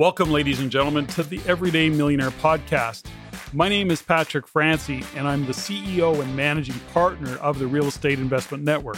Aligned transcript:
Welcome, 0.00 0.30
ladies 0.30 0.60
and 0.60 0.70
gentlemen, 0.70 1.06
to 1.08 1.22
the 1.22 1.42
Everyday 1.46 1.90
Millionaire 1.90 2.30
Podcast. 2.30 3.04
My 3.52 3.68
name 3.68 3.90
is 3.90 4.00
Patrick 4.00 4.46
Francey, 4.46 5.04
and 5.14 5.28
I'm 5.28 5.44
the 5.44 5.52
CEO 5.52 6.22
and 6.22 6.34
managing 6.34 6.78
partner 6.94 7.36
of 7.36 7.58
the 7.58 7.66
Real 7.66 7.84
Estate 7.84 8.18
Investment 8.18 8.64
Network. 8.64 8.96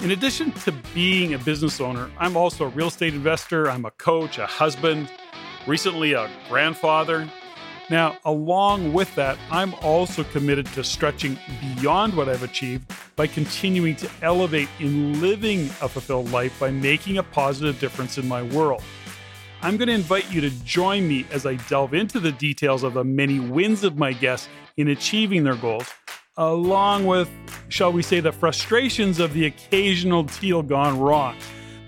In 0.00 0.10
addition 0.10 0.50
to 0.50 0.72
being 0.92 1.34
a 1.34 1.38
business 1.38 1.80
owner, 1.80 2.10
I'm 2.18 2.36
also 2.36 2.64
a 2.64 2.68
real 2.70 2.88
estate 2.88 3.14
investor, 3.14 3.70
I'm 3.70 3.84
a 3.84 3.92
coach, 3.92 4.38
a 4.38 4.46
husband, 4.46 5.08
recently 5.68 6.14
a 6.14 6.28
grandfather. 6.48 7.30
Now, 7.88 8.18
along 8.24 8.92
with 8.92 9.14
that, 9.14 9.38
I'm 9.52 9.72
also 9.74 10.24
committed 10.24 10.66
to 10.72 10.82
stretching 10.82 11.38
beyond 11.76 12.16
what 12.16 12.28
I've 12.28 12.42
achieved 12.42 12.92
by 13.14 13.28
continuing 13.28 13.94
to 13.96 14.10
elevate 14.20 14.68
in 14.80 15.20
living 15.20 15.66
a 15.80 15.88
fulfilled 15.88 16.32
life 16.32 16.58
by 16.58 16.72
making 16.72 17.18
a 17.18 17.22
positive 17.22 17.78
difference 17.78 18.18
in 18.18 18.26
my 18.26 18.42
world. 18.42 18.82
I'm 19.62 19.76
going 19.76 19.88
to 19.88 19.94
invite 19.94 20.32
you 20.32 20.40
to 20.40 20.50
join 20.64 21.06
me 21.06 21.26
as 21.30 21.44
I 21.44 21.56
delve 21.56 21.92
into 21.92 22.18
the 22.18 22.32
details 22.32 22.82
of 22.82 22.94
the 22.94 23.04
many 23.04 23.38
wins 23.38 23.84
of 23.84 23.98
my 23.98 24.14
guests 24.14 24.48
in 24.78 24.88
achieving 24.88 25.44
their 25.44 25.54
goals, 25.54 25.86
along 26.38 27.04
with, 27.04 27.28
shall 27.68 27.92
we 27.92 28.02
say, 28.02 28.20
the 28.20 28.32
frustrations 28.32 29.20
of 29.20 29.34
the 29.34 29.44
occasional 29.44 30.22
deal 30.22 30.62
gone 30.62 30.98
wrong. 30.98 31.36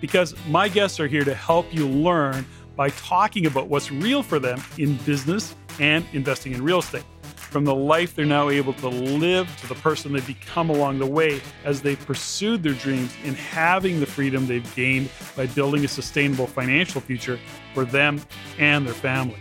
Because 0.02 0.34
my 0.48 0.68
guests 0.68 1.00
are 1.00 1.06
here 1.06 1.24
to 1.24 1.34
help 1.34 1.72
you 1.72 1.88
learn 1.88 2.44
by 2.77 2.90
talking 2.90 3.46
about 3.46 3.68
what's 3.68 3.91
real 3.91 4.22
for 4.22 4.38
them 4.38 4.62
in 4.77 4.96
business 4.98 5.54
and 5.80 6.04
investing 6.12 6.52
in 6.52 6.62
real 6.62 6.80
estate 6.80 7.04
from 7.52 7.66
the 7.66 7.74
life 7.74 8.15
they're 8.15 8.24
now 8.24 8.48
able 8.48 8.73
to 8.73 8.88
live 8.88 9.47
to 9.59 9.69
the 9.69 9.74
person 9.77 10.11
they've 10.11 10.27
become 10.27 10.70
along 10.70 10.98
the 10.98 11.06
way 11.06 11.38
as 11.65 11.83
they've 11.83 12.05
pursued 12.06 12.62
their 12.62 12.73
dreams 12.73 13.15
in 13.25 13.34
having 13.34 14.01
the 14.01 14.06
freedom 14.06 14.47
they've 14.47 14.75
gained 14.75 15.11
by 15.37 15.47
building 15.48 15.84
a 15.84 15.88
sustainable 15.88 16.47
financial 16.47 16.98
future 16.98 17.38
for 17.75 17.84
them 17.84 18.19
and 18.59 18.86
their 18.86 18.94
family. 18.94 19.39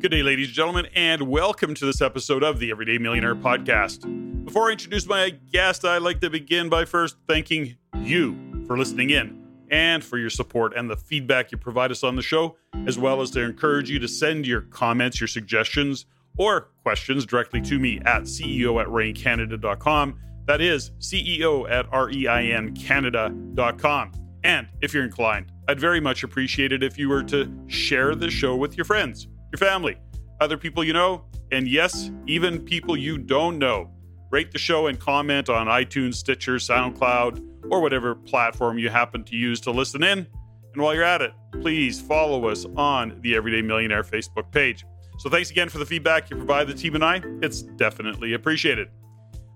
Good 0.00 0.10
day, 0.10 0.22
ladies 0.22 0.48
and 0.48 0.54
gentlemen, 0.54 0.86
and 0.94 1.22
welcome 1.22 1.74
to 1.76 1.86
this 1.86 2.02
episode 2.02 2.42
of 2.42 2.58
the 2.58 2.70
Everyday 2.70 2.98
Millionaire 2.98 3.34
Podcast. 3.34 4.04
Before 4.44 4.68
I 4.68 4.72
introduce 4.72 5.06
my 5.06 5.30
guest, 5.50 5.86
I'd 5.86 6.02
like 6.02 6.20
to 6.20 6.28
begin 6.28 6.68
by 6.68 6.84
first 6.84 7.16
thanking 7.26 7.76
you 8.02 8.36
for 8.66 8.76
listening 8.76 9.08
in 9.08 9.43
and 9.74 10.02
for 10.04 10.18
your 10.18 10.30
support 10.30 10.72
and 10.76 10.88
the 10.88 10.96
feedback 10.96 11.50
you 11.50 11.58
provide 11.58 11.90
us 11.90 12.04
on 12.04 12.14
the 12.14 12.22
show, 12.22 12.54
as 12.86 12.96
well 12.96 13.20
as 13.20 13.32
to 13.32 13.40
encourage 13.40 13.90
you 13.90 13.98
to 13.98 14.06
send 14.06 14.46
your 14.46 14.60
comments, 14.60 15.20
your 15.20 15.26
suggestions, 15.26 16.06
or 16.38 16.68
questions 16.84 17.26
directly 17.26 17.60
to 17.60 17.80
me 17.80 17.98
at 18.04 18.22
CEO 18.22 18.80
at 18.80 18.86
reincanada.com. 18.86 20.16
That 20.46 20.60
is 20.60 20.92
CEO 21.00 21.68
at 21.68 21.90
REINCanada.com. 21.90 24.12
And 24.44 24.68
if 24.80 24.94
you're 24.94 25.02
inclined, 25.02 25.50
I'd 25.66 25.80
very 25.80 26.00
much 26.00 26.22
appreciate 26.22 26.72
it 26.72 26.84
if 26.84 26.96
you 26.96 27.08
were 27.08 27.24
to 27.24 27.52
share 27.66 28.14
the 28.14 28.30
show 28.30 28.54
with 28.54 28.76
your 28.76 28.84
friends, 28.84 29.26
your 29.50 29.58
family, 29.58 29.96
other 30.40 30.56
people 30.56 30.84
you 30.84 30.92
know, 30.92 31.24
and 31.50 31.66
yes, 31.66 32.12
even 32.28 32.60
people 32.60 32.96
you 32.96 33.18
don't 33.18 33.58
know. 33.58 33.90
Rate 34.34 34.50
the 34.50 34.58
show 34.58 34.88
and 34.88 34.98
comment 34.98 35.48
on 35.48 35.68
iTunes, 35.68 36.16
Stitcher, 36.16 36.56
SoundCloud, 36.56 37.70
or 37.70 37.80
whatever 37.80 38.16
platform 38.16 38.78
you 38.78 38.90
happen 38.90 39.22
to 39.22 39.36
use 39.36 39.60
to 39.60 39.70
listen 39.70 40.02
in. 40.02 40.26
And 40.72 40.82
while 40.82 40.92
you're 40.92 41.04
at 41.04 41.22
it, 41.22 41.30
please 41.52 42.00
follow 42.00 42.48
us 42.48 42.66
on 42.76 43.20
the 43.20 43.36
Everyday 43.36 43.62
Millionaire 43.62 44.02
Facebook 44.02 44.50
page. 44.50 44.84
So 45.20 45.30
thanks 45.30 45.52
again 45.52 45.68
for 45.68 45.78
the 45.78 45.86
feedback 45.86 46.30
you 46.30 46.36
provide 46.36 46.66
the 46.66 46.74
team 46.74 46.96
and 46.96 47.04
I. 47.04 47.22
It's 47.42 47.62
definitely 47.62 48.34
appreciated. 48.34 48.88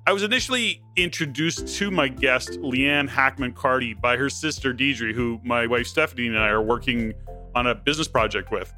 I 0.06 0.12
was 0.12 0.22
initially 0.22 0.80
introduced 0.94 1.66
to 1.78 1.90
my 1.90 2.06
guest, 2.06 2.60
Leann 2.60 3.08
Hackman-Carty, 3.08 3.94
by 3.94 4.16
her 4.16 4.30
sister, 4.30 4.72
Deidre, 4.72 5.12
who 5.12 5.40
my 5.42 5.66
wife 5.66 5.88
Stephanie 5.88 6.28
and 6.28 6.38
I 6.38 6.50
are 6.50 6.62
working 6.62 7.14
on 7.56 7.66
a 7.66 7.74
business 7.74 8.06
project 8.06 8.52
with. 8.52 8.72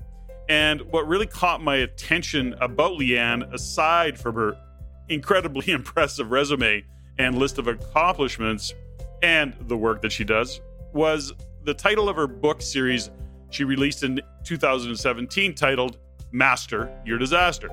And 0.49 0.81
what 0.93 1.07
really 1.07 1.27
caught 1.27 1.63
my 1.63 1.77
attention 1.77 2.55
about 2.55 2.93
Leann, 2.93 3.43
aside 3.53 4.19
from 4.19 4.37
her 4.37 4.57
incredibly 5.11 5.73
impressive 5.73 6.31
resume 6.31 6.85
and 7.19 7.37
list 7.37 7.59
of 7.59 7.69
accomplishments, 7.69 8.73
and 9.23 9.55
the 9.69 9.77
work 9.77 10.01
that 10.01 10.13
she 10.13 10.25
does 10.25 10.61
was 10.95 11.33
the 11.65 11.75
title 11.75 12.09
of 12.09 12.17
her 12.17 12.27
book 12.27 12.63
series 12.63 13.11
she 13.51 13.65
released 13.65 14.03
in 14.03 14.21
2017 14.45 15.55
titled 15.55 15.99
Master 16.33 16.91
Your 17.05 17.19
Disaster. 17.19 17.71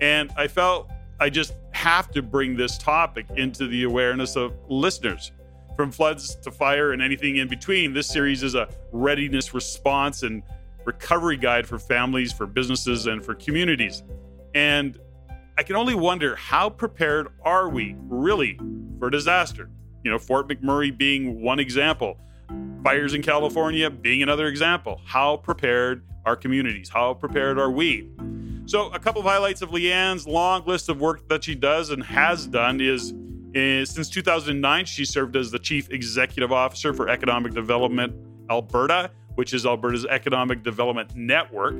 And 0.00 0.32
I 0.36 0.48
felt 0.48 0.90
I 1.20 1.30
just 1.30 1.54
have 1.72 2.10
to 2.12 2.22
bring 2.22 2.56
this 2.56 2.78
topic 2.78 3.26
into 3.36 3.68
the 3.68 3.84
awareness 3.84 4.36
of 4.36 4.54
listeners. 4.68 5.30
From 5.76 5.92
floods 5.92 6.34
to 6.36 6.50
fire 6.50 6.92
and 6.92 7.00
anything 7.00 7.36
in 7.36 7.48
between, 7.48 7.92
this 7.92 8.08
series 8.08 8.42
is 8.42 8.54
a 8.54 8.68
readiness 8.92 9.54
response 9.54 10.22
and 10.22 10.42
recovery 10.84 11.36
guide 11.36 11.66
for 11.66 11.78
families, 11.78 12.32
for 12.32 12.46
businesses, 12.46 13.06
and 13.06 13.24
for 13.24 13.34
communities. 13.34 14.02
And 14.54 14.98
I 15.56 15.62
can 15.62 15.76
only 15.76 15.94
wonder 15.94 16.36
how 16.36 16.70
prepared 16.70 17.28
are 17.42 17.68
we 17.68 17.96
really 18.08 18.58
for 18.98 19.10
disaster? 19.10 19.70
You 20.04 20.10
know, 20.10 20.18
Fort 20.18 20.48
McMurray 20.48 20.96
being 20.96 21.42
one 21.42 21.58
example, 21.58 22.18
fires 22.82 23.14
in 23.14 23.22
California 23.22 23.90
being 23.90 24.22
another 24.22 24.46
example. 24.46 25.00
How 25.04 25.36
prepared 25.36 26.02
are 26.24 26.36
communities? 26.36 26.88
How 26.88 27.14
prepared 27.14 27.58
are 27.58 27.70
we? 27.70 28.08
So, 28.66 28.88
a 28.90 28.98
couple 28.98 29.20
of 29.20 29.26
highlights 29.26 29.62
of 29.62 29.72
Leann's 29.72 30.26
long 30.26 30.64
list 30.64 30.88
of 30.88 31.00
work 31.00 31.28
that 31.28 31.44
she 31.44 31.54
does 31.54 31.90
and 31.90 32.02
has 32.04 32.46
done 32.46 32.80
is, 32.80 33.12
is 33.52 33.90
since 33.90 34.08
2009, 34.08 34.84
she 34.84 35.04
served 35.04 35.36
as 35.36 35.50
the 35.50 35.58
Chief 35.58 35.90
Executive 35.90 36.52
Officer 36.52 36.94
for 36.94 37.08
Economic 37.08 37.52
Development 37.52 38.14
Alberta, 38.48 39.10
which 39.34 39.52
is 39.54 39.66
Alberta's 39.66 40.06
economic 40.06 40.62
development 40.62 41.14
network. 41.16 41.74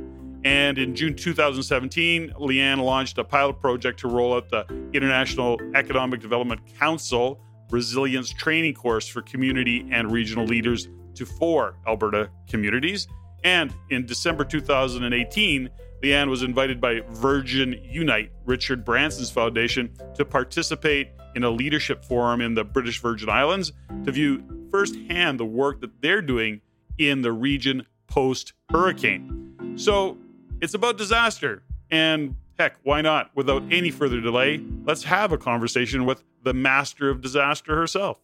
And 0.44 0.78
in 0.78 0.94
June 0.94 1.14
2017, 1.14 2.34
Leann 2.38 2.78
launched 2.78 3.18
a 3.18 3.24
pilot 3.24 3.60
project 3.60 4.00
to 4.00 4.08
roll 4.08 4.34
out 4.34 4.48
the 4.48 4.64
International 4.94 5.60
Economic 5.74 6.20
Development 6.20 6.60
Council 6.78 7.40
resilience 7.70 8.30
training 8.30 8.74
course 8.74 9.06
for 9.06 9.22
community 9.22 9.86
and 9.90 10.10
regional 10.10 10.44
leaders 10.44 10.88
to 11.14 11.26
four 11.26 11.76
Alberta 11.86 12.30
communities. 12.48 13.06
And 13.44 13.72
in 13.90 14.06
December 14.06 14.44
2018, 14.44 15.68
Leann 16.02 16.30
was 16.30 16.42
invited 16.42 16.80
by 16.80 17.00
Virgin 17.10 17.78
Unite, 17.84 18.32
Richard 18.44 18.84
Branson's 18.84 19.30
foundation, 19.30 19.92
to 20.14 20.24
participate 20.24 21.10
in 21.34 21.44
a 21.44 21.50
leadership 21.50 22.04
forum 22.04 22.40
in 22.40 22.54
the 22.54 22.64
British 22.64 23.00
Virgin 23.00 23.28
Islands 23.28 23.72
to 24.04 24.10
view 24.10 24.42
firsthand 24.70 25.38
the 25.38 25.44
work 25.44 25.80
that 25.80 26.00
they're 26.00 26.22
doing 26.22 26.60
in 26.98 27.22
the 27.22 27.32
region 27.32 27.86
post 28.06 28.54
hurricane. 28.70 29.76
So 29.76 30.18
it's 30.60 30.74
about 30.74 30.98
disaster. 30.98 31.62
And 31.90 32.36
heck, 32.58 32.76
why 32.82 33.00
not? 33.00 33.30
Without 33.34 33.62
any 33.70 33.90
further 33.90 34.20
delay, 34.20 34.62
let's 34.84 35.04
have 35.04 35.32
a 35.32 35.38
conversation 35.38 36.04
with 36.04 36.22
the 36.42 36.52
master 36.52 37.08
of 37.08 37.20
disaster 37.20 37.74
herself. 37.74 38.18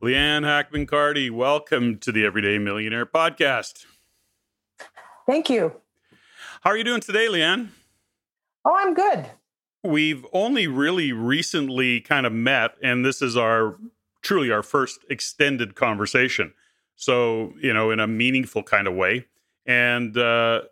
Leann 0.00 0.44
Hackman-Carty, 0.44 1.30
welcome 1.30 1.98
to 1.98 2.12
the 2.12 2.24
Everyday 2.24 2.58
Millionaire 2.58 3.06
podcast. 3.06 3.86
Thank 5.26 5.50
you. 5.50 5.72
How 6.60 6.70
are 6.70 6.76
you 6.76 6.84
doing 6.84 7.00
today, 7.00 7.28
Leann? 7.28 7.70
Oh, 8.64 8.76
I'm 8.76 8.94
good. 8.94 9.26
We've 9.82 10.24
only 10.32 10.66
really 10.66 11.12
recently 11.12 12.00
kind 12.00 12.26
of 12.26 12.32
met, 12.32 12.76
and 12.82 13.04
this 13.04 13.20
is 13.20 13.36
our 13.36 13.76
truly 14.22 14.50
our 14.50 14.62
first 14.62 15.00
extended 15.10 15.74
conversation. 15.74 16.54
So, 16.96 17.52
you 17.60 17.72
know, 17.72 17.90
in 17.90 18.00
a 18.00 18.06
meaningful 18.06 18.62
kind 18.62 18.88
of 18.88 18.94
way. 18.94 19.26
And 19.66 20.16
uh, 20.16 20.62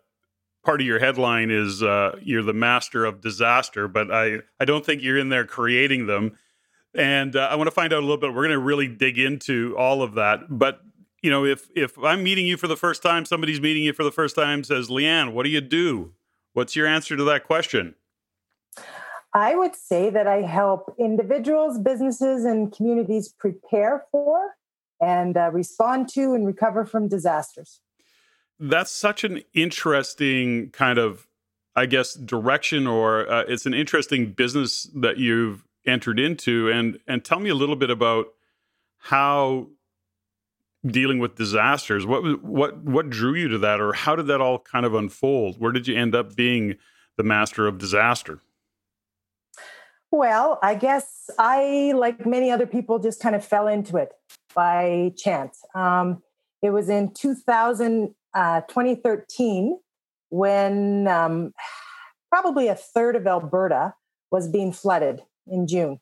part 0.63 0.81
of 0.81 0.87
your 0.87 0.99
headline 0.99 1.51
is 1.51 1.83
uh, 1.83 2.17
you're 2.21 2.43
the 2.43 2.53
master 2.53 3.05
of 3.05 3.21
disaster, 3.21 3.87
but 3.87 4.11
I, 4.11 4.39
I 4.59 4.65
don't 4.65 4.85
think 4.85 5.01
you're 5.01 5.17
in 5.17 5.29
there 5.29 5.45
creating 5.45 6.07
them. 6.07 6.37
And 6.93 7.35
uh, 7.35 7.47
I 7.51 7.55
want 7.55 7.67
to 7.67 7.71
find 7.71 7.93
out 7.93 7.99
a 7.99 8.01
little 8.01 8.17
bit. 8.17 8.33
We're 8.33 8.47
going 8.47 8.51
to 8.51 8.59
really 8.59 8.87
dig 8.87 9.19
into 9.19 9.75
all 9.77 10.01
of 10.01 10.15
that. 10.15 10.39
But 10.49 10.81
you 11.21 11.31
know, 11.31 11.43
if 11.43 11.67
if 11.75 11.97
I'm 11.97 12.23
meeting 12.23 12.45
you 12.45 12.55
for 12.55 12.67
the 12.67 12.77
first 12.77 13.01
time, 13.01 13.25
somebody's 13.25 13.59
meeting 13.59 13.83
you 13.83 13.93
for 13.93 14.03
the 14.03 14.11
first 14.11 14.35
time, 14.35 14.63
says, 14.63 14.89
"Leann, 14.91 15.33
what 15.33 15.43
do 15.43 15.49
you 15.49 15.59
do?" 15.59 16.13
What's 16.53 16.75
your 16.75 16.87
answer 16.87 17.17
to 17.17 17.23
that 17.25 17.45
question? 17.45 17.95
I 19.33 19.55
would 19.55 19.75
say 19.75 20.09
that 20.09 20.27
I 20.27 20.43
help 20.43 20.95
individuals, 20.97 21.77
businesses, 21.77 22.45
and 22.45 22.71
communities 22.71 23.27
prepare 23.27 24.05
for 24.09 24.55
and 25.01 25.37
uh, 25.37 25.49
respond 25.51 26.09
to 26.09 26.33
and 26.33 26.45
recover 26.45 26.85
from 26.85 27.07
disasters. 27.07 27.81
That's 28.59 28.91
such 28.91 29.23
an 29.23 29.41
interesting 29.53 30.69
kind 30.71 30.97
of 30.97 31.27
i 31.77 31.85
guess 31.85 32.13
direction 32.13 32.87
or 32.87 33.29
uh, 33.29 33.43
it's 33.49 33.65
an 33.65 33.73
interesting 33.73 34.31
business 34.31 34.89
that 34.95 35.17
you've 35.17 35.65
entered 35.85 36.19
into. 36.19 36.69
And 36.69 36.99
and 37.07 37.23
tell 37.23 37.39
me 37.39 37.49
a 37.49 37.55
little 37.55 37.75
bit 37.75 37.89
about 37.89 38.27
how 38.97 39.67
dealing 40.85 41.17
with 41.17 41.35
disasters 41.35 42.05
what 42.05 42.43
what 42.43 42.77
what 42.83 43.09
drew 43.09 43.33
you 43.33 43.47
to 43.47 43.57
that 43.57 43.81
or 43.81 43.93
how 43.93 44.15
did 44.15 44.27
that 44.27 44.41
all 44.41 44.59
kind 44.59 44.85
of 44.85 44.93
unfold? 44.93 45.59
Where 45.59 45.71
did 45.71 45.87
you 45.87 45.97
end 45.97 46.15
up 46.15 46.35
being 46.35 46.75
the 47.17 47.23
master 47.23 47.67
of 47.67 47.77
disaster? 47.77 48.39
Well, 50.11 50.59
I 50.63 50.75
guess 50.75 51.29
I, 51.37 51.93
like 51.93 52.25
many 52.25 52.49
other 52.49 52.65
people, 52.65 52.99
just 52.99 53.19
kind 53.19 53.35
of 53.35 53.43
fell 53.43 53.67
into 53.67 53.97
it 53.97 54.13
by 54.55 55.11
chance. 55.17 55.59
Um, 55.75 56.21
it 56.61 56.71
was 56.71 56.89
in 56.89 57.13
2000, 57.13 58.15
uh, 58.33 58.61
2013 58.61 59.79
when 60.29 61.07
um, 61.07 61.53
probably 62.31 62.67
a 62.67 62.75
third 62.75 63.15
of 63.15 63.27
Alberta 63.27 63.93
was 64.31 64.47
being 64.47 64.71
flooded 64.71 65.21
in 65.47 65.67
June. 65.67 65.99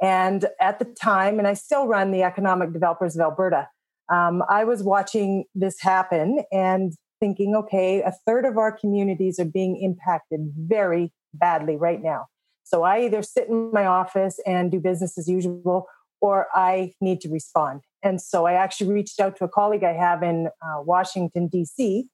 And 0.00 0.46
at 0.60 0.78
the 0.78 0.86
time, 0.86 1.38
and 1.38 1.46
I 1.46 1.54
still 1.54 1.86
run 1.86 2.10
the 2.10 2.22
Economic 2.22 2.72
Developers 2.72 3.14
of 3.14 3.20
Alberta, 3.20 3.68
um, 4.10 4.42
I 4.48 4.64
was 4.64 4.82
watching 4.82 5.44
this 5.54 5.80
happen 5.80 6.42
and 6.50 6.94
thinking, 7.20 7.54
okay, 7.54 8.00
a 8.00 8.12
third 8.26 8.44
of 8.46 8.56
our 8.56 8.72
communities 8.72 9.38
are 9.38 9.44
being 9.44 9.80
impacted 9.80 10.52
very 10.56 11.12
badly 11.34 11.76
right 11.76 12.02
now. 12.02 12.26
So 12.64 12.82
I 12.82 13.02
either 13.02 13.22
sit 13.22 13.48
in 13.48 13.70
my 13.72 13.86
office 13.86 14.40
and 14.46 14.70
do 14.70 14.80
business 14.80 15.18
as 15.18 15.28
usual, 15.28 15.86
or 16.20 16.48
I 16.54 16.92
need 17.00 17.20
to 17.22 17.28
respond. 17.28 17.82
And 18.02 18.20
so 18.20 18.46
I 18.46 18.54
actually 18.54 18.92
reached 18.92 19.20
out 19.20 19.36
to 19.36 19.44
a 19.44 19.48
colleague 19.48 19.84
I 19.84 19.92
have 19.92 20.22
in 20.22 20.48
uh, 20.62 20.82
Washington, 20.82 21.48
D.C., 21.48 22.08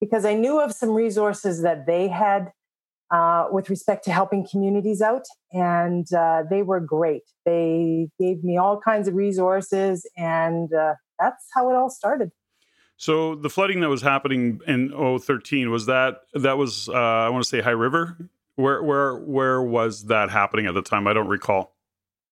because 0.00 0.24
I 0.24 0.34
knew 0.34 0.60
of 0.60 0.72
some 0.72 0.90
resources 0.90 1.62
that 1.62 1.86
they 1.86 2.08
had 2.08 2.52
uh, 3.10 3.46
with 3.50 3.70
respect 3.70 4.04
to 4.04 4.12
helping 4.12 4.46
communities 4.48 5.00
out. 5.00 5.24
And 5.52 6.12
uh, 6.12 6.44
they 6.48 6.62
were 6.62 6.80
great. 6.80 7.22
They 7.44 8.08
gave 8.18 8.44
me 8.44 8.58
all 8.58 8.80
kinds 8.80 9.08
of 9.08 9.14
resources, 9.14 10.08
and 10.16 10.72
uh, 10.72 10.94
that's 11.18 11.46
how 11.54 11.70
it 11.70 11.74
all 11.74 11.90
started. 11.90 12.30
So 12.96 13.36
the 13.36 13.48
flooding 13.48 13.80
that 13.80 13.88
was 13.88 14.02
happening 14.02 14.60
in 14.66 14.90
013 14.90 15.70
was 15.70 15.86
that 15.86 16.22
that 16.34 16.58
was 16.58 16.88
uh, 16.88 16.92
I 16.92 17.28
want 17.28 17.44
to 17.44 17.48
say 17.48 17.60
High 17.60 17.70
River. 17.70 18.16
Where 18.56 18.82
where 18.82 19.16
where 19.16 19.62
was 19.62 20.06
that 20.06 20.30
happening 20.30 20.66
at 20.66 20.74
the 20.74 20.82
time? 20.82 21.06
I 21.06 21.12
don't 21.12 21.28
recall. 21.28 21.76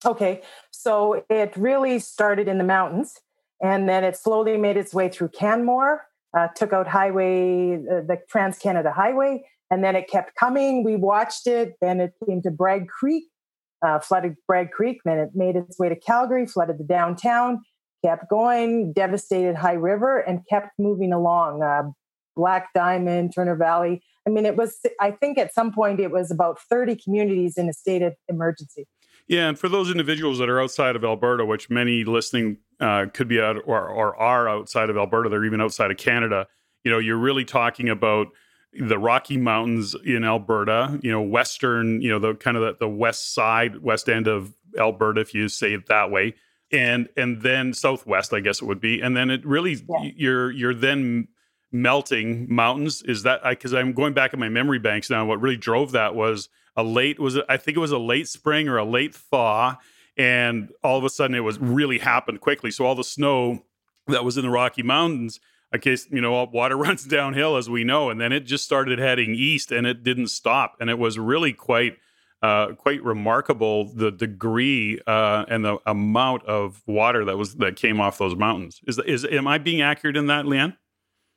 Okay, 0.04 0.42
so 0.70 1.24
it 1.30 1.56
really 1.56 1.98
started 1.98 2.48
in 2.48 2.58
the 2.58 2.64
mountains, 2.64 3.18
and 3.62 3.88
then 3.88 4.04
it 4.04 4.16
slowly 4.16 4.56
made 4.56 4.76
its 4.76 4.92
way 4.92 5.08
through 5.08 5.28
Canmore, 5.28 6.06
uh, 6.36 6.48
took 6.54 6.72
out 6.72 6.86
highway, 6.86 7.76
uh, 7.76 8.02
the 8.06 8.18
Trans 8.28 8.58
Canada 8.58 8.92
Highway, 8.92 9.44
and 9.70 9.82
then 9.82 9.96
it 9.96 10.08
kept 10.08 10.34
coming. 10.34 10.84
We 10.84 10.96
watched 10.96 11.46
it. 11.46 11.74
Then 11.80 12.00
it 12.00 12.12
came 12.26 12.42
to 12.42 12.50
Bragg 12.50 12.88
Creek, 12.88 13.24
uh, 13.84 13.98
flooded 13.98 14.36
Bragg 14.46 14.70
Creek. 14.70 15.00
Then 15.04 15.18
it 15.18 15.30
made 15.34 15.56
its 15.56 15.78
way 15.78 15.88
to 15.88 15.96
Calgary, 15.96 16.46
flooded 16.46 16.78
the 16.78 16.84
downtown, 16.84 17.62
kept 18.04 18.28
going, 18.28 18.92
devastated 18.92 19.56
High 19.56 19.72
River, 19.72 20.18
and 20.18 20.46
kept 20.48 20.70
moving 20.78 21.12
along. 21.12 21.62
Uh, 21.62 21.90
Black 22.36 22.68
Diamond, 22.74 23.32
Turner 23.34 23.56
Valley. 23.56 24.02
I 24.26 24.30
mean, 24.30 24.44
it 24.44 24.56
was, 24.56 24.78
I 25.00 25.10
think 25.10 25.38
at 25.38 25.54
some 25.54 25.72
point 25.72 26.00
it 26.00 26.10
was 26.10 26.30
about 26.30 26.58
30 26.68 26.96
communities 26.96 27.56
in 27.56 27.68
a 27.68 27.72
state 27.72 28.02
of 28.02 28.12
emergency. 28.28 28.86
Yeah, 29.28 29.48
and 29.48 29.58
for 29.58 29.68
those 29.68 29.90
individuals 29.90 30.38
that 30.38 30.48
are 30.48 30.60
outside 30.60 30.94
of 30.94 31.04
Alberta, 31.04 31.44
which 31.44 31.68
many 31.68 32.04
listening 32.04 32.58
uh, 32.78 33.06
could 33.12 33.26
be 33.26 33.40
out 33.40 33.56
or, 33.66 33.88
or 33.88 34.16
are 34.16 34.48
outside 34.48 34.88
of 34.88 34.96
Alberta, 34.96 35.28
they're 35.28 35.44
even 35.44 35.60
outside 35.60 35.90
of 35.90 35.96
Canada. 35.96 36.46
You 36.84 36.92
know, 36.92 36.98
you're 36.98 37.16
really 37.16 37.44
talking 37.44 37.88
about 37.88 38.28
the 38.72 38.98
Rocky 38.98 39.36
Mountains 39.36 39.96
in 40.04 40.22
Alberta. 40.22 41.00
You 41.02 41.10
know, 41.10 41.22
western, 41.22 42.00
you 42.00 42.10
know, 42.10 42.20
the 42.20 42.34
kind 42.34 42.56
of 42.56 42.62
the, 42.62 42.76
the 42.86 42.88
west 42.88 43.34
side, 43.34 43.82
west 43.82 44.08
end 44.08 44.28
of 44.28 44.54
Alberta, 44.78 45.20
if 45.20 45.34
you 45.34 45.48
say 45.48 45.72
it 45.72 45.86
that 45.86 46.10
way, 46.10 46.34
and 46.70 47.08
and 47.16 47.42
then 47.42 47.72
southwest, 47.72 48.32
I 48.32 48.40
guess 48.40 48.62
it 48.62 48.66
would 48.66 48.80
be, 48.80 49.00
and 49.00 49.16
then 49.16 49.30
it 49.30 49.44
really 49.44 49.76
yeah. 49.88 50.10
you're 50.14 50.50
you're 50.50 50.74
then 50.74 51.28
melting 51.72 52.46
mountains. 52.52 53.02
Is 53.02 53.24
that 53.24 53.42
because 53.44 53.74
I'm 53.74 53.92
going 53.92 54.14
back 54.14 54.32
in 54.32 54.40
my 54.40 54.48
memory 54.48 54.78
banks 54.78 55.10
now? 55.10 55.24
What 55.24 55.40
really 55.40 55.56
drove 55.56 55.92
that 55.92 56.14
was 56.14 56.48
a 56.76 56.82
late 56.82 57.18
was 57.18 57.36
it, 57.36 57.44
I 57.48 57.56
think 57.56 57.76
it 57.76 57.80
was 57.80 57.92
a 57.92 57.98
late 57.98 58.28
spring 58.28 58.68
or 58.68 58.76
a 58.76 58.84
late 58.84 59.14
thaw, 59.14 59.76
and 60.16 60.70
all 60.82 60.98
of 60.98 61.04
a 61.04 61.10
sudden 61.10 61.34
it 61.34 61.40
was 61.40 61.58
really 61.58 61.98
happened 61.98 62.40
quickly. 62.40 62.70
So 62.70 62.84
all 62.84 62.94
the 62.94 63.04
snow 63.04 63.64
that 64.06 64.24
was 64.24 64.36
in 64.36 64.42
the 64.42 64.50
Rocky 64.50 64.82
Mountains, 64.82 65.40
I 65.72 65.78
guess 65.78 66.06
you 66.10 66.20
know, 66.20 66.44
water 66.44 66.76
runs 66.86 67.04
downhill 67.04 67.56
as 67.56 67.70
we 67.70 67.84
know, 67.84 68.10
and 68.10 68.20
then 68.20 68.32
it 68.32 68.40
just 68.40 68.64
started 68.64 68.98
heading 68.98 69.34
east, 69.34 69.72
and 69.72 69.86
it 69.86 70.02
didn't 70.02 70.28
stop, 70.28 70.76
and 70.80 70.90
it 70.90 70.98
was 70.98 71.18
really 71.18 71.52
quite. 71.52 71.96
Uh, 72.42 72.74
quite 72.74 73.02
remarkable 73.02 73.90
the 73.94 74.10
degree 74.10 75.00
uh, 75.06 75.46
and 75.48 75.64
the 75.64 75.78
amount 75.86 76.44
of 76.44 76.82
water 76.86 77.24
that 77.24 77.38
was 77.38 77.54
that 77.54 77.76
came 77.76 77.98
off 77.98 78.18
those 78.18 78.36
mountains. 78.36 78.78
Is 78.86 78.98
is 79.06 79.24
am 79.24 79.48
I 79.48 79.56
being 79.56 79.80
accurate 79.80 80.18
in 80.18 80.26
that, 80.26 80.44
Leann? 80.44 80.76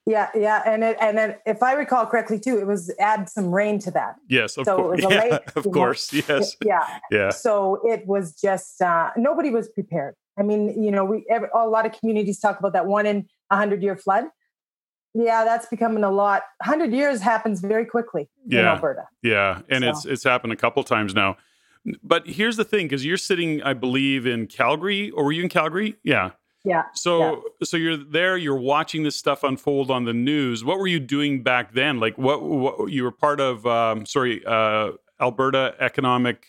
Yeah, 0.10 0.30
yeah, 0.34 0.64
and 0.66 0.84
it, 0.84 0.98
and 1.00 1.16
then 1.16 1.36
if 1.46 1.62
I 1.62 1.74
recall 1.74 2.08
correctly 2.08 2.40
too, 2.40 2.58
it 2.58 2.66
was 2.66 2.92
add 3.00 3.30
some 3.30 3.54
rain 3.54 3.78
to 3.82 3.92
that. 3.92 4.16
Yes, 4.28 4.58
of 4.58 4.66
so 4.66 4.78
course. 4.78 5.00
It 5.00 5.06
was 5.06 5.14
a 5.14 5.16
yeah, 5.16 5.22
late, 5.22 5.42
of 5.56 5.72
course, 5.72 6.12
know, 6.12 6.22
yes, 6.28 6.58
yeah, 6.66 7.00
yeah. 7.12 7.30
So 7.30 7.80
it 7.84 8.08
was 8.08 8.34
just 8.34 8.82
uh, 8.82 9.12
nobody 9.16 9.52
was 9.52 9.70
prepared. 9.70 10.16
I 10.36 10.42
mean, 10.42 10.84
you 10.84 10.90
know, 10.90 11.06
we 11.06 11.28
every, 11.30 11.50
a 11.54 11.68
lot 11.68 11.86
of 11.86 11.92
communities 11.92 12.40
talk 12.40 12.58
about 12.58 12.74
that 12.74 12.88
one 12.88 13.06
in 13.06 13.28
a 13.52 13.56
hundred 13.56 13.84
year 13.84 13.96
flood. 13.96 14.26
Yeah, 15.14 15.44
that's 15.44 15.68
becoming 15.68 16.04
a 16.04 16.12
lot. 16.12 16.42
Hundred 16.60 16.92
years 16.92 17.22
happens 17.22 17.62
very 17.62 17.86
quickly 17.86 18.30
yeah, 18.48 18.62
in 18.62 18.66
Alberta. 18.66 19.04
Yeah, 19.22 19.62
and 19.70 19.84
so. 19.84 19.90
it's 19.92 20.06
it's 20.06 20.24
happened 20.24 20.54
a 20.54 20.58
couple 20.58 20.84
times 20.84 21.14
now. 21.14 21.38
But 22.04 22.28
here's 22.28 22.58
the 22.58 22.66
thing, 22.66 22.88
because 22.88 23.06
you're 23.06 23.18
sitting, 23.18 23.62
I 23.62 23.74
believe, 23.74 24.26
in 24.26 24.48
Calgary, 24.48 25.12
or 25.12 25.26
were 25.26 25.32
you 25.32 25.44
in 25.44 25.50
Calgary? 25.50 25.96
Yeah. 26.04 26.32
Yeah. 26.66 26.84
So 26.94 27.20
yeah. 27.20 27.36
so 27.64 27.78
you're 27.78 27.98
there, 27.98 28.38
you're 28.38 28.60
watching 28.60 29.04
this 29.04 29.16
stuff 29.16 29.44
unfold 29.44 29.90
on 29.90 30.06
the 30.06 30.14
news. 30.14 30.64
What 30.64 30.78
were 30.80 30.88
you 30.88 31.00
doing 31.00 31.42
back 31.42 31.74
then? 31.74 32.00
Like 32.00 32.18
what, 32.18 32.42
what 32.42 32.92
you 32.92 33.04
were 33.04 33.12
part 33.12 33.40
of 33.40 33.66
um, 33.66 34.06
sorry, 34.06 34.44
uh, 34.46 34.92
Alberta 35.22 35.76
Economic 35.80 36.46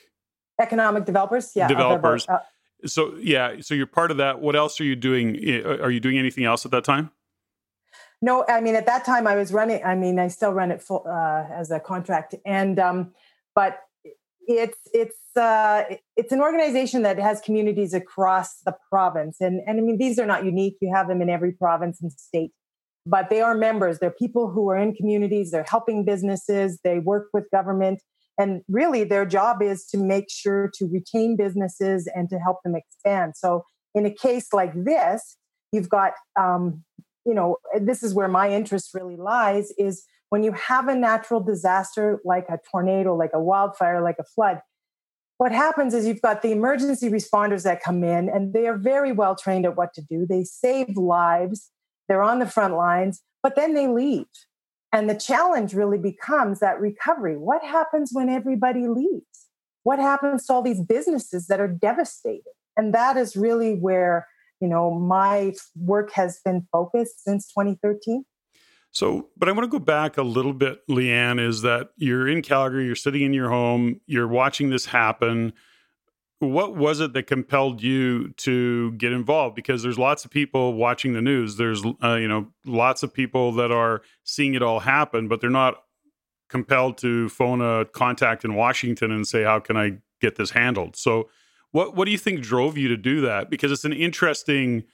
Economic 0.60 1.04
Developers, 1.04 1.52
yeah. 1.54 1.68
Developers. 1.68 2.28
Uh, 2.28 2.38
so 2.86 3.14
yeah, 3.20 3.60
so 3.60 3.74
you're 3.74 3.86
part 3.86 4.10
of 4.10 4.16
that. 4.16 4.40
What 4.40 4.56
else 4.56 4.80
are 4.80 4.84
you 4.84 4.96
doing? 4.96 5.36
Are 5.64 5.90
you 5.90 6.00
doing 6.00 6.18
anything 6.18 6.44
else 6.44 6.64
at 6.64 6.72
that 6.72 6.84
time? 6.84 7.10
No, 8.22 8.44
I 8.48 8.60
mean 8.60 8.74
at 8.74 8.86
that 8.86 9.04
time 9.04 9.26
I 9.26 9.36
was 9.36 9.52
running. 9.52 9.82
I 9.84 9.94
mean 9.94 10.18
I 10.18 10.28
still 10.28 10.52
run 10.52 10.70
it 10.70 10.82
full 10.82 11.04
uh, 11.08 11.44
as 11.52 11.70
a 11.70 11.78
contract, 11.78 12.34
and 12.44 12.78
um, 12.78 13.12
but 13.54 13.80
it's 14.58 14.78
it's 14.92 15.36
uh, 15.36 15.84
it's 16.16 16.32
an 16.32 16.40
organization 16.40 17.02
that 17.02 17.18
has 17.18 17.40
communities 17.40 17.94
across 17.94 18.58
the 18.64 18.74
province, 18.88 19.36
and 19.40 19.60
and 19.66 19.78
I 19.78 19.82
mean 19.82 19.98
these 19.98 20.18
are 20.18 20.26
not 20.26 20.44
unique. 20.44 20.76
You 20.80 20.92
have 20.94 21.08
them 21.08 21.22
in 21.22 21.30
every 21.30 21.52
province 21.52 22.00
and 22.00 22.12
state, 22.12 22.50
but 23.06 23.30
they 23.30 23.40
are 23.40 23.54
members. 23.54 23.98
They're 23.98 24.10
people 24.10 24.50
who 24.50 24.68
are 24.70 24.76
in 24.76 24.94
communities. 24.94 25.50
They're 25.50 25.66
helping 25.68 26.04
businesses. 26.04 26.80
They 26.82 26.98
work 26.98 27.28
with 27.32 27.44
government, 27.52 28.02
and 28.38 28.62
really 28.68 29.04
their 29.04 29.26
job 29.26 29.62
is 29.62 29.86
to 29.86 29.98
make 29.98 30.30
sure 30.30 30.70
to 30.74 30.86
retain 30.86 31.36
businesses 31.36 32.08
and 32.14 32.28
to 32.30 32.38
help 32.38 32.58
them 32.64 32.74
expand. 32.74 33.34
So 33.36 33.64
in 33.94 34.06
a 34.06 34.10
case 34.12 34.52
like 34.52 34.72
this, 34.74 35.36
you've 35.72 35.88
got 35.88 36.12
um, 36.38 36.84
you 37.24 37.34
know 37.34 37.56
this 37.80 38.02
is 38.02 38.14
where 38.14 38.28
my 38.28 38.50
interest 38.50 38.90
really 38.94 39.16
lies 39.16 39.72
is 39.78 40.04
when 40.30 40.42
you 40.42 40.52
have 40.52 40.88
a 40.88 40.94
natural 40.94 41.40
disaster 41.40 42.20
like 42.24 42.46
a 42.48 42.58
tornado, 42.70 43.14
like 43.14 43.32
a 43.34 43.40
wildfire, 43.40 44.00
like 44.00 44.16
a 44.18 44.24
flood, 44.24 44.60
what 45.38 45.52
happens 45.52 45.94
is 45.94 46.06
you've 46.06 46.22
got 46.22 46.42
the 46.42 46.52
emergency 46.52 47.08
responders 47.10 47.64
that 47.64 47.82
come 47.82 48.04
in 48.04 48.28
and 48.28 48.52
they 48.52 48.66
are 48.66 48.76
very 48.76 49.12
well 49.12 49.34
trained 49.34 49.64
at 49.64 49.76
what 49.76 49.94
to 49.94 50.02
do. 50.02 50.26
They 50.28 50.44
save 50.44 50.96
lives, 50.96 51.70
they're 52.08 52.22
on 52.22 52.38
the 52.38 52.46
front 52.46 52.74
lines, 52.74 53.22
but 53.42 53.56
then 53.56 53.74
they 53.74 53.88
leave. 53.88 54.26
And 54.92 55.08
the 55.08 55.14
challenge 55.14 55.72
really 55.72 55.98
becomes 55.98 56.60
that 56.60 56.80
recovery. 56.80 57.36
What 57.36 57.64
happens 57.64 58.10
when 58.12 58.28
everybody 58.28 58.86
leaves? 58.86 59.46
What 59.82 59.98
happens 59.98 60.46
to 60.46 60.52
all 60.52 60.62
these 60.62 60.82
businesses 60.82 61.46
that 61.46 61.60
are 61.60 61.68
devastated? 61.68 62.52
And 62.76 62.92
that 62.94 63.16
is 63.16 63.36
really 63.36 63.74
where, 63.74 64.26
you 64.60 64.68
know, 64.68 64.90
my 64.90 65.54
work 65.76 66.12
has 66.12 66.40
been 66.44 66.66
focused 66.70 67.24
since 67.24 67.46
2013. 67.48 68.24
So, 68.92 69.28
but 69.36 69.48
I 69.48 69.52
want 69.52 69.64
to 69.64 69.78
go 69.78 69.82
back 69.82 70.16
a 70.18 70.22
little 70.22 70.52
bit, 70.52 70.80
Leann, 70.88 71.38
is 71.38 71.62
that 71.62 71.90
you're 71.96 72.26
in 72.26 72.42
Calgary, 72.42 72.86
you're 72.86 72.96
sitting 72.96 73.22
in 73.22 73.32
your 73.32 73.48
home, 73.48 74.00
you're 74.06 74.26
watching 74.26 74.70
this 74.70 74.86
happen. 74.86 75.52
What 76.40 76.74
was 76.76 77.00
it 77.00 77.12
that 77.12 77.24
compelled 77.24 77.82
you 77.82 78.30
to 78.38 78.92
get 78.92 79.12
involved? 79.12 79.54
Because 79.54 79.82
there's 79.82 79.98
lots 79.98 80.24
of 80.24 80.30
people 80.30 80.74
watching 80.74 81.12
the 81.12 81.22
news. 81.22 81.56
There's, 81.56 81.84
uh, 82.02 82.14
you 82.14 82.26
know, 82.26 82.48
lots 82.64 83.02
of 83.02 83.12
people 83.12 83.52
that 83.52 83.70
are 83.70 84.02
seeing 84.24 84.54
it 84.54 84.62
all 84.62 84.80
happen, 84.80 85.28
but 85.28 85.40
they're 85.40 85.50
not 85.50 85.82
compelled 86.48 86.98
to 86.98 87.28
phone 87.28 87.60
a 87.60 87.84
contact 87.84 88.44
in 88.44 88.54
Washington 88.54 89.12
and 89.12 89.26
say, 89.26 89.44
"How 89.44 89.60
can 89.60 89.76
I 89.76 89.98
get 90.20 90.36
this 90.36 90.50
handled?" 90.50 90.96
So, 90.96 91.28
what 91.70 91.94
what 91.94 92.06
do 92.06 92.10
you 92.10 92.18
think 92.18 92.40
drove 92.40 92.76
you 92.76 92.88
to 92.88 92.96
do 92.96 93.20
that? 93.20 93.50
Because 93.50 93.70
it's 93.70 93.84
an 93.84 93.92
interesting 93.92 94.84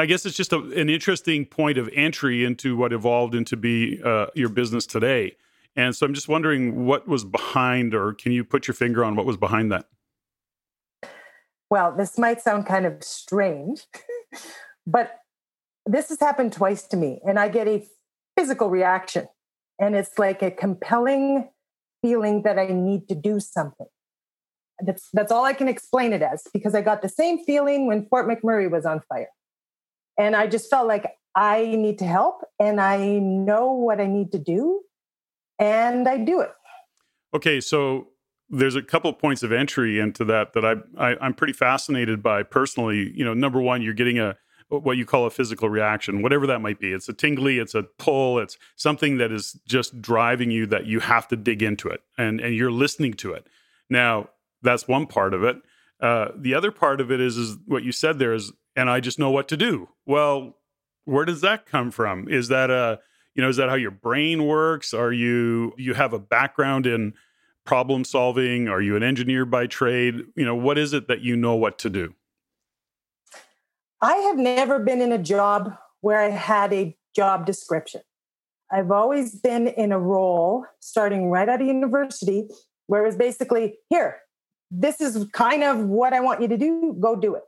I 0.00 0.06
guess 0.06 0.24
it's 0.24 0.36
just 0.36 0.54
a, 0.54 0.58
an 0.58 0.88
interesting 0.88 1.44
point 1.44 1.76
of 1.76 1.90
entry 1.92 2.42
into 2.42 2.74
what 2.74 2.92
evolved 2.92 3.34
into 3.34 3.56
be 3.56 4.00
uh, 4.02 4.26
your 4.34 4.48
business 4.48 4.86
today. 4.86 5.36
And 5.76 5.94
so 5.94 6.06
I'm 6.06 6.14
just 6.14 6.26
wondering 6.26 6.86
what 6.86 7.06
was 7.06 7.24
behind, 7.24 7.94
or 7.94 8.14
can 8.14 8.32
you 8.32 8.42
put 8.42 8.66
your 8.66 8.74
finger 8.74 9.04
on 9.04 9.14
what 9.14 9.26
was 9.26 9.36
behind 9.36 9.70
that? 9.72 9.86
Well, 11.68 11.94
this 11.96 12.18
might 12.18 12.40
sound 12.40 12.66
kind 12.66 12.86
of 12.86 13.04
strange, 13.04 13.86
but 14.86 15.20
this 15.84 16.08
has 16.08 16.18
happened 16.18 16.54
twice 16.54 16.82
to 16.88 16.96
me, 16.96 17.20
and 17.26 17.38
I 17.38 17.48
get 17.48 17.68
a 17.68 17.86
physical 18.38 18.70
reaction. 18.70 19.28
And 19.78 19.94
it's 19.94 20.18
like 20.18 20.42
a 20.42 20.50
compelling 20.50 21.50
feeling 22.02 22.42
that 22.42 22.58
I 22.58 22.66
need 22.66 23.08
to 23.08 23.14
do 23.14 23.38
something. 23.38 23.86
That's 24.84 25.08
that's 25.12 25.30
all 25.30 25.44
I 25.44 25.52
can 25.52 25.68
explain 25.68 26.14
it 26.14 26.22
as 26.22 26.42
because 26.54 26.74
I 26.74 26.80
got 26.80 27.02
the 27.02 27.08
same 27.08 27.44
feeling 27.44 27.86
when 27.86 28.06
Fort 28.06 28.26
McMurray 28.26 28.70
was 28.70 28.86
on 28.86 29.00
fire. 29.08 29.28
And 30.20 30.36
I 30.36 30.46
just 30.46 30.68
felt 30.68 30.86
like 30.86 31.06
I 31.34 31.64
need 31.64 31.98
to 32.00 32.04
help 32.04 32.44
and 32.58 32.78
I 32.78 32.98
know 33.18 33.72
what 33.72 34.02
I 34.02 34.06
need 34.06 34.32
to 34.32 34.38
do 34.38 34.82
and 35.58 36.06
I 36.06 36.18
do 36.18 36.40
it. 36.40 36.50
Okay, 37.34 37.58
so 37.58 38.08
there's 38.50 38.76
a 38.76 38.82
couple 38.82 39.08
of 39.08 39.18
points 39.18 39.42
of 39.42 39.50
entry 39.50 39.98
into 39.98 40.26
that 40.26 40.52
that 40.52 40.64
I, 40.64 41.12
I 41.12 41.26
am 41.26 41.32
pretty 41.32 41.54
fascinated 41.54 42.22
by 42.22 42.42
personally. 42.42 43.12
You 43.14 43.24
know, 43.24 43.32
number 43.32 43.62
one, 43.62 43.80
you're 43.80 43.94
getting 43.94 44.18
a 44.18 44.36
what 44.68 44.98
you 44.98 45.06
call 45.06 45.24
a 45.24 45.30
physical 45.30 45.70
reaction, 45.70 46.20
whatever 46.20 46.46
that 46.48 46.60
might 46.60 46.78
be. 46.78 46.92
It's 46.92 47.08
a 47.08 47.12
tingly, 47.12 47.58
it's 47.58 47.74
a 47.74 47.84
pull, 47.98 48.38
it's 48.38 48.58
something 48.76 49.16
that 49.16 49.32
is 49.32 49.58
just 49.66 50.02
driving 50.02 50.50
you 50.50 50.66
that 50.66 50.86
you 50.86 51.00
have 51.00 51.28
to 51.28 51.36
dig 51.36 51.62
into 51.62 51.88
it, 51.88 52.02
and 52.18 52.40
and 52.40 52.54
you're 52.54 52.70
listening 52.70 53.14
to 53.14 53.32
it. 53.32 53.46
Now, 53.88 54.28
that's 54.60 54.86
one 54.86 55.06
part 55.06 55.32
of 55.32 55.42
it. 55.44 55.56
Uh, 56.00 56.28
the 56.36 56.54
other 56.54 56.70
part 56.70 57.00
of 57.00 57.10
it 57.10 57.20
is 57.20 57.36
is 57.36 57.56
what 57.66 57.82
you 57.82 57.92
said 57.92 58.18
there 58.18 58.32
is, 58.32 58.52
and 58.76 58.90
I 58.90 59.00
just 59.00 59.18
know 59.18 59.30
what 59.30 59.48
to 59.48 59.56
do. 59.56 59.88
Well, 60.06 60.56
where 61.04 61.24
does 61.24 61.40
that 61.40 61.66
come 61.66 61.90
from? 61.90 62.28
Is 62.28 62.48
that 62.48 62.70
a 62.70 63.00
you 63.34 63.42
know 63.42 63.48
is 63.48 63.56
that 63.56 63.68
how 63.68 63.74
your 63.74 63.90
brain 63.90 64.46
works? 64.46 64.94
Are 64.94 65.12
you 65.12 65.72
you 65.76 65.94
have 65.94 66.12
a 66.12 66.18
background 66.18 66.86
in 66.86 67.14
problem 67.64 68.04
solving? 68.04 68.68
Are 68.68 68.80
you 68.80 68.96
an 68.96 69.02
engineer 69.02 69.44
by 69.44 69.66
trade? 69.66 70.22
You 70.36 70.44
know, 70.44 70.54
what 70.54 70.78
is 70.78 70.92
it 70.92 71.08
that 71.08 71.20
you 71.20 71.36
know 71.36 71.54
what 71.54 71.78
to 71.78 71.90
do? 71.90 72.14
I 74.02 74.14
have 74.14 74.38
never 74.38 74.78
been 74.78 75.02
in 75.02 75.12
a 75.12 75.18
job 75.18 75.76
where 76.00 76.18
I 76.18 76.30
had 76.30 76.72
a 76.72 76.96
job 77.14 77.44
description. 77.44 78.00
I've 78.72 78.90
always 78.90 79.34
been 79.34 79.66
in 79.68 79.92
a 79.92 79.98
role 79.98 80.64
starting 80.78 81.28
right 81.28 81.48
out 81.48 81.60
of 81.60 81.66
university 81.66 82.48
where 82.86 83.02
it 83.02 83.06
was 83.06 83.16
basically 83.16 83.78
here, 83.88 84.18
this 84.70 85.00
is 85.00 85.26
kind 85.32 85.62
of 85.62 85.78
what 85.78 86.12
I 86.12 86.20
want 86.20 86.40
you 86.40 86.48
to 86.48 86.56
do, 86.56 86.96
go 87.00 87.16
do 87.16 87.34
it. 87.34 87.42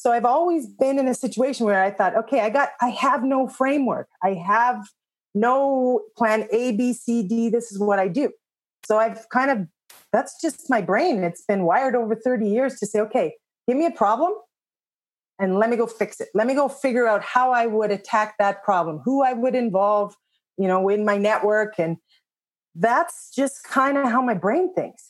So 0.00 0.12
I've 0.12 0.24
always 0.24 0.66
been 0.66 0.98
in 0.98 1.06
a 1.08 1.14
situation 1.14 1.66
where 1.66 1.84
I 1.84 1.90
thought, 1.90 2.16
okay, 2.16 2.40
I 2.40 2.48
got, 2.48 2.70
I 2.80 2.88
have 2.88 3.22
no 3.22 3.46
framework. 3.46 4.08
I 4.22 4.32
have 4.32 4.88
no 5.34 6.00
plan 6.16 6.48
A, 6.50 6.72
B, 6.72 6.94
C, 6.94 7.22
D. 7.22 7.50
This 7.50 7.70
is 7.70 7.78
what 7.78 7.98
I 7.98 8.08
do. 8.08 8.32
So 8.86 8.96
I've 8.96 9.28
kind 9.28 9.50
of, 9.50 9.66
that's 10.10 10.40
just 10.40 10.70
my 10.70 10.80
brain. 10.80 11.22
It's 11.22 11.42
been 11.42 11.64
wired 11.64 11.94
over 11.94 12.16
30 12.16 12.48
years 12.48 12.78
to 12.78 12.86
say, 12.86 12.98
okay, 13.00 13.34
give 13.68 13.76
me 13.76 13.84
a 13.84 13.90
problem 13.90 14.32
and 15.38 15.58
let 15.58 15.68
me 15.68 15.76
go 15.76 15.86
fix 15.86 16.18
it. 16.18 16.28
Let 16.32 16.46
me 16.46 16.54
go 16.54 16.66
figure 16.66 17.06
out 17.06 17.22
how 17.22 17.52
I 17.52 17.66
would 17.66 17.90
attack 17.90 18.36
that 18.38 18.64
problem, 18.64 19.02
who 19.04 19.22
I 19.22 19.34
would 19.34 19.54
involve, 19.54 20.16
you 20.56 20.66
know, 20.66 20.88
in 20.88 21.04
my 21.04 21.18
network. 21.18 21.74
And 21.78 21.98
that's 22.74 23.30
just 23.36 23.64
kind 23.64 23.98
of 23.98 24.08
how 24.08 24.22
my 24.22 24.32
brain 24.32 24.72
thinks. 24.72 25.04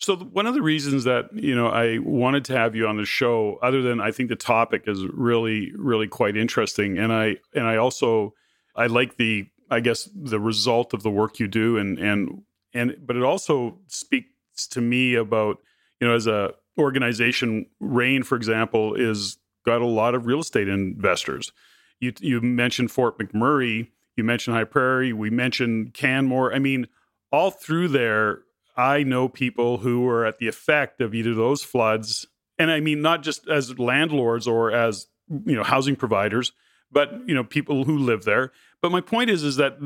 So 0.00 0.16
one 0.16 0.46
of 0.46 0.54
the 0.54 0.62
reasons 0.62 1.04
that 1.04 1.30
you 1.34 1.54
know 1.54 1.68
I 1.68 1.98
wanted 1.98 2.44
to 2.46 2.56
have 2.56 2.76
you 2.76 2.86
on 2.86 2.96
the 2.96 3.04
show, 3.04 3.58
other 3.62 3.82
than 3.82 4.00
I 4.00 4.12
think 4.12 4.28
the 4.28 4.36
topic 4.36 4.84
is 4.86 5.04
really, 5.04 5.72
really 5.76 6.06
quite 6.06 6.36
interesting, 6.36 6.98
and 6.98 7.12
I 7.12 7.36
and 7.54 7.66
I 7.66 7.76
also 7.76 8.34
I 8.76 8.86
like 8.86 9.16
the 9.16 9.46
I 9.70 9.80
guess 9.80 10.08
the 10.14 10.40
result 10.40 10.94
of 10.94 11.02
the 11.02 11.10
work 11.10 11.40
you 11.40 11.48
do, 11.48 11.76
and 11.76 11.98
and 11.98 12.42
and 12.72 12.96
but 13.04 13.16
it 13.16 13.24
also 13.24 13.78
speaks 13.88 14.66
to 14.68 14.80
me 14.80 15.14
about 15.14 15.58
you 16.00 16.06
know 16.06 16.14
as 16.14 16.26
a 16.26 16.54
organization, 16.78 17.66
REIN, 17.80 18.22
for 18.22 18.36
example, 18.36 18.94
is 18.94 19.36
got 19.66 19.82
a 19.82 19.86
lot 19.86 20.14
of 20.14 20.26
real 20.26 20.40
estate 20.40 20.68
investors. 20.68 21.52
You 22.00 22.12
you 22.20 22.40
mentioned 22.40 22.92
Fort 22.92 23.18
McMurray, 23.18 23.88
you 24.16 24.24
mentioned 24.24 24.56
High 24.56 24.64
Prairie, 24.64 25.12
we 25.12 25.28
mentioned 25.30 25.92
Canmore. 25.92 26.54
I 26.54 26.60
mean, 26.60 26.86
all 27.32 27.50
through 27.50 27.88
there, 27.88 28.42
I 28.78 29.02
know 29.02 29.28
people 29.28 29.78
who 29.78 30.02
were 30.02 30.24
at 30.24 30.38
the 30.38 30.46
effect 30.48 31.00
of 31.00 31.14
either 31.14 31.34
those 31.34 31.62
floods, 31.62 32.26
and 32.58 32.70
I 32.70 32.80
mean 32.80 33.02
not 33.02 33.22
just 33.22 33.48
as 33.48 33.78
landlords 33.78 34.46
or 34.46 34.70
as 34.70 35.08
you 35.28 35.56
know 35.56 35.64
housing 35.64 35.96
providers, 35.96 36.52
but 36.90 37.12
you 37.26 37.34
know 37.34 37.44
people 37.44 37.84
who 37.84 37.98
live 37.98 38.24
there. 38.24 38.52
But 38.80 38.92
my 38.92 39.00
point 39.00 39.30
is, 39.30 39.42
is 39.42 39.56
that 39.56 39.78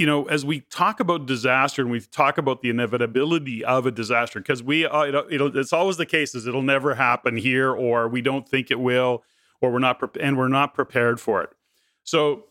you 0.00 0.06
know, 0.06 0.24
as 0.24 0.46
we 0.46 0.60
talk 0.60 0.98
about 0.98 1.26
disaster 1.26 1.82
and 1.82 1.90
we 1.90 2.00
talk 2.00 2.38
about 2.38 2.62
the 2.62 2.70
inevitability 2.70 3.62
of 3.62 3.84
a 3.84 3.90
disaster, 3.90 4.40
because 4.40 4.62
we, 4.62 4.86
uh, 4.86 5.24
it'll, 5.28 5.54
it's 5.54 5.74
always 5.74 5.98
the 5.98 6.06
case 6.06 6.34
is 6.34 6.46
it'll 6.46 6.62
never 6.62 6.94
happen 6.94 7.36
here, 7.36 7.70
or 7.70 8.08
we 8.08 8.22
don't 8.22 8.48
think 8.48 8.70
it 8.70 8.80
will, 8.80 9.22
or 9.60 9.70
we're 9.70 9.78
not, 9.78 9.98
pre- 9.98 10.22
and 10.22 10.38
we're 10.38 10.48
not 10.48 10.72
prepared 10.72 11.20
for 11.20 11.42
it. 11.42 11.50
So 12.02 12.44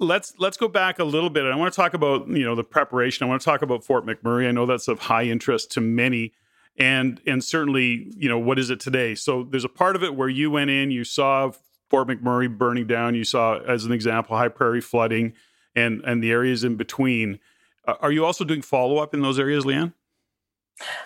let's 0.00 0.34
let's 0.38 0.56
go 0.56 0.68
back 0.68 0.98
a 0.98 1.04
little 1.04 1.30
bit. 1.30 1.44
I 1.44 1.56
want 1.56 1.72
to 1.72 1.76
talk 1.76 1.94
about 1.94 2.28
you 2.28 2.44
know 2.44 2.54
the 2.54 2.64
preparation. 2.64 3.24
I 3.24 3.28
want 3.28 3.40
to 3.40 3.44
talk 3.44 3.62
about 3.62 3.84
Fort 3.84 4.06
McMurray. 4.06 4.48
I 4.48 4.52
know 4.52 4.66
that's 4.66 4.88
of 4.88 5.00
high 5.00 5.24
interest 5.24 5.70
to 5.72 5.80
many, 5.80 6.32
and 6.76 7.20
and 7.26 7.42
certainly 7.42 8.12
you 8.16 8.28
know 8.28 8.38
what 8.38 8.58
is 8.58 8.70
it 8.70 8.80
today. 8.80 9.14
So 9.14 9.44
there's 9.44 9.64
a 9.64 9.68
part 9.68 9.96
of 9.96 10.02
it 10.02 10.14
where 10.14 10.28
you 10.28 10.50
went 10.50 10.70
in, 10.70 10.90
you 10.90 11.04
saw 11.04 11.52
Fort 11.90 12.08
McMurray 12.08 12.48
burning 12.56 12.86
down. 12.86 13.14
You 13.14 13.24
saw, 13.24 13.58
as 13.60 13.84
an 13.84 13.92
example, 13.92 14.36
High 14.36 14.48
Prairie 14.48 14.80
flooding 14.80 15.34
and 15.74 16.02
and 16.04 16.22
the 16.22 16.30
areas 16.30 16.64
in 16.64 16.76
between. 16.76 17.38
Uh, 17.86 17.94
are 18.00 18.12
you 18.12 18.24
also 18.24 18.44
doing 18.44 18.62
follow 18.62 18.98
up 18.98 19.14
in 19.14 19.22
those 19.22 19.38
areas, 19.38 19.64
Leann? 19.64 19.92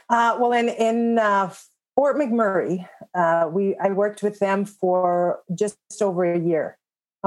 Uh, 0.08 0.36
well, 0.40 0.52
in 0.52 0.68
in 0.68 1.18
uh, 1.18 1.52
Fort 1.94 2.16
McMurray, 2.16 2.88
uh, 3.14 3.48
we 3.50 3.76
I 3.76 3.90
worked 3.90 4.22
with 4.22 4.38
them 4.38 4.64
for 4.64 5.40
just 5.54 5.76
over 6.00 6.32
a 6.32 6.38
year 6.38 6.78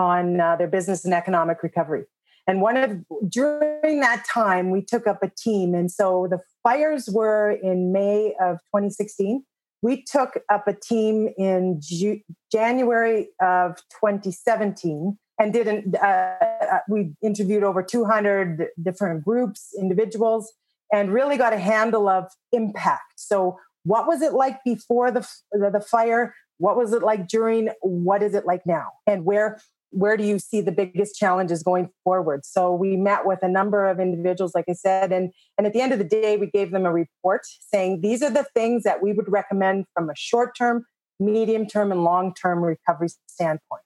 on 0.01 0.41
uh, 0.41 0.55
their 0.55 0.67
business 0.67 1.05
and 1.05 1.13
economic 1.13 1.63
recovery. 1.63 2.05
And 2.47 2.61
one 2.61 2.75
of 2.75 2.97
during 3.29 3.99
that 4.01 4.25
time, 4.25 4.71
we 4.71 4.81
took 4.81 5.05
up 5.07 5.19
a 5.21 5.29
team, 5.29 5.75
and 5.75 5.91
so 5.91 6.27
the 6.29 6.39
fires 6.63 7.07
were 7.09 7.51
in 7.51 7.93
May 7.93 8.33
of 8.41 8.57
2016. 8.75 9.43
We 9.83 10.03
took 10.03 10.39
up 10.49 10.67
a 10.67 10.73
team 10.73 11.29
in 11.37 11.79
Ju- 11.81 12.21
January 12.51 13.29
of 13.41 13.77
2017 14.01 15.17
and 15.39 15.53
did 15.53 15.67
an, 15.67 15.93
uh, 16.01 16.05
uh, 16.05 16.79
we 16.87 17.13
interviewed 17.23 17.63
over 17.63 17.81
200 17.81 18.67
different 18.81 19.23
groups, 19.23 19.73
individuals, 19.79 20.53
and 20.91 21.11
really 21.11 21.37
got 21.37 21.53
a 21.53 21.57
handle 21.57 22.07
of 22.07 22.31
impact. 22.51 23.13
So, 23.15 23.57
what 23.83 24.07
was 24.07 24.21
it 24.21 24.33
like 24.33 24.63
before 24.63 25.09
the, 25.09 25.27
the, 25.51 25.71
the 25.71 25.81
fire? 25.81 26.35
What 26.59 26.77
was 26.77 26.93
it 26.93 27.01
like 27.01 27.27
during? 27.27 27.69
What 27.81 28.21
is 28.21 28.35
it 28.35 28.45
like 28.45 28.65
now? 28.67 28.89
And 29.07 29.25
where 29.25 29.59
where 29.91 30.17
do 30.17 30.23
you 30.23 30.39
see 30.39 30.61
the 30.61 30.71
biggest 30.71 31.15
challenges 31.15 31.63
going 31.63 31.89
forward? 32.03 32.45
So 32.45 32.73
we 32.73 32.97
met 32.97 33.25
with 33.25 33.39
a 33.43 33.47
number 33.47 33.85
of 33.85 33.99
individuals, 33.99 34.55
like 34.55 34.65
I 34.69 34.73
said, 34.73 35.11
and 35.11 35.31
and 35.57 35.67
at 35.67 35.73
the 35.73 35.81
end 35.81 35.91
of 35.91 35.99
the 35.99 36.05
day, 36.05 36.37
we 36.37 36.47
gave 36.47 36.71
them 36.71 36.85
a 36.85 36.91
report 36.91 37.41
saying 37.59 38.01
these 38.01 38.23
are 38.23 38.31
the 38.31 38.47
things 38.55 38.83
that 38.83 39.03
we 39.03 39.13
would 39.13 39.31
recommend 39.31 39.85
from 39.93 40.09
a 40.09 40.15
short 40.15 40.55
term, 40.57 40.85
medium 41.19 41.67
term, 41.67 41.91
and 41.91 42.03
long 42.03 42.33
term 42.33 42.63
recovery 42.63 43.09
standpoint. 43.27 43.83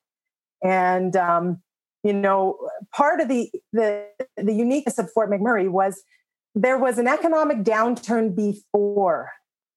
And 0.64 1.16
um, 1.16 1.62
you 2.04 2.14
know, 2.14 2.58
part 2.94 3.20
of 3.20 3.28
the, 3.28 3.52
the 3.74 4.08
the 4.38 4.54
uniqueness 4.54 5.00
of 5.00 5.12
Fort 5.12 5.30
McMurray 5.30 5.70
was 5.70 6.04
there 6.54 6.78
was 6.78 6.98
an 7.00 7.08
economic 7.08 7.64
downturn 7.64 8.36
before 8.36 9.32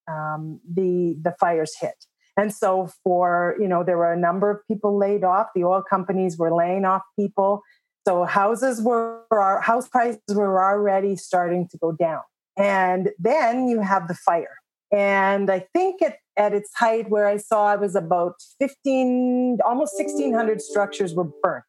um, 0.09 0.61
the 0.71 1.17
the 1.23 1.35
fires 1.41 1.75
hit. 1.81 2.05
And 2.39 2.55
so 2.55 2.89
for, 3.03 3.57
you 3.61 3.67
know, 3.67 3.83
there 3.83 3.99
were 3.99 4.13
a 4.13 4.19
number 4.19 4.49
of 4.49 4.67
people 4.69 4.97
laid 4.97 5.25
off. 5.25 5.49
The 5.57 5.65
oil 5.65 5.83
companies 5.83 6.39
were 6.39 6.55
laying 6.55 6.85
off 6.85 7.03
people. 7.19 7.63
So 8.07 8.25
houses 8.25 8.81
were 8.81 9.25
our 9.33 9.61
house 9.61 9.89
prices 9.89 10.21
were 10.31 10.63
already 10.63 11.17
starting 11.17 11.69
to 11.69 11.77
go 11.79 11.91
down. 11.91 12.21
And 12.57 13.11
then 13.19 13.67
you 13.69 13.81
have 13.81 14.07
the 14.07 14.15
fire. 14.15 14.55
And 14.93 15.51
I 15.51 15.67
think 15.75 16.01
at, 16.01 16.19
at 16.37 16.55
its 16.55 16.71
height, 16.75 17.11
where 17.11 17.27
I 17.27 17.39
saw 17.39 17.75
it 17.75 17.81
was 17.81 17.97
about 17.97 18.35
15, 18.61 19.59
almost 19.65 19.95
1,600 19.99 20.63
structures 20.63 21.15
were 21.15 21.29
burnt. 21.43 21.65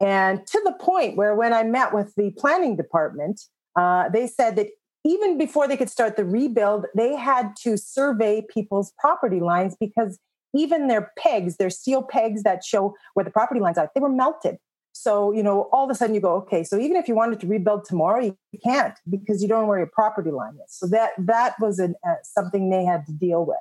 And 0.00 0.46
to 0.46 0.60
the 0.64 0.72
point 0.72 1.16
where 1.16 1.34
when 1.34 1.52
I 1.52 1.64
met 1.64 1.92
with 1.92 2.14
the 2.14 2.30
planning 2.30 2.76
department, 2.76 3.42
uh, 3.76 4.08
they 4.08 4.26
said 4.28 4.56
that 4.56 4.68
even 5.04 5.38
before 5.38 5.66
they 5.66 5.76
could 5.76 5.90
start 5.90 6.16
the 6.16 6.24
rebuild, 6.24 6.86
they 6.94 7.16
had 7.16 7.56
to 7.62 7.76
survey 7.76 8.44
people's 8.52 8.92
property 8.98 9.40
lines 9.40 9.76
because 9.78 10.18
even 10.54 10.88
their 10.88 11.12
pegs, 11.16 11.56
their 11.56 11.70
steel 11.70 12.02
pegs 12.02 12.42
that 12.42 12.64
show 12.64 12.94
where 13.14 13.24
the 13.24 13.30
property 13.30 13.60
lines 13.60 13.78
are, 13.78 13.90
they 13.94 14.00
were 14.00 14.08
melted. 14.08 14.58
So, 14.92 15.32
you 15.32 15.42
know, 15.42 15.68
all 15.72 15.84
of 15.84 15.90
a 15.90 15.94
sudden 15.94 16.14
you 16.14 16.20
go, 16.20 16.34
okay, 16.36 16.64
so 16.64 16.78
even 16.78 16.96
if 16.96 17.08
you 17.08 17.14
wanted 17.14 17.40
to 17.40 17.46
rebuild 17.46 17.84
tomorrow, 17.84 18.20
you 18.22 18.36
can't 18.62 18.94
because 19.08 19.40
you 19.40 19.48
don't 19.48 19.62
know 19.62 19.68
where 19.68 19.78
your 19.78 19.86
property 19.86 20.30
line 20.30 20.58
is. 20.64 20.74
So 20.74 20.86
that 20.88 21.12
that 21.18 21.54
was 21.60 21.78
an, 21.78 21.94
uh, 22.06 22.14
something 22.22 22.68
they 22.68 22.84
had 22.84 23.06
to 23.06 23.12
deal 23.12 23.44
with. 23.46 23.58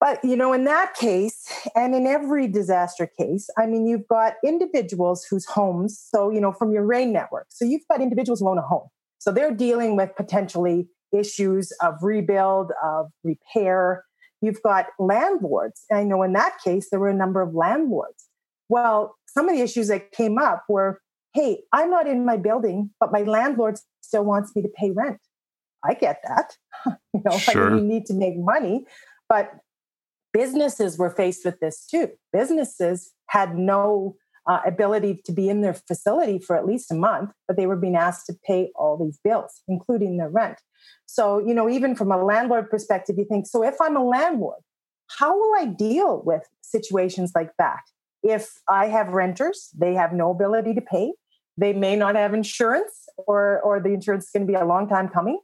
But, 0.00 0.24
you 0.24 0.36
know, 0.36 0.52
in 0.52 0.64
that 0.64 0.94
case, 0.94 1.50
and 1.74 1.94
in 1.94 2.06
every 2.06 2.46
disaster 2.46 3.06
case, 3.06 3.48
I 3.58 3.66
mean, 3.66 3.86
you've 3.86 4.06
got 4.06 4.34
individuals 4.44 5.24
whose 5.24 5.46
homes, 5.46 5.98
so, 5.98 6.30
you 6.30 6.40
know, 6.40 6.52
from 6.52 6.72
your 6.72 6.84
REIN 6.84 7.12
network. 7.12 7.46
So 7.48 7.64
you've 7.64 7.86
got 7.88 8.00
individuals 8.00 8.40
who 8.40 8.48
own 8.48 8.58
a 8.58 8.62
home. 8.62 8.88
So 9.24 9.32
they're 9.32 9.54
dealing 9.54 9.96
with 9.96 10.14
potentially 10.16 10.88
issues 11.12 11.72
of 11.80 11.94
rebuild, 12.02 12.72
of 12.82 13.06
repair. 13.22 14.04
You've 14.42 14.62
got 14.62 14.88
landlords. 14.98 15.84
I 15.90 16.04
know 16.04 16.22
in 16.22 16.34
that 16.34 16.58
case, 16.62 16.90
there 16.90 17.00
were 17.00 17.08
a 17.08 17.14
number 17.14 17.40
of 17.40 17.54
landlords 17.54 18.28
well, 18.68 19.16
some 19.26 19.48
of 19.48 19.56
the 19.56 19.62
issues 19.62 19.88
that 19.88 20.12
came 20.12 20.38
up 20.38 20.64
were 20.68 21.00
hey, 21.34 21.62
I'm 21.72 21.90
not 21.90 22.06
in 22.06 22.24
my 22.24 22.36
building, 22.36 22.90
but 23.00 23.10
my 23.10 23.22
landlord 23.22 23.76
still 24.02 24.24
wants 24.24 24.54
me 24.54 24.62
to 24.62 24.68
pay 24.68 24.92
rent. 24.92 25.18
I 25.84 25.94
get 25.94 26.22
that. 26.26 26.56
You 27.14 27.22
know, 27.24 27.38
sure. 27.38 27.70
like 27.70 27.80
you 27.80 27.86
need 27.86 28.06
to 28.06 28.14
make 28.14 28.34
money. 28.36 28.84
But 29.28 29.52
businesses 30.32 30.98
were 30.98 31.10
faced 31.10 31.44
with 31.44 31.60
this 31.60 31.86
too. 31.86 32.10
Businesses 32.32 33.12
had 33.28 33.56
no 33.56 34.16
uh, 34.46 34.60
ability 34.66 35.20
to 35.24 35.32
be 35.32 35.48
in 35.48 35.62
their 35.62 35.74
facility 35.74 36.38
for 36.38 36.56
at 36.56 36.66
least 36.66 36.90
a 36.90 36.94
month, 36.94 37.30
but 37.46 37.56
they 37.56 37.66
were 37.66 37.76
being 37.76 37.96
asked 37.96 38.26
to 38.26 38.34
pay 38.46 38.70
all 38.76 38.96
these 38.96 39.18
bills, 39.24 39.62
including 39.68 40.16
their 40.16 40.28
rent. 40.28 40.58
So, 41.06 41.38
you 41.38 41.54
know, 41.54 41.68
even 41.68 41.94
from 41.94 42.12
a 42.12 42.22
landlord 42.22 42.70
perspective, 42.70 43.16
you 43.18 43.24
think, 43.24 43.46
so 43.46 43.64
if 43.64 43.80
I'm 43.80 43.96
a 43.96 44.04
landlord, 44.04 44.60
how 45.18 45.38
will 45.38 45.54
I 45.58 45.66
deal 45.66 46.22
with 46.24 46.42
situations 46.60 47.32
like 47.34 47.50
that? 47.58 47.80
If 48.22 48.60
I 48.68 48.86
have 48.86 49.08
renters, 49.08 49.70
they 49.76 49.94
have 49.94 50.12
no 50.12 50.30
ability 50.30 50.74
to 50.74 50.80
pay, 50.80 51.12
they 51.56 51.72
may 51.72 51.94
not 51.94 52.16
have 52.16 52.34
insurance, 52.34 53.06
or, 53.16 53.60
or 53.60 53.80
the 53.80 53.90
insurance 53.90 54.24
is 54.24 54.30
going 54.30 54.46
to 54.46 54.50
be 54.50 54.58
a 54.58 54.64
long 54.64 54.88
time 54.88 55.08
coming. 55.08 55.38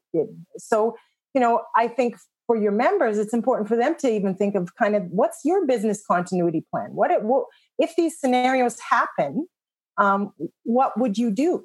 So, 0.58 0.96
you 1.34 1.40
know, 1.40 1.62
I 1.76 1.88
think 1.88 2.16
for 2.46 2.56
your 2.56 2.72
members, 2.72 3.16
it's 3.16 3.32
important 3.32 3.68
for 3.68 3.76
them 3.76 3.94
to 4.00 4.10
even 4.10 4.34
think 4.34 4.56
of 4.56 4.74
kind 4.74 4.96
of 4.96 5.04
what's 5.04 5.44
your 5.44 5.66
business 5.66 6.02
continuity 6.04 6.64
plan? 6.68 6.90
What, 6.92 7.12
it, 7.12 7.22
what 7.22 7.44
if 7.80 7.96
these 7.96 8.20
scenarios 8.20 8.78
happen, 8.78 9.48
um, 9.98 10.32
what 10.62 10.98
would 10.98 11.18
you 11.18 11.30
do? 11.30 11.64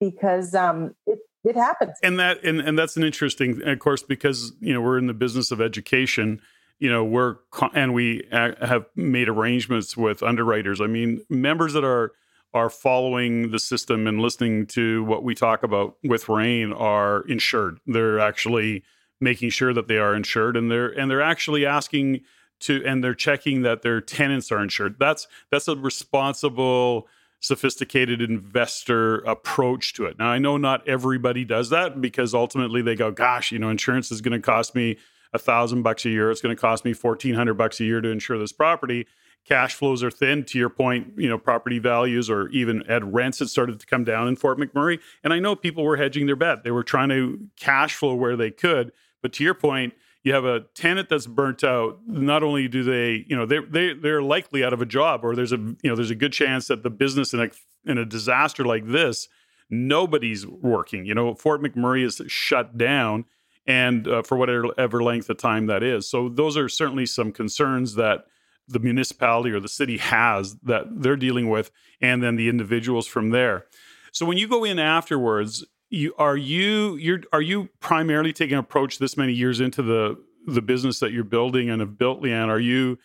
Because 0.00 0.54
um, 0.54 0.94
it, 1.06 1.18
it 1.44 1.54
happens. 1.54 1.92
And 2.02 2.18
that 2.18 2.42
and, 2.42 2.60
and 2.60 2.76
that's 2.76 2.96
an 2.96 3.04
interesting, 3.04 3.62
of 3.62 3.78
course, 3.78 4.02
because 4.02 4.52
you 4.60 4.72
know 4.72 4.80
we're 4.80 4.98
in 4.98 5.06
the 5.06 5.14
business 5.14 5.52
of 5.52 5.60
education. 5.60 6.40
You 6.80 6.90
know 6.90 7.04
we're 7.04 7.36
and 7.74 7.94
we 7.94 8.26
have 8.32 8.86
made 8.96 9.28
arrangements 9.28 9.96
with 9.96 10.22
underwriters. 10.22 10.80
I 10.80 10.86
mean, 10.86 11.24
members 11.28 11.74
that 11.74 11.84
are 11.84 12.12
are 12.54 12.70
following 12.70 13.50
the 13.50 13.58
system 13.58 14.06
and 14.06 14.20
listening 14.20 14.66
to 14.66 15.04
what 15.04 15.22
we 15.22 15.34
talk 15.34 15.62
about 15.62 15.96
with 16.02 16.28
REIN 16.28 16.72
are 16.72 17.22
insured. 17.22 17.78
They're 17.86 18.18
actually 18.18 18.82
making 19.20 19.50
sure 19.50 19.72
that 19.72 19.88
they 19.88 19.98
are 19.98 20.14
insured, 20.14 20.56
and 20.56 20.70
they're 20.70 20.88
and 20.88 21.10
they're 21.10 21.22
actually 21.22 21.66
asking 21.66 22.22
to 22.62 22.82
and 22.84 23.02
they're 23.02 23.14
checking 23.14 23.62
that 23.62 23.82
their 23.82 24.00
tenants 24.00 24.50
are 24.50 24.60
insured. 24.60 24.96
That's 24.98 25.28
that's 25.50 25.68
a 25.68 25.76
responsible 25.76 27.08
sophisticated 27.40 28.22
investor 28.22 29.18
approach 29.18 29.94
to 29.94 30.06
it. 30.06 30.18
Now 30.18 30.28
I 30.28 30.38
know 30.38 30.56
not 30.56 30.86
everybody 30.88 31.44
does 31.44 31.70
that 31.70 32.00
because 32.00 32.34
ultimately 32.34 32.82
they 32.82 32.94
go, 32.94 33.10
gosh, 33.10 33.50
you 33.50 33.58
know, 33.58 33.68
insurance 33.68 34.12
is 34.12 34.20
going 34.20 34.40
to 34.40 34.44
cost 34.44 34.74
me 34.74 34.96
a 35.32 35.38
thousand 35.38 35.82
bucks 35.82 36.04
a 36.04 36.10
year. 36.10 36.30
It's 36.30 36.40
going 36.40 36.54
to 36.54 36.60
cost 36.60 36.84
me 36.84 36.92
fourteen 36.92 37.34
hundred 37.34 37.54
bucks 37.54 37.80
a 37.80 37.84
year 37.84 38.00
to 38.00 38.08
insure 38.08 38.38
this 38.38 38.52
property. 38.52 39.06
Cash 39.44 39.74
flows 39.74 40.04
are 40.04 40.10
thin. 40.10 40.44
To 40.44 40.58
your 40.58 40.68
point, 40.68 41.14
you 41.16 41.28
know, 41.28 41.36
property 41.36 41.80
values 41.80 42.30
or 42.30 42.48
even 42.50 42.84
at 42.88 43.02
rents 43.04 43.40
had 43.40 43.48
started 43.48 43.80
to 43.80 43.86
come 43.86 44.04
down 44.04 44.28
in 44.28 44.36
Fort 44.36 44.56
McMurray. 44.56 45.00
And 45.24 45.32
I 45.32 45.40
know 45.40 45.56
people 45.56 45.82
were 45.82 45.96
hedging 45.96 46.26
their 46.26 46.36
bet. 46.36 46.62
They 46.62 46.70
were 46.70 46.84
trying 46.84 47.08
to 47.08 47.40
cash 47.58 47.96
flow 47.96 48.14
where 48.14 48.36
they 48.36 48.52
could. 48.52 48.92
But 49.20 49.32
to 49.32 49.42
your 49.42 49.54
point, 49.54 49.94
you 50.24 50.32
have 50.32 50.44
a 50.44 50.60
tenant 50.74 51.08
that's 51.08 51.26
burnt 51.26 51.64
out 51.64 52.00
not 52.06 52.42
only 52.42 52.68
do 52.68 52.82
they 52.82 53.24
you 53.26 53.36
know 53.36 53.46
they 53.46 53.58
they 53.58 53.94
they're 53.94 54.22
likely 54.22 54.64
out 54.64 54.72
of 54.72 54.80
a 54.80 54.86
job 54.86 55.24
or 55.24 55.34
there's 55.34 55.52
a 55.52 55.56
you 55.56 55.76
know 55.84 55.96
there's 55.96 56.10
a 56.10 56.16
good 56.16 56.32
chance 56.32 56.68
that 56.68 56.82
the 56.82 56.90
business 56.90 57.34
in 57.34 57.40
a 57.40 57.50
in 57.84 57.98
a 57.98 58.04
disaster 58.04 58.64
like 58.64 58.86
this 58.86 59.28
nobody's 59.70 60.46
working. 60.46 61.04
You 61.06 61.14
know 61.14 61.34
fort 61.34 61.62
mcmurray 61.62 62.04
is 62.04 62.20
shut 62.28 62.76
down 62.76 63.24
and 63.66 64.08
uh, 64.08 64.22
for 64.22 64.36
whatever 64.36 65.02
length 65.02 65.30
of 65.30 65.38
time 65.38 65.66
that 65.66 65.82
is. 65.82 66.08
So 66.08 66.28
those 66.28 66.56
are 66.56 66.68
certainly 66.68 67.06
some 67.06 67.32
concerns 67.32 67.94
that 67.94 68.26
the 68.68 68.78
municipality 68.78 69.50
or 69.50 69.60
the 69.60 69.68
city 69.68 69.98
has 69.98 70.56
that 70.62 70.84
they're 70.90 71.16
dealing 71.16 71.48
with 71.48 71.70
and 72.00 72.22
then 72.22 72.36
the 72.36 72.48
individuals 72.48 73.06
from 73.06 73.30
there. 73.30 73.66
So 74.12 74.26
when 74.26 74.38
you 74.38 74.46
go 74.48 74.64
in 74.64 74.78
afterwards 74.78 75.64
you 75.92 76.14
are 76.16 76.36
you 76.36 76.96
you're 76.96 77.20
are 77.32 77.42
you 77.42 77.68
primarily 77.80 78.32
taking 78.32 78.56
approach 78.56 78.98
this 78.98 79.16
many 79.16 79.32
years 79.34 79.60
into 79.60 79.82
the 79.82 80.18
the 80.46 80.62
business 80.62 80.98
that 80.98 81.12
you're 81.12 81.22
building 81.22 81.70
and 81.70 81.80
have 81.80 81.98
built 81.98 82.22
Leann? 82.22 82.48
Are 82.48 82.58
you 82.58 82.98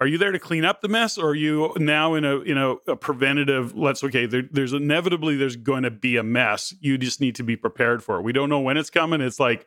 are 0.00 0.06
you 0.06 0.18
there 0.18 0.32
to 0.32 0.38
clean 0.38 0.64
up 0.64 0.80
the 0.80 0.88
mess 0.88 1.16
or 1.16 1.30
are 1.30 1.34
you 1.34 1.72
now 1.76 2.14
in 2.14 2.24
a 2.24 2.40
you 2.40 2.54
know 2.54 2.80
a 2.88 2.96
preventative 2.96 3.76
let's 3.76 4.02
okay 4.02 4.26
there, 4.26 4.42
there's 4.50 4.72
inevitably 4.72 5.36
there's 5.36 5.56
going 5.56 5.84
to 5.84 5.92
be 5.92 6.16
a 6.16 6.24
mess. 6.24 6.74
You 6.80 6.98
just 6.98 7.20
need 7.20 7.36
to 7.36 7.44
be 7.44 7.56
prepared 7.56 8.02
for 8.02 8.18
it. 8.18 8.22
We 8.22 8.32
don't 8.32 8.48
know 8.48 8.60
when 8.60 8.76
it's 8.76 8.90
coming. 8.90 9.20
It's 9.20 9.38
like 9.40 9.66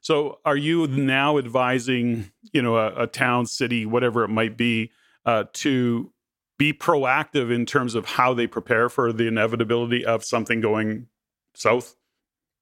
so 0.00 0.38
are 0.46 0.56
you 0.56 0.86
now 0.86 1.36
advising 1.36 2.32
you 2.52 2.62
know 2.62 2.78
a, 2.78 3.02
a 3.02 3.06
town 3.06 3.44
city 3.44 3.84
whatever 3.84 4.24
it 4.24 4.28
might 4.28 4.56
be 4.56 4.90
uh, 5.26 5.44
to 5.52 6.12
be 6.56 6.72
proactive 6.72 7.54
in 7.54 7.66
terms 7.66 7.94
of 7.94 8.06
how 8.06 8.32
they 8.32 8.46
prepare 8.46 8.88
for 8.88 9.12
the 9.12 9.26
inevitability 9.26 10.04
of 10.04 10.24
something 10.24 10.62
going 10.62 11.06
south, 11.54 11.96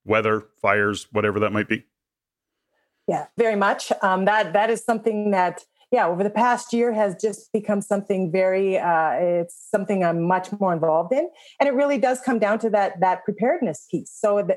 weather, 0.05 0.47
fires, 0.61 1.07
whatever 1.13 1.41
that 1.41 1.53
might 1.53 1.69
be? 1.69 1.85
Yeah, 3.07 3.27
very 3.37 3.57
much. 3.57 3.91
Um, 4.03 4.27
that 4.27 4.53
that 4.53 4.71
is 4.71 4.85
something 4.85 5.31
that 5.31 5.65
yeah 5.91 6.07
over 6.07 6.23
the 6.23 6.31
past 6.31 6.73
year 6.73 6.93
has 6.93 7.17
just 7.21 7.53
become 7.53 7.81
something 7.81 8.31
very 8.31 8.79
uh, 8.79 9.13
it's 9.13 9.57
something 9.71 10.05
i'm 10.05 10.23
much 10.23 10.49
more 10.61 10.73
involved 10.73 11.13
in 11.13 11.29
and 11.61 11.69
it 11.69 11.73
really 11.73 11.99
does 11.99 12.21
come 12.21 12.39
down 12.39 12.59
to 12.59 12.71
that 12.71 13.01
that 13.01 13.25
preparedness 13.25 13.87
piece 13.91 14.11
so 14.15 14.43
the, 14.43 14.57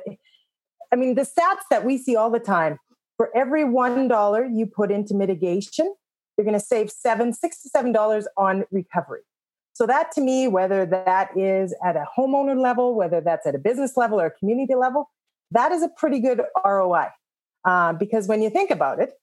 i 0.92 0.96
mean 0.96 1.16
the 1.16 1.22
stats 1.22 1.64
that 1.70 1.86
we 1.86 1.98
see 1.98 2.16
all 2.16 2.30
the 2.30 2.40
time 2.40 2.78
for 3.18 3.30
every 3.36 3.64
one 3.64 4.08
dollar 4.08 4.46
you 4.46 4.66
put 4.66 4.92
into 4.92 5.14
mitigation 5.14 5.94
you're 6.38 6.46
going 6.46 6.60
to 6.60 6.66
save 6.66 6.92
seven 6.92 7.34
six 7.34 7.62
to 7.62 7.70
seven 7.70 7.92
dollars 7.92 8.28
on 8.38 8.66
recovery 8.72 9.22
so 9.82 9.88
that 9.88 10.12
to 10.12 10.22
me, 10.22 10.48
whether 10.48 10.86
that 10.86 11.36
is 11.36 11.74
at 11.84 11.96
a 11.96 12.06
homeowner 12.16 12.56
level, 12.56 12.94
whether 12.94 13.20
that's 13.20 13.48
at 13.48 13.56
a 13.56 13.58
business 13.58 13.98
level 13.98 14.22
or 14.22 14.28
a 14.28 14.32
community 14.32 14.76
level, 14.76 15.10
that 15.50 15.72
is 15.72 15.82
a 15.82 15.90
pretty 15.98 16.20
good 16.20 16.40
ROI. 16.64 17.08
Uh, 17.66 17.94
because 17.94 18.28
when 18.28 18.44
you 18.44 18.52
think 18.52 18.70
about 18.70 19.00
it, 19.00 19.14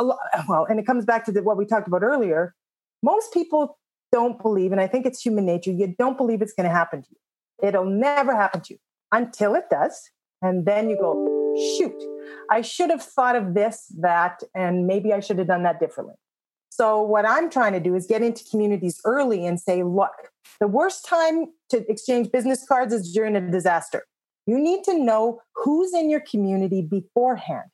lot, 0.00 0.16
well, 0.48 0.64
and 0.64 0.80
it 0.80 0.86
comes 0.86 1.04
back 1.04 1.26
to 1.26 1.32
the, 1.32 1.42
what 1.42 1.58
we 1.58 1.66
talked 1.66 1.86
about 1.86 2.02
earlier, 2.02 2.54
most 3.02 3.34
people 3.34 3.76
don't 4.10 4.40
believe, 4.40 4.72
and 4.72 4.80
I 4.80 4.86
think 4.86 5.04
it's 5.04 5.20
human 5.20 5.44
nature, 5.44 5.72
you 5.72 5.94
don't 5.98 6.16
believe 6.16 6.40
it's 6.40 6.54
going 6.54 6.64
to 6.66 6.74
happen 6.74 7.02
to 7.02 7.08
you. 7.10 7.68
It'll 7.68 7.84
never 7.84 8.34
happen 8.34 8.62
to 8.62 8.72
you 8.72 8.80
until 9.12 9.54
it 9.56 9.64
does. 9.70 10.08
And 10.40 10.64
then 10.64 10.88
you 10.88 10.96
go, 10.96 11.12
shoot, 11.76 12.02
I 12.50 12.62
should 12.62 12.88
have 12.88 13.02
thought 13.02 13.36
of 13.36 13.52
this, 13.52 13.92
that, 14.00 14.42
and 14.54 14.86
maybe 14.86 15.12
I 15.12 15.20
should 15.20 15.36
have 15.36 15.48
done 15.48 15.64
that 15.64 15.80
differently. 15.80 16.14
So, 16.78 17.02
what 17.02 17.28
I'm 17.28 17.50
trying 17.50 17.72
to 17.72 17.80
do 17.80 17.96
is 17.96 18.06
get 18.06 18.22
into 18.22 18.44
communities 18.48 19.00
early 19.04 19.44
and 19.44 19.58
say, 19.58 19.82
look, 19.82 20.12
the 20.60 20.68
worst 20.68 21.04
time 21.04 21.46
to 21.70 21.84
exchange 21.90 22.30
business 22.30 22.64
cards 22.68 22.94
is 22.94 23.12
during 23.12 23.34
a 23.34 23.40
disaster. 23.40 24.04
You 24.46 24.60
need 24.60 24.84
to 24.84 24.96
know 24.96 25.40
who's 25.56 25.92
in 25.92 26.08
your 26.08 26.20
community 26.20 26.82
beforehand 26.82 27.64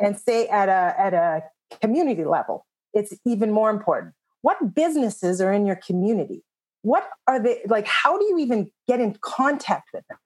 and 0.00 0.18
say 0.18 0.48
at 0.48 0.68
a, 0.68 0.94
at 0.98 1.14
a 1.14 1.44
community 1.80 2.24
level, 2.24 2.66
it's 2.92 3.14
even 3.24 3.52
more 3.52 3.70
important. 3.70 4.14
What 4.42 4.74
businesses 4.74 5.40
are 5.40 5.52
in 5.52 5.64
your 5.64 5.76
community? 5.76 6.42
What 6.82 7.08
are 7.28 7.40
they 7.40 7.60
like? 7.68 7.86
How 7.86 8.18
do 8.18 8.24
you 8.24 8.38
even 8.38 8.72
get 8.88 8.98
in 8.98 9.16
contact 9.20 9.90
with 9.94 10.04
them? 10.08 10.18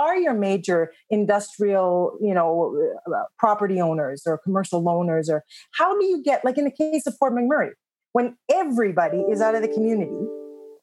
Are 0.00 0.16
your 0.16 0.34
major 0.34 0.92
industrial 1.10 2.18
you 2.20 2.34
know 2.34 2.50
uh, 3.06 3.24
property 3.38 3.80
owners 3.80 4.22
or 4.26 4.38
commercial 4.38 4.82
loaners 4.82 5.28
or 5.28 5.44
how 5.78 5.98
do 5.98 6.04
you 6.06 6.22
get 6.22 6.44
like 6.44 6.58
in 6.58 6.64
the 6.64 6.70
case 6.70 7.06
of 7.06 7.14
fort 7.18 7.34
mcmurray 7.34 7.70
when 8.12 8.36
everybody 8.50 9.18
is 9.30 9.40
out 9.40 9.54
of 9.54 9.62
the 9.62 9.68
community 9.68 10.26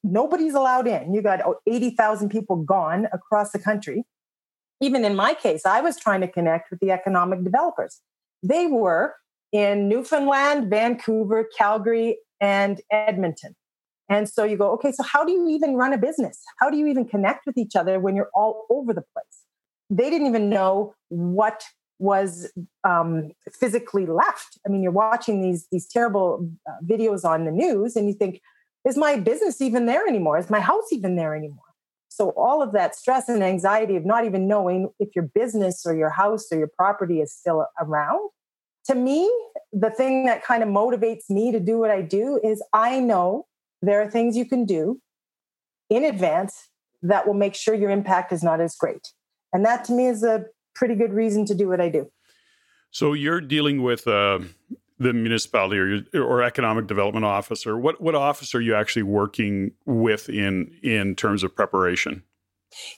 nobody's 0.04 0.54
allowed 0.54 0.88
in. 0.88 1.14
You 1.14 1.22
got 1.22 1.42
80000 1.68 2.30
people 2.30 2.58
gone 2.58 3.08
across 3.14 3.52
the 3.52 3.60
country. 3.60 4.06
Even 4.80 5.04
in 5.04 5.16
my 5.16 5.34
case 5.34 5.66
i 5.66 5.82
was 5.82 5.98
trying 6.00 6.22
to 6.22 6.28
connect 6.28 6.70
with 6.70 6.80
the 6.80 6.92
economic 6.92 7.44
developers. 7.44 8.02
They 8.44 8.68
were 8.68 9.16
in 9.52 9.88
newfoundland 9.88 10.70
vancouver 10.70 11.48
calgary 11.58 12.18
and 12.42 12.82
edmonton 12.92 13.56
and 14.10 14.30
so 14.30 14.44
you 14.44 14.58
go, 14.58 14.72
okay, 14.74 14.92
so 14.92 15.04
how 15.04 15.26
do 15.26 15.32
you 15.32 15.50
even 15.50 15.76
run 15.76 15.94
a 15.94 15.98
business? 15.98 16.42
How 16.60 16.70
do 16.70 16.78
you 16.78 16.88
even 16.88 17.06
connect 17.06 17.46
with 17.46 17.58
each 17.58 17.76
other 17.76 18.00
when 18.00 18.16
you're 18.16 18.30
all 18.34 18.66
over 18.70 18.94
the 18.94 19.04
place? 19.14 19.44
They 19.90 20.10
didn't 20.10 20.28
even 20.28 20.50
know 20.50 20.94
what 21.10 21.64
was 22.00 22.52
um, 22.84 23.32
physically 23.52 24.06
left. 24.06 24.60
I 24.66 24.70
mean, 24.70 24.84
you're 24.84 24.92
watching 24.92 25.42
these 25.42 25.68
these 25.72 25.88
terrible 25.88 26.50
uh, 26.70 26.74
videos 26.86 27.26
on 27.26 27.46
the 27.46 27.52
news, 27.52 27.96
and 27.96 28.08
you 28.08 28.14
think, 28.14 28.42
is 28.86 28.98
my 28.98 29.18
business 29.18 29.62
even 29.62 29.88
there 29.88 30.08
anymore? 30.08 30.38
Is 30.38 30.50
my 30.50 30.60
house 30.60 30.92
even 30.92 31.16
there 31.16 31.36
anymore? 31.36 31.64
So 32.10 32.30
all 32.32 32.62
of 32.62 32.72
that 32.74 32.96
stress 32.96 33.30
and 33.30 33.44
anxiety 33.44 33.96
of 33.96 34.06
not 34.06 34.26
even 34.26 34.48
knowing 34.48 34.90
if 35.00 35.10
your 35.16 35.26
business 35.26 35.86
or 35.86 35.96
your 35.96 36.10
house 36.10 36.48
or 36.52 36.58
your 36.58 36.70
property 36.76 37.22
is 37.22 37.34
still 37.34 37.66
around. 37.80 38.30
To 38.86 38.96
me, 38.96 39.30
the 39.74 39.90
thing 39.90 40.26
that 40.26 40.44
kind 40.44 40.64
of 40.64 40.70
motivates 40.70 41.30
me 41.30 41.52
to 41.52 41.60
do 41.60 41.78
what 41.78 41.92
I 41.92 42.02
do 42.02 42.40
is 42.44 42.64
I 42.74 43.00
know 43.00 43.46
there 43.82 44.02
are 44.02 44.10
things 44.10 44.36
you 44.36 44.46
can 44.46 44.66
do 44.66 45.00
in 45.90 46.04
advance 46.04 46.70
that 47.02 47.28
will 47.28 47.34
make 47.34 47.56
sure 47.56 47.74
your 47.74 47.92
impact 47.92 48.32
is 48.32 48.44
not 48.44 48.60
as 48.60 48.76
great. 48.76 49.14
And 49.54 49.64
that 49.66 49.86
to 49.86 49.94
me 49.94 50.08
is 50.08 50.24
a 50.24 50.46
pretty 50.76 50.96
good 50.96 51.14
reason 51.14 51.46
to 51.46 51.56
do 51.56 51.68
what 51.68 51.80
I 51.80 51.90
do. 51.90 52.10
So 52.92 53.14
you're 53.14 53.42
dealing 53.42 53.84
with 53.84 54.08
uh, 54.08 54.40
the 55.00 55.14
municipality 55.14 56.06
or, 56.14 56.24
or 56.24 56.44
economic 56.44 56.88
development 56.88 57.26
officer. 57.26 57.78
What 57.78 58.02
what 58.02 58.16
office 58.16 58.56
are 58.56 58.62
you 58.62 58.76
actually 58.76 59.04
working 59.04 59.72
with 59.86 60.30
in 60.30 60.76
in 60.82 61.16
terms 61.16 61.44
of 61.44 61.56
preparation? 61.56 62.24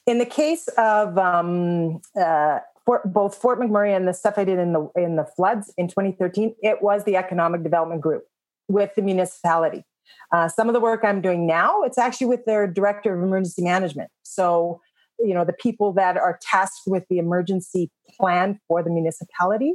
In 0.05 0.17
the 0.17 0.25
case 0.25 0.67
of 0.77 1.17
um, 1.17 2.01
uh, 2.19 2.59
Fort, 2.85 3.13
both 3.13 3.35
Fort 3.35 3.59
McMurray 3.59 3.95
and 3.95 4.07
the 4.07 4.13
stuff 4.13 4.35
I 4.37 4.43
did 4.43 4.59
in 4.59 4.73
the 4.73 4.89
in 4.95 5.15
the 5.15 5.25
floods 5.35 5.73
in 5.77 5.87
2013, 5.87 6.55
it 6.61 6.81
was 6.81 7.03
the 7.03 7.15
economic 7.15 7.63
development 7.63 8.01
group 8.01 8.25
with 8.67 8.95
the 8.95 9.01
municipality. 9.01 9.83
Uh, 10.31 10.47
some 10.47 10.67
of 10.67 10.73
the 10.73 10.79
work 10.79 11.01
I'm 11.03 11.21
doing 11.21 11.47
now, 11.47 11.83
it's 11.83 11.97
actually 11.97 12.27
with 12.27 12.45
their 12.45 12.67
director 12.67 13.15
of 13.15 13.23
emergency 13.23 13.63
management. 13.63 14.09
So, 14.23 14.81
you 15.19 15.33
know, 15.33 15.43
the 15.43 15.53
people 15.53 15.93
that 15.93 16.17
are 16.17 16.39
tasked 16.41 16.83
with 16.87 17.03
the 17.09 17.17
emergency 17.17 17.89
plan 18.19 18.59
for 18.67 18.83
the 18.83 18.89
municipality, 18.89 19.73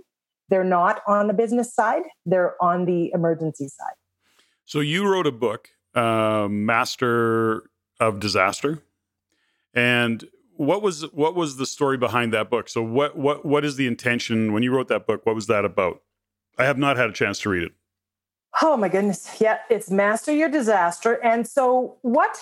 they're 0.49 0.65
not 0.65 1.03
on 1.07 1.27
the 1.27 1.35
business 1.35 1.75
side; 1.75 2.03
they're 2.27 2.63
on 2.63 2.85
the 2.85 3.11
emergency 3.15 3.69
side. 3.69 3.95
So, 4.65 4.81
you 4.81 5.09
wrote 5.11 5.27
a 5.27 5.33
book, 5.33 5.69
uh, 5.95 6.49
Master 6.51 7.65
of 8.01 8.21
Disaster, 8.21 8.83
and 9.75 10.25
what 10.57 10.83
was 10.83 11.03
what 11.13 11.35
was 11.35 11.57
the 11.57 11.67
story 11.67 11.97
behind 11.97 12.33
that 12.33 12.51
book? 12.51 12.69
So 12.69 12.83
what 12.83 13.17
what 13.17 13.45
what 13.45 13.65
is 13.65 13.77
the 13.77 13.87
intention 13.87 14.53
when 14.53 14.63
you 14.63 14.73
wrote 14.73 14.89
that 14.89 15.07
book? 15.07 15.27
What 15.27 15.35
was 15.35 15.47
that 15.49 15.65
about? 15.65 16.03
I 16.59 16.65
have 16.65 16.79
not 16.79 16.97
had 16.97 17.11
a 17.11 17.13
chance 17.13 17.41
to 17.41 17.49
read 17.49 17.65
it. 17.65 17.73
Oh 18.63 18.77
my 18.77 18.89
goodness. 18.89 19.41
Yeah, 19.41 19.59
it's 19.69 19.91
Master 19.91 20.33
Your 20.33 20.49
Disaster. 20.49 21.23
And 21.25 21.47
so 21.47 21.97
what 22.03 22.39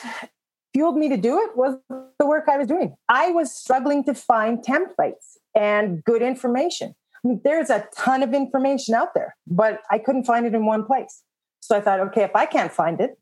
fueled 0.74 0.96
me 0.96 1.08
to 1.08 1.16
do 1.16 1.38
it 1.38 1.56
was 1.56 1.76
the 1.88 2.26
work 2.26 2.44
I 2.48 2.58
was 2.58 2.66
doing. 2.66 2.94
I 3.08 3.30
was 3.30 3.54
struggling 3.54 4.04
to 4.04 4.14
find 4.14 4.58
templates 4.58 5.36
and 5.54 6.04
good 6.04 6.22
information. 6.22 6.94
I 7.24 7.28
mean, 7.28 7.40
there's 7.44 7.70
a 7.70 7.86
ton 7.96 8.22
of 8.22 8.34
information 8.34 8.94
out 8.94 9.14
there, 9.14 9.36
but 9.46 9.80
I 9.90 9.98
couldn't 9.98 10.24
find 10.24 10.44
it 10.46 10.54
in 10.54 10.66
one 10.66 10.84
place. 10.84 11.22
So 11.60 11.76
I 11.76 11.80
thought, 11.80 12.00
okay, 12.00 12.22
if 12.22 12.34
I 12.34 12.46
can't 12.46 12.72
find 12.72 13.00
it, 13.00 13.18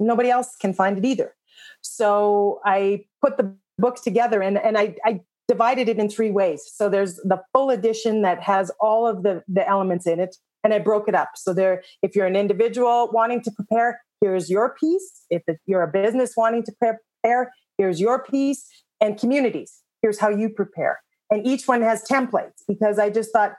nobody 0.00 0.30
else 0.30 0.56
can 0.56 0.74
find 0.74 0.98
it 0.98 1.04
either. 1.04 1.34
So 1.80 2.60
I 2.64 3.04
put 3.22 3.36
the 3.36 3.54
books 3.78 4.00
together 4.00 4.42
and, 4.42 4.58
and 4.58 4.76
I, 4.76 4.96
I 5.04 5.20
divided 5.48 5.88
it 5.88 5.98
in 5.98 6.08
three 6.08 6.30
ways. 6.30 6.70
So 6.74 6.88
there's 6.88 7.16
the 7.16 7.40
full 7.52 7.70
edition 7.70 8.22
that 8.22 8.42
has 8.42 8.70
all 8.80 9.06
of 9.06 9.22
the, 9.22 9.42
the 9.46 9.66
elements 9.68 10.06
in 10.06 10.20
it. 10.20 10.36
And 10.64 10.74
I 10.74 10.78
broke 10.78 11.08
it 11.08 11.14
up. 11.14 11.30
So 11.36 11.52
there, 11.52 11.82
if 12.02 12.16
you're 12.16 12.26
an 12.26 12.36
individual 12.36 13.10
wanting 13.12 13.42
to 13.42 13.50
prepare, 13.50 14.00
here's 14.20 14.50
your 14.50 14.74
piece. 14.80 15.26
If 15.30 15.42
you're 15.66 15.82
a 15.82 15.90
business 15.90 16.32
wanting 16.36 16.64
to 16.64 16.72
prepare, 16.72 17.52
here's 17.78 18.00
your 18.00 18.24
piece. 18.24 18.66
And 19.00 19.18
communities, 19.18 19.82
here's 20.02 20.18
how 20.18 20.30
you 20.30 20.48
prepare. 20.48 21.00
And 21.30 21.46
each 21.46 21.68
one 21.68 21.82
has 21.82 22.02
templates 22.04 22.62
because 22.66 22.98
I 22.98 23.10
just 23.10 23.32
thought 23.32 23.52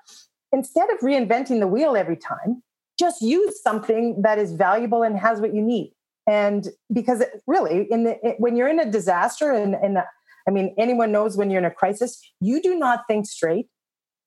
instead 0.52 0.90
of 0.90 1.00
reinventing 1.00 1.60
the 1.60 1.68
wheel 1.68 1.96
every 1.96 2.18
time, 2.18 2.64
just 2.98 3.22
use 3.22 3.62
something 3.62 4.22
that 4.22 4.40
is 4.40 4.54
valuable 4.54 5.04
and 5.04 5.18
has 5.18 5.40
what 5.40 5.54
you 5.54 5.62
need 5.62 5.92
and 6.28 6.70
because 6.92 7.22
it, 7.22 7.42
really 7.48 7.88
in 7.92 8.04
the 8.04 8.28
it, 8.28 8.36
when 8.40 8.56
you're 8.56 8.68
in 8.68 8.80
a 8.80 8.90
disaster 8.90 9.52
and, 9.52 9.76
and 9.76 9.98
i 10.48 10.52
mean 10.52 10.74
anyone 10.78 11.12
knows 11.12 11.38
when 11.38 11.50
you're 11.50 11.60
in 11.60 11.66
a 11.66 11.72
crisis 11.72 12.20
you 12.40 12.62
do 12.62 12.76
not 12.76 13.02
think 13.08 13.26
straight 13.26 13.68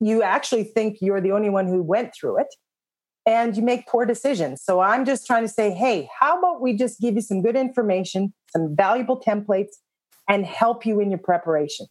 you 0.00 0.22
actually 0.22 0.64
think 0.64 0.98
you're 1.00 1.20
the 1.20 1.32
only 1.32 1.50
one 1.50 1.66
who 1.66 1.82
went 1.82 2.12
through 2.14 2.38
it 2.38 2.54
and 3.28 3.58
you 3.58 3.62
make 3.62 3.86
poor 3.86 4.06
decisions 4.06 4.62
so 4.62 4.80
i'm 4.80 5.04
just 5.04 5.26
trying 5.26 5.42
to 5.42 5.48
say 5.48 5.70
hey 5.70 6.08
how 6.18 6.38
about 6.38 6.62
we 6.62 6.72
just 6.72 6.98
give 6.98 7.14
you 7.14 7.20
some 7.20 7.42
good 7.42 7.56
information 7.56 8.32
some 8.50 8.74
valuable 8.74 9.20
templates 9.20 9.76
and 10.28 10.46
help 10.46 10.86
you 10.86 10.98
in 10.98 11.10
your 11.10 11.18
preparation 11.18 11.86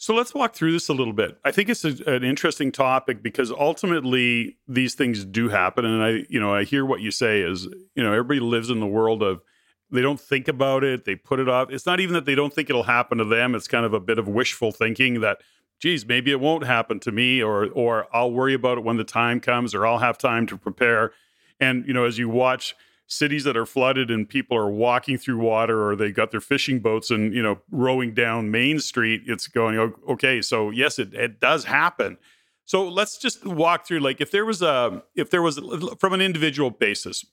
so 0.00 0.14
let's 0.14 0.32
walk 0.32 0.54
through 0.54 0.70
this 0.70 0.88
a 0.88 0.94
little 0.94 1.12
bit. 1.12 1.38
I 1.44 1.50
think 1.50 1.68
it's 1.68 1.84
a, 1.84 1.88
an 2.06 2.22
interesting 2.22 2.70
topic 2.70 3.20
because 3.20 3.50
ultimately 3.50 4.56
these 4.68 4.94
things 4.94 5.24
do 5.24 5.48
happen, 5.48 5.84
and 5.84 6.00
I, 6.00 6.24
you 6.28 6.38
know, 6.38 6.54
I 6.54 6.62
hear 6.62 6.86
what 6.86 7.00
you 7.00 7.10
say 7.10 7.40
is, 7.40 7.64
you 7.96 8.04
know, 8.04 8.12
everybody 8.12 8.38
lives 8.38 8.70
in 8.70 8.78
the 8.78 8.86
world 8.86 9.24
of 9.24 9.40
they 9.90 10.00
don't 10.00 10.20
think 10.20 10.46
about 10.46 10.84
it, 10.84 11.04
they 11.04 11.16
put 11.16 11.40
it 11.40 11.48
off. 11.48 11.70
It's 11.70 11.84
not 11.84 11.98
even 11.98 12.14
that 12.14 12.26
they 12.26 12.36
don't 12.36 12.54
think 12.54 12.70
it'll 12.70 12.84
happen 12.84 13.18
to 13.18 13.24
them. 13.24 13.56
It's 13.56 13.66
kind 13.66 13.84
of 13.84 13.92
a 13.92 13.98
bit 13.98 14.20
of 14.20 14.28
wishful 14.28 14.70
thinking 14.70 15.20
that, 15.22 15.38
geez, 15.78 16.06
maybe 16.06 16.30
it 16.30 16.40
won't 16.40 16.64
happen 16.64 17.00
to 17.00 17.12
me, 17.12 17.42
or 17.42 17.66
or 17.66 18.06
I'll 18.12 18.32
worry 18.32 18.54
about 18.54 18.78
it 18.78 18.84
when 18.84 18.96
the 18.96 19.04
time 19.04 19.40
comes, 19.40 19.74
or 19.74 19.86
I'll 19.86 19.98
have 19.98 20.18
time 20.18 20.46
to 20.48 20.56
prepare. 20.56 21.12
And 21.60 21.86
you 21.86 21.92
know, 21.92 22.04
as 22.04 22.18
you 22.18 22.28
watch 22.28 22.74
cities 23.08 23.44
that 23.44 23.56
are 23.56 23.66
flooded 23.66 24.10
and 24.10 24.28
people 24.28 24.56
are 24.56 24.70
walking 24.70 25.16
through 25.16 25.38
water 25.38 25.88
or 25.88 25.96
they 25.96 26.12
got 26.12 26.30
their 26.30 26.42
fishing 26.42 26.78
boats 26.78 27.10
and 27.10 27.32
you 27.32 27.42
know 27.42 27.58
rowing 27.70 28.12
down 28.12 28.50
main 28.50 28.78
street 28.78 29.22
it's 29.26 29.48
going 29.48 29.78
okay 30.06 30.42
so 30.42 30.68
yes 30.68 30.98
it, 30.98 31.14
it 31.14 31.40
does 31.40 31.64
happen 31.64 32.18
so 32.66 32.86
let's 32.86 33.16
just 33.16 33.46
walk 33.46 33.86
through 33.86 33.98
like 33.98 34.20
if 34.20 34.30
there 34.30 34.44
was 34.44 34.60
a 34.60 35.02
if 35.16 35.30
there 35.30 35.40
was 35.40 35.58
from 35.98 36.12
an 36.12 36.20
individual 36.20 36.70
basis 36.70 37.24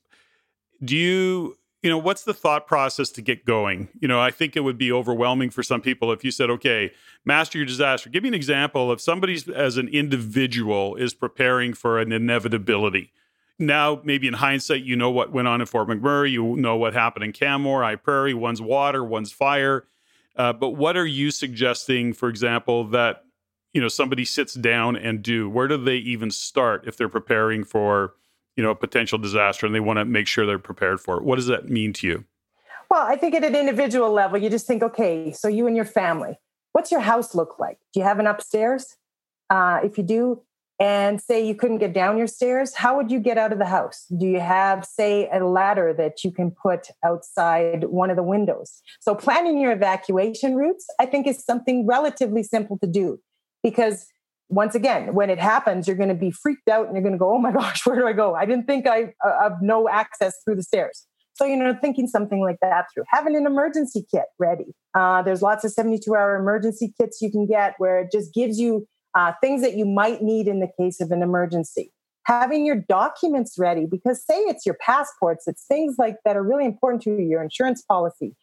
do 0.81 0.95
you 0.95 1.57
you 1.85 1.91
know 1.91 1.99
what's 1.99 2.23
the 2.23 2.33
thought 2.33 2.65
process 2.65 3.11
to 3.11 3.21
get 3.21 3.45
going? 3.45 3.89
You 4.01 4.07
know 4.07 4.19
i 4.19 4.31
think 4.31 4.57
it 4.57 4.61
would 4.61 4.77
be 4.77 4.91
overwhelming 4.91 5.51
for 5.51 5.61
some 5.61 5.81
people 5.81 6.11
if 6.11 6.23
you 6.23 6.31
said 6.31 6.49
okay 6.49 6.91
master 7.23 7.59
your 7.59 7.67
disaster. 7.67 8.09
Give 8.09 8.23
me 8.23 8.29
an 8.29 8.35
example 8.35 8.91
of 8.91 8.99
somebody 8.99 9.39
as 9.53 9.77
an 9.77 9.87
individual 9.89 10.95
is 10.95 11.13
preparing 11.13 11.73
for 11.73 11.99
an 11.99 12.11
inevitability. 12.11 13.11
Now 13.59 14.01
maybe 14.03 14.27
in 14.27 14.33
hindsight 14.33 14.83
you 14.83 14.95
know 14.95 15.11
what 15.11 15.31
went 15.31 15.47
on 15.47 15.61
in 15.61 15.67
fort 15.67 15.87
mcmurray 15.87 16.31
you 16.31 16.55
know 16.57 16.75
what 16.75 16.93
happened 16.93 17.23
in 17.23 17.31
canmore 17.31 17.83
high 17.83 17.95
prairie 17.95 18.33
one's 18.33 18.61
water 18.61 19.03
one's 19.03 19.31
fire. 19.31 19.85
Uh, 20.35 20.51
but 20.51 20.71
what 20.71 20.97
are 20.97 21.05
you 21.05 21.29
suggesting 21.29 22.13
for 22.13 22.29
example 22.29 22.83
that 22.83 23.25
you 23.73 23.79
know 23.79 23.89
somebody 23.89 24.25
sits 24.25 24.55
down 24.55 24.95
and 24.95 25.21
do? 25.21 25.47
Where 25.47 25.67
do 25.67 25.77
they 25.77 25.97
even 25.97 26.31
start 26.31 26.87
if 26.87 26.97
they're 26.97 27.07
preparing 27.09 27.63
for 27.63 28.15
you 28.55 28.63
know 28.63 28.71
a 28.71 28.75
potential 28.75 29.17
disaster 29.17 29.65
and 29.65 29.75
they 29.75 29.79
want 29.79 29.97
to 29.97 30.05
make 30.05 30.27
sure 30.27 30.45
they're 30.45 30.59
prepared 30.59 30.99
for 30.99 31.17
it 31.17 31.23
what 31.23 31.35
does 31.35 31.47
that 31.47 31.69
mean 31.69 31.93
to 31.93 32.07
you 32.07 32.25
well 32.89 33.03
i 33.03 33.15
think 33.15 33.33
at 33.35 33.43
an 33.43 33.55
individual 33.55 34.11
level 34.11 34.37
you 34.37 34.49
just 34.49 34.67
think 34.67 34.83
okay 34.83 35.31
so 35.31 35.47
you 35.47 35.67
and 35.67 35.75
your 35.75 35.85
family 35.85 36.37
what's 36.73 36.91
your 36.91 37.01
house 37.01 37.35
look 37.35 37.59
like 37.59 37.77
do 37.93 37.99
you 37.99 38.05
have 38.05 38.19
an 38.19 38.27
upstairs 38.27 38.97
uh, 39.49 39.79
if 39.83 39.97
you 39.97 40.03
do 40.03 40.41
and 40.79 41.21
say 41.21 41.45
you 41.45 41.55
couldn't 41.55 41.77
get 41.77 41.93
down 41.93 42.17
your 42.17 42.27
stairs, 42.27 42.73
how 42.73 42.97
would 42.97 43.09
you 43.09 43.19
get 43.19 43.37
out 43.37 43.53
of 43.53 43.59
the 43.59 43.65
house? 43.65 44.05
Do 44.17 44.25
you 44.25 44.41
have, 44.41 44.83
say, 44.83 45.29
a 45.31 45.39
ladder 45.39 45.93
that 45.93 46.23
you 46.23 46.31
can 46.31 46.51
put 46.51 46.89
outside 47.03 47.85
one 47.85 48.09
of 48.09 48.17
the 48.17 48.23
windows? 48.23 48.81
So, 48.99 49.15
planning 49.15 49.59
your 49.59 49.71
evacuation 49.71 50.55
routes, 50.55 50.87
I 50.99 51.05
think, 51.05 51.27
is 51.27 51.43
something 51.43 51.87
relatively 51.87 52.43
simple 52.43 52.77
to 52.79 52.87
do 52.87 53.21
because 53.63 54.07
once 54.49 54.75
again, 54.75 55.13
when 55.13 55.29
it 55.29 55.39
happens, 55.39 55.87
you're 55.87 55.97
going 55.97 56.09
to 56.09 56.15
be 56.15 56.31
freaked 56.31 56.69
out 56.69 56.85
and 56.85 56.95
you're 56.95 57.03
going 57.03 57.13
to 57.13 57.19
go, 57.19 57.33
oh 57.33 57.39
my 57.39 57.51
gosh, 57.53 57.85
where 57.85 57.95
do 57.95 58.07
I 58.07 58.13
go? 58.13 58.35
I 58.35 58.45
didn't 58.45 58.65
think 58.65 58.87
I 58.87 59.13
uh, 59.25 59.43
have 59.43 59.61
no 59.61 59.89
access 59.89 60.35
through 60.43 60.55
the 60.55 60.63
stairs. 60.63 61.05
So, 61.33 61.43
you 61.43 61.57
know, 61.57 61.75
thinking 61.81 62.07
something 62.07 62.39
like 62.39 62.57
that 62.61 62.85
through, 62.93 63.03
having 63.09 63.35
an 63.35 63.45
emergency 63.45 64.05
kit 64.09 64.25
ready. 64.39 64.73
Uh, 64.93 65.21
there's 65.21 65.41
lots 65.41 65.65
of 65.65 65.71
72 65.71 66.15
hour 66.15 66.37
emergency 66.37 66.93
kits 66.99 67.21
you 67.21 67.29
can 67.29 67.45
get 67.45 67.75
where 67.77 67.99
it 67.99 68.11
just 68.11 68.33
gives 68.33 68.57
you 68.57 68.87
uh, 69.15 69.33
things 69.41 69.61
that 69.61 69.75
you 69.75 69.85
might 69.85 70.21
need 70.21 70.47
in 70.47 70.61
the 70.61 70.69
case 70.79 71.01
of 71.01 71.11
an 71.11 71.21
emergency. 71.21 71.91
Having 72.23 72.65
your 72.65 72.77
documents 72.77 73.55
ready, 73.59 73.85
because 73.85 74.25
say 74.25 74.37
it's 74.39 74.65
your 74.65 74.75
passports, 74.75 75.45
it's 75.47 75.65
things 75.65 75.95
like 75.97 76.15
that 76.23 76.37
are 76.37 76.43
really 76.43 76.65
important 76.65 77.03
to 77.03 77.11
you, 77.11 77.27
your 77.27 77.43
insurance 77.43 77.81
policy. 77.81 78.35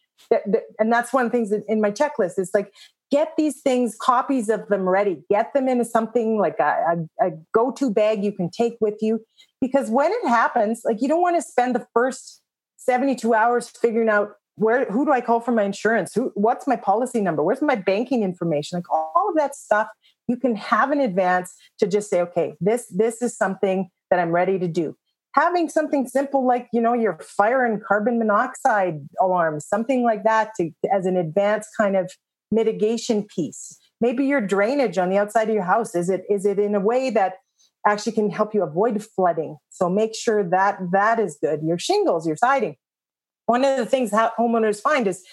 And 0.78 0.92
that's 0.92 1.12
one 1.12 1.26
of 1.26 1.32
the 1.32 1.36
things 1.36 1.52
in 1.66 1.80
my 1.80 1.90
checklist 1.90 2.38
is 2.38 2.50
like 2.54 2.72
get 3.12 3.35
these 3.37 3.61
things, 3.61 3.94
copies 4.01 4.48
of 4.48 4.66
them 4.68 4.88
ready, 4.88 5.22
get 5.31 5.53
them 5.53 5.68
into 5.68 5.85
something 5.85 6.38
like 6.38 6.59
a, 6.59 6.96
a, 7.20 7.27
a 7.27 7.31
go 7.55 7.70
to 7.70 7.90
bag 7.90 8.25
you 8.25 8.33
can 8.33 8.51
take 8.51 8.77
with 8.81 8.96
you. 9.03 9.20
Because 9.61 9.90
when 9.90 10.11
it 10.11 10.27
happens, 10.27 10.81
like 10.85 11.03
you 11.03 11.09
don't 11.09 11.20
want 11.20 11.37
to 11.37 11.42
spend 11.42 11.75
the 11.75 11.87
first 11.92 12.40
72 12.79 13.33
hours 13.35 13.68
figuring 13.68 14.09
out 14.09 14.33
where 14.57 14.87
who 14.87 15.05
do 15.05 15.12
I 15.12 15.20
call 15.20 15.40
for 15.40 15.53
my 15.53 15.62
insurance? 15.62 16.14
Who 16.14 16.33
what's 16.35 16.66
my 16.66 16.77
policy 16.77 17.20
number? 17.20 17.42
Where's 17.42 17.62
my 17.62 17.75
banking 17.75 18.22
information? 18.22 18.79
Like 18.79 18.90
all 18.90 19.29
of 19.29 19.37
that 19.37 19.55
stuff 19.55 19.88
you 20.27 20.37
can 20.37 20.57
have 20.57 20.90
in 20.90 21.01
advance 21.01 21.55
to 21.79 21.87
just 21.87 22.11
say, 22.11 22.20
okay, 22.22 22.55
this 22.61 22.87
this 22.94 23.22
is 23.22 23.37
something 23.37 23.88
that 24.11 24.18
I'm 24.18 24.31
ready 24.31 24.59
to 24.59 24.68
do. 24.68 24.96
Having 25.35 25.70
something 25.70 26.07
simple 26.07 26.46
like 26.46 26.68
you 26.72 26.81
know 26.81 26.92
your 26.92 27.18
fire 27.20 27.64
and 27.64 27.83
carbon 27.83 28.18
monoxide 28.18 29.01
alarms, 29.20 29.66
something 29.66 30.03
like 30.03 30.25
that, 30.25 30.51
to 30.57 30.70
as 30.92 31.07
an 31.07 31.16
advanced 31.16 31.70
kind 31.79 31.96
of 31.96 32.11
mitigation 32.52 33.24
piece. 33.24 33.78
Maybe 34.00 34.26
your 34.26 34.40
drainage 34.40 34.98
on 34.98 35.10
the 35.10 35.18
outside 35.18 35.48
of 35.48 35.54
your 35.54 35.64
house 35.64 35.94
is 35.94 36.10
it 36.10 36.24
is 36.28 36.44
it 36.44 36.58
in 36.58 36.74
a 36.74 36.80
way 36.80 37.10
that 37.10 37.34
actually 37.86 38.12
can 38.12 38.30
help 38.30 38.54
you 38.54 38.62
avoid 38.62 39.02
flooding. 39.02 39.56
So 39.70 39.88
make 39.88 40.14
sure 40.14 40.48
that 40.50 40.78
that 40.92 41.18
is 41.18 41.38
good. 41.42 41.62
Your 41.64 41.78
shingles, 41.78 42.26
your 42.26 42.36
siding. 42.36 42.76
One 43.46 43.64
of 43.64 43.76
the 43.76 43.86
things 43.86 44.10
homeowners 44.10 44.80
find 44.80 45.06
is 45.06 45.24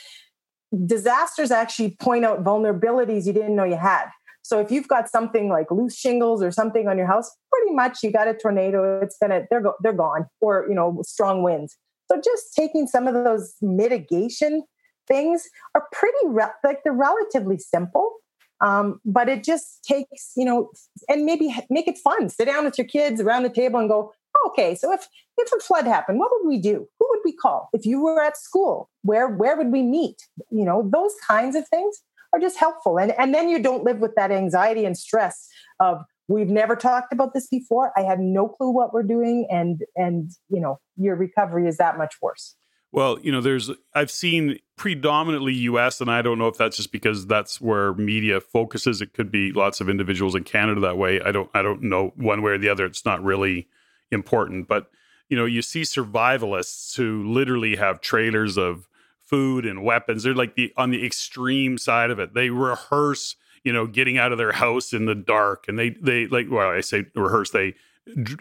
disasters 0.85 1.51
actually 1.51 1.95
point 1.99 2.25
out 2.25 2.43
vulnerabilities 2.43 3.25
you 3.25 3.33
didn't 3.33 3.55
know 3.55 3.63
you 3.63 3.77
had. 3.77 4.05
So 4.41 4.59
if 4.59 4.71
you've 4.71 4.87
got 4.87 5.09
something 5.09 5.49
like 5.49 5.69
loose 5.69 5.95
shingles 5.95 6.41
or 6.41 6.51
something 6.51 6.87
on 6.87 6.97
your 6.97 7.05
house, 7.05 7.29
pretty 7.51 7.73
much 7.75 7.99
you 8.01 8.11
got 8.11 8.27
a 8.27 8.33
tornado. 8.33 8.99
It's 9.01 9.17
gonna 9.21 9.45
they're 9.49 9.61
go, 9.61 9.73
they're 9.81 9.93
gone, 9.93 10.25
or 10.41 10.65
you 10.67 10.75
know 10.75 11.01
strong 11.03 11.43
winds. 11.43 11.77
So 12.11 12.19
just 12.19 12.55
taking 12.55 12.87
some 12.87 13.07
of 13.07 13.13
those 13.13 13.55
mitigation 13.61 14.63
things 15.09 15.49
are 15.75 15.85
pretty 15.91 16.17
re- 16.27 16.57
like 16.63 16.79
they're 16.83 16.93
relatively 16.93 17.57
simple. 17.57 18.13
Um, 18.61 18.99
but 19.05 19.29
it 19.29 19.43
just 19.43 19.83
takes, 19.83 20.31
you 20.35 20.45
know, 20.45 20.69
and 21.07 21.25
maybe 21.25 21.55
make 21.69 21.87
it 21.87 21.97
fun. 21.97 22.29
Sit 22.29 22.45
down 22.45 22.65
with 22.65 22.77
your 22.77 22.87
kids 22.87 23.21
around 23.21 23.43
the 23.43 23.49
table 23.49 23.79
and 23.79 23.89
go, 23.89 24.13
okay, 24.47 24.75
so 24.75 24.91
if 24.91 25.07
if 25.37 25.51
a 25.51 25.59
flood 25.59 25.85
happened, 25.85 26.19
what 26.19 26.29
would 26.33 26.47
we 26.47 26.59
do? 26.59 26.87
Who 26.99 27.07
would 27.09 27.21
we 27.23 27.33
call? 27.33 27.69
If 27.73 27.85
you 27.85 28.01
were 28.01 28.21
at 28.21 28.37
school, 28.37 28.89
where 29.03 29.29
where 29.29 29.55
would 29.57 29.71
we 29.71 29.81
meet? 29.81 30.27
You 30.51 30.65
know, 30.65 30.89
those 30.91 31.13
kinds 31.25 31.55
of 31.55 31.67
things 31.69 32.01
are 32.33 32.39
just 32.39 32.57
helpful. 32.57 32.99
And, 32.99 33.11
and 33.17 33.33
then 33.33 33.49
you 33.49 33.61
don't 33.61 33.83
live 33.83 33.99
with 33.99 34.15
that 34.15 34.31
anxiety 34.31 34.85
and 34.85 34.97
stress 34.97 35.47
of, 35.79 36.03
we've 36.27 36.49
never 36.49 36.75
talked 36.75 37.11
about 37.11 37.33
this 37.33 37.47
before. 37.47 37.91
I 37.97 38.01
have 38.01 38.19
no 38.19 38.47
clue 38.47 38.69
what 38.69 38.93
we're 38.93 39.01
doing. 39.01 39.47
And, 39.49 39.83
and, 39.95 40.29
you 40.49 40.59
know, 40.59 40.79
your 40.95 41.15
recovery 41.15 41.67
is 41.67 41.77
that 41.77 41.97
much 41.97 42.15
worse. 42.21 42.55
Well, 42.91 43.19
you 43.21 43.31
know, 43.31 43.41
there's 43.41 43.69
I've 43.93 44.09
seen 44.09 44.57
predominantly 44.75 45.53
US 45.53 46.01
and 46.01 46.09
I 46.09 46.21
don't 46.21 46.39
know 46.39 46.47
if 46.47 46.57
that's 46.57 46.77
just 46.77 46.91
because 46.91 47.27
that's 47.27 47.61
where 47.61 47.93
media 47.93 48.41
focuses. 48.41 49.01
It 49.01 49.13
could 49.13 49.31
be 49.31 49.51
lots 49.51 49.79
of 49.79 49.89
individuals 49.89 50.35
in 50.35 50.43
Canada 50.43 50.81
that 50.81 50.97
way. 50.97 51.21
I 51.21 51.31
don't 51.31 51.49
I 51.53 51.61
don't 51.61 51.83
know 51.83 52.13
one 52.15 52.41
way 52.41 52.53
or 52.53 52.57
the 52.57 52.69
other. 52.69 52.85
It's 52.85 53.05
not 53.05 53.23
really 53.23 53.67
important, 54.11 54.67
but 54.67 54.89
you 55.29 55.37
know, 55.37 55.45
you 55.45 55.61
see 55.61 55.81
survivalists 55.81 56.95
who 56.95 57.31
literally 57.31 57.75
have 57.75 58.01
trailers 58.01 58.57
of 58.57 58.87
food 59.23 59.65
and 59.65 59.83
weapons. 59.83 60.23
They're 60.23 60.33
like 60.33 60.55
the 60.55 60.73
on 60.75 60.89
the 60.89 61.05
extreme 61.05 61.77
side 61.77 62.09
of 62.09 62.17
it. 62.17 62.33
They 62.33 62.49
rehearse, 62.49 63.35
you 63.63 63.71
know, 63.71 63.85
getting 63.85 64.17
out 64.17 64.31
of 64.31 64.39
their 64.39 64.53
house 64.53 64.93
in 64.93 65.05
the 65.05 65.13
dark 65.13 65.65
and 65.67 65.77
they 65.77 65.91
they 65.91 66.25
like 66.25 66.47
well, 66.49 66.69
I 66.69 66.81
say 66.81 67.05
rehearse, 67.13 67.51
they 67.51 67.75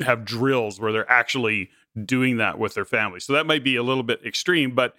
have 0.00 0.24
drills 0.24 0.80
where 0.80 0.92
they're 0.92 1.11
actually 1.11 1.68
doing 2.06 2.37
that 2.38 2.58
with 2.58 2.74
their 2.74 2.84
family. 2.84 3.20
So 3.20 3.32
that 3.32 3.46
might 3.46 3.64
be 3.64 3.76
a 3.76 3.82
little 3.82 4.02
bit 4.02 4.24
extreme, 4.24 4.74
but 4.74 4.94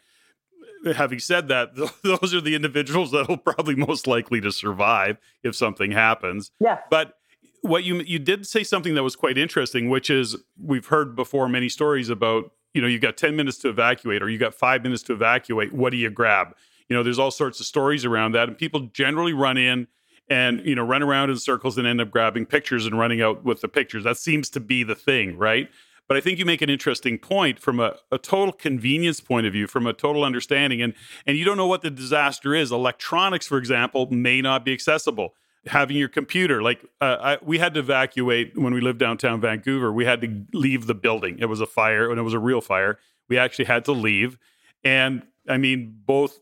having 0.96 1.20
said 1.20 1.48
that, 1.50 1.76
those 2.04 2.34
are 2.34 2.42
the 2.42 2.56
individuals 2.56 3.12
that 3.12 3.28
will 3.28 3.38
probably 3.38 3.76
most 3.76 4.08
likely 4.08 4.42
to 4.42 4.52
survive 4.52 5.18
if 5.44 5.56
something 5.56 5.92
happens. 5.92 6.52
Yeah. 6.60 6.80
But 6.90 7.16
what 7.62 7.84
you 7.84 7.98
you 8.02 8.20
did 8.20 8.48
say 8.48 8.64
something 8.64 8.96
that 8.96 9.04
was 9.04 9.16
quite 9.16 9.38
interesting, 9.38 9.90
which 9.90 10.10
is 10.10 10.38
we've 10.62 10.88
heard 10.88 11.16
before 11.16 11.50
many 11.50 11.70
stories 11.70 12.10
about 12.10 12.52
you 12.74 12.82
know 12.82 12.88
you 12.88 13.00
got 13.00 13.18
ten 13.18 13.36
minutes 13.36 13.58
to 13.60 13.70
evacuate 13.70 14.22
or 14.22 14.30
you 14.30 14.38
got 14.38 14.54
five 14.54 14.84
minutes 14.84 15.04
to 15.04 15.14
evacuate. 15.14 15.74
What 15.74 15.92
do 15.92 15.98
you 15.98 16.10
grab? 16.10 16.56
You 16.88 16.96
know, 16.96 17.04
there's 17.04 17.20
all 17.20 17.32
sorts 17.32 17.60
of 17.60 17.66
stories 17.66 18.06
around 18.06 18.32
that, 18.34 18.48
and 18.48 18.58
people 18.58 18.90
generally 18.94 19.34
run 19.34 19.58
in 19.58 19.88
and 20.30 20.66
you 20.66 20.76
know 20.76 20.84
run 20.84 21.04
around 21.04 21.30
in 21.30 21.38
circles 21.38 21.78
and 21.78 21.86
end 21.86 22.02
up 22.02 22.12
grabbing 22.12 22.46
pictures 22.46 22.86
and 22.86 22.98
running 22.98 23.22
out 23.22 23.44
with 23.44 23.62
the 23.62 23.68
pictures. 23.68 24.04
That 24.04 24.18
seems 24.18 24.50
to 24.52 24.60
be 24.60 24.84
the 24.84 24.96
thing, 24.96 25.38
right? 25.38 25.70
But 26.10 26.18
I 26.18 26.22
think 26.22 26.40
you 26.40 26.46
make 26.46 26.64
an 26.64 26.72
interesting 26.72 27.20
point 27.20 27.60
from 27.60 27.80
a, 27.80 27.96
a, 28.12 28.18
total 28.18 28.52
convenience 28.52 29.22
point 29.22 29.46
of 29.46 29.54
view, 29.54 29.68
from 29.68 29.86
a 29.86 29.94
total 29.94 30.24
understanding. 30.24 30.82
And, 30.82 30.96
and 31.28 31.38
you 31.38 31.46
don't 31.46 31.56
know 31.56 31.68
what 31.68 31.84
the 31.84 31.92
disaster 31.92 32.56
is. 32.56 32.72
Electronics, 32.72 33.46
for 33.46 33.60
example, 33.60 34.08
may 34.10 34.42
not 34.42 34.66
be 34.66 34.74
accessible. 34.74 35.36
Having 35.68 35.98
your 35.98 36.10
computer, 36.10 36.64
like 36.64 36.84
uh, 37.00 37.18
I, 37.22 37.38
we 37.44 37.60
had 37.60 37.76
to 37.76 37.82
evacuate 37.82 38.58
when 38.58 38.74
we 38.74 38.82
lived 38.82 38.98
downtown 38.98 39.40
Vancouver, 39.40 39.94
we 39.94 40.06
had 40.06 40.20
to 40.22 40.46
leave 40.52 40.88
the 40.88 40.96
building. 40.96 41.38
It 41.38 41.46
was 41.46 41.62
a 41.62 41.68
fire, 41.68 42.10
and 42.10 42.20
it 42.20 42.24
was 42.24 42.34
a 42.34 42.40
real 42.40 42.62
fire. 42.62 42.98
We 43.28 43.38
actually 43.38 43.66
had 43.66 43.86
to 43.86 43.92
leave. 43.92 44.40
And 44.84 45.28
I 45.48 45.58
mean, 45.58 45.96
both 46.06 46.40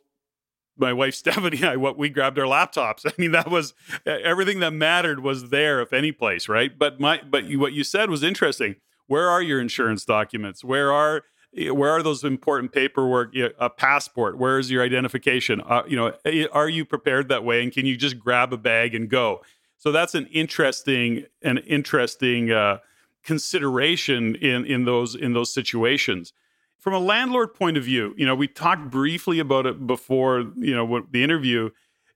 my 0.77 0.93
wife 0.93 1.15
Stephanie 1.15 1.57
and 1.57 1.65
I, 1.65 1.75
what 1.75 1.97
we 1.97 2.07
grabbed 2.07 2.39
our 2.39 2.45
laptops. 2.45 3.05
I 3.05 3.11
mean, 3.17 3.31
that 3.31 3.51
was 3.51 3.73
everything 4.05 4.61
that 4.61 4.71
mattered 4.71 5.19
was 5.19 5.49
there, 5.49 5.81
if 5.81 5.91
any 5.91 6.13
place, 6.13 6.47
right? 6.47 6.77
But 6.79 7.01
my, 7.01 7.19
but 7.29 7.45
you, 7.45 7.59
what 7.59 7.73
you 7.73 7.83
said 7.83 8.09
was 8.09 8.23
interesting 8.23 8.77
where 9.07 9.29
are 9.29 9.41
your 9.41 9.59
insurance 9.59 10.05
documents? 10.05 10.63
Where 10.63 10.91
are 10.91 11.23
where 11.53 11.91
are 11.91 12.03
those 12.03 12.23
important 12.23 12.71
paperwork? 12.71 13.33
A 13.59 13.69
passport. 13.69 14.37
Where 14.37 14.59
is 14.59 14.69
your 14.69 14.83
identification? 14.83 15.61
Uh, 15.61 15.83
you 15.87 15.95
know, 15.95 16.13
are 16.51 16.69
you 16.69 16.85
prepared 16.85 17.29
that 17.29 17.43
way? 17.43 17.63
And 17.63 17.71
can 17.71 17.85
you 17.85 17.97
just 17.97 18.19
grab 18.19 18.53
a 18.53 18.57
bag 18.57 18.93
and 18.93 19.09
go? 19.09 19.41
So 19.77 19.91
that's 19.91 20.13
an 20.15 20.27
interesting 20.27 21.25
an 21.41 21.59
interesting 21.59 22.51
uh, 22.51 22.79
consideration 23.23 24.35
in 24.35 24.65
in 24.65 24.85
those 24.85 25.15
in 25.15 25.33
those 25.33 25.53
situations. 25.53 26.33
From 26.77 26.93
a 26.93 26.99
landlord 26.99 27.53
point 27.53 27.75
of 27.77 27.83
view, 27.83 28.13
you 28.17 28.25
know, 28.25 28.35
we 28.35 28.47
talked 28.47 28.89
briefly 28.89 29.39
about 29.39 29.65
it 29.65 29.87
before. 29.87 30.51
You 30.55 30.75
know, 30.75 31.05
the 31.09 31.23
interview. 31.23 31.69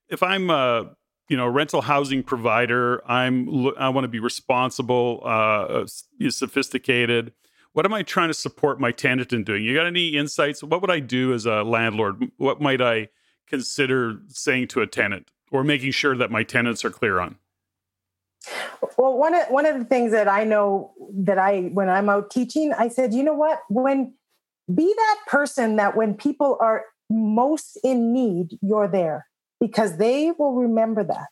If 0.09 0.21
I'm 0.21 0.49
uh, 0.49 0.83
you 1.31 1.37
know 1.37 1.47
rental 1.47 1.81
housing 1.81 2.21
provider 2.21 3.01
i'm 3.09 3.67
i 3.77 3.87
want 3.87 4.03
to 4.03 4.09
be 4.09 4.19
responsible 4.19 5.21
uh, 5.23 5.85
sophisticated. 6.29 7.31
What 7.71 7.85
am 7.85 7.93
i 7.93 8.03
trying 8.03 8.27
to 8.27 8.33
support 8.33 8.81
my 8.81 8.91
tenant 8.91 9.31
in 9.31 9.45
doing? 9.45 9.63
You 9.63 9.73
got 9.73 9.87
any 9.87 10.09
insights? 10.09 10.61
What 10.61 10.81
would 10.81 10.91
i 10.91 10.99
do 10.99 11.33
as 11.33 11.45
a 11.45 11.63
landlord? 11.63 12.29
What 12.35 12.59
might 12.59 12.81
i 12.81 13.07
consider 13.47 14.19
saying 14.27 14.67
to 14.69 14.81
a 14.81 14.87
tenant 14.87 15.31
or 15.51 15.63
making 15.63 15.91
sure 15.91 16.17
that 16.17 16.31
my 16.31 16.43
tenants 16.43 16.83
are 16.83 16.89
clear 16.89 17.21
on? 17.21 17.37
Well 18.97 19.17
one 19.17 19.33
of 19.33 19.47
one 19.47 19.65
of 19.65 19.79
the 19.79 19.85
things 19.85 20.11
that 20.11 20.27
i 20.27 20.43
know 20.43 20.91
that 21.13 21.37
i 21.37 21.61
when 21.73 21.87
i'm 21.89 22.09
out 22.09 22.29
teaching 22.29 22.73
i 22.73 22.89
said 22.89 23.13
you 23.13 23.23
know 23.23 23.35
what? 23.35 23.61
When 23.69 24.15
be 24.73 24.93
that 24.93 25.17
person 25.27 25.77
that 25.77 25.95
when 25.95 26.13
people 26.13 26.57
are 26.59 26.83
most 27.09 27.79
in 27.85 28.11
need 28.11 28.57
you're 28.61 28.89
there 28.89 29.27
because 29.61 29.97
they 29.97 30.31
will 30.37 30.53
remember 30.53 31.03
that. 31.05 31.29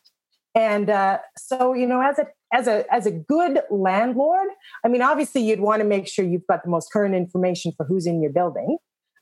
And 0.54 0.88
uh, 0.88 1.18
so, 1.36 1.74
you 1.74 1.86
know, 1.86 2.00
as 2.00 2.18
a 2.18 2.26
as 2.52 2.66
a 2.66 2.84
as 2.92 3.06
a 3.06 3.10
good 3.10 3.60
landlord, 3.70 4.48
I 4.84 4.88
mean, 4.88 5.02
obviously, 5.02 5.42
you'd 5.42 5.60
want 5.60 5.80
to 5.80 5.84
make 5.86 6.08
sure 6.08 6.24
you've 6.24 6.46
got 6.48 6.64
the 6.64 6.70
most 6.70 6.92
current 6.92 7.14
information 7.14 7.72
for 7.76 7.84
who's 7.84 8.06
in 8.06 8.22
your 8.22 8.32
building. 8.32 8.78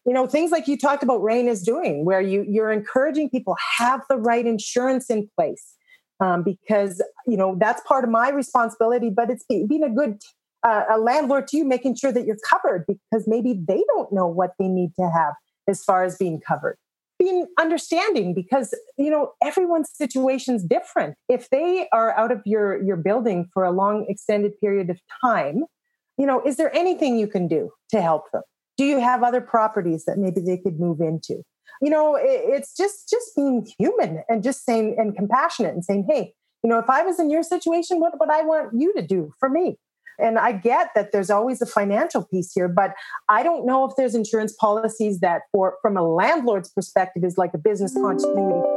You 0.06 0.14
know, 0.14 0.26
things 0.26 0.50
like 0.50 0.68
you 0.68 0.78
talked 0.78 1.02
about 1.02 1.22
REIN 1.22 1.48
is 1.48 1.62
doing, 1.62 2.04
where 2.04 2.20
you 2.20 2.46
you're 2.48 2.70
encouraging 2.70 3.28
people 3.28 3.56
have 3.78 4.02
the 4.08 4.16
right 4.16 4.46
insurance 4.46 5.10
in 5.10 5.28
place, 5.36 5.74
um, 6.20 6.42
because 6.42 7.02
you 7.26 7.36
know 7.36 7.56
that's 7.58 7.82
part 7.86 8.04
of 8.04 8.10
my 8.10 8.30
responsibility. 8.30 9.10
But 9.10 9.30
it's 9.30 9.44
being 9.44 9.82
a 9.82 9.90
good 9.90 10.22
uh, 10.66 10.84
a 10.90 10.98
landlord 10.98 11.48
to 11.48 11.58
you, 11.58 11.64
making 11.64 11.96
sure 11.96 12.12
that 12.12 12.24
you're 12.24 12.38
covered, 12.48 12.86
because 12.86 13.28
maybe 13.28 13.52
they 13.52 13.84
don't 13.88 14.10
know 14.12 14.26
what 14.26 14.52
they 14.58 14.68
need 14.68 14.94
to 14.96 15.10
have 15.10 15.34
as 15.68 15.84
far 15.84 16.04
as 16.04 16.16
being 16.16 16.40
covered 16.40 16.78
being 17.18 17.46
understanding 17.58 18.34
because 18.34 18.74
you 18.96 19.10
know 19.10 19.32
everyone's 19.42 19.90
situation's 19.92 20.64
different. 20.64 21.16
If 21.28 21.50
they 21.50 21.88
are 21.92 22.16
out 22.16 22.32
of 22.32 22.42
your 22.44 22.82
your 22.82 22.96
building 22.96 23.48
for 23.52 23.64
a 23.64 23.70
long 23.70 24.06
extended 24.08 24.58
period 24.60 24.90
of 24.90 25.00
time 25.22 25.64
you 26.18 26.26
know 26.26 26.42
is 26.44 26.56
there 26.56 26.74
anything 26.74 27.18
you 27.18 27.26
can 27.26 27.48
do 27.48 27.70
to 27.90 28.02
help 28.02 28.30
them? 28.32 28.42
Do 28.76 28.84
you 28.84 29.00
have 29.00 29.22
other 29.22 29.40
properties 29.40 30.04
that 30.04 30.18
maybe 30.18 30.40
they 30.40 30.58
could 30.58 30.78
move 30.78 31.00
into? 31.00 31.42
You 31.80 31.90
know 31.90 32.16
it, 32.16 32.24
it's 32.26 32.76
just 32.76 33.08
just 33.08 33.34
being 33.36 33.66
human 33.78 34.22
and 34.28 34.42
just 34.42 34.64
saying 34.64 34.96
and 34.98 35.14
compassionate 35.16 35.74
and 35.74 35.84
saying 35.84 36.06
hey 36.08 36.34
you 36.62 36.70
know 36.70 36.78
if 36.78 36.90
i 36.90 37.02
was 37.02 37.20
in 37.20 37.30
your 37.30 37.42
situation 37.42 38.00
what 38.00 38.18
would 38.18 38.30
i 38.30 38.42
want 38.42 38.70
you 38.74 38.92
to 38.94 39.02
do 39.02 39.32
for 39.38 39.48
me 39.48 39.78
and 40.18 40.38
I 40.38 40.52
get 40.52 40.90
that 40.94 41.12
there's 41.12 41.30
always 41.30 41.62
a 41.62 41.66
financial 41.66 42.24
piece 42.24 42.52
here, 42.52 42.68
but 42.68 42.94
I 43.28 43.42
don't 43.42 43.66
know 43.66 43.84
if 43.84 43.92
there's 43.96 44.14
insurance 44.14 44.54
policies 44.58 45.20
that, 45.20 45.42
for 45.52 45.76
from 45.82 45.96
a 45.96 46.02
landlord's 46.02 46.70
perspective, 46.70 47.24
is 47.24 47.38
like 47.38 47.54
a 47.54 47.58
business 47.58 47.94
continuity 47.94 48.68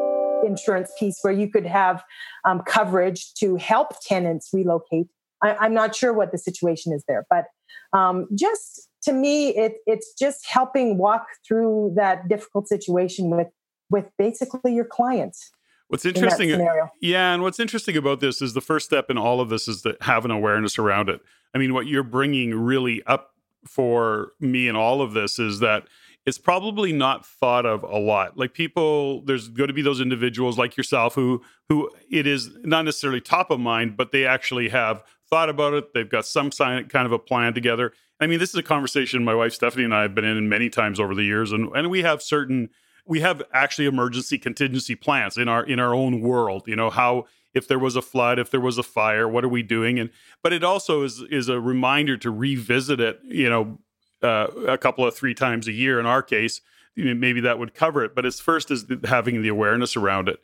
insurance 0.45 0.91
piece 0.97 1.19
where 1.21 1.34
you 1.34 1.47
could 1.47 1.65
have 1.65 2.04
um, 2.45 2.62
coverage 2.65 3.34
to 3.36 3.56
help 3.58 3.99
tenants 4.01 4.49
relocate. 4.54 5.08
I, 5.43 5.65
am 5.65 5.73
not 5.73 5.95
sure 5.95 6.13
what 6.13 6.32
the 6.32 6.38
situation 6.38 6.93
is 6.93 7.04
there, 7.08 7.25
but 7.30 7.45
um, 7.93 8.27
just 8.36 8.89
to 9.04 9.13
me, 9.13 9.49
it, 9.49 9.75
it's 9.86 10.13
just 10.17 10.45
helping 10.47 10.97
walk 10.97 11.25
through 11.47 11.93
that 11.95 12.27
difficult 12.27 12.67
situation 12.67 13.30
with 13.30 13.47
with 13.89 14.06
basically 14.17 14.73
your 14.73 14.86
clients. 14.86 15.51
What's 15.91 16.06
interesting, 16.06 16.54
uh, 16.54 16.58
in 16.58 16.67
yeah, 17.01 17.34
and 17.34 17.43
what's 17.43 17.60
interesting 17.60 17.97
about 17.97 18.21
this 18.21 18.41
is 18.41 18.54
the 18.54 18.62
first 18.62 18.86
step 18.86 19.10
in 19.10 19.17
all 19.17 19.41
of 19.41 19.49
this 19.49 19.67
is 19.67 19.82
to 19.82 19.97
have 19.99 20.23
an 20.23 20.32
awareness 20.32 20.80
around 20.80 21.10
it. 21.10 21.19
I 21.54 21.58
mean, 21.58 21.73
what 21.73 21.86
you're 21.86 22.01
bringing 22.01 22.56
really 22.56 23.04
up 23.04 23.34
for 23.67 24.32
me 24.39 24.69
in 24.69 24.77
all 24.77 25.01
of 25.01 25.12
this 25.12 25.38
is 25.38 25.60
that 25.60 25.84
it's 26.25 26.38
probably 26.38 26.93
not 26.93 27.25
thought 27.25 27.65
of 27.65 27.84
a 27.84 27.97
lot. 27.97 28.38
Like 28.38 28.54
people, 28.54 29.21
there's 29.23 29.49
going 29.49 29.67
to 29.67 29.73
be 29.73 29.82
those 29.82 29.99
individuals 29.99 30.58
like 30.58 30.77
yourself 30.77 31.13
who 31.15 31.41
who 31.67 31.89
it 32.10 32.25
is 32.25 32.51
not 32.63 32.86
necessarily 32.86 33.19
top 33.19 33.51
of 33.51 33.60
mind, 33.60 33.97
but 33.97 34.13
they 34.13 34.25
actually 34.25 34.69
have 34.69 35.04
thought 35.30 35.49
about 35.49 35.73
it. 35.73 35.93
They've 35.93 36.10
got 36.10 36.25
some 36.25 36.51
kind 36.51 36.95
of 36.95 37.12
a 37.12 37.19
plan 37.19 37.54
together. 37.54 37.91
I 38.21 38.27
mean, 38.27 38.39
this 38.39 38.51
is 38.51 38.56
a 38.56 38.63
conversation 38.63 39.25
my 39.25 39.36
wife 39.36 39.51
Stephanie 39.51 39.84
and 39.84 39.93
I 39.93 40.04
have 40.04 40.15
been 40.15 40.23
in 40.23 40.47
many 40.47 40.69
times 40.69 41.01
over 41.01 41.13
the 41.13 41.23
years, 41.23 41.51
and 41.51 41.69
and 41.75 41.89
we 41.89 42.04
have 42.04 42.21
certain 42.21 42.69
we 43.06 43.20
have 43.22 43.42
actually 43.54 43.86
emergency 43.86 44.38
contingency 44.38 44.96
plans 44.96 45.38
in 45.38 45.48
our 45.48 45.64
in 45.64 45.80
our 45.80 45.94
own 45.94 46.22
world 46.22 46.64
you 46.68 46.76
know 46.76 46.90
how 46.90 47.26
if 47.54 47.68
there 47.68 47.80
was 47.80 47.96
a 47.96 48.02
flood 48.02 48.40
if 48.40 48.50
there 48.50 48.60
was 48.60 48.78
a 48.78 48.84
fire 48.84 49.28
what 49.28 49.44
are 49.44 49.50
we 49.50 49.64
doing? 49.64 50.00
And 50.00 50.10
but 50.42 50.54
it 50.54 50.64
also 50.64 51.04
is 51.04 51.22
is 51.30 51.50
a 51.50 51.60
reminder 51.60 52.18
to 52.18 52.32
revisit 52.32 53.00
it 53.00 53.20
you 53.24 53.50
know 53.50 53.80
uh, 54.24 54.48
a 54.68 54.78
couple 54.78 55.06
of 55.06 55.16
three 55.16 55.34
times 55.34 55.68
a 55.68 55.72
year 55.72 56.00
in 56.00 56.06
our 56.06 56.22
case 56.22 56.62
maybe 56.96 57.40
that 57.42 57.58
would 57.58 57.74
cover 57.74 58.04
it 58.04 58.14
but 58.14 58.26
it's 58.26 58.40
first 58.40 58.70
is 58.70 58.86
having 59.06 59.42
the 59.42 59.50
awareness 59.50 59.96
around 59.96 60.30
it. 60.30 60.40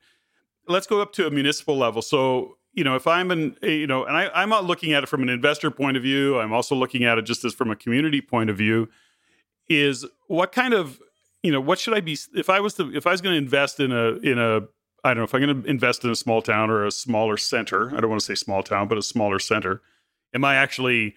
Let's 0.67 0.87
go 0.87 1.01
up 1.01 1.13
to 1.13 1.27
a 1.27 1.31
municipal 1.31 1.77
level. 1.77 2.01
So 2.01 2.57
you 2.73 2.83
know 2.83 2.95
if 2.95 3.07
i'm 3.07 3.31
an 3.31 3.57
you 3.63 3.87
know 3.87 4.05
and 4.05 4.15
I, 4.15 4.29
i'm 4.35 4.49
not 4.49 4.65
looking 4.65 4.93
at 4.93 5.01
it 5.01 5.07
from 5.07 5.23
an 5.23 5.29
investor 5.29 5.71
point 5.71 5.97
of 5.97 6.03
view. 6.03 6.39
I'm 6.39 6.53
also 6.53 6.75
looking 6.75 7.03
at 7.05 7.17
it 7.17 7.23
just 7.23 7.43
as 7.43 7.53
from 7.53 7.71
a 7.71 7.75
community 7.75 8.21
point 8.21 8.49
of 8.49 8.57
view 8.57 8.89
is 9.69 10.05
what 10.27 10.51
kind 10.51 10.73
of 10.73 11.01
you 11.43 11.51
know, 11.51 11.61
what 11.61 11.79
should 11.79 11.93
I 11.93 12.01
be 12.01 12.17
if 12.35 12.49
I 12.49 12.59
was 12.59 12.73
to 12.75 12.95
if 12.95 13.07
I 13.07 13.11
was 13.11 13.21
going 13.21 13.33
to 13.33 13.37
invest 13.37 13.79
in 13.79 13.91
a 13.91 14.13
in 14.17 14.39
a 14.39 14.61
I 15.03 15.09
don't 15.09 15.17
know 15.17 15.23
if 15.23 15.33
I'm 15.33 15.41
going 15.41 15.63
to 15.63 15.69
invest 15.69 16.03
in 16.03 16.09
a 16.09 16.15
small 16.15 16.41
town 16.41 16.69
or 16.69 16.85
a 16.85 16.91
smaller 16.91 17.37
center. 17.37 17.95
I 17.95 18.01
don't 18.01 18.09
want 18.09 18.21
to 18.21 18.25
say 18.25 18.35
small 18.35 18.63
town, 18.63 18.87
but 18.87 18.97
a 18.97 19.01
smaller 19.01 19.39
center. 19.39 19.81
Am 20.33 20.43
I 20.43 20.55
actually, 20.55 21.15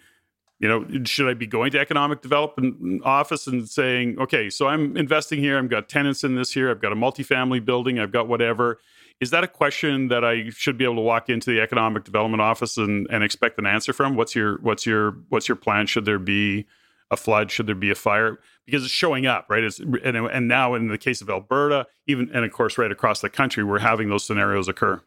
you 0.58 0.68
know, 0.68 1.04
should 1.04 1.28
I 1.28 1.34
be 1.34 1.46
going 1.46 1.72
to 1.72 1.80
economic 1.80 2.22
development 2.22 2.80
mm, 2.82 3.00
office 3.04 3.46
and 3.46 3.68
saying, 3.68 4.18
okay, 4.20 4.50
so 4.50 4.68
I'm 4.68 4.96
investing 4.96 5.40
here. 5.40 5.58
I've 5.58 5.70
got 5.70 5.88
tenants 5.88 6.22
in 6.22 6.36
this 6.36 6.52
here. 6.52 6.70
I've 6.70 6.80
got 6.80 6.92
a 6.92 6.96
multifamily 6.96 7.64
building. 7.64 7.98
I've 7.98 8.12
got 8.12 8.28
whatever. 8.28 8.78
is 9.20 9.30
that 9.30 9.42
a 9.42 9.48
question 9.48 10.08
that 10.08 10.24
I 10.24 10.50
should 10.50 10.78
be 10.78 10.84
able 10.84 10.96
to 10.96 11.00
walk 11.00 11.28
into 11.28 11.50
the 11.50 11.60
economic 11.60 12.04
development 12.04 12.42
office 12.42 12.76
and, 12.76 13.06
and 13.10 13.24
expect 13.24 13.58
an 13.58 13.66
answer 13.66 13.92
from? 13.92 14.14
What's 14.14 14.36
your 14.36 14.58
what's 14.60 14.86
your 14.86 15.16
what's 15.30 15.48
your 15.48 15.56
plan? 15.56 15.86
Should 15.86 16.04
there 16.04 16.18
be 16.18 16.66
a 17.10 17.16
flood? 17.16 17.50
Should 17.50 17.66
there 17.66 17.74
be 17.74 17.90
a 17.90 17.96
fire? 17.96 18.38
Because 18.70 18.84
it's 18.84 18.92
showing 18.92 19.26
up, 19.26 19.46
right? 19.48 19.64
It's, 19.64 19.78
and, 19.78 20.16
and 20.16 20.48
now 20.48 20.74
in 20.74 20.88
the 20.88 20.98
case 20.98 21.20
of 21.20 21.28
Alberta, 21.28 21.86
even 22.06 22.30
and 22.32 22.44
of 22.44 22.52
course 22.52 22.78
right 22.78 22.90
across 22.90 23.20
the 23.20 23.30
country, 23.30 23.64
we're 23.64 23.80
having 23.80 24.08
those 24.08 24.24
scenarios 24.24 24.68
occur. 24.68 25.02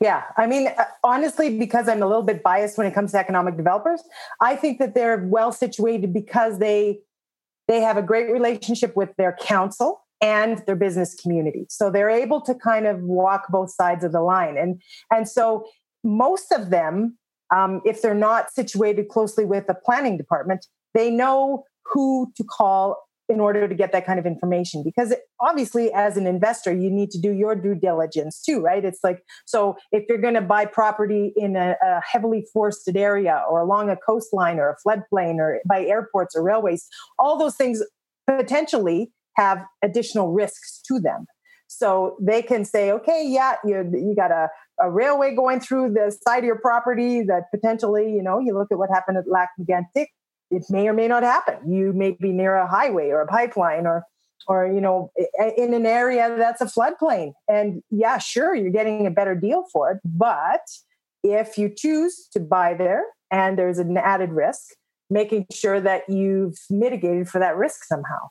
Yeah, 0.00 0.24
I 0.36 0.46
mean, 0.46 0.66
uh, 0.66 0.84
honestly, 1.04 1.56
because 1.56 1.88
I'm 1.88 2.02
a 2.02 2.06
little 2.06 2.24
bit 2.24 2.42
biased 2.42 2.76
when 2.76 2.88
it 2.88 2.94
comes 2.94 3.12
to 3.12 3.18
economic 3.18 3.56
developers, 3.56 4.02
I 4.40 4.56
think 4.56 4.80
that 4.80 4.94
they're 4.94 5.18
well 5.18 5.52
situated 5.52 6.12
because 6.12 6.58
they 6.58 7.00
they 7.68 7.80
have 7.80 7.96
a 7.96 8.02
great 8.02 8.30
relationship 8.32 8.96
with 8.96 9.14
their 9.16 9.36
council 9.40 10.02
and 10.20 10.58
their 10.66 10.76
business 10.76 11.14
community. 11.14 11.66
So 11.68 11.90
they're 11.90 12.10
able 12.10 12.40
to 12.42 12.54
kind 12.54 12.86
of 12.86 13.00
walk 13.00 13.46
both 13.48 13.70
sides 13.70 14.04
of 14.04 14.12
the 14.12 14.20
line. 14.20 14.58
And, 14.58 14.82
and 15.10 15.28
so 15.28 15.66
most 16.04 16.52
of 16.52 16.70
them, 16.70 17.16
um, 17.54 17.80
if 17.84 18.02
they're 18.02 18.14
not 18.14 18.52
situated 18.52 19.08
closely 19.08 19.44
with 19.44 19.66
the 19.66 19.74
planning 19.74 20.16
department, 20.16 20.66
they 20.94 21.10
know 21.10 21.64
who 21.92 22.32
to 22.36 22.44
call 22.44 22.96
in 23.28 23.38
order 23.38 23.68
to 23.68 23.74
get 23.76 23.92
that 23.92 24.04
kind 24.04 24.18
of 24.18 24.26
information 24.26 24.82
because 24.84 25.14
obviously 25.38 25.92
as 25.92 26.16
an 26.16 26.26
investor 26.26 26.74
you 26.74 26.90
need 26.90 27.12
to 27.12 27.18
do 27.20 27.30
your 27.30 27.54
due 27.54 27.76
diligence 27.76 28.42
too 28.42 28.60
right 28.60 28.84
it's 28.84 28.98
like 29.04 29.22
so 29.46 29.76
if 29.92 30.02
you're 30.08 30.18
going 30.18 30.34
to 30.34 30.40
buy 30.40 30.64
property 30.64 31.32
in 31.36 31.54
a, 31.54 31.76
a, 31.80 32.00
heavily 32.00 32.44
forested 32.52 32.96
area 32.96 33.44
or 33.48 33.60
along 33.60 33.88
a 33.88 33.96
coastline 33.96 34.58
or 34.58 34.70
a 34.70 34.76
floodplain 34.84 35.36
or 35.36 35.60
by 35.64 35.84
airports 35.84 36.34
or 36.34 36.42
railways 36.42 36.88
all 37.20 37.38
those 37.38 37.54
things 37.54 37.80
potentially 38.26 39.12
have 39.36 39.64
additional 39.82 40.32
risks 40.32 40.80
to 40.86 41.00
them. 41.00 41.26
So 41.66 42.16
they 42.20 42.42
can 42.42 42.64
say, 42.64 42.90
okay, 42.90 43.24
yeah, 43.26 43.54
you, 43.64 43.90
you 43.94 44.14
got 44.16 44.32
a, 44.32 44.48
a 44.80 44.90
railway 44.90 45.34
going 45.34 45.60
through 45.60 45.92
the 45.92 46.16
side 46.26 46.38
of 46.40 46.44
your 46.44 46.58
property 46.58 47.22
that 47.22 47.44
potentially, 47.54 48.12
you 48.12 48.22
know, 48.22 48.40
you 48.40 48.58
look 48.58 48.68
at 48.72 48.78
what 48.78 48.90
happened 48.92 49.18
at 49.18 49.24
Lac 49.28 49.50
Mégantic, 49.58 50.06
it 50.50 50.64
may 50.70 50.88
or 50.88 50.92
may 50.92 51.08
not 51.08 51.22
happen. 51.22 51.70
You 51.70 51.92
may 51.92 52.12
be 52.12 52.32
near 52.32 52.56
a 52.56 52.66
highway 52.66 53.10
or 53.10 53.20
a 53.20 53.26
pipeline 53.26 53.86
or 53.86 54.04
or 54.46 54.66
you 54.66 54.80
know 54.80 55.12
in 55.56 55.74
an 55.74 55.86
area 55.86 56.34
that's 56.36 56.60
a 56.60 56.66
floodplain 56.66 57.32
and 57.46 57.82
yeah 57.90 58.18
sure 58.18 58.54
you're 58.54 58.70
getting 58.70 59.06
a 59.06 59.10
better 59.10 59.34
deal 59.34 59.64
for 59.70 59.92
it 59.92 60.00
but 60.02 60.62
if 61.22 61.58
you 61.58 61.68
choose 61.68 62.26
to 62.32 62.40
buy 62.40 62.72
there 62.72 63.04
and 63.30 63.58
there's 63.58 63.78
an 63.78 63.98
added 63.98 64.30
risk 64.30 64.70
making 65.10 65.44
sure 65.52 65.78
that 65.78 66.08
you've 66.08 66.56
mitigated 66.70 67.28
for 67.28 67.38
that 67.38 67.54
risk 67.54 67.84
somehow 67.84 68.28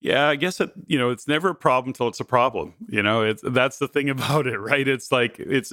yeah, 0.00 0.28
I 0.28 0.36
guess 0.36 0.60
it, 0.60 0.70
you 0.86 0.98
know, 0.98 1.10
it's 1.10 1.26
never 1.26 1.48
a 1.48 1.54
problem 1.54 1.88
until 1.88 2.06
it's 2.06 2.20
a 2.20 2.24
problem. 2.24 2.74
You 2.88 3.02
know, 3.02 3.22
it's 3.22 3.42
that's 3.44 3.78
the 3.78 3.88
thing 3.88 4.10
about 4.16 4.46
it, 4.46 4.58
right? 4.58 4.86
It's 4.86 5.10
like 5.10 5.36
it's 5.38 5.72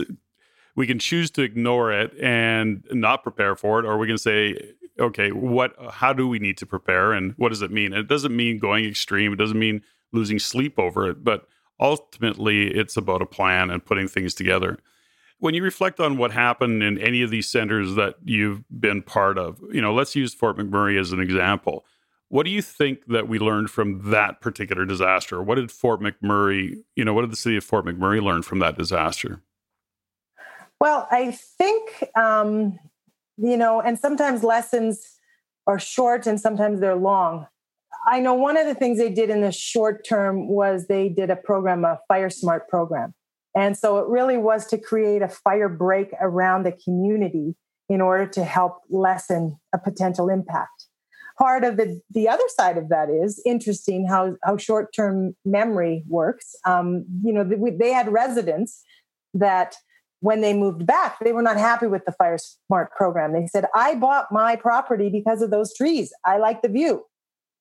we 0.76 0.88
can 0.88 0.98
choose 0.98 1.30
to 1.32 1.44
ignore 1.44 1.92
it 1.92 2.18
and 2.20 2.84
not 2.90 3.22
prepare 3.22 3.56
for 3.56 3.80
it, 3.80 3.86
or 3.86 3.98
we 3.98 4.08
can 4.08 4.18
say, 4.18 4.58
okay, 5.00 5.32
what 5.32 5.74
how 5.92 6.14
do 6.14 6.28
we 6.28 6.40
need 6.40 6.58
to 6.58 6.66
prepare 6.66 7.14
and 7.14 7.34
what 7.38 7.50
does 7.50 7.62
it 7.62 7.72
mean? 7.72 7.94
And 7.94 8.02
it 8.02 8.08
doesn't 8.08 8.36
mean 8.36 8.60
going 8.60 8.86
extreme, 8.86 9.34
it 9.34 9.38
doesn't 9.38 9.60
mean 9.60 9.82
losing 10.12 10.40
sleep 10.40 10.78
over 10.78 11.10
it, 11.10 11.24
but 11.24 11.48
ultimately 11.80 12.68
it's 12.68 12.98
about 12.98 13.22
a 13.22 13.26
plan 13.26 13.70
and 13.70 13.86
putting 13.86 14.08
things 14.08 14.34
together. 14.34 14.78
When 15.40 15.54
you 15.54 15.64
reflect 15.64 16.00
on 16.00 16.18
what 16.18 16.32
happened 16.32 16.84
in 16.84 16.98
any 17.00 17.22
of 17.22 17.30
these 17.30 17.50
centers 17.50 17.96
that 17.96 18.16
you've 18.24 18.64
been 18.80 19.02
part 19.02 19.38
of, 19.38 19.60
you 19.74 19.82
know, 19.82 19.94
let's 19.94 20.16
use 20.16 20.34
Fort 20.34 20.58
McMurray 20.58 21.00
as 21.00 21.12
an 21.12 21.20
example 21.20 21.86
what 22.34 22.48
do 22.48 22.50
you 22.50 22.64
think 22.64 23.06
that 23.06 23.28
we 23.28 23.38
learned 23.38 23.70
from 23.70 24.10
that 24.10 24.42
particular 24.42 24.86
disaster? 24.86 25.40
What 25.44 25.54
did 25.54 25.72
Fort 25.72 26.02
McMurray, 26.02 26.78
you 26.96 27.06
know, 27.06 27.14
what 27.14 27.22
did 27.22 27.32
the 27.32 27.36
city 27.36 27.58
of 27.58 27.64
Fort 27.64 27.86
McMurray 27.86 28.24
learn 28.24 28.42
from 28.42 28.58
that 28.58 28.76
disaster? 28.76 29.44
Well, 30.82 31.08
I 31.12 31.30
think, 31.30 32.04
um, 32.18 32.80
you 33.38 33.58
know, 33.58 33.82
and 33.82 33.98
sometimes 33.98 34.44
lessons 34.44 35.02
are 35.68 35.80
short 35.80 36.28
and 36.28 36.40
sometimes 36.40 36.80
they're 36.80 36.96
long. 36.96 37.48
I 38.08 38.20
know 38.20 38.34
one 38.34 38.58
of 38.58 38.68
the 38.68 38.76
things 38.76 38.98
they 38.98 39.12
did 39.12 39.30
in 39.30 39.42
the 39.42 39.52
short 39.52 40.06
term 40.08 40.50
was 40.50 40.88
they 40.88 41.10
did 41.10 41.30
a 41.30 41.36
program, 41.36 41.86
a 41.86 42.00
Fire 42.08 42.30
Smart 42.30 42.68
program. 42.68 43.14
And 43.56 43.78
so 43.78 44.00
it 44.00 44.08
really 44.08 44.38
was 44.38 44.66
to 44.68 44.78
create 44.78 45.22
a 45.22 45.30
fire 45.30 45.70
break 45.70 46.10
around 46.20 46.64
the 46.64 46.72
community 46.72 47.56
in 47.88 48.02
order 48.02 48.26
to 48.26 48.44
help 48.44 48.80
lessen 48.90 49.60
a 49.74 49.78
potential 49.78 50.30
impact 50.30 50.88
part 51.38 51.64
of 51.64 51.78
the 51.78 52.00
the 52.12 52.28
other 52.28 52.44
side 52.58 52.78
of 52.78 52.90
that 52.90 53.10
is 53.10 53.42
interesting 53.46 54.08
how 54.08 54.36
how 54.44 54.58
short 54.58 54.94
term 54.94 55.36
memory 55.46 56.04
works. 56.08 56.56
Um, 56.66 57.06
you 57.24 57.34
know, 57.34 57.44
they, 57.44 57.58
they 57.80 57.92
had 57.92 58.12
residents 58.12 58.84
that 59.34 59.76
when 60.24 60.40
they 60.40 60.54
moved 60.54 60.86
back, 60.86 61.18
they 61.20 61.34
were 61.34 61.42
not 61.42 61.58
happy 61.58 61.86
with 61.86 62.06
the 62.06 62.14
Fire 62.14 62.38
Smart 62.38 62.92
program. 62.96 63.34
They 63.34 63.46
said, 63.46 63.66
"I 63.76 63.96
bought 63.96 64.32
my 64.32 64.56
property 64.56 65.10
because 65.10 65.42
of 65.42 65.52
those 65.52 65.76
trees. 65.76 66.14
I 66.26 66.38
like 66.38 66.62
the 66.62 66.70
view." 66.70 67.04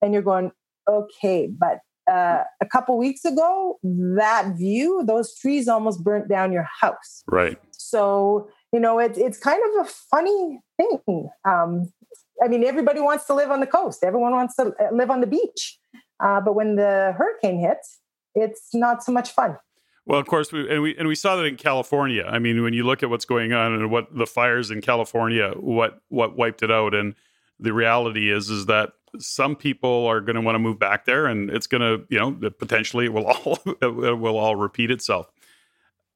And 0.01 0.13
you're 0.13 0.23
going, 0.23 0.53
"Okay, 0.89 1.49
but 1.49 1.81
uh, 2.09 2.45
a 2.61 2.67
couple 2.67 2.97
weeks 2.97 3.25
ago, 3.25 3.81
that 3.83 4.55
view, 4.57 5.03
those 5.05 5.37
trees 5.37 5.67
almost 5.67 6.05
burnt 6.05 6.29
down 6.29 6.53
your 6.53 6.69
house." 6.81 7.25
Right. 7.27 7.59
So 7.73 8.49
you 8.73 8.79
know, 8.79 9.01
it's 9.01 9.19
it's 9.19 9.39
kind 9.39 9.61
of 9.69 9.85
a 9.85 9.91
funny 10.13 10.61
thing. 10.77 11.29
Um, 11.45 11.93
I 12.41 12.47
mean, 12.47 12.63
everybody 12.63 13.01
wants 13.01 13.27
to 13.27 13.35
live 13.35 13.51
on 13.51 13.59
the 13.59 13.67
coast. 13.67 14.05
Everyone 14.05 14.33
wants 14.33 14.55
to 14.57 14.73
uh, 14.79 14.95
live 14.95 15.11
on 15.11 15.21
the 15.21 15.27
beach. 15.27 15.79
Uh, 16.23 16.41
but 16.41 16.55
when 16.55 16.77
the 16.77 17.13
hurricane 17.19 17.59
hits, 17.59 17.99
it's 18.37 18.73
not 18.73 19.03
so 19.03 19.11
much 19.11 19.33
fun. 19.33 19.59
Well, 20.05 20.19
of 20.19 20.27
course, 20.27 20.51
we, 20.51 20.69
and 20.69 20.83
we 20.83 20.97
and 20.97 21.07
we 21.07 21.15
saw 21.15 21.37
that 21.37 21.45
in 21.45 21.57
California. 21.57 22.25
I 22.25 22.39
mean, 22.39 22.63
when 22.63 22.75
you 22.75 22.85
look 22.85 23.03
at 23.03 23.11
what's 23.11 23.25
going 23.25 23.53
on 23.53 23.73
and 23.73 23.91
what 23.91 24.15
the 24.17 24.27
fires 24.27 24.71
in 24.71 24.81
California, 24.81 25.53
what 25.57 26.01
what 26.09 26.37
wiped 26.37 26.63
it 26.63 26.71
out, 26.71 26.95
and 26.95 27.15
the 27.61 27.73
reality 27.73 28.31
is 28.31 28.51
is 28.51 28.67
that 28.67 28.93
some 29.19 29.55
people 29.55 30.07
are 30.07 30.21
going 30.21 30.37
to 30.37 30.41
want 30.41 30.55
to 30.57 30.59
move 30.59 30.79
back 30.79 31.05
there, 31.05 31.27
and 31.27 31.51
it's 31.51 31.67
going 31.67 31.81
to, 31.81 32.05
you 32.09 32.19
know, 32.19 32.33
potentially 32.51 33.07
it 33.07 33.13
will 33.13 33.27
all 33.27 33.59
it 33.81 34.19
will 34.19 34.39
all 34.39 34.57
repeat 34.57 34.91
itself. 34.91 35.31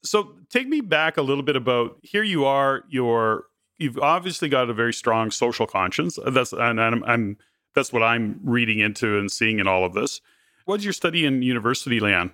So, 0.02 0.34
take 0.50 0.68
me 0.68 0.80
back 0.80 1.16
a 1.16 1.22
little 1.22 1.42
bit 1.42 1.56
about 1.56 1.98
here. 2.02 2.22
You 2.22 2.44
are, 2.44 2.84
you're 2.88 3.44
you've 3.78 3.98
obviously 3.98 4.48
got 4.48 4.70
a 4.70 4.74
very 4.74 4.92
strong 4.92 5.30
social 5.30 5.66
conscience. 5.66 6.18
That's 6.26 6.52
and 6.52 6.80
I'm, 6.80 7.04
I'm 7.04 7.38
that's 7.74 7.92
what 7.92 8.02
I'm 8.02 8.40
reading 8.42 8.78
into 8.78 9.18
and 9.18 9.30
seeing 9.30 9.58
in 9.58 9.66
all 9.66 9.84
of 9.84 9.94
this. 9.94 10.20
What's 10.64 10.84
your 10.84 10.92
study 10.92 11.24
in 11.24 11.42
university, 11.42 12.00
Leann? 12.00 12.32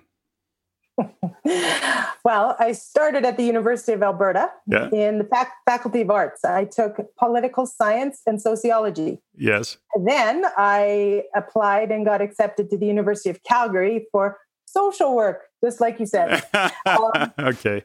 Well, 2.23 2.55
I 2.59 2.71
started 2.73 3.25
at 3.25 3.37
the 3.37 3.43
University 3.43 3.93
of 3.93 4.03
Alberta 4.03 4.49
yeah. 4.67 4.89
in 4.91 5.17
the 5.17 5.23
fac- 5.23 5.53
Faculty 5.65 6.01
of 6.01 6.09
Arts. 6.09 6.45
I 6.45 6.65
took 6.65 6.97
political 7.17 7.65
science 7.65 8.21
and 8.25 8.41
sociology. 8.41 9.21
Yes. 9.35 9.77
Then 10.03 10.45
I 10.57 11.23
applied 11.35 11.91
and 11.91 12.05
got 12.05 12.21
accepted 12.21 12.69
to 12.69 12.77
the 12.77 12.85
University 12.85 13.29
of 13.29 13.43
Calgary 13.43 14.05
for 14.11 14.37
social 14.65 15.15
work, 15.15 15.43
just 15.63 15.81
like 15.81 15.99
you 15.99 16.05
said. 16.05 16.43
um, 16.85 17.33
okay 17.39 17.83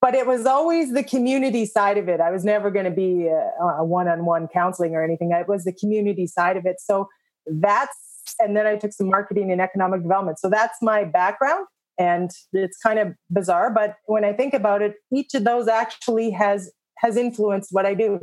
but 0.00 0.14
it 0.14 0.26
was 0.26 0.46
always 0.46 0.92
the 0.92 1.02
community 1.02 1.66
side 1.66 1.98
of 1.98 2.08
it. 2.08 2.20
I 2.20 2.30
was 2.30 2.44
never 2.44 2.70
going 2.70 2.84
to 2.84 2.90
be 2.90 3.26
a, 3.26 3.50
a, 3.78 3.84
one-on-one 3.84 4.48
counseling 4.48 4.94
or 4.94 5.02
anything. 5.02 5.32
It 5.32 5.48
was 5.48 5.64
the 5.64 5.72
community 5.72 6.26
side 6.26 6.56
of 6.56 6.66
it. 6.66 6.76
So 6.80 7.08
that's 7.46 7.96
and 8.38 8.56
then 8.56 8.66
I 8.66 8.76
took 8.76 8.92
some 8.92 9.08
marketing 9.08 9.50
and 9.50 9.60
economic 9.60 10.02
development. 10.02 10.38
So 10.38 10.50
that's 10.50 10.76
my 10.82 11.04
background 11.04 11.66
and 11.98 12.30
it's 12.52 12.78
kind 12.78 12.98
of 12.98 13.14
bizarre, 13.30 13.70
but 13.70 13.96
when 14.06 14.24
I 14.24 14.32
think 14.32 14.54
about 14.54 14.82
it, 14.82 14.94
each 15.12 15.34
of 15.34 15.44
those 15.44 15.68
actually 15.68 16.30
has 16.30 16.70
has 16.98 17.16
influenced 17.16 17.70
what 17.72 17.86
I 17.86 17.94
do. 17.94 18.20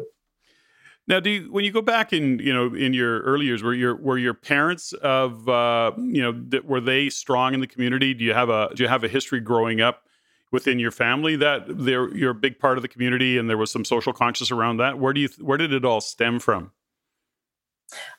Now, 1.08 1.20
do 1.20 1.30
you, 1.30 1.52
when 1.52 1.64
you 1.64 1.72
go 1.72 1.82
back 1.82 2.14
in 2.14 2.40
you 2.40 2.54
know 2.54 2.74
in 2.74 2.94
your 2.94 3.22
early 3.22 3.46
years, 3.46 3.62
were 3.62 3.74
your 3.74 3.96
were 3.96 4.18
your 4.18 4.34
parents 4.34 4.94
of 4.94 5.48
uh, 5.48 5.92
you 5.98 6.22
know 6.22 6.62
were 6.64 6.82
they 6.82 7.10
strong 7.10 7.54
in 7.54 7.60
the 7.60 7.68
community? 7.68 8.14
Do 8.14 8.24
you 8.24 8.34
have 8.34 8.50
a 8.50 8.70
do 8.74 8.84
you 8.84 8.90
have 8.90 9.04
a 9.04 9.08
history 9.08 9.40
growing 9.40 9.82
up 9.82 10.04
within 10.52 10.80
your 10.80 10.91
family 10.91 11.36
that 11.36 11.66
they're 11.68 12.16
you're 12.16 12.32
a 12.32 12.36
big 12.36 12.60
part 12.60 12.78
of 12.78 12.82
the 12.82 12.88
community 12.88 13.38
and 13.38 13.49
there 13.49 13.58
was 13.58 13.72
some 13.72 13.84
social 13.84 14.14
conscience 14.14 14.52
around 14.52 14.78
that 14.78 14.97
where 14.97 15.12
do 15.12 15.20
you 15.20 15.28
where 15.41 15.58
did 15.58 15.74
it 15.74 15.84
all 15.84 15.99
stem 15.99 16.39
from 16.39 16.72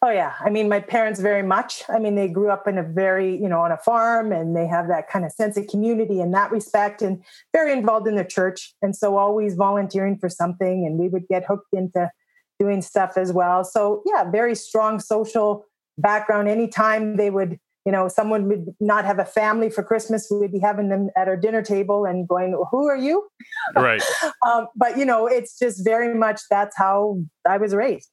oh 0.03 0.11
yeah 0.11 0.35
i 0.41 0.51
mean 0.51 0.69
my 0.69 0.81
parents 0.81 1.21
very 1.21 1.43
much 1.43 1.83
i 1.89 1.99
mean 1.99 2.15
they 2.15 2.29
grew 2.29 2.51
up 2.51 2.67
in 2.67 2.79
a 2.79 2.83
very 2.83 3.37
you 3.37 3.49
know 3.49 3.61
on 3.61 3.73
a 3.73 3.77
farm 3.79 4.33
and 4.33 4.57
they 4.57 4.67
have 4.67 4.89
that 4.89 5.09
kind 5.09 5.25
of 5.25 5.33
sense 5.33 5.57
of 5.57 5.67
community 5.67 6.21
in 6.21 6.31
that 6.31 6.51
respect 6.51 7.03
and 7.03 7.23
very 7.53 7.73
involved 7.73 8.07
in 8.07 8.17
the 8.17 8.25
church 8.25 8.75
and 8.83 8.95
so 8.95 9.17
always 9.17 9.55
volunteering 9.55 10.19
for 10.19 10.29
something 10.29 10.85
and 10.87 10.99
we 10.99 11.09
would 11.09 11.27
get 11.29 11.45
hooked 11.45 11.73
into 11.73 12.11
doing 12.59 12.81
stuff 12.83 13.17
as 13.17 13.33
well 13.33 13.65
so 13.65 14.03
yeah 14.07 14.29
very 14.31 14.55
strong 14.55 14.99
social 14.99 15.65
background 15.99 16.49
anytime 16.49 17.17
they 17.17 17.31
would 17.31 17.59
you 17.87 17.93
know, 17.93 18.09
someone 18.09 18.49
would 18.49 18.75
not 18.81 19.05
have 19.05 19.21
a 19.21 19.25
family 19.25 19.71
for 19.71 19.85
Christmas. 19.85 20.27
We 20.29 20.39
would 20.39 20.51
be 20.51 20.59
having 20.59 20.89
them 20.89 21.09
at 21.17 21.29
our 21.29 21.37
dinner 21.37 21.63
table 21.63 22.05
and 22.05 22.27
going, 22.27 22.61
"Who 22.73 22.89
are 22.89 22.97
you?" 22.97 23.29
Right. 23.77 24.03
um, 24.47 24.67
but 24.75 24.99
you 24.99 25.05
know, 25.05 25.29
it's 25.29 25.57
just 25.57 25.85
very 25.85 26.13
much 26.13 26.41
that's 26.51 26.77
how 26.77 27.23
I 27.49 27.59
was 27.59 27.77
raised. 27.77 28.11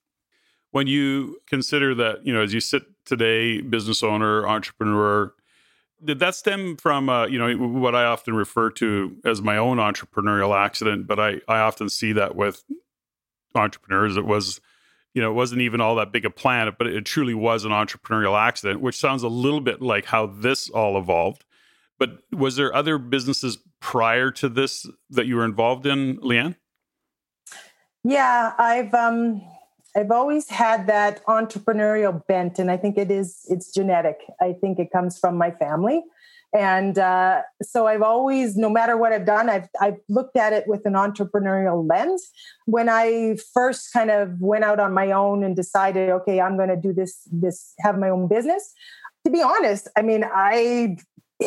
When 0.74 0.88
you 0.88 1.40
consider 1.46 1.94
that, 1.96 2.26
you 2.26 2.34
know, 2.34 2.42
as 2.42 2.52
you 2.52 2.60
sit 2.60 2.84
today, 3.06 3.62
business 3.62 4.02
owner, 4.02 4.48
entrepreneur, 4.48 5.32
Did 6.04 6.18
that 6.20 6.36
stem 6.36 6.78
from 6.78 7.10
uh, 7.10 7.28
you 7.28 7.38
know 7.40 7.56
what 7.56 7.96
I 7.96 8.06
often 8.06 8.34
refer 8.34 8.72
to 8.72 9.16
as 9.24 9.42
my 9.42 9.56
own 9.56 9.78
entrepreneurial 9.78 10.54
accident? 10.54 11.08
But 11.08 11.20
I 11.20 11.42
I 11.48 11.60
often 11.60 11.90
see 11.90 12.12
that 12.14 12.36
with 12.36 12.64
entrepreneurs. 13.56 14.18
It 14.18 14.26
was 14.26 14.60
you 15.14 15.22
know, 15.22 15.30
it 15.30 15.36
wasn't 15.36 15.62
even 15.62 15.80
all 15.80 15.96
that 15.98 16.12
big 16.12 16.26
a 16.26 16.32
plan, 16.32 16.76
but 16.76 16.88
it 16.88 17.06
truly 17.06 17.36
was 17.36 17.66
an 17.66 17.72
entrepreneurial 17.72 18.36
accident, 18.36 18.82
which 18.82 18.98
sounds 18.98 19.22
a 19.22 19.28
little 19.28 19.62
bit 19.62 19.80
like 19.80 20.06
how 20.06 20.26
this 20.26 20.72
all 20.72 20.98
evolved. 20.98 21.46
But 22.00 22.18
was 22.32 22.56
there 22.56 22.74
other 22.76 22.98
businesses 22.98 23.60
prior 23.80 24.32
to 24.32 24.50
this 24.50 24.88
that 25.12 25.28
you 25.28 25.36
were 25.36 25.46
involved 25.46 25.86
in, 25.86 26.18
Leann? 26.24 26.56
Yeah, 28.04 28.54
I've 28.58 28.92
um 28.96 29.42
I've 29.96 30.12
always 30.12 30.50
had 30.50 30.88
that 30.88 31.24
entrepreneurial 31.26 32.26
bent, 32.28 32.58
and 32.60 32.72
I 32.72 32.78
think 32.78 32.98
it 32.98 33.12
is 33.12 33.46
it's 33.50 33.72
genetic. 33.72 34.18
I 34.42 34.54
think 34.54 34.80
it 34.80 34.92
comes 34.92 35.20
from 35.20 35.38
my 35.38 35.52
family, 35.52 36.04
and 36.54 36.98
uh, 36.98 37.42
so 37.62 37.88
I've 37.88 38.02
always, 38.02 38.56
no 38.56 38.70
matter 38.70 38.96
what 38.98 39.12
I've 39.12 39.26
done, 39.26 39.50
I've 39.50 39.68
I've 39.82 39.98
looked 40.10 40.38
at 40.38 40.54
it 40.54 40.68
with 40.68 40.86
an 40.86 40.94
entrepreneurial 40.94 41.88
lens. 41.88 42.30
When 42.66 42.90
I 42.90 43.38
first 43.54 43.94
kind 43.94 44.12
of 44.12 44.40
went 44.40 44.64
out 44.64 44.80
on 44.80 44.94
my 44.94 45.12
own 45.12 45.44
and 45.44 45.56
decided, 45.56 46.10
okay, 46.10 46.42
I'm 46.42 46.58
going 46.58 46.70
to 46.70 46.78
do 46.78 46.94
this 46.94 47.28
this 47.32 47.74
have 47.80 47.98
my 47.98 48.10
own 48.10 48.28
business. 48.28 48.74
To 49.26 49.32
be 49.32 49.42
honest, 49.42 49.88
I 49.96 50.02
mean, 50.02 50.24
I 50.24 50.98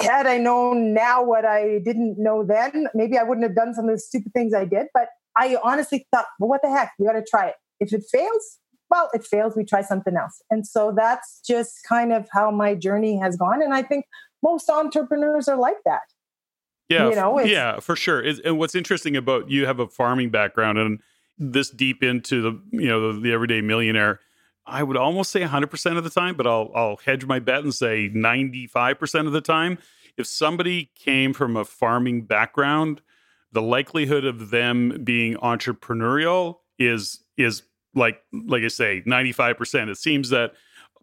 had 0.03 0.27
I 0.27 0.39
known 0.39 0.95
now 0.95 1.23
what 1.23 1.45
I 1.45 1.81
didn't 1.85 2.17
know 2.19 2.45
then, 2.45 2.89
maybe 2.95 3.19
I 3.19 3.23
wouldn't 3.23 3.47
have 3.47 3.57
done 3.57 3.75
some 3.75 3.89
of 3.89 3.95
the 3.95 4.01
stupid 4.01 4.33
things 4.33 4.55
I 4.55 4.65
did. 4.65 4.87
But 4.93 5.09
I 5.37 5.57
honestly 5.63 6.07
thought, 6.13 6.27
well, 6.39 6.49
what 6.49 6.63
the 6.63 6.71
heck? 6.71 6.93
You 6.99 7.07
got 7.07 7.13
to 7.13 7.25
try 7.29 7.49
it. 7.49 7.55
If 7.81 7.93
it 7.93 8.05
fails, 8.11 8.59
well, 8.91 9.11
it 9.15 9.25
fails. 9.25 9.57
We 9.57 9.65
try 9.65 9.83
something 9.83 10.17
else. 10.17 10.43
And 10.51 10.67
so 10.67 10.93
that's 10.97 11.41
just 11.47 11.79
kind 11.89 12.13
of 12.13 12.29
how 12.33 12.51
my 12.51 12.75
journey 12.75 13.19
has 13.19 13.37
gone. 13.37 13.63
And 13.63 13.75
I 13.75 13.83
think 13.83 14.07
most 14.43 14.71
entrepreneurs 14.71 15.49
are 15.49 15.57
like 15.57 15.83
that. 15.85 16.03
Yeah, 16.89 17.09
you 17.09 17.17
know, 17.17 17.41
yeah, 17.41 17.81
for 17.81 17.97
sure. 17.97 18.23
and 18.45 18.59
what's 18.59 18.77
interesting 18.77 19.17
about 19.17 19.51
you 19.51 19.67
have 19.67 19.81
a 19.81 19.89
farming 19.89 20.31
background 20.31 20.79
and 20.79 21.01
this 21.37 21.69
deep 21.69 22.03
into 22.03 22.41
the 22.43 22.61
you 22.71 22.89
know 22.89 23.13
the, 23.13 23.21
the 23.21 23.33
everyday 23.33 23.61
millionaire. 23.61 24.21
I 24.69 24.83
would 24.83 24.97
almost 24.97 25.31
say 25.31 25.43
100% 25.43 25.97
of 25.97 26.05
the 26.05 26.11
time, 26.11 26.37
but 26.37 26.47
I'll 26.47 26.71
I'll 26.75 26.97
hedge 26.97 27.25
my 27.25 27.41
bet 27.41 27.65
and 27.65 27.75
say 27.75 28.09
95% 28.09 29.27
of 29.27 29.33
the 29.33 29.41
time. 29.41 29.79
If 30.17 30.27
somebody 30.27 30.91
came 30.95 31.33
from 31.33 31.57
a 31.57 31.65
farming 31.65 32.23
background, 32.23 33.03
the 33.53 33.63
likelihood 33.63 34.25
of 34.25 34.51
them 34.51 35.01
being 35.03 35.35
entrepreneurial 35.37 36.59
is 36.79 37.25
is 37.37 37.63
like 37.97 38.23
like 38.33 38.63
I 38.63 38.69
say 38.69 39.03
95%. 39.07 39.89
It 39.89 39.99
seems 39.99 40.29
that 40.29 40.53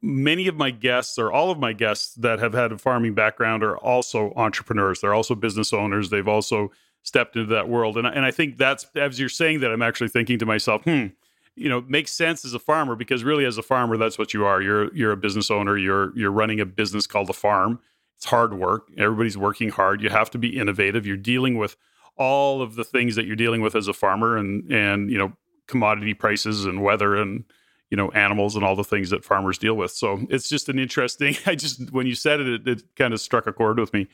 many 0.02 0.48
of 0.48 0.56
my 0.56 0.70
guests 0.70 1.18
or 1.18 1.32
all 1.32 1.50
of 1.50 1.58
my 1.58 1.74
guests 1.74 2.14
that 2.16 2.40
have 2.40 2.54
had 2.54 2.72
a 2.72 2.78
farming 2.78 3.14
background 3.14 3.64
are 3.64 3.78
also 3.78 4.34
entrepreneurs. 4.36 5.02
They're 5.02 5.14
also 5.14 5.34
business 5.34 5.74
owners. 5.74 6.10
They've 6.10 6.28
also 6.28 6.72
stepped 7.04 7.36
into 7.36 7.54
that 7.54 7.70
world. 7.70 7.98
And, 7.98 8.06
and 8.06 8.26
I 8.26 8.32
think 8.32 8.58
that's, 8.58 8.86
as 8.96 9.20
you're 9.20 9.30
saying 9.30 9.62
that, 9.62 9.72
I'm 9.72 9.82
actually 9.82 10.10
thinking 10.10 10.40
to 10.40 10.46
myself, 10.46 10.84
hmm, 10.84 11.08
you 11.56 11.70
know, 11.70 11.82
makes 11.82 12.12
sense 12.12 12.44
as 12.44 12.54
a 12.54 12.60
farmer 12.60 12.96
because 12.96 13.24
really 13.24 13.46
as 13.46 13.58
a 13.58 13.64
farmer, 13.64 13.98
that's 13.98 14.18
what 14.18 14.34
you 14.34 14.46
are. 14.46 14.62
You're, 14.62 14.94
you're 14.94 15.12
a 15.12 15.18
business 15.18 15.50
owner. 15.50 15.78
You're, 15.78 16.16
you're 16.18 16.32
running 16.32 16.60
a 16.60 16.66
business 16.66 17.08
called 17.08 17.30
a 17.30 17.34
farm. 17.34 17.80
It's 18.18 18.26
hard 18.26 18.54
work. 18.54 18.90
Everybody's 18.98 19.38
working 19.38 19.70
hard. 19.70 20.02
You 20.02 20.10
have 20.10 20.30
to 20.32 20.38
be 20.38 20.58
innovative. 20.58 21.06
You're 21.06 21.18
dealing 21.18 21.58
with 21.58 21.78
all 22.18 22.62
of 22.62 22.76
the 22.76 22.84
things 22.84 23.16
that 23.16 23.26
you're 23.26 23.36
dealing 23.36 23.62
with 23.62 23.76
as 23.76 23.88
a 23.88 23.94
farmer 23.94 24.38
and, 24.38 24.72
and, 24.72 25.10
you 25.10 25.18
know, 25.18 25.34
commodity 25.68 26.14
prices 26.14 26.66
and 26.66 26.84
weather 26.84 27.16
and, 27.16 27.46
you 27.94 27.98
know 27.98 28.10
animals 28.10 28.56
and 28.56 28.66
all 28.66 28.76
the 28.76 28.84
things 28.84 29.12
that 29.12 29.24
farmers 29.24 29.60
deal 29.60 29.76
with. 29.76 29.92
So 29.92 30.26
it's 30.32 30.50
just 30.50 30.68
an 30.68 30.80
interesting 30.80 31.36
i 31.46 31.54
just 31.54 31.92
when 31.92 32.08
you 32.08 32.16
said 32.16 32.40
it, 32.40 32.48
it 32.48 32.68
it, 32.68 32.84
kind 32.96 33.14
of 33.14 33.22
struck 33.22 33.46
a 33.46 33.54
chord 33.54 33.80
with 33.80 33.94
me. 33.94 34.08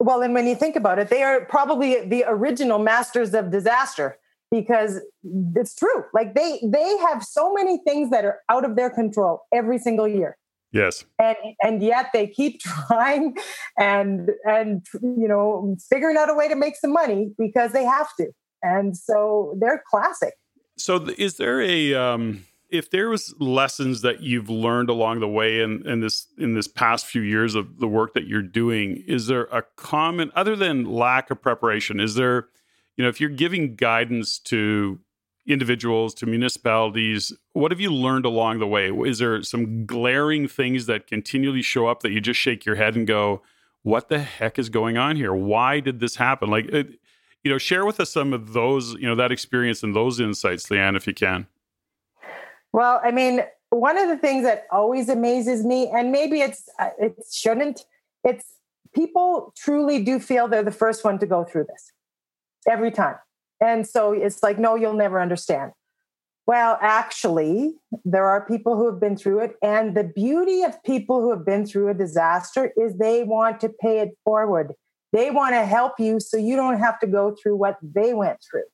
Well 0.00 0.22
and 0.22 0.34
when 0.34 0.48
you 0.48 0.56
think 0.56 0.74
about 0.74 0.98
it 0.98 1.08
they 1.08 1.22
are 1.22 1.44
probably 1.44 2.04
the 2.04 2.24
original 2.26 2.80
masters 2.80 3.32
of 3.32 3.52
disaster 3.52 4.18
because 4.50 5.00
it's 5.54 5.76
true. 5.76 6.04
Like 6.12 6.34
they 6.34 6.58
they 6.64 6.96
have 6.98 7.22
so 7.22 7.52
many 7.54 7.78
things 7.86 8.10
that 8.10 8.24
are 8.24 8.40
out 8.48 8.64
of 8.64 8.74
their 8.74 8.90
control 8.90 9.42
every 9.54 9.78
single 9.78 10.08
year. 10.08 10.36
Yes. 10.72 11.04
And 11.20 11.36
and 11.62 11.82
yet 11.84 12.06
they 12.12 12.26
keep 12.26 12.60
trying 12.88 13.36
and 13.78 14.30
and 14.44 14.84
you 15.00 15.28
know 15.28 15.76
figuring 15.88 16.16
out 16.16 16.28
a 16.28 16.34
way 16.34 16.48
to 16.48 16.56
make 16.56 16.74
some 16.74 16.92
money 16.92 17.30
because 17.38 17.70
they 17.70 17.84
have 17.84 18.08
to. 18.16 18.32
And 18.64 18.96
so 18.96 19.56
they're 19.60 19.84
classic 19.88 20.34
so 20.76 20.96
is 21.18 21.36
there 21.36 21.60
a 21.60 21.94
um 21.94 22.44
if 22.68 22.90
there 22.90 23.08
was 23.08 23.34
lessons 23.38 24.02
that 24.02 24.22
you've 24.22 24.50
learned 24.50 24.90
along 24.90 25.20
the 25.20 25.28
way 25.28 25.60
in, 25.60 25.86
in 25.86 26.00
this 26.00 26.26
in 26.38 26.54
this 26.54 26.66
past 26.68 27.06
few 27.06 27.22
years 27.22 27.54
of 27.54 27.78
the 27.78 27.86
work 27.86 28.14
that 28.14 28.26
you're 28.26 28.42
doing, 28.42 29.02
is 29.06 29.26
there 29.26 29.44
a 29.44 29.62
common 29.76 30.32
other 30.34 30.56
than 30.56 30.84
lack 30.84 31.30
of 31.30 31.40
preparation? 31.40 32.00
Is 32.00 32.14
there, 32.16 32.48
you 32.96 33.04
know, 33.04 33.08
if 33.08 33.20
you're 33.20 33.30
giving 33.30 33.76
guidance 33.76 34.38
to 34.40 34.98
individuals, 35.46 36.12
to 36.14 36.26
municipalities, 36.26 37.32
what 37.52 37.70
have 37.70 37.80
you 37.80 37.90
learned 37.90 38.26
along 38.26 38.58
the 38.58 38.66
way? 38.66 38.90
Is 38.90 39.18
there 39.18 39.40
some 39.44 39.86
glaring 39.86 40.48
things 40.48 40.86
that 40.86 41.06
continually 41.06 41.62
show 41.62 41.86
up 41.86 42.00
that 42.02 42.10
you 42.10 42.20
just 42.20 42.40
shake 42.40 42.66
your 42.66 42.74
head 42.74 42.96
and 42.96 43.06
go, 43.06 43.42
"What 43.82 44.08
the 44.08 44.18
heck 44.18 44.58
is 44.58 44.68
going 44.68 44.98
on 44.98 45.14
here? 45.14 45.32
Why 45.32 45.78
did 45.78 46.00
this 46.00 46.16
happen?" 46.16 46.50
Like, 46.50 46.66
it, 46.66 46.98
you 47.46 47.52
know, 47.52 47.58
share 47.58 47.86
with 47.86 48.00
us 48.00 48.10
some 48.10 48.32
of 48.32 48.54
those, 48.54 48.94
you 48.94 49.06
know, 49.06 49.14
that 49.14 49.30
experience 49.30 49.84
and 49.84 49.94
those 49.94 50.18
insights, 50.18 50.68
Leann, 50.68 50.96
if 50.96 51.06
you 51.06 51.14
can. 51.14 51.46
Well, 52.72 53.00
I 53.04 53.12
mean, 53.12 53.42
one 53.70 53.96
of 53.96 54.08
the 54.08 54.16
things 54.16 54.42
that 54.42 54.64
always 54.72 55.08
amazes 55.08 55.64
me, 55.64 55.86
and 55.86 56.10
maybe 56.10 56.40
it's 56.40 56.68
uh, 56.80 56.88
it 56.98 57.14
shouldn't, 57.32 57.86
it's 58.24 58.46
people 58.92 59.54
truly 59.56 60.02
do 60.02 60.18
feel 60.18 60.48
they're 60.48 60.64
the 60.64 60.72
first 60.72 61.04
one 61.04 61.20
to 61.20 61.26
go 61.26 61.44
through 61.44 61.66
this 61.68 61.92
every 62.68 62.90
time, 62.90 63.14
and 63.60 63.86
so 63.86 64.10
it's 64.10 64.42
like, 64.42 64.58
no, 64.58 64.74
you'll 64.74 64.94
never 64.94 65.20
understand. 65.20 65.70
Well, 66.48 66.76
actually, 66.80 67.76
there 68.04 68.26
are 68.26 68.44
people 68.44 68.74
who 68.76 68.90
have 68.90 68.98
been 68.98 69.16
through 69.16 69.40
it. 69.40 69.56
And 69.62 69.96
the 69.96 70.04
beauty 70.04 70.62
of 70.62 70.82
people 70.82 71.20
who 71.20 71.30
have 71.30 71.44
been 71.44 71.64
through 71.66 71.90
a 71.90 71.94
disaster 71.94 72.72
is 72.76 72.98
they 72.98 73.22
want 73.22 73.60
to 73.60 73.68
pay 73.68 73.98
it 73.98 74.16
forward. 74.24 74.72
They 75.16 75.30
want 75.30 75.54
to 75.54 75.64
help 75.64 75.94
you 75.98 76.20
so 76.20 76.36
you 76.36 76.56
don't 76.56 76.78
have 76.78 77.00
to 77.00 77.06
go 77.06 77.34
through 77.34 77.56
what 77.56 77.78
they 77.82 78.12
went 78.12 78.38
through 78.50 78.64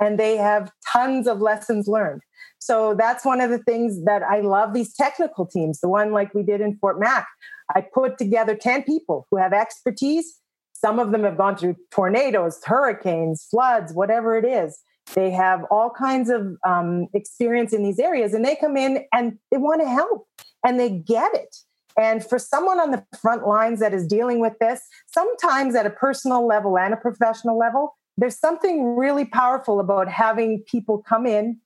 and 0.00 0.16
they 0.16 0.36
have 0.36 0.70
tons 0.92 1.26
of 1.26 1.40
lessons 1.40 1.88
learned. 1.88 2.22
So 2.60 2.94
that's 2.94 3.24
one 3.24 3.40
of 3.40 3.50
the 3.50 3.58
things 3.58 4.04
that 4.04 4.22
I 4.22 4.38
love 4.38 4.74
these 4.74 4.94
technical 4.94 5.44
teams, 5.44 5.80
the 5.80 5.88
one 5.88 6.12
like 6.12 6.32
we 6.34 6.44
did 6.44 6.60
in 6.60 6.76
Fort 6.76 7.00
Mac. 7.00 7.26
I 7.74 7.80
put 7.80 8.16
together 8.16 8.54
10 8.54 8.84
people 8.84 9.26
who 9.32 9.38
have 9.38 9.52
expertise. 9.52 10.38
Some 10.72 11.00
of 11.00 11.10
them 11.10 11.24
have 11.24 11.36
gone 11.36 11.56
through 11.56 11.74
tornadoes, 11.90 12.60
hurricanes, 12.64 13.48
floods, 13.50 13.92
whatever 13.92 14.38
it 14.38 14.44
is. 14.44 14.78
They 15.14 15.32
have 15.32 15.64
all 15.68 15.90
kinds 15.90 16.30
of 16.30 16.56
um, 16.64 17.08
experience 17.12 17.72
in 17.72 17.82
these 17.82 17.98
areas 17.98 18.34
and 18.34 18.44
they 18.44 18.54
come 18.54 18.76
in 18.76 19.04
and 19.12 19.36
they 19.50 19.58
want 19.58 19.80
to 19.80 19.88
help 19.88 20.28
and 20.64 20.78
they 20.78 20.90
get 20.90 21.34
it. 21.34 21.56
And 21.98 22.24
for 22.24 22.38
someone 22.38 22.78
on 22.78 22.92
the 22.92 23.04
front 23.20 23.46
lines 23.46 23.80
that 23.80 23.92
is 23.92 24.06
dealing 24.06 24.38
with 24.38 24.54
this, 24.60 24.82
sometimes 25.06 25.74
at 25.74 25.84
a 25.84 25.90
personal 25.90 26.46
level 26.46 26.78
and 26.78 26.94
a 26.94 26.96
professional 26.96 27.58
level, 27.58 27.96
there's 28.16 28.38
something 28.38 28.96
really 28.96 29.24
powerful 29.24 29.80
about 29.80 30.08
having 30.08 30.62
people 30.70 31.02
come 31.02 31.26
in 31.26 31.58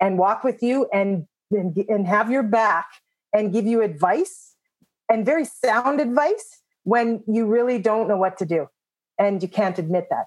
and 0.00 0.18
walk 0.18 0.44
with 0.44 0.62
you 0.62 0.88
and, 0.92 1.26
and, 1.50 1.76
and 1.88 2.06
have 2.06 2.30
your 2.30 2.44
back 2.44 2.86
and 3.34 3.52
give 3.52 3.66
you 3.66 3.82
advice 3.82 4.54
and 5.10 5.26
very 5.26 5.44
sound 5.44 6.00
advice 6.00 6.60
when 6.84 7.22
you 7.26 7.46
really 7.46 7.78
don't 7.78 8.08
know 8.08 8.16
what 8.16 8.36
to 8.38 8.46
do. 8.46 8.68
And 9.18 9.42
you 9.42 9.48
can't 9.48 9.78
admit 9.78 10.06
that. 10.10 10.26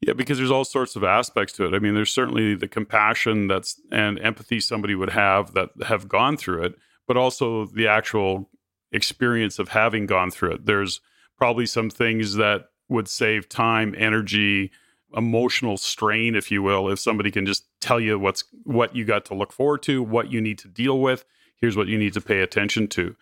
Yeah 0.00 0.12
because 0.12 0.38
there's 0.38 0.50
all 0.50 0.64
sorts 0.64 0.96
of 0.96 1.04
aspects 1.04 1.54
to 1.54 1.64
it. 1.64 1.74
I 1.74 1.78
mean 1.78 1.94
there's 1.94 2.12
certainly 2.12 2.54
the 2.54 2.68
compassion 2.68 3.48
that's 3.48 3.80
and 3.90 4.18
empathy 4.20 4.60
somebody 4.60 4.94
would 4.94 5.10
have 5.10 5.54
that 5.54 5.70
have 5.86 6.08
gone 6.08 6.36
through 6.36 6.64
it 6.64 6.74
but 7.06 7.16
also 7.16 7.66
the 7.66 7.86
actual 7.86 8.48
experience 8.94 9.58
of 9.58 9.68
having 9.68 10.06
gone 10.06 10.30
through 10.30 10.52
it 10.52 10.66
there's 10.66 11.00
probably 11.36 11.66
some 11.66 11.90
things 11.90 12.34
that 12.36 12.68
would 12.88 13.08
save 13.08 13.48
time 13.48 13.94
energy 13.98 14.70
emotional 15.16 15.76
strain, 15.76 16.34
if 16.34 16.50
you 16.50 16.62
will, 16.62 16.90
if 16.90 16.98
somebody 16.98 17.30
can 17.30 17.46
just 17.46 17.66
tell 17.80 18.00
you 18.00 18.18
what's 18.18 18.44
what 18.64 18.94
you 18.94 19.04
got 19.04 19.24
to 19.26 19.34
look 19.34 19.52
forward 19.52 19.82
to, 19.82 20.02
what 20.02 20.30
you 20.30 20.40
need 20.40 20.58
to 20.58 20.68
deal 20.68 21.00
with. 21.00 21.24
Here's 21.56 21.76
what 21.76 21.88
you 21.88 21.98
need 21.98 22.12
to 22.14 22.20
pay 22.20 22.40
attention 22.40 22.88
to. 22.88 23.16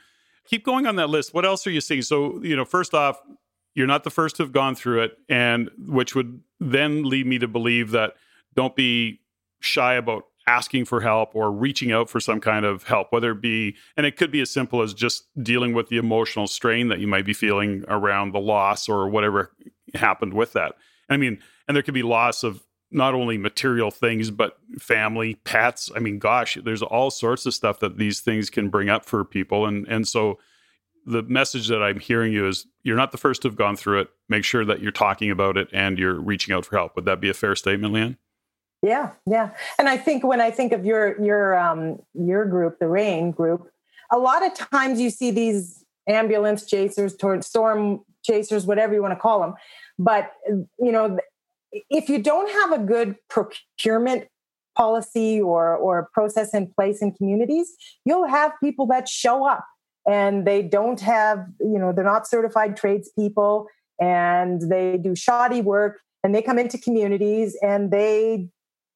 Keep 0.47 0.65
going 0.65 0.87
on 0.87 0.97
that 0.97 1.11
list. 1.11 1.35
What 1.35 1.45
else 1.45 1.67
are 1.67 1.71
you 1.71 1.81
seeing? 1.81 2.03
So, 2.03 2.43
you 2.43 2.57
know, 2.57 2.65
first 2.65 2.95
off, 2.95 3.21
you're 3.75 3.87
not 3.87 4.05
the 4.05 4.11
first 4.11 4.37
to 4.37 4.43
have 4.43 4.53
gone 4.53 4.75
through 4.75 5.03
it, 5.03 5.17
and 5.29 5.71
which 5.79 6.15
would 6.15 6.41
then 6.61 7.05
lead 7.05 7.27
me 7.27 7.39
to 7.39 7.49
believe 7.49 7.91
that 7.93 8.15
don't 8.55 8.75
be 8.75 9.21
shy 9.61 9.95
about 9.95 10.25
asking 10.47 10.85
for 10.85 11.01
help 11.01 11.35
or 11.35 11.51
reaching 11.51 11.93
out 11.93 12.11
for 12.11 12.21
some 12.21 12.41
kind 12.41 12.65
of 12.65 12.85
help, 12.85 13.13
whether 13.13 13.33
it 13.33 13.41
be, 13.41 13.77
and 13.97 14.07
it 14.07 14.17
could 14.17 14.31
be 14.31 14.41
as 14.41 14.51
simple 14.51 14.83
as 14.83 14.95
just 14.95 15.25
dealing 15.43 15.75
with 15.75 15.89
the 15.89 15.97
emotional 15.97 16.47
strain 16.47 16.89
that 16.89 17.01
you 17.01 17.07
might 17.07 17.25
be 17.25 17.33
feeling 17.33 17.85
around 17.89 18.33
the 18.33 18.41
loss 18.41 18.89
or 18.89 19.09
whatever 19.09 19.53
happened 19.95 20.35
with 20.35 20.53
that. 20.53 20.75
I 21.09 21.17
mean, 21.17 21.39
and 21.69 21.77
there 21.77 21.83
could 21.83 21.95
be 21.95 22.03
loss 22.03 22.43
of 22.43 22.63
not 22.95 23.15
only 23.15 23.39
material 23.39 23.91
things 23.91 24.31
but 24.31 24.59
family 24.79 25.37
pets 25.45 25.91
i 25.97 25.99
mean 25.99 26.19
gosh 26.19 26.59
there's 26.63 26.83
all 26.83 27.11
sorts 27.11 27.47
of 27.47 27.55
stuff 27.55 27.81
that 27.81 27.97
these 27.97 28.21
things 28.21 28.51
can 28.51 28.69
bring 28.69 28.91
up 28.91 29.07
for 29.07 29.25
people 29.25 29.65
and 29.65 29.89
and 29.89 30.07
so 30.07 30.39
the 31.05 31.23
message 31.23 31.69
that 31.69 31.83
I'm 31.83 31.99
hearing 31.99 32.33
you 32.33 32.47
is 32.47 32.67
you're 32.83 32.97
not 32.97 33.13
the 33.13 33.19
first 33.19 33.43
to 33.43 33.49
have 33.49 33.57
gone 33.57 33.77
through 33.77 34.01
it. 34.03 34.09
Make 34.29 34.45
sure 34.45 34.65
that 34.65 34.81
you're 34.81 34.93
talking 34.93 35.31
about 35.31 35.57
it 35.57 35.69
and 35.73 35.99
you're 35.99 36.21
reaching 36.21 36.55
out 36.55 36.67
for 36.67 36.77
help. 36.77 36.97
Would 36.97 37.05
that 37.07 37.21
be 37.21 37.29
a 37.29 37.35
fair 37.35 37.57
statement, 37.57 37.93
Leann? 37.93 38.17
Yeah, 38.83 39.13
yeah. 39.27 39.51
And 39.79 39.89
I 39.89 39.97
think 39.97 40.25
when 40.25 40.41
I 40.41 40.51
think 40.51 40.73
of 40.73 40.85
your 40.85 41.23
your 41.23 41.57
um, 41.57 42.01
your 42.15 42.45
group, 42.45 42.79
the 42.81 42.89
REIN 42.89 43.31
group, 43.31 43.71
a 44.11 44.19
lot 44.19 44.45
of 44.45 44.55
times 44.55 45.01
you 45.01 45.11
see 45.11 45.31
these 45.31 45.85
ambulance 46.09 46.67
chasers, 46.67 47.15
storm 47.47 48.01
chasers, 48.25 48.67
whatever 48.67 48.93
you 48.93 49.01
want 49.01 49.13
to 49.13 49.21
call 49.21 49.41
them. 49.41 49.55
But 49.99 50.33
you 50.49 50.91
know, 50.91 51.19
if 51.91 52.09
you 52.09 52.21
don't 52.21 52.51
have 52.51 52.81
a 52.81 52.85
good 52.85 53.17
procurement 53.31 54.27
policy 54.77 55.41
or 55.41 55.77
or 55.77 56.09
process 56.13 56.53
in 56.53 56.67
place 56.67 57.03
in 57.03 57.13
communities, 57.13 57.73
you'll 58.05 58.27
have 58.27 58.53
people 58.61 58.87
that 58.87 59.09
show 59.09 59.47
up 59.47 59.65
and 60.09 60.45
they 60.45 60.63
don't 60.63 61.01
have, 61.01 61.47
you 61.61 61.79
know, 61.79 61.93
they're 61.93 62.05
not 62.05 62.27
certified 62.27 62.77
tradespeople 62.77 63.69
and 64.01 64.63
they 64.63 64.99
do 64.99 65.15
shoddy 65.15 65.61
work 65.61 66.01
and 66.25 66.35
they 66.35 66.43
come 66.43 66.59
into 66.59 66.79
communities 66.79 67.57
and 67.63 67.91
they 67.91 68.49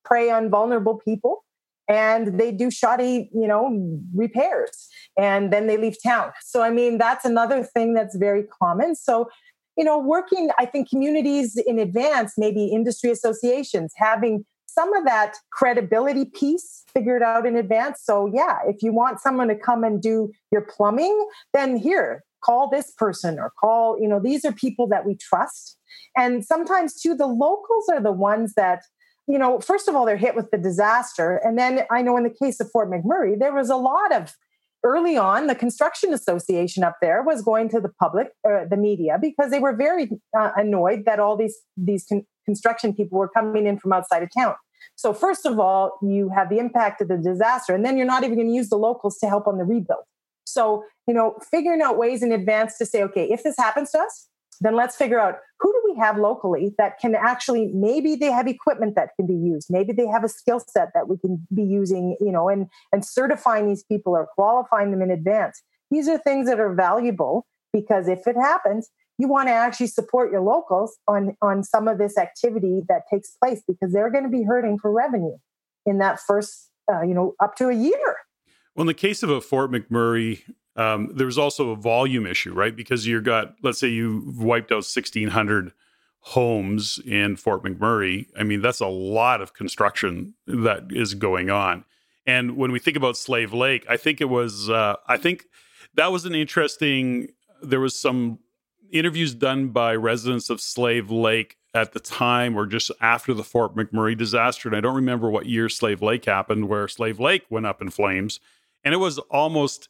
prey 0.07 0.31
on 0.31 0.49
vulnerable 0.51 0.99
people 0.99 1.45
and 1.89 2.39
they 2.39 2.53
do 2.53 2.71
shoddy, 2.71 3.31
you 3.33 3.47
know, 3.47 4.01
repairs 4.15 4.89
and 5.19 5.53
then 5.53 5.67
they 5.67 5.77
leave 5.77 5.97
town. 6.03 6.33
So, 6.43 6.63
I 6.63 6.71
mean, 6.71 6.99
that's 6.99 7.25
another 7.25 7.63
thing 7.63 7.95
that's 7.95 8.17
very 8.17 8.45
common. 8.45 8.95
So, 8.95 9.29
you 9.77 9.85
know, 9.85 9.99
working, 9.99 10.51
I 10.59 10.67
think 10.67 10.89
communities 10.89 11.57
in 11.57 11.79
advance, 11.79 12.35
maybe 12.37 12.67
industry 12.67 13.11
associations, 13.11 13.93
having 13.97 14.45
some 14.67 14.93
of 14.95 15.05
that 15.05 15.37
credibility 15.51 16.27
piece 16.27 16.85
figured 16.93 17.23
out 17.23 17.47
in 17.47 17.57
advance. 17.57 18.03
So, 18.03 18.31
yeah, 18.33 18.59
if 18.67 18.83
you 18.83 18.93
want 18.93 19.21
someone 19.21 19.49
to 19.49 19.57
come 19.57 19.85
and 19.85 20.03
do 20.03 20.33
your 20.51 20.63
plumbing, 20.63 21.27
then 21.55 21.77
here, 21.77 22.25
call 22.45 22.69
this 22.69 22.91
person 22.93 23.39
or 23.39 23.53
call, 23.59 23.99
you 24.01 24.07
know, 24.07 24.21
these 24.21 24.45
are 24.45 24.53
people 24.53 24.87
that 24.89 25.07
we 25.07 25.17
trust. 25.17 25.79
And 26.17 26.45
sometimes, 26.45 27.01
too, 27.01 27.15
the 27.15 27.27
locals 27.27 27.89
are 27.91 28.01
the 28.01 28.13
ones 28.13 28.55
that, 28.55 28.83
you 29.29 29.39
know, 29.39 29.59
first 29.61 29.89
of 29.89 29.97
all, 29.97 30.07
they're 30.07 30.17
hit 30.17 30.37
with 30.37 30.51
the 30.51 30.59
disaster. 30.59 31.41
And 31.43 31.59
then 31.59 31.83
I 31.91 32.03
know 32.03 32.17
in 32.17 32.23
the 32.23 32.31
case 32.31 32.61
of 32.61 32.71
Fort 32.71 32.91
McMurray, 32.91 33.39
there 33.39 33.53
was 33.53 33.71
a 33.71 33.77
lot 33.77 34.15
of 34.15 34.35
early 34.85 35.17
on, 35.17 35.49
the 35.49 35.55
construction 35.55 36.15
association 36.15 36.85
up 36.85 36.97
there 37.03 37.23
was 37.23 37.43
going 37.43 37.69
to 37.71 37.81
the 37.81 37.89
public, 37.89 38.29
uh, 38.49 38.65
the 38.71 38.77
media, 38.77 39.19
because 39.21 39.51
they 39.51 39.59
were 39.59 39.75
very 39.75 40.09
uh, 40.39 40.53
annoyed 40.57 41.05
that 41.07 41.19
all 41.19 41.37
these 41.37 41.57
these 41.77 42.05
con- 42.09 42.27
construction 42.45 42.95
people 42.95 43.19
were 43.19 43.29
coming 43.29 43.67
in 43.67 43.79
from 43.79 43.93
outside 43.93 44.23
of 44.23 44.29
town. 44.33 44.55
So 44.95 45.13
first 45.13 45.45
of 45.45 45.59
all, 45.59 45.99
you 46.03 46.31
have 46.35 46.49
the 46.49 46.59
impact 46.59 47.01
of 47.01 47.09
the 47.09 47.17
disaster, 47.17 47.75
and 47.75 47.85
then 47.85 47.97
you're 47.97 48.07
not 48.07 48.23
even 48.23 48.37
going 48.37 48.49
to 48.49 48.55
use 48.55 48.69
the 48.69 48.79
locals 48.79 49.19
to 49.19 49.29
help 49.29 49.49
on 49.49 49.59
the 49.59 49.65
rebuild. 49.65 50.05
So 50.45 50.85
you 51.09 51.15
know, 51.15 51.37
figuring 51.51 51.83
out 51.83 51.99
ways 51.99 52.23
in 52.23 52.31
advance 52.31 52.79
to 52.79 52.87
say, 52.87 53.03
okay, 53.03 53.29
if 53.31 53.43
this 53.43 53.57
happens 53.57 53.91
to 53.91 53.99
us, 53.99 54.29
then 54.61 54.77
let's 54.77 54.97
figure 54.97 55.21
out 55.21 55.37
who 55.61 55.73
do 55.73 55.93
we 55.93 55.99
have 55.99 56.19
locally 56.19 56.75
that 56.79 56.99
can 56.99 57.15
actually 57.15 57.71
maybe 57.75 58.17
they 58.17 58.31
have 58.31 58.47
equipment 58.47 58.95
that 58.97 59.11
can 59.17 59.27
be 59.27 59.35
used. 59.35 59.69
Maybe 59.71 59.93
they 59.93 60.07
have 60.07 60.25
a 60.25 60.29
skill 60.29 60.61
set 60.61 60.91
that 60.95 61.09
we 61.09 61.19
can 61.19 61.47
be 61.55 61.63
using 61.63 62.17
you 62.21 62.33
know 62.33 62.49
and 62.49 62.67
and 62.93 63.05
certifying 63.05 63.69
these 63.69 63.85
people 63.85 64.15
or 64.15 64.27
qualifying 64.35 64.91
them 64.91 65.03
in 65.03 65.11
advance. 65.11 65.63
These 65.91 66.09
are 66.09 66.19
things 66.19 66.49
that 66.49 66.61
are 66.61 66.75
valuable 66.75 67.47
because 67.73 68.09
if 68.09 68.27
it 68.27 68.37
happens 68.37 68.91
you 69.19 69.29
want 69.29 69.49
to 69.49 69.53
actually 69.53 69.87
support 69.87 70.31
your 70.31 70.43
locals 70.43 70.99
on 71.09 71.37
on 71.43 71.63
some 71.63 71.89
of 71.89 71.99
this 71.99 72.19
activity 72.19 72.83
that 72.89 73.03
takes 73.11 73.37
place 73.43 73.63
because 73.67 73.93
they're 73.93 74.11
going 74.11 74.25
to 74.25 74.31
be 74.31 74.43
hurting 74.43 74.79
for 74.79 74.93
revenue 74.93 75.37
in 75.85 75.99
that 75.99 76.21
first 76.21 76.71
uh, 76.93 77.03
you 77.03 77.15
know 77.15 77.35
up 77.43 77.57
to 77.57 77.69
a 77.69 77.75
year. 77.75 78.17
Well 78.75 78.83
in 78.83 78.87
the 78.87 78.95
case 78.95 79.23
of 79.23 79.31
a 79.31 79.41
fort 79.41 79.71
mcmurray 79.71 80.43
um, 80.77 81.11
there's 81.15 81.39
also 81.39 81.71
a 81.71 81.77
volume 81.77 82.27
issue, 82.27 82.53
right? 82.53 82.75
Because 82.75 83.07
you've 83.07 83.25
got, 83.25 83.55
let's 83.63 83.79
say 83.79 83.89
you 83.89 84.33
wiped 84.37 84.71
out 84.71 84.85
1,600 84.85 85.73
homes 86.21 86.99
in 87.07 87.37
Fort 87.37 87.63
McMurray. 87.63 88.27
I 88.39 88.43
mean, 88.43 88.61
that's 88.61 88.81
a 88.81 88.87
lot 88.87 89.41
of 89.41 89.55
construction 89.55 90.35
that 90.47 90.87
is 90.91 91.15
going 91.15 91.51
on. 91.51 91.85
And 92.27 92.57
when 92.57 92.73
we 92.73 92.79
think 92.79 92.97
about 92.97 93.17
Slave 93.17 93.55
Lake, 93.55 93.87
I 93.89 93.97
think 93.97 94.21
it 94.21 94.29
was, 94.29 94.69
uh, 94.69 94.97
I 95.07 95.17
think 95.17 95.47
that 95.95 96.11
was 96.11 96.25
an 96.25 96.35
interesting, 96.35 97.29
there 97.63 97.81
was 97.81 97.99
some 97.99 98.41
interviews 98.91 99.35
done 99.35 99.69
by 99.69 99.95
residents 99.95 100.51
of 100.51 100.61
Slave 100.61 101.11
Lake 101.11 101.57
at 101.75 101.93
the 101.93 102.01
time 102.01 102.57
or 102.57 102.67
just 102.67 102.91
after 103.01 103.33
the 103.33 103.45
Fort 103.45 103.77
McMurray 103.77 104.17
disaster. 104.17 104.69
And 104.69 104.77
I 104.77 104.81
don't 104.81 104.97
remember 104.97 105.31
what 105.31 105.47
year 105.47 105.69
Slave 105.69 106.03
Lake 106.03 106.25
happened, 106.25 106.69
where 106.69 106.89
Slave 106.89 107.21
Lake 107.21 107.45
went 107.51 107.67
up 107.67 107.81
in 107.81 107.91
flames. 107.91 108.41
And 108.85 108.95
it 108.95 108.99
was 108.99 109.19
almost, 109.19 109.89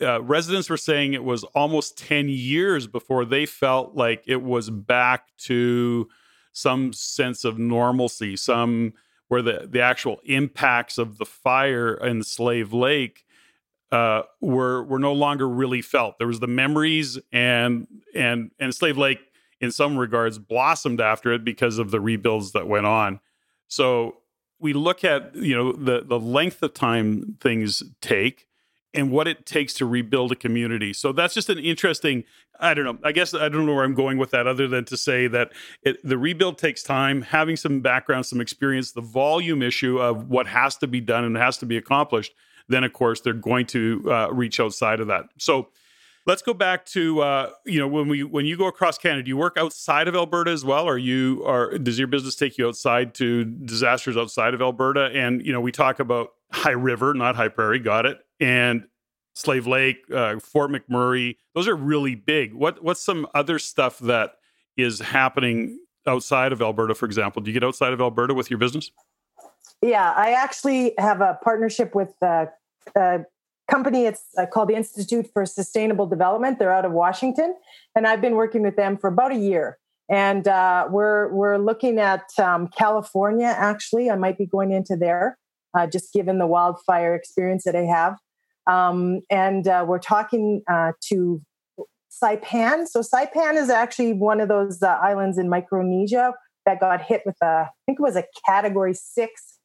uh, 0.00 0.22
residents 0.22 0.70
were 0.70 0.76
saying 0.76 1.14
it 1.14 1.24
was 1.24 1.44
almost 1.54 1.98
10 1.98 2.28
years 2.28 2.86
before 2.86 3.24
they 3.24 3.46
felt 3.46 3.94
like 3.94 4.22
it 4.26 4.42
was 4.42 4.70
back 4.70 5.26
to 5.38 6.08
some 6.52 6.92
sense 6.92 7.44
of 7.44 7.58
normalcy, 7.58 8.36
some 8.36 8.92
where 9.28 9.42
the, 9.42 9.66
the 9.70 9.80
actual 9.80 10.20
impacts 10.24 10.98
of 10.98 11.18
the 11.18 11.24
fire 11.24 11.94
in 11.94 12.22
Slave 12.22 12.72
Lake 12.72 13.24
uh, 13.90 14.22
were 14.40 14.82
were 14.84 14.98
no 14.98 15.12
longer 15.12 15.48
really 15.48 15.82
felt. 15.82 16.18
There 16.18 16.26
was 16.26 16.40
the 16.40 16.46
memories 16.46 17.18
and 17.30 17.86
and 18.14 18.50
and 18.58 18.74
Slave 18.74 18.96
Lake 18.96 19.20
in 19.60 19.70
some 19.70 19.96
regards 19.96 20.38
blossomed 20.38 21.00
after 21.00 21.32
it 21.32 21.44
because 21.44 21.78
of 21.78 21.90
the 21.90 22.00
rebuilds 22.00 22.52
that 22.52 22.66
went 22.66 22.86
on. 22.86 23.20
So 23.68 24.16
we 24.58 24.72
look 24.72 25.04
at 25.04 25.34
you 25.36 25.54
know 25.54 25.72
the 25.72 26.02
the 26.04 26.18
length 26.18 26.62
of 26.62 26.72
time 26.72 27.36
things 27.40 27.82
take 28.00 28.48
and 28.94 29.10
what 29.10 29.26
it 29.26 29.46
takes 29.46 29.74
to 29.74 29.86
rebuild 29.86 30.32
a 30.32 30.36
community. 30.36 30.92
So 30.92 31.12
that's 31.12 31.34
just 31.34 31.48
an 31.48 31.58
interesting. 31.58 32.24
I 32.60 32.74
don't 32.74 32.84
know. 32.84 32.98
I 33.02 33.12
guess 33.12 33.34
I 33.34 33.48
don't 33.48 33.66
know 33.66 33.74
where 33.74 33.84
I'm 33.84 33.94
going 33.94 34.18
with 34.18 34.30
that, 34.30 34.46
other 34.46 34.68
than 34.68 34.84
to 34.86 34.96
say 34.96 35.26
that 35.28 35.52
it, 35.82 35.96
the 36.06 36.18
rebuild 36.18 36.58
takes 36.58 36.82
time. 36.82 37.22
Having 37.22 37.56
some 37.56 37.80
background, 37.80 38.26
some 38.26 38.40
experience, 38.40 38.92
the 38.92 39.00
volume 39.00 39.62
issue 39.62 39.98
of 39.98 40.28
what 40.28 40.46
has 40.46 40.76
to 40.78 40.86
be 40.86 41.00
done 41.00 41.24
and 41.24 41.36
has 41.36 41.58
to 41.58 41.66
be 41.66 41.76
accomplished. 41.76 42.32
Then, 42.68 42.84
of 42.84 42.92
course, 42.92 43.20
they're 43.20 43.32
going 43.32 43.66
to 43.66 44.02
uh, 44.10 44.28
reach 44.32 44.60
outside 44.60 45.00
of 45.00 45.08
that. 45.08 45.26
So. 45.38 45.68
Let's 46.24 46.40
go 46.40 46.54
back 46.54 46.86
to 46.86 47.20
uh, 47.20 47.50
you 47.66 47.80
know 47.80 47.88
when 47.88 48.06
we 48.06 48.22
when 48.22 48.46
you 48.46 48.56
go 48.56 48.68
across 48.68 48.96
Canada, 48.96 49.24
do 49.24 49.28
you 49.28 49.36
work 49.36 49.56
outside 49.56 50.06
of 50.06 50.14
Alberta 50.14 50.52
as 50.52 50.64
well, 50.64 50.88
or 50.88 50.96
you 50.96 51.42
are 51.44 51.76
does 51.78 51.98
your 51.98 52.06
business 52.06 52.36
take 52.36 52.56
you 52.58 52.68
outside 52.68 53.12
to 53.14 53.44
disasters 53.44 54.16
outside 54.16 54.54
of 54.54 54.62
Alberta? 54.62 55.10
And 55.12 55.44
you 55.44 55.52
know 55.52 55.60
we 55.60 55.72
talk 55.72 55.98
about 55.98 56.28
High 56.52 56.70
River, 56.70 57.12
not 57.12 57.34
High 57.34 57.48
Prairie, 57.48 57.80
got 57.80 58.06
it 58.06 58.20
and 58.42 58.84
Slave 59.34 59.66
Lake, 59.66 59.98
uh, 60.12 60.38
Fort 60.40 60.70
McMurray. 60.70 61.36
Those 61.54 61.68
are 61.68 61.76
really 61.76 62.14
big. 62.14 62.52
What 62.52 62.82
what's 62.82 63.02
some 63.02 63.26
other 63.34 63.58
stuff 63.58 63.98
that 64.00 64.34
is 64.76 65.00
happening 65.00 65.78
outside 66.06 66.52
of 66.52 66.60
Alberta, 66.60 66.94
for 66.94 67.06
example? 67.06 67.40
Do 67.40 67.50
you 67.50 67.54
get 67.54 67.64
outside 67.64 67.92
of 67.92 68.00
Alberta 68.00 68.34
with 68.34 68.50
your 68.50 68.58
business? 68.58 68.90
Yeah, 69.80 70.12
I 70.14 70.32
actually 70.32 70.92
have 70.98 71.20
a 71.20 71.38
partnership 71.42 71.94
with 71.94 72.12
a, 72.22 72.48
a 72.94 73.20
company. 73.70 74.06
It's 74.06 74.22
uh, 74.36 74.46
called 74.46 74.68
the 74.68 74.74
Institute 74.74 75.28
for 75.32 75.46
Sustainable 75.46 76.06
Development. 76.06 76.58
They're 76.58 76.72
out 76.72 76.84
of 76.84 76.92
Washington, 76.92 77.56
and 77.94 78.06
I've 78.06 78.20
been 78.20 78.34
working 78.34 78.62
with 78.62 78.76
them 78.76 78.98
for 78.98 79.08
about 79.08 79.32
a 79.32 79.36
year. 79.36 79.78
And 80.10 80.46
uh, 80.46 80.88
we're 80.90 81.32
we're 81.32 81.58
looking 81.58 81.98
at 81.98 82.28
um, 82.38 82.68
California. 82.68 83.54
Actually, 83.56 84.10
I 84.10 84.16
might 84.16 84.36
be 84.36 84.46
going 84.46 84.72
into 84.72 84.96
there, 84.96 85.38
uh, 85.74 85.86
just 85.86 86.12
given 86.12 86.38
the 86.38 86.46
wildfire 86.46 87.14
experience 87.14 87.64
that 87.64 87.76
I 87.76 87.84
have. 87.84 88.16
Um, 88.66 89.20
and 89.30 89.66
uh, 89.66 89.84
we're 89.86 89.98
talking 89.98 90.62
uh, 90.70 90.92
to 91.08 91.42
Saipan. 92.22 92.86
So 92.86 93.00
Saipan 93.00 93.56
is 93.56 93.70
actually 93.70 94.12
one 94.12 94.40
of 94.40 94.48
those 94.48 94.82
uh, 94.82 94.98
islands 95.02 95.38
in 95.38 95.48
Micronesia 95.48 96.34
that 96.66 96.78
got 96.78 97.02
hit 97.02 97.22
with 97.26 97.36
a, 97.42 97.46
I 97.66 97.70
think 97.86 97.98
it 97.98 98.02
was 98.02 98.16
a 98.16 98.24
Category 98.46 98.94
Six 98.94 99.58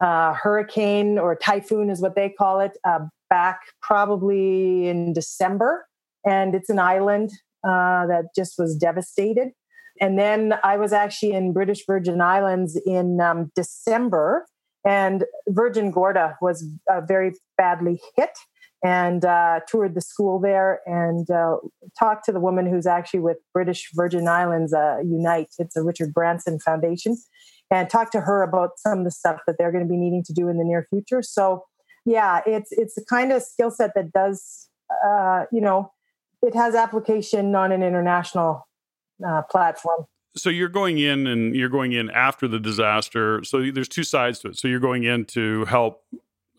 uh, 0.00 0.32
hurricane 0.32 1.18
or 1.18 1.36
typhoon, 1.36 1.90
is 1.90 2.00
what 2.00 2.16
they 2.16 2.30
call 2.30 2.60
it, 2.60 2.76
uh, 2.84 3.00
back 3.28 3.60
probably 3.82 4.88
in 4.88 5.12
December. 5.12 5.86
And 6.24 6.54
it's 6.54 6.70
an 6.70 6.78
island 6.78 7.30
uh, 7.62 8.06
that 8.06 8.34
just 8.34 8.54
was 8.58 8.76
devastated. 8.76 9.50
And 10.00 10.18
then 10.18 10.54
I 10.64 10.78
was 10.78 10.92
actually 10.92 11.32
in 11.32 11.52
British 11.52 11.84
Virgin 11.86 12.20
Islands 12.20 12.80
in 12.86 13.20
um, 13.20 13.52
December 13.54 14.46
and 14.84 15.24
Virgin 15.48 15.90
Gorda 15.90 16.36
was 16.40 16.66
uh, 16.90 17.00
very 17.02 17.34
badly 17.56 18.00
hit 18.16 18.30
and 18.82 19.24
uh, 19.24 19.60
toured 19.68 19.94
the 19.94 20.00
school 20.00 20.40
there 20.40 20.80
and 20.86 21.30
uh, 21.30 21.56
talked 21.98 22.24
to 22.24 22.32
the 22.32 22.40
woman 22.40 22.66
who's 22.66 22.86
actually 22.86 23.20
with 23.20 23.36
British 23.52 23.90
Virgin 23.94 24.26
Islands 24.26 24.72
uh, 24.72 24.98
Unite. 25.04 25.48
It's 25.58 25.76
a 25.76 25.82
Richard 25.82 26.14
Branson 26.14 26.58
Foundation. 26.58 27.16
And 27.72 27.88
talked 27.88 28.10
to 28.12 28.22
her 28.22 28.42
about 28.42 28.70
some 28.78 29.00
of 29.00 29.04
the 29.04 29.12
stuff 29.12 29.42
that 29.46 29.56
they're 29.56 29.70
going 29.70 29.84
to 29.84 29.88
be 29.88 29.96
needing 29.96 30.24
to 30.24 30.32
do 30.32 30.48
in 30.48 30.58
the 30.58 30.64
near 30.64 30.88
future. 30.90 31.22
So, 31.22 31.66
yeah, 32.04 32.40
it's 32.44 32.72
it's 32.72 32.96
the 32.96 33.04
kind 33.08 33.30
of 33.30 33.44
skill 33.44 33.70
set 33.70 33.92
that 33.94 34.10
does, 34.10 34.68
uh, 35.06 35.44
you 35.52 35.60
know, 35.60 35.92
it 36.42 36.52
has 36.56 36.74
application 36.74 37.54
on 37.54 37.70
an 37.70 37.84
international 37.84 38.66
uh, 39.24 39.42
platform 39.42 40.06
so 40.36 40.48
you're 40.48 40.68
going 40.68 40.98
in 40.98 41.26
and 41.26 41.56
you're 41.56 41.68
going 41.68 41.92
in 41.92 42.10
after 42.10 42.46
the 42.46 42.60
disaster 42.60 43.42
so 43.44 43.70
there's 43.70 43.88
two 43.88 44.04
sides 44.04 44.38
to 44.38 44.48
it 44.48 44.56
so 44.56 44.68
you're 44.68 44.80
going 44.80 45.04
in 45.04 45.24
to 45.24 45.64
help 45.66 46.04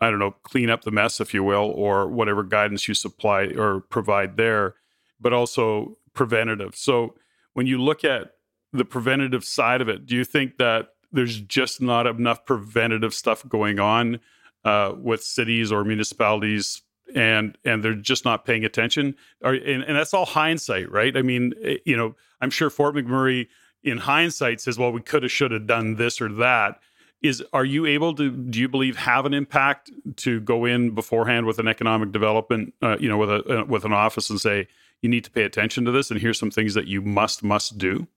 I 0.02 0.10
don't 0.10 0.18
know, 0.18 0.32
clean 0.42 0.72
up 0.72 0.82
the 0.82 0.92
mess, 0.92 1.22
if 1.22 1.32
you 1.32 1.44
will, 1.44 1.72
or 1.76 2.08
whatever 2.08 2.44
guidance 2.44 2.88
you 2.88 2.96
supply 2.96 3.44
or 3.56 3.82
provide 3.82 4.36
there, 4.36 4.74
but 5.20 5.32
also 5.32 5.96
preventative. 6.16 6.76
So 6.76 7.14
when 7.54 7.68
you 7.68 7.80
look 7.80 8.04
at 8.04 8.32
the 8.74 8.84
preventative 8.84 9.46
side 9.46 9.80
of 9.80 9.88
it, 9.88 10.08
do 10.08 10.16
you 10.16 10.24
think 10.26 10.58
that 10.58 10.96
there's 11.12 11.40
just 11.40 11.82
not 11.82 12.08
enough 12.08 12.46
preventative 12.46 13.14
stuff 13.14 13.48
going 13.48 13.80
on 13.80 14.20
uh, 14.66 14.94
with 14.98 15.24
cities 15.24 15.72
or 15.72 15.84
municipalities 15.84 16.82
and 17.16 17.58
and 17.66 17.84
they're 17.84 17.94
just 17.94 18.26
not 18.26 18.46
paying 18.46 18.66
attention. 18.66 19.16
Or, 19.42 19.54
and, 19.54 19.84
and 19.84 19.98
that's 19.98 20.14
all 20.14 20.26
hindsight 20.26 20.92
right? 20.92 21.16
I 21.16 21.22
mean 21.22 21.54
eh, 21.64 21.78
you 21.86 21.98
know 21.98 22.16
i'm 22.42 22.50
sure 22.50 22.70
fort 22.70 22.96
mcmurray 22.96 23.48
in 23.84 23.98
hindsight 24.00 24.62
says 24.62 24.78
well 24.78 24.92
we 24.92 25.02
could 25.02 25.24
have 25.24 25.32
should 25.32 25.52
have 25.52 25.68
done 25.68 25.96
this 25.96 26.22
or 26.22 26.30
that. 26.30 26.80
Is 27.22 27.44
are 27.54 27.66
you 27.66 27.86
able 27.86 28.16
to 28.16 28.32
do 28.32 28.60
you 28.60 28.68
believe 28.68 28.98
have 28.98 29.28
an 29.28 29.34
impact 29.34 29.92
to 30.18 30.40
go 30.40 30.66
in 30.66 30.96
beforehand 30.96 31.46
with 31.46 31.60
an 31.60 31.68
economic 31.68 32.12
development 32.12 32.74
uh, 32.82 32.98
you 33.00 33.08
know 33.08 33.18
with 33.18 33.30
a 33.30 33.60
uh, 33.62 33.66
with 33.66 33.86
an 33.86 33.94
office 33.94 34.30
and 34.32 34.42
say 34.42 34.68
you 35.02 35.10
need 35.10 35.24
to 35.24 35.32
pay 35.32 35.44
attention 35.44 35.86
to 35.86 35.92
this 35.92 36.10
and 36.10 36.20
here's 36.20 36.40
some 36.40 36.50
things 36.50 36.74
that 36.74 36.88
you 36.88 37.02
must 37.02 37.44
must 37.44 37.78
do 37.78 38.08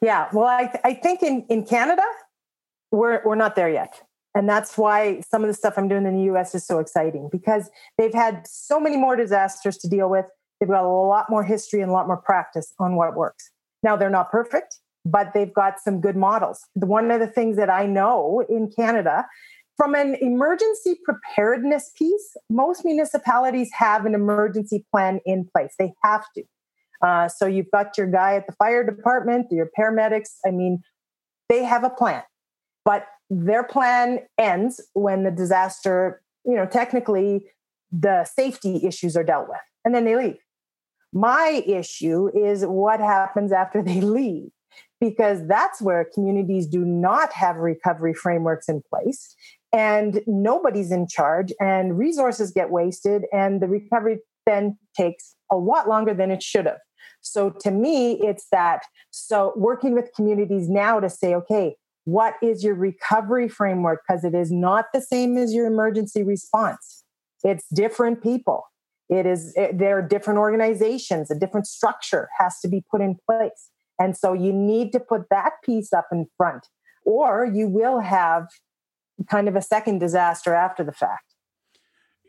yeah 0.00 0.28
well 0.32 0.46
i, 0.46 0.66
th- 0.66 0.80
I 0.82 0.94
think 0.94 1.22
in, 1.22 1.44
in 1.48 1.64
canada 1.64 2.02
we're, 2.90 3.22
we're 3.24 3.36
not 3.36 3.54
there 3.54 3.70
yet 3.70 4.02
and 4.34 4.48
that's 4.48 4.78
why 4.78 5.20
some 5.20 5.42
of 5.42 5.48
the 5.48 5.54
stuff 5.54 5.74
i'm 5.76 5.88
doing 5.88 6.06
in 6.06 6.16
the 6.16 6.32
us 6.32 6.54
is 6.54 6.66
so 6.66 6.78
exciting 6.78 7.28
because 7.30 7.70
they've 7.98 8.14
had 8.14 8.46
so 8.46 8.80
many 8.80 8.96
more 8.96 9.16
disasters 9.16 9.76
to 9.76 9.88
deal 9.88 10.08
with 10.08 10.26
they've 10.60 10.68
got 10.68 10.84
a 10.84 10.88
lot 10.88 11.26
more 11.30 11.44
history 11.44 11.80
and 11.80 11.90
a 11.90 11.92
lot 11.92 12.06
more 12.06 12.16
practice 12.16 12.72
on 12.78 12.96
what 12.96 13.14
works 13.14 13.50
now 13.82 13.96
they're 13.96 14.10
not 14.10 14.30
perfect 14.30 14.80
but 15.04 15.32
they've 15.34 15.52
got 15.52 15.80
some 15.80 16.00
good 16.00 16.16
models. 16.16 16.66
One 16.74 17.10
of 17.10 17.20
the 17.20 17.26
things 17.26 17.56
that 17.56 17.70
I 17.70 17.86
know 17.86 18.44
in 18.48 18.70
Canada, 18.70 19.26
from 19.76 19.94
an 19.94 20.16
emergency 20.20 20.98
preparedness 21.04 21.90
piece, 21.96 22.36
most 22.50 22.84
municipalities 22.84 23.70
have 23.72 24.04
an 24.04 24.14
emergency 24.14 24.84
plan 24.90 25.20
in 25.24 25.48
place. 25.50 25.74
They 25.78 25.92
have 26.04 26.24
to. 26.36 26.42
Uh, 27.02 27.28
so 27.28 27.46
you've 27.46 27.70
got 27.72 27.96
your 27.96 28.06
guy 28.06 28.34
at 28.34 28.46
the 28.46 28.52
fire 28.52 28.84
department, 28.84 29.46
your 29.50 29.70
paramedics. 29.78 30.36
I 30.44 30.50
mean, 30.50 30.82
they 31.48 31.64
have 31.64 31.82
a 31.82 31.90
plan, 31.90 32.22
but 32.84 33.06
their 33.28 33.62
plan 33.62 34.20
ends 34.38 34.80
when 34.94 35.24
the 35.24 35.30
disaster, 35.30 36.22
you 36.44 36.56
know, 36.56 36.66
technically 36.66 37.46
the 37.92 38.24
safety 38.24 38.80
issues 38.84 39.16
are 39.16 39.24
dealt 39.24 39.48
with, 39.48 39.60
and 39.84 39.94
then 39.94 40.04
they 40.04 40.16
leave. 40.16 40.38
My 41.12 41.62
issue 41.66 42.28
is 42.36 42.64
what 42.64 43.00
happens 43.00 43.52
after 43.52 43.82
they 43.82 44.00
leave 44.00 44.50
because 45.00 45.46
that's 45.46 45.80
where 45.80 46.06
communities 46.12 46.66
do 46.66 46.84
not 46.84 47.32
have 47.32 47.56
recovery 47.56 48.14
frameworks 48.14 48.68
in 48.68 48.82
place 48.82 49.34
and 49.72 50.20
nobody's 50.26 50.90
in 50.90 51.06
charge 51.08 51.52
and 51.60 51.98
resources 51.98 52.50
get 52.50 52.70
wasted 52.70 53.24
and 53.32 53.60
the 53.60 53.66
recovery 53.66 54.18
then 54.46 54.78
takes 54.96 55.34
a 55.50 55.56
lot 55.56 55.88
longer 55.88 56.12
than 56.14 56.30
it 56.30 56.42
should 56.42 56.66
have 56.66 56.78
so 57.20 57.50
to 57.50 57.70
me 57.70 58.12
it's 58.20 58.46
that 58.52 58.82
so 59.10 59.52
working 59.56 59.94
with 59.94 60.10
communities 60.14 60.68
now 60.68 61.00
to 61.00 61.08
say 61.08 61.34
okay 61.34 61.74
what 62.04 62.34
is 62.42 62.64
your 62.64 62.74
recovery 62.74 63.48
framework? 63.48 64.02
Because 64.06 64.24
it 64.24 64.34
is 64.34 64.50
not 64.50 64.86
the 64.92 65.00
same 65.00 65.36
as 65.36 65.52
your 65.52 65.66
emergency 65.66 66.22
response. 66.22 67.04
It's 67.44 67.66
different 67.72 68.22
people. 68.22 68.64
It 69.08 69.26
is 69.26 69.52
it, 69.56 69.78
there 69.78 69.98
are 69.98 70.02
different 70.02 70.38
organizations 70.38 71.30
a 71.30 71.34
different 71.34 71.66
structure 71.66 72.28
has 72.38 72.60
to 72.60 72.68
be 72.68 72.82
put 72.90 73.00
in 73.00 73.16
place. 73.26 73.70
And 73.98 74.16
so 74.16 74.32
you 74.32 74.52
need 74.52 74.92
to 74.92 75.00
put 75.00 75.28
that 75.30 75.54
piece 75.64 75.92
up 75.92 76.06
in 76.10 76.26
front, 76.36 76.66
or 77.04 77.44
you 77.44 77.68
will 77.68 78.00
have 78.00 78.46
kind 79.28 79.48
of 79.48 79.56
a 79.56 79.62
second 79.62 79.98
disaster 79.98 80.54
after 80.54 80.82
the 80.82 80.92
fact. 80.92 81.34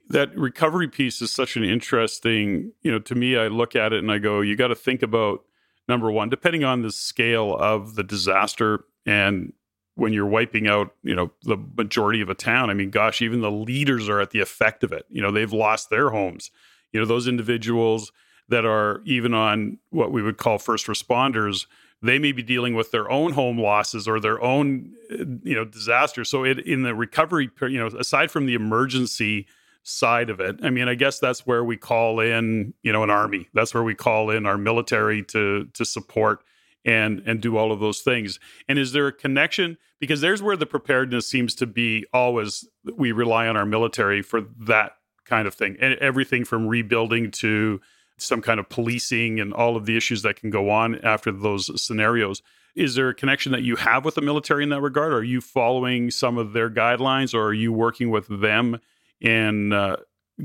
That 0.10 0.36
recovery 0.36 0.90
piece 0.90 1.22
is 1.22 1.32
such 1.32 1.56
an 1.56 1.64
interesting, 1.64 2.74
you 2.82 2.92
know, 2.92 3.00
to 3.00 3.16
me, 3.16 3.38
I 3.38 3.48
look 3.48 3.76
at 3.76 3.94
it 3.94 4.00
and 4.00 4.12
I 4.12 4.18
go, 4.18 4.42
you 4.42 4.58
got 4.58 4.68
to 4.68 4.76
think 4.76 5.02
about 5.02 5.46
number 5.88 6.12
one, 6.12 6.28
depending 6.28 6.66
on 6.66 6.82
the 6.82 6.92
scale 6.92 7.56
of 7.56 7.96
the 7.96 8.04
disaster 8.04 8.84
and 9.06 9.54
when 10.02 10.14
you're 10.14 10.26
wiping 10.26 10.68
out, 10.68 10.96
you 11.04 11.16
know, 11.16 11.32
the 11.44 11.58
majority 11.78 12.22
of 12.22 12.30
a 12.30 12.34
town. 12.34 12.70
I 12.70 12.74
mean, 12.74 12.90
gosh, 12.90 13.22
even 13.22 13.42
the 13.42 13.52
leaders 13.52 14.10
are 14.10 14.20
at 14.20 14.32
the 14.32 14.40
effect 14.40 14.84
of 14.84 14.92
it. 14.92 15.06
You 15.10 15.22
know, 15.22 15.32
they've 15.32 15.54
lost 15.54 15.90
their 15.92 16.10
homes. 16.10 16.50
You 16.92 17.00
know, 17.00 17.06
those 17.06 17.28
individuals 17.28 18.12
that 18.50 18.66
are 18.66 19.02
even 19.06 19.34
on 19.34 19.78
what 19.92 20.12
we 20.12 20.24
would 20.24 20.38
call 20.38 20.58
first 20.58 20.88
responders 20.88 21.68
they 22.04 22.18
may 22.18 22.32
be 22.32 22.42
dealing 22.42 22.74
with 22.74 22.90
their 22.90 23.12
own 23.12 23.34
home 23.34 23.60
losses 23.60 24.08
or 24.08 24.20
their 24.20 24.42
own 24.42 24.92
uh, 25.12 25.18
you 25.44 25.56
know 25.56 25.66
disaster 25.66 26.24
so 26.24 26.44
it 26.44 26.60
in 26.60 26.82
the 26.82 26.96
recovery 26.96 27.50
you 27.62 27.80
know 27.80 27.88
aside 27.88 28.32
from 28.32 28.46
the 28.46 28.54
emergency 28.54 29.48
side 29.84 30.30
of 30.30 30.40
it 30.40 30.58
i 30.64 30.70
mean 30.70 30.88
i 30.88 30.96
guess 30.96 31.20
that's 31.20 31.46
where 31.46 31.64
we 31.64 31.78
call 31.78 32.20
in 32.20 32.74
you 32.84 32.92
know 32.92 33.04
an 33.04 33.10
army 33.10 33.48
that's 33.54 33.74
where 33.74 33.84
we 33.84 33.96
call 33.96 34.30
in 34.30 34.46
our 34.46 34.58
military 34.58 35.24
to 35.24 35.66
to 35.74 35.86
support 35.86 36.44
and 36.84 37.22
and 37.26 37.42
do 37.42 37.58
all 37.58 37.72
of 37.72 37.80
those 37.80 38.02
things 38.02 38.40
and 38.68 38.80
is 38.80 38.92
there 38.92 39.08
a 39.08 39.14
connection 39.14 39.78
because 40.00 40.22
there's 40.22 40.42
where 40.42 40.58
the 40.58 40.66
preparedness 40.66 41.28
seems 41.28 41.54
to 41.54 41.68
be 41.68 42.06
always 42.14 42.68
we 42.96 43.12
rely 43.12 43.48
on 43.48 43.56
our 43.56 43.66
military 43.66 44.22
for 44.22 44.42
that 44.60 44.94
kind 45.26 45.48
of 45.48 45.54
thing 45.54 45.78
and 45.80 45.94
everything 46.00 46.44
from 46.44 46.68
rebuilding 46.68 47.32
to 47.32 47.80
some 48.22 48.42
kind 48.42 48.60
of 48.60 48.70
policing 48.70 49.40
and 49.40 49.54
all 49.54 49.76
of 49.76 49.86
the 49.86 49.98
issues 49.98 50.22
that 50.22 50.36
can 50.36 50.50
go 50.50 50.70
on 50.70 51.00
after 51.00 51.32
those 51.32 51.82
scenarios. 51.82 52.42
Is 52.76 52.96
there 52.96 53.10
a 53.10 53.14
connection 53.14 53.52
that 53.52 53.64
you 53.64 53.76
have 53.76 54.06
with 54.06 54.16
the 54.16 54.22
military 54.22 54.64
in 54.64 54.70
that 54.70 54.82
regard? 54.82 55.14
Are 55.14 55.24
you 55.24 55.42
following 55.42 56.10
some 56.12 56.38
of 56.38 56.54
their 56.54 56.70
guidelines, 56.70 57.34
or 57.34 57.48
are 57.48 57.54
you 57.54 57.74
working 57.74 58.12
with 58.12 58.28
them 58.28 58.80
in 59.20 59.74
uh, 59.74 59.98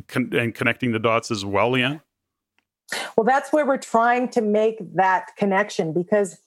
con- 0.08 0.32
and 0.32 0.54
connecting 0.54 0.92
the 0.92 0.98
dots 0.98 1.30
as 1.30 1.44
well, 1.44 1.70
Leann? 1.70 2.00
Well, 3.16 3.24
that's 3.24 3.52
where 3.52 3.66
we're 3.66 3.78
trying 3.78 4.28
to 4.30 4.40
make 4.40 4.78
that 4.94 5.34
connection 5.36 5.92
because 5.92 6.38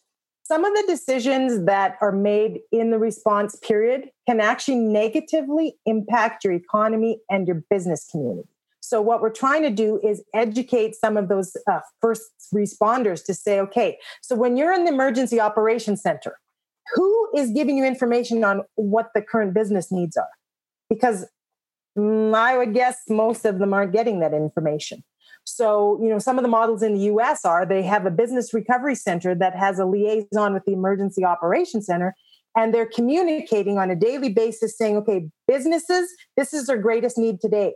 some 0.44 0.66
of 0.66 0.74
the 0.74 0.84
decisions 0.88 1.66
that 1.66 1.98
are 2.02 2.12
made 2.12 2.62
in 2.72 2.90
the 2.90 2.98
response 2.98 3.56
period 3.56 4.10
can 4.28 4.40
actually 4.40 4.78
negatively 4.78 5.76
impact 5.86 6.44
your 6.44 6.54
economy 6.54 7.20
and 7.30 7.48
your 7.48 7.64
business 7.70 8.08
community. 8.10 8.50
So, 8.82 9.02
what 9.02 9.22
we're 9.22 9.30
trying 9.30 9.62
to 9.64 9.70
do 9.70 10.00
is 10.04 10.24
educate 10.34 10.96
some 10.96 11.18
of 11.18 11.28
those 11.28 11.56
uh, 11.70 11.82
first 12.02 12.32
responders 12.54 13.24
to 13.26 13.34
say, 13.36 13.60
okay, 13.60 14.00
so 14.22 14.36
when 14.36 14.58
you're 14.58 14.74
in 14.74 14.86
the 14.86 14.92
emergency 14.92 15.40
operations 15.40 16.02
center, 16.02 16.40
who 16.96 17.30
is 17.36 17.52
giving 17.52 17.78
you 17.78 17.86
information 17.86 18.44
on 18.44 18.64
what 18.76 19.12
the 19.14 19.22
current 19.22 19.54
business 19.54 19.92
needs 19.92 20.18
are? 20.18 20.30
Because 20.90 21.28
mm, 21.96 22.34
I 22.34 22.58
would 22.58 22.74
guess 22.74 22.98
most 23.08 23.46
of 23.46 23.60
them 23.60 23.74
aren't 23.74 23.94
getting 23.94 24.22
that 24.22 24.34
information. 24.34 25.04
So, 25.56 26.00
you 26.02 26.10
know, 26.10 26.20
some 26.20 26.38
of 26.38 26.44
the 26.44 26.50
models 26.50 26.84
in 26.84 26.94
the 26.94 27.02
US 27.02 27.46
are 27.46 27.66
they 27.66 27.84
have 27.84 28.06
a 28.06 28.12
business 28.12 28.54
recovery 28.54 28.96
center 28.96 29.36
that 29.36 29.56
has 29.56 29.80
a 29.80 29.86
liaison 29.86 30.54
with 30.54 30.66
the 30.66 30.74
emergency 30.74 31.24
operations 31.24 31.86
center 31.86 32.16
and 32.56 32.74
they're 32.74 32.86
communicating 32.86 33.78
on 33.78 33.92
a 33.92 33.96
daily 33.96 34.30
basis 34.30 34.78
saying, 34.78 34.98
okay, 34.98 35.30
businesses, 35.48 36.10
this 36.36 36.54
is 36.54 36.68
their 36.68 36.78
greatest 36.78 37.18
need 37.18 37.40
today. 37.42 37.74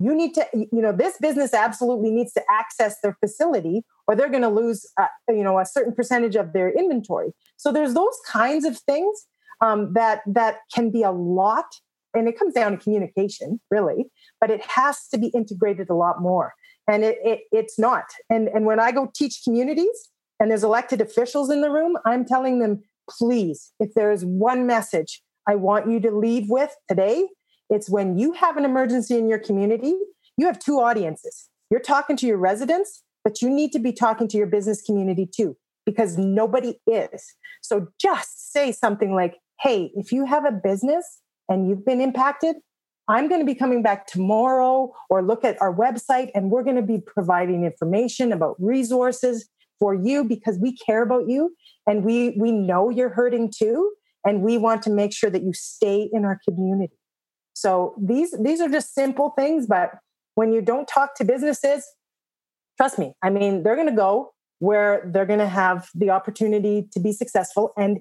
You 0.00 0.14
need 0.14 0.34
to 0.34 0.46
you 0.54 0.82
know 0.82 0.90
this 0.90 1.16
business 1.18 1.54
absolutely 1.54 2.10
needs 2.10 2.32
to 2.32 2.42
access 2.50 2.96
their 3.00 3.16
facility 3.20 3.84
or 4.08 4.16
they're 4.16 4.28
going 4.28 4.42
to 4.42 4.48
lose 4.48 4.84
uh, 5.00 5.06
you 5.28 5.44
know 5.44 5.60
a 5.60 5.64
certain 5.64 5.94
percentage 5.94 6.34
of 6.34 6.52
their 6.52 6.68
inventory. 6.68 7.32
So 7.56 7.70
there's 7.70 7.94
those 7.94 8.16
kinds 8.26 8.64
of 8.64 8.76
things 8.78 9.24
um, 9.60 9.92
that 9.94 10.22
that 10.26 10.58
can 10.74 10.90
be 10.90 11.04
a 11.04 11.12
lot 11.12 11.66
and 12.12 12.28
it 12.28 12.38
comes 12.38 12.54
down 12.54 12.72
to 12.72 12.78
communication 12.78 13.60
really 13.70 14.06
but 14.40 14.50
it 14.50 14.62
has 14.64 15.06
to 15.08 15.18
be 15.18 15.28
integrated 15.28 15.90
a 15.90 15.94
lot 15.94 16.20
more 16.20 16.54
and 16.88 17.04
it, 17.04 17.18
it 17.24 17.40
it's 17.52 17.78
not 17.78 18.04
and 18.30 18.48
and 18.48 18.66
when 18.66 18.80
i 18.80 18.92
go 18.92 19.10
teach 19.14 19.42
communities 19.44 20.10
and 20.40 20.50
there's 20.50 20.64
elected 20.64 21.00
officials 21.00 21.50
in 21.50 21.60
the 21.60 21.70
room 21.70 21.96
i'm 22.04 22.24
telling 22.24 22.58
them 22.58 22.82
please 23.08 23.72
if 23.80 23.94
there 23.94 24.12
is 24.12 24.24
one 24.24 24.66
message 24.66 25.22
i 25.48 25.54
want 25.54 25.90
you 25.90 26.00
to 26.00 26.10
leave 26.10 26.48
with 26.48 26.74
today 26.88 27.26
it's 27.70 27.88
when 27.88 28.18
you 28.18 28.32
have 28.32 28.56
an 28.56 28.64
emergency 28.64 29.18
in 29.18 29.28
your 29.28 29.38
community, 29.38 29.94
you 30.36 30.46
have 30.46 30.58
two 30.58 30.80
audiences. 30.80 31.48
You're 31.70 31.80
talking 31.80 32.16
to 32.18 32.26
your 32.26 32.36
residents, 32.36 33.02
but 33.22 33.40
you 33.40 33.48
need 33.50 33.72
to 33.72 33.78
be 33.78 33.92
talking 33.92 34.28
to 34.28 34.36
your 34.36 34.46
business 34.46 34.82
community 34.82 35.26
too, 35.26 35.56
because 35.86 36.18
nobody 36.18 36.78
is. 36.86 37.34
So 37.62 37.88
just 38.00 38.52
say 38.52 38.72
something 38.72 39.14
like, 39.14 39.38
hey, 39.60 39.90
if 39.94 40.12
you 40.12 40.26
have 40.26 40.44
a 40.44 40.52
business 40.52 41.20
and 41.48 41.68
you've 41.68 41.84
been 41.84 42.00
impacted, 42.00 42.56
I'm 43.08 43.28
going 43.28 43.40
to 43.40 43.46
be 43.46 43.54
coming 43.54 43.82
back 43.82 44.06
tomorrow 44.06 44.92
or 45.10 45.22
look 45.22 45.44
at 45.44 45.60
our 45.60 45.74
website 45.74 46.30
and 46.34 46.50
we're 46.50 46.62
going 46.62 46.76
to 46.76 46.82
be 46.82 46.98
providing 46.98 47.64
information 47.64 48.32
about 48.32 48.56
resources 48.58 49.48
for 49.78 49.94
you 49.94 50.24
because 50.24 50.58
we 50.58 50.76
care 50.76 51.02
about 51.02 51.28
you 51.28 51.54
and 51.86 52.04
we 52.04 52.30
we 52.38 52.50
know 52.50 52.88
you're 52.88 53.10
hurting 53.10 53.52
too 53.54 53.92
and 54.24 54.40
we 54.42 54.56
want 54.56 54.82
to 54.82 54.90
make 54.90 55.12
sure 55.12 55.28
that 55.28 55.42
you 55.42 55.52
stay 55.52 56.08
in 56.12 56.24
our 56.24 56.40
community. 56.48 56.94
So 57.54 57.94
these 58.00 58.34
these 58.40 58.60
are 58.60 58.68
just 58.68 58.94
simple 58.94 59.30
things, 59.30 59.66
but 59.66 59.98
when 60.34 60.52
you 60.52 60.62
don't 60.62 60.88
talk 60.88 61.14
to 61.16 61.24
businesses, 61.24 61.86
trust 62.76 62.98
me, 62.98 63.12
I 63.22 63.30
mean, 63.30 63.62
they're 63.62 63.76
going 63.76 63.88
to 63.88 63.94
go 63.94 64.32
where 64.60 65.02
they're 65.12 65.26
going 65.26 65.40
to 65.40 65.48
have 65.48 65.88
the 65.94 66.10
opportunity 66.10 66.88
to 66.92 67.00
be 67.00 67.12
successful 67.12 67.72
and 67.76 67.98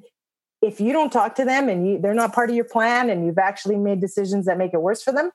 if 0.64 0.80
you 0.80 0.94
don't 0.94 1.12
talk 1.12 1.36
to 1.36 1.46
them 1.46 1.68
and 1.68 1.88
you, 1.88 2.00
they're 2.00 2.14
not 2.14 2.34
part 2.34 2.50
of 2.50 2.56
your 2.56 2.66
plan 2.66 3.10
and 3.10 3.26
you've 3.26 3.38
actually 3.38 3.76
made 3.76 4.00
decisions 4.00 4.46
that 4.46 4.58
make 4.58 4.74
it 4.74 4.82
worse 4.82 5.04
for 5.04 5.12
them, 5.12 5.30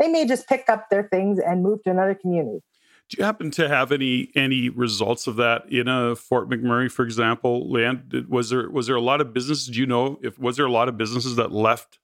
they 0.00 0.08
may 0.08 0.26
just 0.26 0.48
pick 0.48 0.64
up 0.68 0.90
their 0.90 1.04
things 1.04 1.38
and 1.38 1.62
move 1.62 1.82
to 1.84 1.90
another 1.90 2.14
community. 2.14 2.60
Do 3.08 3.18
you 3.18 3.24
happen 3.24 3.50
to 3.52 3.68
have 3.68 3.92
any 3.92 4.30
any 4.34 4.70
results 4.70 5.26
of 5.26 5.36
that 5.36 5.70
in 5.70 5.88
a 5.88 6.16
Fort 6.16 6.48
McMurray, 6.48 6.90
for 6.90 7.04
example? 7.04 7.70
Leann 7.70 8.26
was 8.28 8.50
there 8.50 8.68
was 8.70 8.86
there 8.86 8.96
a 8.96 9.00
lot 9.00 9.20
of 9.20 9.32
businesses? 9.32 9.66
Do 9.66 9.78
you 9.78 9.86
know 9.86 10.18
if 10.22 10.38
was 10.38 10.56
there 10.56 10.66
a 10.66 10.72
lot 10.72 10.88
of 10.88 10.96
businesses 10.96 11.36
that 11.36 11.52
left 11.52 11.98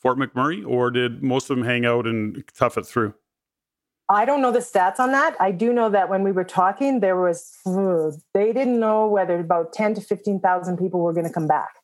Fort 0.00 0.16
McMurray, 0.16 0.64
or 0.66 0.92
did 0.92 1.22
most 1.22 1.50
of 1.50 1.56
them 1.56 1.66
hang 1.66 1.84
out 1.84 2.06
and 2.06 2.42
tough 2.56 2.78
it 2.78 2.86
through? 2.86 3.14
I 4.08 4.24
don't 4.24 4.42
know 4.42 4.52
the 4.52 4.60
stats 4.60 5.00
on 5.00 5.10
that. 5.12 5.34
I 5.40 5.50
do 5.50 5.72
know 5.72 5.90
that 5.90 6.08
when 6.08 6.22
we 6.22 6.30
were 6.30 6.44
talking, 6.44 7.00
there 7.00 7.20
was 7.20 7.58
they 8.32 8.52
didn't 8.52 8.78
know 8.78 9.08
whether 9.08 9.40
about 9.40 9.72
ten 9.72 9.92
to 9.94 10.00
fifteen 10.00 10.38
thousand 10.38 10.78
people 10.78 11.00
were 11.00 11.12
going 11.12 11.26
to 11.26 11.32
come 11.32 11.48
back. 11.48 11.74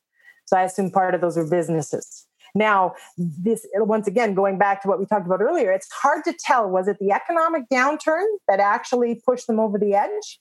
So 0.51 0.59
I 0.59 0.63
assume 0.63 0.91
part 0.91 1.15
of 1.15 1.21
those 1.21 1.37
are 1.37 1.47
businesses. 1.47 2.27
Now, 2.53 2.95
this 3.17 3.65
once 3.75 4.07
again 4.07 4.33
going 4.33 4.57
back 4.57 4.81
to 4.81 4.89
what 4.89 4.99
we 4.99 5.05
talked 5.05 5.25
about 5.25 5.41
earlier, 5.41 5.71
it's 5.71 5.89
hard 5.89 6.25
to 6.25 6.33
tell 6.37 6.69
was 6.69 6.89
it 6.89 6.97
the 6.99 7.11
economic 7.11 7.63
downturn 7.71 8.25
that 8.49 8.59
actually 8.59 9.21
pushed 9.25 9.47
them 9.47 9.59
over 9.59 9.77
the 9.77 9.93
edge? 9.93 10.39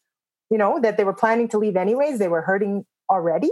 You 0.50 0.58
know, 0.58 0.80
that 0.80 0.96
they 0.96 1.04
were 1.04 1.14
planning 1.14 1.46
to 1.48 1.58
leave 1.58 1.76
anyways, 1.76 2.18
they 2.18 2.26
were 2.26 2.42
hurting 2.42 2.84
already, 3.08 3.50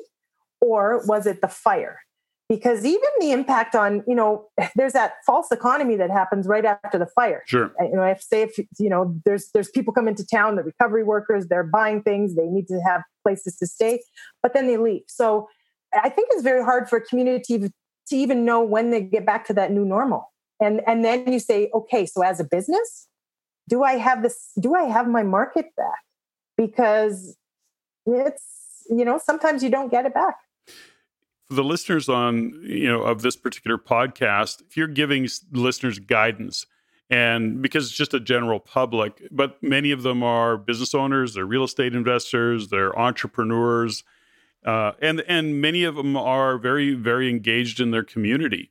or 0.61 1.07
was 1.07 1.27
it 1.27 1.41
the 1.41 1.49
fire? 1.49 2.01
Because 2.49 2.85
even 2.85 3.09
the 3.21 3.31
impact 3.31 3.77
on, 3.77 4.03
you 4.09 4.15
know, 4.17 4.49
there's 4.75 4.95
that 4.95 5.13
false 5.25 5.53
economy 5.53 5.95
that 5.95 6.11
happens 6.11 6.49
right 6.49 6.65
after 6.65 6.99
the 6.99 7.07
fire. 7.07 7.45
Sure. 7.47 7.71
You 7.81 7.95
know, 7.95 8.03
if 8.03 8.21
say 8.21 8.43
if 8.43 8.59
you 8.81 8.89
know 8.89 9.15
there's 9.25 9.51
there's 9.55 9.71
people 9.71 9.95
come 9.95 10.09
into 10.09 10.27
town, 10.27 10.57
the 10.57 10.65
recovery 10.65 11.05
workers, 11.05 11.47
they're 11.47 11.63
buying 11.63 12.03
things, 12.03 12.35
they 12.35 12.47
need 12.47 12.67
to 12.67 12.81
have 12.81 13.03
places 13.23 13.57
to 13.59 13.67
stay, 13.69 14.03
but 14.43 14.55
then 14.55 14.67
they 14.67 14.77
leave. 14.77 15.03
So 15.07 15.47
I 15.93 16.09
think 16.09 16.29
it's 16.33 16.43
very 16.43 16.63
hard 16.63 16.89
for 16.89 16.97
a 16.97 17.01
community 17.01 17.59
to 17.59 18.17
even 18.17 18.45
know 18.45 18.63
when 18.63 18.91
they 18.91 19.01
get 19.03 19.25
back 19.25 19.47
to 19.47 19.55
that 19.55 19.73
new 19.73 19.85
normal. 19.85 20.33
And 20.61 20.81
and 20.87 21.05
then 21.05 21.33
you 21.33 21.39
say, 21.39 21.71
okay, 21.75 22.07
so 22.07 22.23
as 22.23 22.41
a 22.41 22.45
business, 22.45 23.09
do 23.69 23.83
I 23.83 23.93
have 23.95 24.23
this? 24.23 24.51
Do 24.59 24.75
I 24.75 24.85
have 24.85 25.09
my 25.09 25.23
market 25.23 25.67
back? 25.77 26.01
Because 26.57 27.37
it's 28.07 28.85
you 28.91 29.05
know 29.05 29.19
sometimes 29.23 29.63
you 29.63 29.71
don't 29.71 29.91
get 29.91 30.07
it 30.07 30.15
back. 30.15 30.37
For 31.47 31.55
the 31.55 31.65
listeners 31.65 32.09
on 32.09 32.61
you 32.65 32.89
know 32.89 33.03
of 33.03 33.23
this 33.23 33.37
particular 33.37 33.79
podcast, 33.79 34.63
if 34.69 34.77
you're 34.77 34.89
giving 34.89 35.29
listeners 35.53 35.99
guidance, 36.01 36.67
and 37.09 37.63
because 37.63 37.87
it's 37.87 37.97
just 37.97 38.15
a 38.15 38.21
general 38.21 38.59
public, 38.59 39.23
but 39.31 39.63
many 39.63 39.93
of 39.93 40.03
them 40.03 40.23
are 40.23 40.57
business 40.57 40.95
owners, 40.95 41.35
they're 41.35 41.47
real 41.47 41.65
estate 41.65 41.95
investors, 41.95 42.69
they're 42.69 42.99
entrepreneurs 42.99 44.03
uh, 44.69 44.93
and 45.01 45.21
and 45.23 45.63
many 45.63 45.83
of 45.83 45.95
them 45.95 46.15
are 46.15 46.59
very 46.59 46.93
very 46.93 47.31
engaged 47.31 47.81
in 47.81 47.91
their 47.91 48.05
community. 48.05 48.71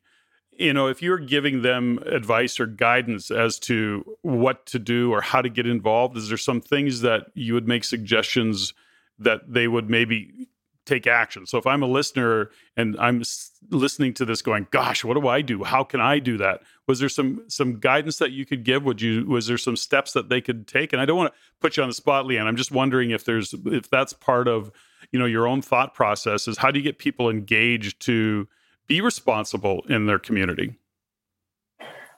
You 0.52 0.72
know, 0.72 0.88
if 0.88 1.02
you're 1.02 1.18
giving 1.18 1.64
them 1.64 2.00
advice 2.06 2.60
or 2.60 2.68
guidance 2.68 3.32
as 3.32 3.58
to 3.60 4.18
what 4.22 4.68
to 4.68 4.80
do 4.80 5.12
or 5.12 5.22
how 5.22 5.42
to 5.42 5.50
get 5.50 5.66
involved, 5.66 6.16
is 6.16 6.30
there 6.30 6.38
some 6.38 6.62
things 6.62 7.02
that 7.02 7.28
you 7.34 7.56
would 7.56 7.68
make 7.68 7.84
suggestions 7.84 8.74
that 9.18 9.52
they 9.52 9.68
would 9.68 9.90
maybe 9.90 10.48
take 10.86 11.08
action. 11.08 11.46
So 11.48 11.58
if 11.58 11.66
I'm 11.66 11.82
a 11.82 11.88
listener 11.88 12.52
and 12.76 12.96
I'm 13.00 13.24
listening 13.70 14.14
to 14.16 14.26
this 14.26 14.42
going, 14.42 14.68
gosh, 14.72 15.04
what 15.04 15.20
do 15.20 15.28
I 15.28 15.42
do? 15.42 15.64
How 15.64 15.84
can 15.84 16.00
I 16.00 16.20
do 16.20 16.38
that? 16.38 16.62
Was 16.88 17.00
there 17.00 17.10
some 17.10 17.44
some 17.48 17.80
guidance 17.80 18.18
that 18.18 18.32
you 18.32 18.46
could 18.46 18.64
give? 18.64 18.84
Would 18.84 19.02
you 19.02 19.26
was 19.26 19.48
there 19.48 19.58
some 19.58 19.76
steps 19.76 20.14
that 20.14 20.30
they 20.30 20.42
could 20.42 20.68
take? 20.68 20.94
And 20.94 21.02
I 21.02 21.06
don't 21.06 21.18
want 21.18 21.34
to 21.34 21.40
put 21.60 21.76
you 21.76 21.84
on 21.84 21.90
the 21.90 21.96
spot, 21.96 22.26
Leann. 22.28 22.48
I'm 22.48 22.56
just 22.56 22.72
wondering 22.72 23.10
if 23.10 23.26
there's 23.26 23.54
if 23.66 23.90
that's 23.90 24.14
part 24.14 24.48
of 24.48 24.72
you 25.12 25.20
know 25.20 25.26
your 25.26 25.48
own 25.48 25.62
thought 25.62 25.94
process 25.94 26.48
is 26.48 26.58
how 26.58 26.72
do 26.72 26.80
you 26.80 26.84
get 26.84 26.98
people 26.98 27.30
engaged 27.30 28.02
to 28.02 28.48
be 28.88 29.02
responsible 29.02 29.84
in 29.90 30.06
their 30.06 30.20
community? 30.20 30.76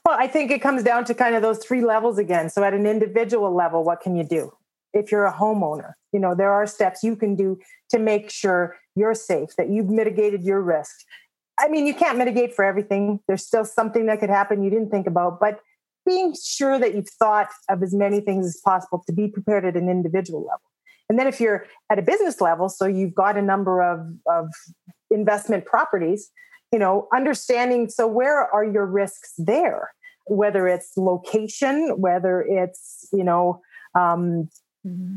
Well 0.06 0.18
i 0.18 0.28
think 0.28 0.52
it 0.52 0.62
comes 0.62 0.84
down 0.84 1.06
to 1.06 1.14
kind 1.14 1.36
of 1.36 1.42
those 1.42 1.60
three 1.60 1.82
levels 1.82 2.18
again. 2.18 2.50
So 2.50 2.64
at 2.64 2.74
an 2.74 2.86
individual 2.86 3.54
level 3.54 3.84
what 3.84 4.02
can 4.02 4.16
you 4.16 4.24
do? 4.24 4.52
If 4.94 5.12
you're 5.12 5.26
a 5.26 5.34
homeowner 5.34 5.94
you 6.12 6.20
know 6.20 6.36
there 6.36 6.52
are 6.52 6.66
steps 6.66 7.04
you 7.04 7.16
can 7.16 7.36
do 7.36 7.60
to 7.90 8.00
make 8.00 8.30
sure 8.30 8.78
you're 8.96 9.16
safe 9.16 9.56
that 9.58 9.70
you've 9.70 9.90
mitigated 9.90 10.44
your 10.44 10.62
risk. 10.62 10.96
I 11.60 11.68
mean 11.68 11.86
you 11.86 11.94
can't 11.94 12.18
mitigate 12.18 12.56
for 12.56 12.66
everything. 12.66 13.20
There's 13.28 13.46
still 13.46 13.66
something 13.66 14.06
that 14.08 14.20
could 14.20 14.30
happen 14.30 14.64
you 14.64 14.70
didn't 14.70 14.90
think 14.90 15.08
about 15.08 15.40
but 15.40 15.60
being 16.06 16.34
sure 16.34 16.80
that 16.80 16.96
you've 16.96 17.10
thought 17.10 17.50
of 17.70 17.84
as 17.84 17.94
many 17.94 18.20
things 18.20 18.48
as 18.48 18.60
possible 18.66 19.04
to 19.06 19.14
be 19.14 19.28
prepared 19.28 19.64
at 19.64 19.76
an 19.76 19.90
individual 19.90 20.42
level 20.42 20.69
and 21.10 21.18
then 21.18 21.28
if 21.28 21.42
you're 21.42 21.66
at 21.90 21.98
a 21.98 22.04
business 22.04 22.40
level, 22.40 22.70
so 22.70 22.86
you've 22.86 23.16
got 23.16 23.36
a 23.36 23.42
number 23.42 23.82
of, 23.82 24.00
of 24.28 24.48
investment 25.10 25.66
properties, 25.66 26.30
you 26.72 26.78
know, 26.78 27.08
understanding 27.14 27.90
so 27.90 28.08
where 28.08 28.42
are 28.54 28.64
your 28.64 28.86
risks 28.86 29.34
there? 29.38 29.92
Whether 30.28 30.68
it's 30.68 30.96
location, 30.96 31.96
whether 31.98 32.42
it's, 32.48 33.08
you 33.12 33.24
know, 33.24 33.62
um, 33.96 34.50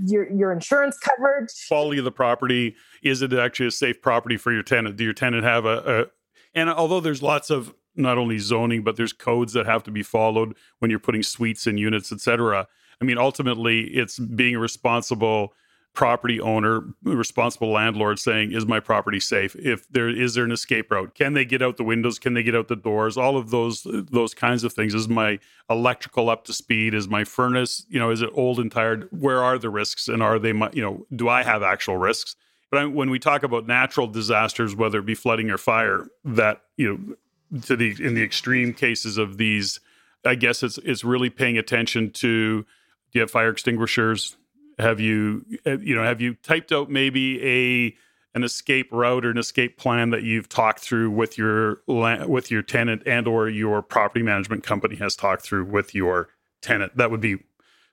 your 0.06 0.30
your 0.32 0.52
insurance 0.52 0.98
coverage 0.98 1.48
quality 1.68 1.98
of 1.98 2.04
the 2.04 2.10
property 2.10 2.74
is 3.04 3.22
it 3.22 3.32
actually 3.32 3.66
a 3.66 3.70
safe 3.70 4.02
property 4.02 4.36
for 4.36 4.52
your 4.52 4.62
tenant 4.62 4.96
do 4.96 5.04
your 5.04 5.12
tenant 5.12 5.44
have 5.44 5.64
a, 5.64 6.00
a 6.00 6.58
and 6.58 6.68
although 6.68 6.98
there's 6.98 7.22
lots 7.22 7.48
of 7.48 7.72
not 7.94 8.18
only 8.18 8.38
zoning 8.38 8.82
but 8.82 8.96
there's 8.96 9.12
codes 9.12 9.52
that 9.52 9.64
have 9.64 9.84
to 9.84 9.92
be 9.92 10.02
followed 10.02 10.56
when 10.80 10.90
you're 10.90 10.98
putting 10.98 11.22
suites 11.22 11.64
and 11.68 11.78
units 11.78 12.10
etc 12.10 12.66
i 13.00 13.04
mean 13.04 13.16
ultimately 13.16 13.82
it's 13.82 14.18
being 14.18 14.58
responsible 14.58 15.54
property 15.94 16.40
owner, 16.40 16.82
responsible 17.02 17.70
landlord 17.70 18.18
saying, 18.18 18.52
"Is 18.52 18.64
my 18.64 18.80
property 18.80 19.20
safe? 19.20 19.54
If 19.56 19.86
there 19.88 20.08
is 20.08 20.34
there 20.34 20.44
an 20.44 20.52
escape 20.52 20.90
route? 20.90 21.14
Can 21.14 21.34
they 21.34 21.44
get 21.44 21.60
out 21.60 21.76
the 21.76 21.84
windows? 21.84 22.18
Can 22.18 22.34
they 22.34 22.42
get 22.42 22.54
out 22.54 22.68
the 22.68 22.76
doors? 22.76 23.18
All 23.18 23.36
of 23.36 23.50
those 23.50 23.86
those 23.86 24.32
kinds 24.32 24.64
of 24.64 24.72
things. 24.72 24.94
Is 24.94 25.08
my 25.08 25.38
electrical 25.68 26.30
up 26.30 26.44
to 26.44 26.52
speed? 26.52 26.94
Is 26.94 27.08
my 27.08 27.24
furnace, 27.24 27.84
you 27.90 27.98
know, 27.98 28.10
is 28.10 28.22
it 28.22 28.30
old 28.32 28.58
and 28.58 28.72
tired? 28.72 29.06
Where 29.10 29.42
are 29.42 29.58
the 29.58 29.68
risks, 29.68 30.08
and 30.08 30.22
are 30.22 30.38
they, 30.38 30.52
you 30.72 30.82
know, 30.82 31.06
do 31.14 31.28
I 31.28 31.42
have 31.42 31.62
actual 31.62 31.98
risks? 31.98 32.36
But 32.70 32.92
when 32.92 33.10
we 33.10 33.18
talk 33.18 33.42
about 33.42 33.66
natural 33.66 34.06
disasters, 34.06 34.74
whether 34.74 35.00
it 35.00 35.06
be 35.06 35.14
flooding 35.14 35.50
or 35.50 35.58
fire, 35.58 36.06
that 36.24 36.62
you 36.78 37.16
know, 37.50 37.60
to 37.60 37.76
the 37.76 37.94
in 38.02 38.14
the 38.14 38.22
extreme 38.22 38.72
cases 38.72 39.18
of 39.18 39.36
these, 39.36 39.78
I 40.24 40.36
guess 40.36 40.62
it's 40.62 40.78
it's 40.78 41.04
really 41.04 41.28
paying 41.28 41.58
attention 41.58 42.10
to. 42.12 42.62
Do 42.62 43.18
you 43.18 43.20
have 43.20 43.30
fire 43.30 43.50
extinguishers? 43.50 44.38
Have 44.78 45.00
you 45.00 45.44
uh, 45.66 45.78
you 45.78 45.94
know 45.94 46.02
have 46.02 46.20
you 46.20 46.34
typed 46.34 46.72
out 46.72 46.90
maybe 46.90 47.42
a 47.44 47.96
an 48.34 48.44
escape 48.44 48.88
route 48.90 49.24
or 49.24 49.30
an 49.30 49.38
escape 49.38 49.76
plan 49.76 50.10
that 50.10 50.22
you've 50.22 50.48
talked 50.48 50.80
through 50.80 51.10
with 51.10 51.36
your 51.36 51.82
with 51.86 52.50
your 52.50 52.62
tenant 52.62 53.02
and 53.06 53.28
or 53.28 53.48
your 53.48 53.82
property 53.82 54.22
management 54.22 54.64
company 54.64 54.96
has 54.96 55.14
talked 55.14 55.42
through 55.42 55.64
with 55.64 55.94
your 55.94 56.28
tenant? 56.62 56.96
That 56.96 57.10
would 57.10 57.20
be 57.20 57.38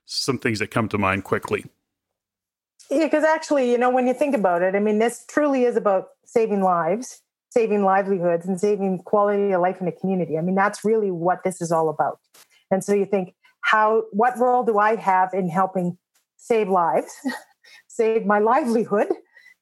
some 0.06 0.38
things 0.38 0.58
that 0.58 0.68
come 0.68 0.88
to 0.88 0.98
mind 0.98 1.24
quickly. 1.24 1.66
Yeah, 2.90 3.04
because 3.04 3.22
actually, 3.22 3.70
you 3.70 3.78
know, 3.78 3.90
when 3.90 4.08
you 4.08 4.14
think 4.14 4.34
about 4.34 4.62
it, 4.62 4.74
I 4.74 4.80
mean, 4.80 4.98
this 4.98 5.24
truly 5.28 5.64
is 5.64 5.76
about 5.76 6.08
saving 6.24 6.62
lives, 6.62 7.22
saving 7.50 7.84
livelihoods, 7.84 8.46
and 8.46 8.58
saving 8.58 8.98
quality 9.04 9.52
of 9.52 9.60
life 9.60 9.80
in 9.80 9.86
a 9.86 9.92
community. 9.92 10.36
I 10.36 10.40
mean, 10.40 10.56
that's 10.56 10.84
really 10.84 11.12
what 11.12 11.44
this 11.44 11.60
is 11.60 11.70
all 11.70 11.88
about. 11.88 12.18
And 12.70 12.82
so 12.82 12.92
you 12.92 13.06
think, 13.06 13.34
how, 13.60 14.04
what 14.10 14.36
role 14.38 14.64
do 14.64 14.78
I 14.78 14.96
have 14.96 15.32
in 15.34 15.48
helping 15.48 15.98
save 16.40 16.68
lives, 16.68 17.12
save 17.88 18.26
my 18.26 18.38
livelihood, 18.38 19.08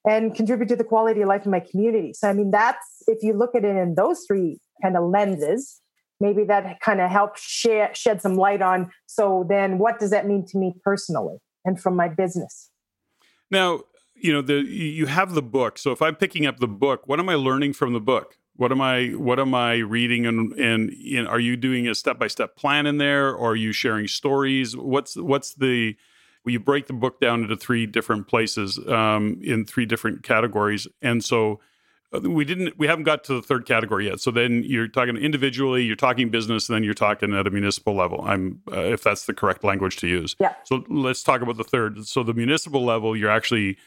and 0.07 0.33
contribute 0.33 0.69
to 0.69 0.75
the 0.75 0.83
quality 0.83 1.21
of 1.21 1.27
life 1.27 1.45
in 1.45 1.51
my 1.51 1.59
community. 1.59 2.13
So, 2.13 2.29
I 2.29 2.33
mean, 2.33 2.51
that's 2.51 3.03
if 3.07 3.21
you 3.21 3.33
look 3.33 3.53
at 3.53 3.65
it 3.65 3.75
in 3.75 3.95
those 3.95 4.23
three 4.25 4.59
kind 4.81 4.95
of 4.95 5.09
lenses, 5.09 5.81
maybe 6.19 6.43
that 6.45 6.79
kind 6.79 7.01
of 7.01 7.11
helps 7.11 7.41
shed, 7.41 7.95
shed 7.95 8.21
some 8.21 8.35
light 8.35 8.61
on. 8.61 8.89
So, 9.05 9.45
then 9.47 9.77
what 9.77 9.99
does 9.99 10.09
that 10.11 10.25
mean 10.25 10.45
to 10.47 10.57
me 10.57 10.73
personally 10.83 11.37
and 11.65 11.79
from 11.79 11.95
my 11.95 12.07
business? 12.07 12.69
Now, 13.51 13.81
you 14.15 14.33
know, 14.33 14.41
the 14.41 14.61
you 14.65 15.05
have 15.07 15.33
the 15.33 15.41
book. 15.41 15.77
So, 15.77 15.91
if 15.91 16.01
I'm 16.01 16.15
picking 16.15 16.45
up 16.45 16.59
the 16.59 16.67
book, 16.67 17.07
what 17.07 17.19
am 17.19 17.29
I 17.29 17.35
learning 17.35 17.73
from 17.73 17.93
the 17.93 18.01
book? 18.01 18.37
What 18.55 18.71
am 18.71 18.81
I 18.81 19.09
what 19.09 19.39
am 19.39 19.53
I 19.53 19.75
reading 19.75 20.25
and 20.25 20.53
and 20.53 20.91
know, 21.23 21.25
are 21.29 21.39
you 21.39 21.55
doing 21.55 21.87
a 21.87 21.95
step 21.95 22.19
by 22.19 22.27
step 22.27 22.55
plan 22.55 22.85
in 22.85 22.97
there 22.97 23.29
or 23.33 23.51
are 23.51 23.55
you 23.55 23.71
sharing 23.71 24.07
stories? 24.07 24.75
What's 24.75 25.15
what's 25.15 25.53
the 25.53 25.95
you 26.45 26.59
break 26.59 26.87
the 26.87 26.93
book 26.93 27.19
down 27.19 27.43
into 27.43 27.55
three 27.55 27.85
different 27.85 28.27
places 28.27 28.79
um, 28.87 29.39
in 29.43 29.65
three 29.65 29.85
different 29.85 30.23
categories, 30.23 30.87
and 31.01 31.23
so 31.23 31.59
uh, 32.13 32.21
we 32.21 32.45
didn't 32.45 32.77
we 32.77 32.87
haven't 32.87 33.03
got 33.03 33.23
to 33.25 33.33
the 33.33 33.41
third 33.41 33.65
category 33.65 34.07
yet. 34.07 34.19
So 34.19 34.31
then 34.31 34.63
you're 34.63 34.87
talking 34.87 35.15
individually, 35.17 35.83
you're 35.83 35.95
talking 35.95 36.29
business, 36.29 36.69
and 36.69 36.75
then 36.75 36.83
you're 36.83 36.93
talking 36.93 37.33
at 37.33 37.45
a 37.45 37.49
municipal 37.49 37.95
level. 37.95 38.21
I'm 38.25 38.61
uh, 38.71 38.81
if 38.81 39.03
that's 39.03 39.25
the 39.25 39.33
correct 39.33 39.63
language 39.63 39.97
to 39.97 40.07
use. 40.07 40.35
Yeah. 40.39 40.53
So 40.63 40.83
let's 40.89 41.23
talk 41.23 41.41
about 41.41 41.57
the 41.57 41.63
third. 41.63 42.05
So 42.05 42.23
the 42.23 42.33
municipal 42.33 42.83
level, 42.83 43.15
you're 43.15 43.29
actually 43.29 43.77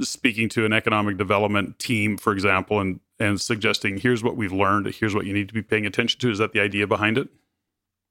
speaking 0.00 0.48
to 0.50 0.64
an 0.64 0.72
economic 0.72 1.16
development 1.16 1.78
team, 1.78 2.16
for 2.18 2.32
example, 2.32 2.80
and 2.80 3.00
and 3.18 3.40
suggesting 3.40 3.98
here's 3.98 4.22
what 4.22 4.36
we've 4.36 4.52
learned, 4.52 4.86
here's 4.86 5.14
what 5.14 5.26
you 5.26 5.32
need 5.32 5.48
to 5.48 5.54
be 5.54 5.62
paying 5.62 5.86
attention 5.86 6.20
to. 6.20 6.30
Is 6.30 6.38
that 6.38 6.52
the 6.52 6.60
idea 6.60 6.86
behind 6.86 7.18
it? 7.18 7.28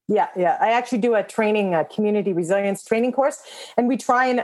Yeah, 0.07 0.27
yeah. 0.35 0.57
I 0.61 0.71
actually 0.71 0.99
do 0.99 1.15
a 1.15 1.23
training, 1.23 1.73
a 1.73 1.83
community 1.83 2.31
resilience 2.31 2.83
training 2.83 3.11
course, 3.11 3.41
and 3.75 3.87
we 3.87 3.97
try 3.97 4.27
and 4.27 4.43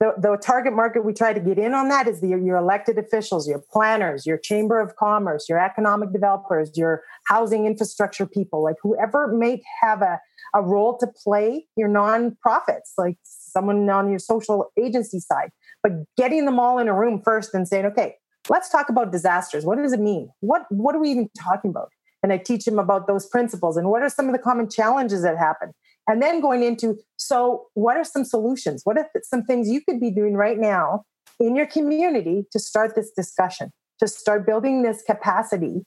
the, 0.00 0.14
the 0.16 0.38
target 0.42 0.72
market 0.72 1.04
we 1.04 1.12
try 1.12 1.34
to 1.34 1.38
get 1.40 1.58
in 1.58 1.74
on 1.74 1.88
that 1.88 2.08
is 2.08 2.22
the, 2.22 2.28
your 2.28 2.56
elected 2.56 2.96
officials, 2.96 3.46
your 3.46 3.62
planners, 3.70 4.24
your 4.24 4.38
chamber 4.38 4.80
of 4.80 4.96
commerce, 4.96 5.50
your 5.50 5.62
economic 5.62 6.12
developers, 6.12 6.70
your 6.76 7.02
housing 7.26 7.66
infrastructure 7.66 8.26
people, 8.26 8.64
like 8.64 8.76
whoever 8.82 9.28
may 9.28 9.62
have 9.82 10.00
a, 10.00 10.18
a 10.54 10.62
role 10.62 10.96
to 10.96 11.06
play, 11.06 11.66
your 11.76 11.90
nonprofits, 11.90 12.92
like 12.96 13.18
someone 13.22 13.88
on 13.90 14.08
your 14.08 14.18
social 14.18 14.72
agency 14.82 15.20
side. 15.20 15.50
But 15.82 15.92
getting 16.16 16.46
them 16.46 16.58
all 16.58 16.78
in 16.78 16.88
a 16.88 16.94
room 16.94 17.20
first 17.22 17.52
and 17.52 17.68
saying, 17.68 17.84
okay, 17.86 18.14
let's 18.48 18.70
talk 18.70 18.88
about 18.88 19.12
disasters. 19.12 19.64
What 19.64 19.76
does 19.76 19.92
it 19.92 20.00
mean? 20.00 20.30
What 20.40 20.62
what 20.70 20.94
are 20.94 21.00
we 21.00 21.10
even 21.10 21.28
talking 21.38 21.70
about? 21.70 21.90
And 22.22 22.32
I 22.32 22.38
teach 22.38 22.64
them 22.64 22.78
about 22.78 23.06
those 23.06 23.26
principles 23.26 23.76
and 23.76 23.88
what 23.88 24.02
are 24.02 24.08
some 24.08 24.26
of 24.26 24.32
the 24.32 24.38
common 24.38 24.68
challenges 24.70 25.22
that 25.22 25.36
happen. 25.36 25.72
And 26.08 26.20
then 26.20 26.40
going 26.40 26.62
into 26.62 26.98
so 27.16 27.66
what 27.74 27.96
are 27.96 28.04
some 28.04 28.24
solutions? 28.24 28.82
What 28.84 28.98
are 28.98 29.08
some 29.22 29.44
things 29.44 29.68
you 29.68 29.80
could 29.80 30.00
be 30.00 30.10
doing 30.10 30.34
right 30.34 30.58
now 30.58 31.04
in 31.38 31.56
your 31.56 31.66
community 31.66 32.44
to 32.52 32.58
start 32.58 32.94
this 32.94 33.10
discussion 33.10 33.72
to 34.00 34.08
start 34.08 34.44
building 34.44 34.82
this 34.82 35.02
capacity 35.02 35.84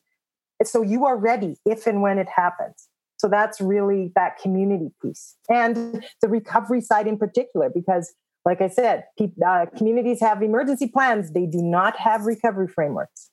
so 0.64 0.82
you 0.82 1.06
are 1.06 1.18
ready 1.18 1.58
if 1.66 1.88
and 1.88 2.02
when 2.02 2.18
it 2.18 2.28
happens? 2.34 2.88
So 3.18 3.28
that's 3.28 3.60
really 3.60 4.12
that 4.16 4.38
community 4.38 4.92
piece 5.02 5.36
and 5.50 6.06
the 6.22 6.28
recovery 6.28 6.82
side 6.82 7.08
in 7.08 7.18
particular 7.18 7.70
because 7.74 8.14
like 8.44 8.62
i 8.62 8.68
said 8.68 9.06
uh, 9.46 9.66
communities 9.76 10.20
have 10.20 10.44
emergency 10.44 10.88
plans. 10.88 11.32
They 11.32 11.46
do 11.46 11.62
not 11.62 11.98
have 11.98 12.26
recovery 12.26 12.68
frameworks 12.68 13.30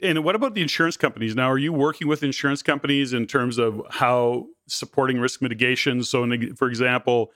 and 0.00 0.24
what 0.24 0.34
about 0.34 0.54
the 0.54 0.62
insurance 0.62 0.96
companies? 0.96 1.34
Now, 1.34 1.50
are 1.50 1.58
you 1.58 1.72
working 1.72 2.06
with 2.06 2.22
insurance 2.22 2.62
companies 2.62 3.12
in 3.12 3.26
terms 3.26 3.58
of 3.58 3.82
how 3.90 4.46
supporting 4.68 5.18
risk 5.18 5.42
mitigation? 5.42 6.04
So, 6.04 6.26
for 6.56 6.68
example, 6.68 7.32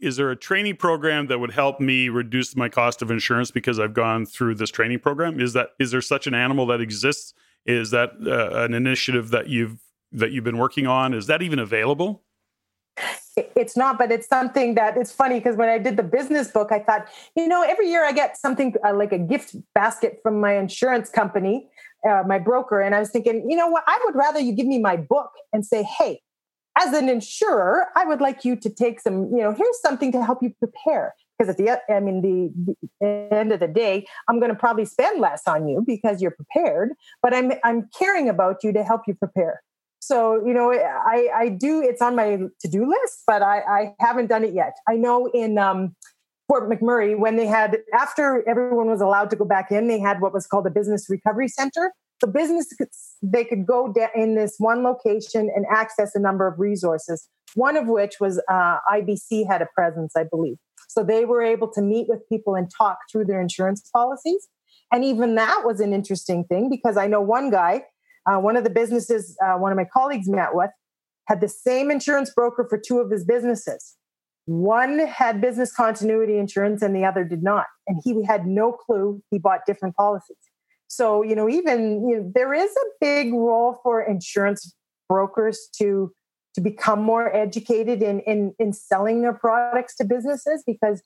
is 0.00 0.16
there 0.16 0.30
a 0.30 0.36
training 0.36 0.76
program 0.76 1.26
that 1.28 1.38
would 1.38 1.52
help 1.52 1.78
me 1.78 2.08
reduce 2.08 2.56
my 2.56 2.68
cost 2.68 3.02
of 3.02 3.10
insurance 3.10 3.50
because 3.50 3.78
I've 3.78 3.94
gone 3.94 4.26
through 4.26 4.56
this 4.56 4.70
training 4.70 5.00
program? 5.00 5.40
Is 5.40 5.52
that 5.52 5.70
is 5.78 5.90
there 5.92 6.00
such 6.00 6.26
an 6.26 6.34
animal 6.34 6.66
that 6.66 6.80
exists? 6.80 7.34
Is 7.66 7.90
that 7.90 8.10
uh, 8.26 8.64
an 8.64 8.74
initiative 8.74 9.30
that 9.30 9.48
you've 9.48 9.78
that 10.12 10.32
you've 10.32 10.44
been 10.44 10.58
working 10.58 10.86
on? 10.86 11.14
Is 11.14 11.26
that 11.26 11.42
even 11.42 11.58
available? 11.58 12.22
it's 13.56 13.76
not 13.76 13.96
but 13.96 14.10
it's 14.10 14.26
something 14.26 14.74
that 14.74 14.96
it's 14.96 15.12
funny 15.12 15.38
because 15.38 15.56
when 15.56 15.68
i 15.68 15.78
did 15.78 15.96
the 15.96 16.02
business 16.02 16.48
book 16.48 16.72
i 16.72 16.78
thought 16.78 17.06
you 17.36 17.46
know 17.46 17.62
every 17.62 17.88
year 17.88 18.04
i 18.04 18.12
get 18.12 18.36
something 18.36 18.74
uh, 18.84 18.92
like 18.94 19.12
a 19.12 19.18
gift 19.18 19.54
basket 19.74 20.18
from 20.22 20.40
my 20.40 20.56
insurance 20.56 21.08
company 21.08 21.69
uh, 22.08 22.22
my 22.26 22.38
broker, 22.38 22.80
and 22.80 22.94
I 22.94 23.00
was 23.00 23.10
thinking, 23.10 23.46
you 23.48 23.56
know 23.56 23.68
what? 23.68 23.84
I 23.86 23.98
would 24.04 24.14
rather 24.14 24.40
you 24.40 24.52
give 24.52 24.66
me 24.66 24.78
my 24.78 24.96
book 24.96 25.30
and 25.52 25.64
say, 25.64 25.82
hey, 25.82 26.20
as 26.78 26.92
an 26.94 27.08
insurer, 27.08 27.86
I 27.96 28.04
would 28.04 28.20
like 28.20 28.44
you 28.44 28.56
to 28.56 28.70
take 28.70 29.00
some, 29.00 29.24
you 29.34 29.42
know, 29.42 29.52
here's 29.52 29.80
something 29.80 30.12
to 30.12 30.24
help 30.24 30.42
you 30.42 30.54
prepare. 30.58 31.14
Because 31.38 31.50
at 31.50 31.56
the, 31.56 31.80
I 31.92 32.00
mean, 32.00 32.20
the, 32.20 32.76
the 33.00 33.34
end 33.34 33.50
of 33.52 33.60
the 33.60 33.68
day, 33.68 34.06
I'm 34.28 34.38
going 34.40 34.50
to 34.50 34.58
probably 34.58 34.84
spend 34.84 35.20
less 35.20 35.42
on 35.46 35.66
you 35.66 35.82
because 35.86 36.20
you're 36.20 36.32
prepared, 36.32 36.92
but 37.22 37.34
I'm 37.34 37.52
I'm 37.64 37.88
caring 37.98 38.28
about 38.28 38.62
you 38.62 38.72
to 38.74 38.84
help 38.84 39.02
you 39.06 39.14
prepare. 39.14 39.62
So, 40.00 40.44
you 40.46 40.52
know, 40.52 40.72
I 40.72 41.28
I 41.34 41.48
do. 41.48 41.82
It's 41.82 42.02
on 42.02 42.14
my 42.14 42.36
to 42.60 42.68
do 42.68 42.86
list, 42.86 43.22
but 43.26 43.40
I 43.42 43.60
I 43.60 43.94
haven't 44.00 44.26
done 44.26 44.44
it 44.44 44.52
yet. 44.52 44.76
I 44.86 44.96
know 44.96 45.30
in 45.32 45.56
um, 45.56 45.96
Fort 46.50 46.68
McMurray, 46.68 47.16
when 47.16 47.36
they 47.36 47.46
had, 47.46 47.78
after 47.94 48.42
everyone 48.48 48.88
was 48.88 49.00
allowed 49.00 49.30
to 49.30 49.36
go 49.36 49.44
back 49.44 49.70
in, 49.70 49.86
they 49.86 50.00
had 50.00 50.20
what 50.20 50.32
was 50.32 50.48
called 50.48 50.66
a 50.66 50.70
business 50.70 51.06
recovery 51.08 51.46
center. 51.46 51.92
The 52.20 52.26
business, 52.26 52.74
they 53.22 53.44
could 53.44 53.64
go 53.64 53.94
in 54.16 54.34
this 54.34 54.56
one 54.58 54.82
location 54.82 55.48
and 55.54 55.64
access 55.70 56.16
a 56.16 56.18
number 56.18 56.48
of 56.48 56.58
resources, 56.58 57.28
one 57.54 57.76
of 57.76 57.86
which 57.86 58.14
was 58.18 58.42
uh, 58.48 58.78
IBC 58.92 59.46
had 59.48 59.62
a 59.62 59.68
presence, 59.76 60.14
I 60.16 60.24
believe. 60.24 60.56
So 60.88 61.04
they 61.04 61.24
were 61.24 61.40
able 61.40 61.70
to 61.70 61.80
meet 61.80 62.08
with 62.08 62.28
people 62.28 62.56
and 62.56 62.68
talk 62.76 62.98
through 63.12 63.26
their 63.26 63.40
insurance 63.40 63.88
policies. 63.92 64.48
And 64.92 65.04
even 65.04 65.36
that 65.36 65.62
was 65.64 65.78
an 65.78 65.92
interesting 65.92 66.42
thing 66.42 66.68
because 66.68 66.96
I 66.96 67.06
know 67.06 67.20
one 67.20 67.50
guy, 67.50 67.84
uh, 68.28 68.40
one 68.40 68.56
of 68.56 68.64
the 68.64 68.70
businesses 68.70 69.38
uh, 69.40 69.54
one 69.54 69.70
of 69.70 69.76
my 69.76 69.86
colleagues 69.92 70.28
met 70.28 70.52
with, 70.52 70.70
had 71.28 71.40
the 71.40 71.48
same 71.48 71.92
insurance 71.92 72.32
broker 72.34 72.66
for 72.68 72.76
two 72.76 72.98
of 72.98 73.08
his 73.08 73.24
businesses. 73.24 73.94
One 74.50 74.98
had 74.98 75.40
business 75.40 75.72
continuity 75.72 76.36
insurance 76.36 76.82
and 76.82 76.94
the 76.96 77.04
other 77.04 77.22
did 77.22 77.40
not. 77.40 77.66
And 77.86 78.00
he 78.02 78.24
had 78.24 78.48
no 78.48 78.72
clue 78.72 79.22
he 79.30 79.38
bought 79.38 79.60
different 79.64 79.94
policies. 79.94 80.38
So, 80.88 81.22
you 81.22 81.36
know, 81.36 81.48
even 81.48 82.08
you 82.08 82.16
know, 82.16 82.32
there 82.34 82.52
is 82.52 82.68
a 82.68 82.86
big 83.00 83.32
role 83.32 83.78
for 83.84 84.02
insurance 84.02 84.74
brokers 85.08 85.68
to 85.76 86.12
to 86.54 86.60
become 86.60 87.00
more 87.00 87.32
educated 87.32 88.02
in, 88.02 88.18
in 88.22 88.52
in 88.58 88.72
selling 88.72 89.22
their 89.22 89.32
products 89.32 89.94
to 89.98 90.04
businesses 90.04 90.64
because 90.66 91.00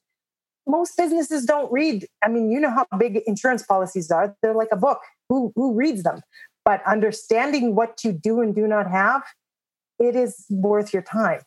most 0.67 0.97
businesses 0.97 1.45
don't 1.45 1.71
read. 1.71 2.07
I 2.23 2.29
mean, 2.29 2.51
you 2.51 2.59
know 2.59 2.71
how 2.71 2.87
big 2.99 3.21
insurance 3.27 3.63
policies 3.63 4.11
are. 4.11 4.35
They're 4.41 4.55
like 4.55 4.73
a 4.73 4.77
book. 4.77 5.01
Who 5.29 5.53
who 5.55 5.75
reads 5.75 6.03
them? 6.03 6.23
But 6.65 6.83
understanding 6.87 7.75
what 7.75 8.05
you 8.05 8.13
do 8.13 8.41
and 8.41 8.55
do 8.55 8.67
not 8.67 8.91
have, 8.91 9.23
it 9.99 10.17
is 10.17 10.47
worth 10.49 10.95
your 10.95 11.03
time. 11.03 11.41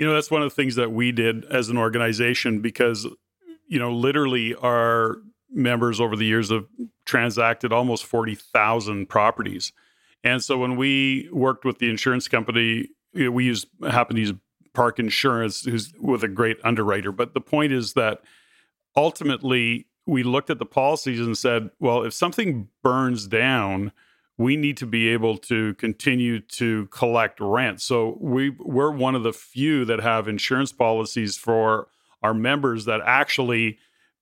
You 0.00 0.06
know, 0.06 0.14
that's 0.14 0.30
one 0.30 0.40
of 0.40 0.48
the 0.48 0.54
things 0.54 0.76
that 0.76 0.92
we 0.92 1.12
did 1.12 1.44
as 1.44 1.68
an 1.68 1.76
organization 1.76 2.60
because, 2.62 3.06
you 3.68 3.78
know, 3.78 3.92
literally 3.92 4.54
our 4.54 5.18
members 5.50 6.00
over 6.00 6.16
the 6.16 6.24
years 6.24 6.50
have 6.50 6.64
transacted 7.04 7.70
almost 7.70 8.06
40,000 8.06 9.10
properties. 9.10 9.74
And 10.24 10.42
so 10.42 10.56
when 10.56 10.76
we 10.76 11.28
worked 11.30 11.66
with 11.66 11.80
the 11.80 11.90
insurance 11.90 12.28
company, 12.28 12.88
we 13.12 13.44
used 13.44 13.66
happened 13.90 14.16
to 14.16 14.20
use 14.22 14.32
Park 14.72 14.98
Insurance, 14.98 15.66
who's 15.66 15.92
with 16.00 16.24
a 16.24 16.28
great 16.28 16.56
underwriter. 16.64 17.12
But 17.12 17.34
the 17.34 17.42
point 17.42 17.74
is 17.74 17.92
that 17.92 18.22
ultimately 18.96 19.86
we 20.06 20.22
looked 20.22 20.48
at 20.48 20.58
the 20.58 20.64
policies 20.64 21.20
and 21.20 21.36
said, 21.36 21.68
well, 21.78 22.04
if 22.04 22.14
something 22.14 22.68
burns 22.82 23.26
down, 23.26 23.92
we 24.40 24.56
need 24.56 24.78
to 24.78 24.86
be 24.86 25.08
able 25.08 25.36
to 25.36 25.74
continue 25.74 26.40
to 26.40 26.86
collect 26.86 27.38
rent. 27.40 27.78
So 27.78 28.16
we 28.18 28.48
we're 28.48 28.90
one 28.90 29.14
of 29.14 29.22
the 29.22 29.34
few 29.34 29.84
that 29.84 30.00
have 30.00 30.28
insurance 30.28 30.72
policies 30.72 31.36
for 31.36 31.88
our 32.22 32.32
members 32.32 32.86
that 32.86 33.02
actually 33.04 33.76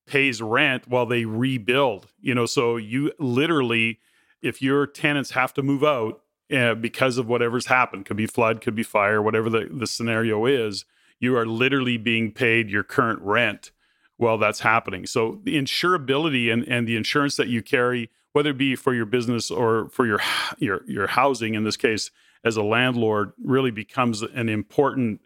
pays 0.07 0.43
rent 0.43 0.89
while 0.89 1.07
they 1.07 1.25
rebuild. 1.25 2.09
You 2.21 2.35
know, 2.35 2.47
so 2.47 2.77
you 2.77 3.12
literally 3.21 4.01
if 4.43 4.61
your 4.61 4.89
tenants 4.89 5.31
have 5.31 5.55
to 5.55 5.62
move 5.62 5.85
out 5.85 6.21
uh, 6.53 6.75
because 6.75 7.16
of 7.16 7.29
whatever's 7.29 7.66
happened, 7.66 8.05
could 8.05 8.16
be 8.16 8.27
flood, 8.27 8.61
could 8.61 8.75
be 8.75 8.83
fire, 8.83 9.23
whatever 9.23 9.49
the, 9.49 9.69
the 9.71 9.87
scenario 9.87 10.47
is, 10.47 10.85
you 11.21 11.37
are 11.37 11.47
literally 11.47 11.97
being 11.97 12.33
paid 12.33 12.71
your 12.71 12.83
current 12.83 13.21
rent 13.23 13.71
while 14.16 14.37
that's 14.37 14.61
happening. 14.61 15.07
So 15.07 15.39
the 15.45 15.57
insurability 15.57 16.53
and, 16.53 16.66
and 16.66 16.89
the 16.89 16.97
insurance 16.97 17.37
that 17.37 17.47
you 17.47 17.62
carry 17.62 18.11
whether 18.33 18.51
it 18.51 18.59
be 18.59 18.76
for 18.76 18.95
your 18.95 19.07
business 19.07 19.51
or 19.51 19.89
for 19.91 20.07
your 20.07 20.20
your 20.59 20.83
your 20.87 21.07
housing 21.07 21.55
in 21.55 21.64
this 21.64 21.76
case 21.76 22.11
as 22.45 22.57
a 22.57 22.62
landlord 22.62 23.33
really 23.43 23.70
becomes 23.70 24.22
an 24.22 24.49
important 24.49 25.20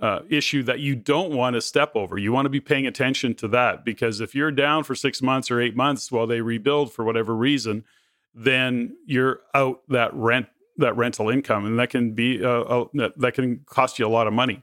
uh, 0.00 0.20
issue 0.28 0.62
that 0.62 0.80
you 0.80 0.94
don't 0.94 1.32
want 1.32 1.54
to 1.54 1.60
step 1.60 1.92
over. 1.94 2.18
You 2.18 2.32
want 2.32 2.46
to 2.46 2.50
be 2.50 2.60
paying 2.60 2.86
attention 2.86 3.34
to 3.36 3.48
that 3.48 3.84
because 3.84 4.20
if 4.20 4.34
you're 4.34 4.50
down 4.50 4.84
for 4.84 4.94
six 4.94 5.22
months 5.22 5.50
or 5.50 5.60
eight 5.60 5.76
months 5.76 6.12
while 6.12 6.26
they 6.26 6.40
rebuild 6.40 6.92
for 6.92 7.04
whatever 7.04 7.34
reason, 7.34 7.84
then 8.34 8.96
you're 9.06 9.40
out 9.54 9.82
that 9.88 10.12
rent 10.14 10.46
that 10.78 10.94
rental 10.96 11.30
income, 11.30 11.64
and 11.64 11.78
that 11.78 11.88
can 11.88 12.12
be 12.12 12.44
uh, 12.44 12.60
uh, 12.60 13.08
that 13.16 13.32
can 13.34 13.60
cost 13.66 13.98
you 13.98 14.06
a 14.06 14.08
lot 14.08 14.26
of 14.26 14.32
money. 14.32 14.62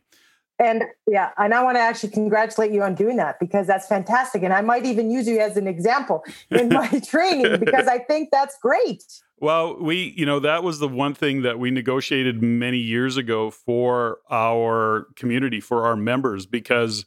And 0.63 0.83
yeah, 1.07 1.31
and 1.37 1.53
I 1.53 1.61
want 1.63 1.75
to 1.75 1.81
actually 1.81 2.11
congratulate 2.11 2.71
you 2.71 2.83
on 2.83 2.95
doing 2.95 3.17
that 3.17 3.39
because 3.39 3.67
that's 3.67 3.87
fantastic. 3.87 4.43
And 4.43 4.53
I 4.53 4.61
might 4.61 4.85
even 4.85 5.11
use 5.11 5.27
you 5.27 5.39
as 5.39 5.57
an 5.57 5.67
example 5.67 6.23
in 6.49 6.69
my 6.69 6.87
training 7.05 7.59
because 7.59 7.87
I 7.87 7.99
think 7.99 8.29
that's 8.31 8.57
great. 8.59 9.03
Well, 9.39 9.77
we, 9.77 10.13
you 10.15 10.25
know, 10.25 10.39
that 10.39 10.63
was 10.63 10.79
the 10.79 10.87
one 10.87 11.13
thing 11.13 11.41
that 11.41 11.59
we 11.59 11.69
negotiated 11.69 12.41
many 12.41 12.77
years 12.77 13.17
ago 13.17 13.51
for 13.51 14.19
our 14.31 15.07
community, 15.17 15.59
for 15.59 15.85
our 15.85 15.97
members, 15.97 16.45
because, 16.45 17.05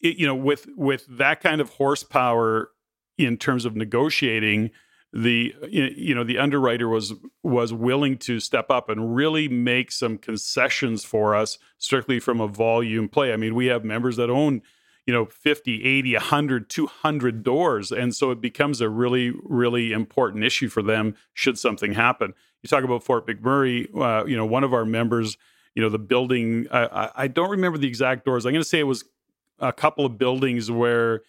it, 0.00 0.16
you 0.16 0.26
know, 0.26 0.34
with 0.34 0.66
with 0.76 1.06
that 1.08 1.40
kind 1.40 1.60
of 1.60 1.70
horsepower 1.70 2.70
in 3.16 3.36
terms 3.36 3.64
of 3.64 3.76
negotiating, 3.76 4.72
the 5.12 5.54
you 5.68 6.14
know 6.14 6.24
the 6.24 6.38
underwriter 6.38 6.88
was 6.88 7.12
was 7.42 7.72
willing 7.72 8.16
to 8.16 8.40
step 8.40 8.70
up 8.70 8.88
and 8.88 9.14
really 9.14 9.46
make 9.46 9.92
some 9.92 10.16
concessions 10.16 11.04
for 11.04 11.34
us 11.34 11.58
strictly 11.76 12.18
from 12.18 12.40
a 12.40 12.48
volume 12.48 13.08
play. 13.08 13.32
I 13.32 13.36
mean 13.36 13.54
we 13.54 13.66
have 13.66 13.84
members 13.84 14.16
that 14.16 14.30
own 14.30 14.62
you 15.06 15.12
know 15.12 15.26
50 15.26 15.84
80 15.84 16.14
100 16.14 16.70
200 16.70 17.42
doors 17.42 17.92
and 17.92 18.14
so 18.14 18.30
it 18.30 18.40
becomes 18.40 18.80
a 18.80 18.88
really 18.88 19.32
really 19.42 19.92
important 19.92 20.44
issue 20.44 20.68
for 20.68 20.82
them 20.82 21.14
should 21.34 21.58
something 21.58 21.92
happen. 21.92 22.32
You 22.62 22.68
talk 22.68 22.84
about 22.84 23.04
fort 23.04 23.26
mcmurray 23.26 23.94
uh, 23.94 24.24
you 24.24 24.36
know 24.36 24.46
one 24.46 24.64
of 24.64 24.72
our 24.72 24.86
members 24.86 25.36
you 25.74 25.82
know 25.82 25.90
the 25.90 25.98
building 25.98 26.68
I, 26.70 27.10
I 27.14 27.28
don't 27.28 27.50
remember 27.50 27.76
the 27.76 27.88
exact 27.88 28.24
doors. 28.24 28.46
I'm 28.46 28.52
going 28.52 28.62
to 28.62 28.68
say 28.68 28.78
it 28.78 28.84
was 28.84 29.04
a 29.58 29.74
couple 29.74 30.06
of 30.06 30.16
buildings 30.16 30.70
where 30.70 31.20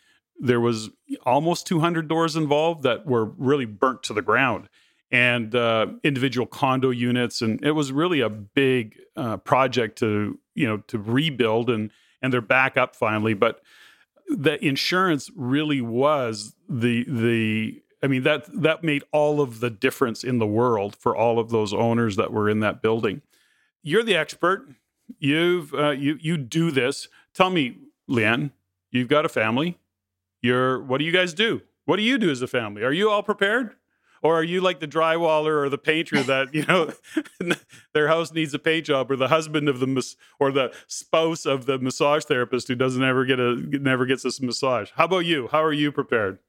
there 0.43 0.59
was 0.59 0.89
almost 1.25 1.65
200 1.67 2.07
doors 2.07 2.35
involved 2.35 2.83
that 2.83 3.05
were 3.05 3.25
really 3.25 3.65
burnt 3.65 4.03
to 4.03 4.13
the 4.13 4.21
ground 4.21 4.67
and 5.11 5.55
uh, 5.55 5.87
individual 6.03 6.45
condo 6.45 6.89
units 6.89 7.41
and 7.41 7.63
it 7.63 7.71
was 7.71 7.91
really 7.91 8.19
a 8.19 8.29
big 8.29 8.97
uh, 9.15 9.37
project 9.37 9.97
to 9.99 10.39
you 10.53 10.67
know 10.67 10.77
to 10.77 10.97
rebuild 10.97 11.69
and 11.69 11.91
and 12.21 12.33
they're 12.33 12.41
back 12.41 12.77
up 12.77 12.95
finally 12.95 13.33
but 13.33 13.61
the 14.29 14.63
insurance 14.63 15.29
really 15.35 15.81
was 15.81 16.55
the 16.69 17.05
the 17.07 17.81
I 18.01 18.07
mean 18.07 18.23
that 18.23 18.45
that 18.61 18.83
made 18.83 19.03
all 19.11 19.41
of 19.41 19.59
the 19.59 19.69
difference 19.69 20.23
in 20.23 20.39
the 20.39 20.47
world 20.47 20.95
for 20.95 21.15
all 21.15 21.39
of 21.39 21.49
those 21.49 21.73
owners 21.73 22.15
that 22.17 22.31
were 22.31 22.49
in 22.49 22.59
that 22.59 22.81
building. 22.81 23.21
You're 23.81 24.03
the 24.03 24.15
expert. 24.15 24.67
You've 25.19 25.73
uh, 25.73 25.91
you 25.91 26.17
you 26.19 26.37
do 26.37 26.71
this. 26.71 27.07
Tell 27.33 27.49
me, 27.49 27.77
Leann, 28.07 28.51
you've 28.91 29.07
got 29.07 29.25
a 29.25 29.29
family. 29.29 29.77
You're 30.43 30.83
what 30.83 30.99
do 30.99 31.05
you 31.05 31.11
guys 31.11 31.33
do? 31.33 31.61
What 31.85 31.95
do 31.95 32.03
you 32.03 32.19
do 32.19 32.29
as 32.29 32.41
a 32.41 32.47
family? 32.47 32.83
Are 32.83 32.93
you 32.93 33.09
all 33.09 33.23
prepared? 33.23 33.75
Or 34.21 34.35
are 34.39 34.43
you 34.43 34.61
like 34.61 34.79
the 34.79 34.87
drywaller 34.87 35.63
or 35.63 35.69
the 35.69 35.77
painter 35.77 36.21
that, 36.23 36.53
you 36.53 36.65
know, 36.65 36.93
their 37.93 38.07
house 38.07 38.31
needs 38.31 38.53
a 38.53 38.59
paint 38.59 38.85
job 38.85 39.09
or 39.09 39.15
the 39.15 39.27
husband 39.29 39.67
of 39.67 39.79
the 39.79 39.87
mas- 39.87 40.15
or 40.39 40.51
the 40.51 40.73
spouse 40.87 41.45
of 41.45 41.65
the 41.65 41.79
massage 41.79 42.25
therapist 42.25 42.67
who 42.67 42.75
doesn't 42.75 43.03
ever 43.03 43.25
get 43.25 43.39
a 43.39 43.55
never 43.55 44.05
gets 44.05 44.23
a 44.25 44.45
massage? 44.45 44.91
How 44.95 45.05
about 45.05 45.25
you? 45.25 45.47
How 45.51 45.63
are 45.63 45.73
you 45.73 45.91
prepared? 45.91 46.39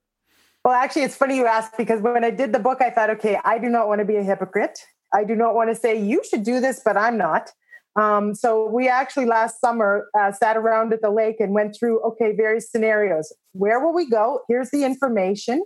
Well, 0.64 0.74
actually, 0.74 1.02
it's 1.02 1.16
funny 1.16 1.36
you 1.36 1.46
asked 1.46 1.76
because 1.76 2.00
when 2.00 2.24
I 2.24 2.30
did 2.30 2.52
the 2.52 2.58
book, 2.58 2.80
I 2.80 2.90
thought, 2.90 3.10
okay, 3.10 3.38
I 3.44 3.58
do 3.58 3.68
not 3.68 3.86
want 3.86 3.98
to 3.98 4.04
be 4.04 4.16
a 4.16 4.22
hypocrite. 4.22 4.78
I 5.12 5.22
do 5.22 5.34
not 5.34 5.54
want 5.54 5.70
to 5.70 5.74
say 5.74 6.00
you 6.00 6.22
should 6.28 6.42
do 6.42 6.58
this, 6.58 6.80
but 6.84 6.96
I'm 6.96 7.18
not. 7.18 7.52
Um, 7.96 8.34
so 8.34 8.68
we 8.68 8.88
actually 8.88 9.26
last 9.26 9.60
summer 9.60 10.08
uh, 10.18 10.32
sat 10.32 10.56
around 10.56 10.92
at 10.92 11.00
the 11.00 11.10
lake 11.10 11.36
and 11.38 11.52
went 11.52 11.76
through 11.78 12.00
okay 12.00 12.34
various 12.34 12.70
scenarios. 12.70 13.32
Where 13.52 13.84
will 13.84 13.94
we 13.94 14.08
go? 14.08 14.40
Here's 14.48 14.70
the 14.70 14.84
information. 14.84 15.62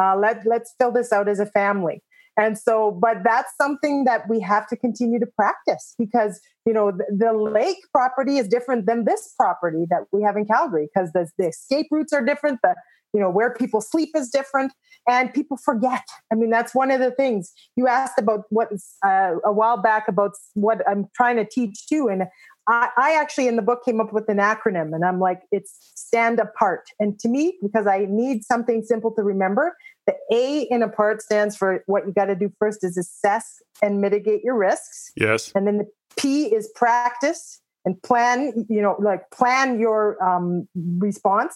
Uh, 0.00 0.16
let 0.16 0.44
let's 0.44 0.74
fill 0.78 0.92
this 0.92 1.12
out 1.12 1.28
as 1.28 1.38
a 1.38 1.46
family. 1.46 2.02
And 2.36 2.56
so, 2.56 2.92
but 2.92 3.18
that's 3.24 3.52
something 3.60 4.04
that 4.04 4.28
we 4.28 4.38
have 4.40 4.68
to 4.68 4.76
continue 4.76 5.18
to 5.18 5.26
practice 5.26 5.94
because 5.98 6.40
you 6.64 6.72
know 6.72 6.92
the, 6.92 7.04
the 7.10 7.32
lake 7.32 7.78
property 7.92 8.38
is 8.38 8.48
different 8.48 8.86
than 8.86 9.04
this 9.04 9.34
property 9.36 9.86
that 9.90 10.04
we 10.12 10.22
have 10.22 10.36
in 10.36 10.46
Calgary 10.46 10.88
because 10.92 11.10
the, 11.12 11.28
the 11.36 11.48
escape 11.48 11.86
routes 11.90 12.12
are 12.12 12.24
different. 12.24 12.60
The 12.62 12.74
you 13.12 13.20
know 13.20 13.30
where 13.30 13.52
people 13.54 13.80
sleep 13.80 14.10
is 14.14 14.28
different 14.28 14.72
and 15.08 15.32
people 15.32 15.56
forget. 15.56 16.04
I 16.32 16.34
mean 16.34 16.50
that's 16.50 16.74
one 16.74 16.90
of 16.90 17.00
the 17.00 17.10
things. 17.10 17.52
You 17.76 17.88
asked 17.88 18.18
about 18.18 18.44
what 18.50 18.68
uh, 19.04 19.34
a 19.44 19.52
while 19.52 19.80
back 19.80 20.08
about 20.08 20.32
what 20.54 20.86
i'm 20.88 21.06
trying 21.14 21.36
to 21.36 21.44
teach 21.44 21.86
too 21.86 22.08
and 22.08 22.24
I, 22.70 22.90
I 22.98 23.14
actually 23.14 23.48
in 23.48 23.56
the 23.56 23.62
book 23.62 23.82
came 23.84 23.98
up 24.00 24.12
with 24.12 24.28
an 24.28 24.38
acronym 24.38 24.94
and 24.94 25.04
i'm 25.04 25.20
like 25.20 25.42
it's 25.52 25.76
stand 25.94 26.40
apart. 26.40 26.88
And 26.98 27.18
to 27.20 27.28
me 27.28 27.58
because 27.62 27.86
i 27.86 28.06
need 28.08 28.44
something 28.44 28.82
simple 28.82 29.12
to 29.12 29.22
remember 29.22 29.76
the 30.06 30.14
a 30.32 30.62
in 30.70 30.82
apart 30.82 31.22
stands 31.22 31.56
for 31.56 31.82
what 31.86 32.06
you 32.06 32.12
got 32.12 32.26
to 32.26 32.34
do 32.34 32.50
first 32.58 32.82
is 32.82 32.96
assess 32.96 33.62
and 33.82 34.00
mitigate 34.00 34.42
your 34.42 34.56
risks. 34.56 35.12
Yes. 35.16 35.52
And 35.54 35.66
then 35.66 35.78
the 35.78 35.86
p 36.18 36.46
is 36.46 36.70
practice 36.74 37.60
and 37.84 38.02
plan 38.02 38.66
you 38.68 38.82
know 38.82 38.96
like 38.98 39.30
plan 39.30 39.78
your 39.78 40.22
um, 40.22 40.68
response 40.98 41.54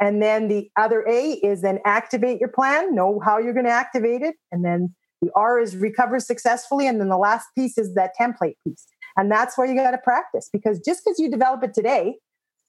and 0.00 0.22
then 0.22 0.48
the 0.48 0.70
other 0.76 1.06
A 1.08 1.32
is 1.32 1.62
then 1.62 1.78
activate 1.84 2.40
your 2.40 2.48
plan, 2.48 2.94
know 2.94 3.20
how 3.24 3.38
you're 3.38 3.52
going 3.52 3.66
to 3.66 3.72
activate 3.72 4.22
it. 4.22 4.34
And 4.50 4.64
then 4.64 4.94
the 5.22 5.30
R 5.34 5.60
is 5.60 5.76
recover 5.76 6.20
successfully. 6.20 6.86
And 6.86 7.00
then 7.00 7.08
the 7.08 7.16
last 7.16 7.46
piece 7.56 7.78
is 7.78 7.94
that 7.94 8.12
template 8.20 8.56
piece. 8.66 8.86
And 9.16 9.30
that's 9.30 9.56
where 9.56 9.66
you 9.66 9.74
got 9.74 9.92
to 9.92 9.98
practice 9.98 10.50
because 10.52 10.80
just 10.80 11.02
because 11.04 11.18
you 11.18 11.30
develop 11.30 11.62
it 11.62 11.72
today, 11.74 12.16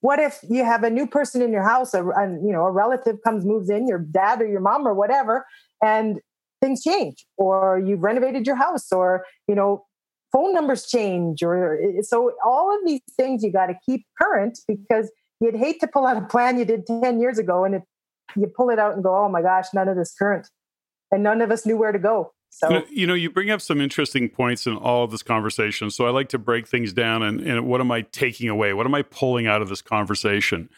what 0.01 0.19
if 0.19 0.39
you 0.47 0.63
have 0.63 0.83
a 0.83 0.89
new 0.89 1.07
person 1.07 1.41
in 1.41 1.51
your 1.51 1.63
house, 1.63 1.95
a, 1.95 2.05
a, 2.05 2.29
you 2.29 2.51
know, 2.51 2.65
a 2.65 2.71
relative 2.71 3.17
comes, 3.23 3.43
moves 3.43 3.69
in, 3.69 3.87
your 3.87 3.97
dad 3.97 4.41
or 4.41 4.47
your 4.47 4.61
mom 4.61 4.87
or 4.87 4.93
whatever, 4.93 5.45
and 5.83 6.19
things 6.61 6.83
change, 6.83 7.25
or 7.37 7.81
you've 7.83 8.03
renovated 8.03 8.45
your 8.45 8.55
house, 8.55 8.91
or, 8.91 9.25
you 9.47 9.55
know, 9.55 9.83
phone 10.31 10.53
numbers 10.53 10.85
change, 10.85 11.41
or 11.41 11.79
so 12.01 12.33
all 12.45 12.73
of 12.75 12.85
these 12.85 13.01
things 13.17 13.43
you 13.43 13.51
got 13.51 13.67
to 13.67 13.75
keep 13.83 14.05
current 14.21 14.59
because 14.67 15.09
you'd 15.39 15.55
hate 15.55 15.79
to 15.81 15.87
pull 15.87 16.05
out 16.05 16.17
a 16.17 16.25
plan 16.25 16.57
you 16.57 16.65
did 16.65 16.85
10 16.85 17.19
years 17.19 17.37
ago 17.37 17.63
and 17.63 17.75
it, 17.75 17.83
you 18.35 18.47
pull 18.47 18.69
it 18.69 18.79
out 18.79 18.93
and 18.93 19.03
go, 19.03 19.15
oh 19.15 19.29
my 19.29 19.41
gosh, 19.41 19.67
none 19.73 19.87
of 19.87 19.95
this 19.95 20.13
current. 20.13 20.49
And 21.11 21.23
none 21.23 21.41
of 21.41 21.51
us 21.51 21.65
knew 21.65 21.77
where 21.77 21.91
to 21.91 21.99
go. 21.99 22.33
So, 22.49 22.83
you 22.89 23.05
know, 23.05 23.13
you, 23.13 23.29
bring 23.29 23.51
up 23.51 23.59
some 23.59 23.81
interesting 23.81 24.29
points 24.29 24.65
in 24.65 24.77
all 24.77 25.03
of 25.03 25.11
this 25.11 25.21
conversation. 25.21 25.91
So 25.91 26.05
I 26.05 26.09
like 26.11 26.29
to 26.29 26.37
break 26.37 26.67
things 26.67 26.93
down 26.93 27.21
and, 27.21 27.41
and 27.41 27.67
what 27.67 27.81
am 27.81 27.91
I 27.91 28.01
taking 28.01 28.47
away? 28.47 28.73
What 28.73 28.85
am 28.85 28.95
I 28.95 29.01
pulling 29.01 29.45
out 29.45 29.61
of 29.61 29.67
this 29.67 29.81
conversation? 29.81 30.69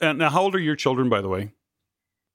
And 0.00 0.18
now, 0.18 0.28
how 0.28 0.42
old 0.42 0.54
are 0.54 0.60
your 0.60 0.76
children, 0.76 1.08
by 1.08 1.22
the 1.22 1.28
way? 1.28 1.52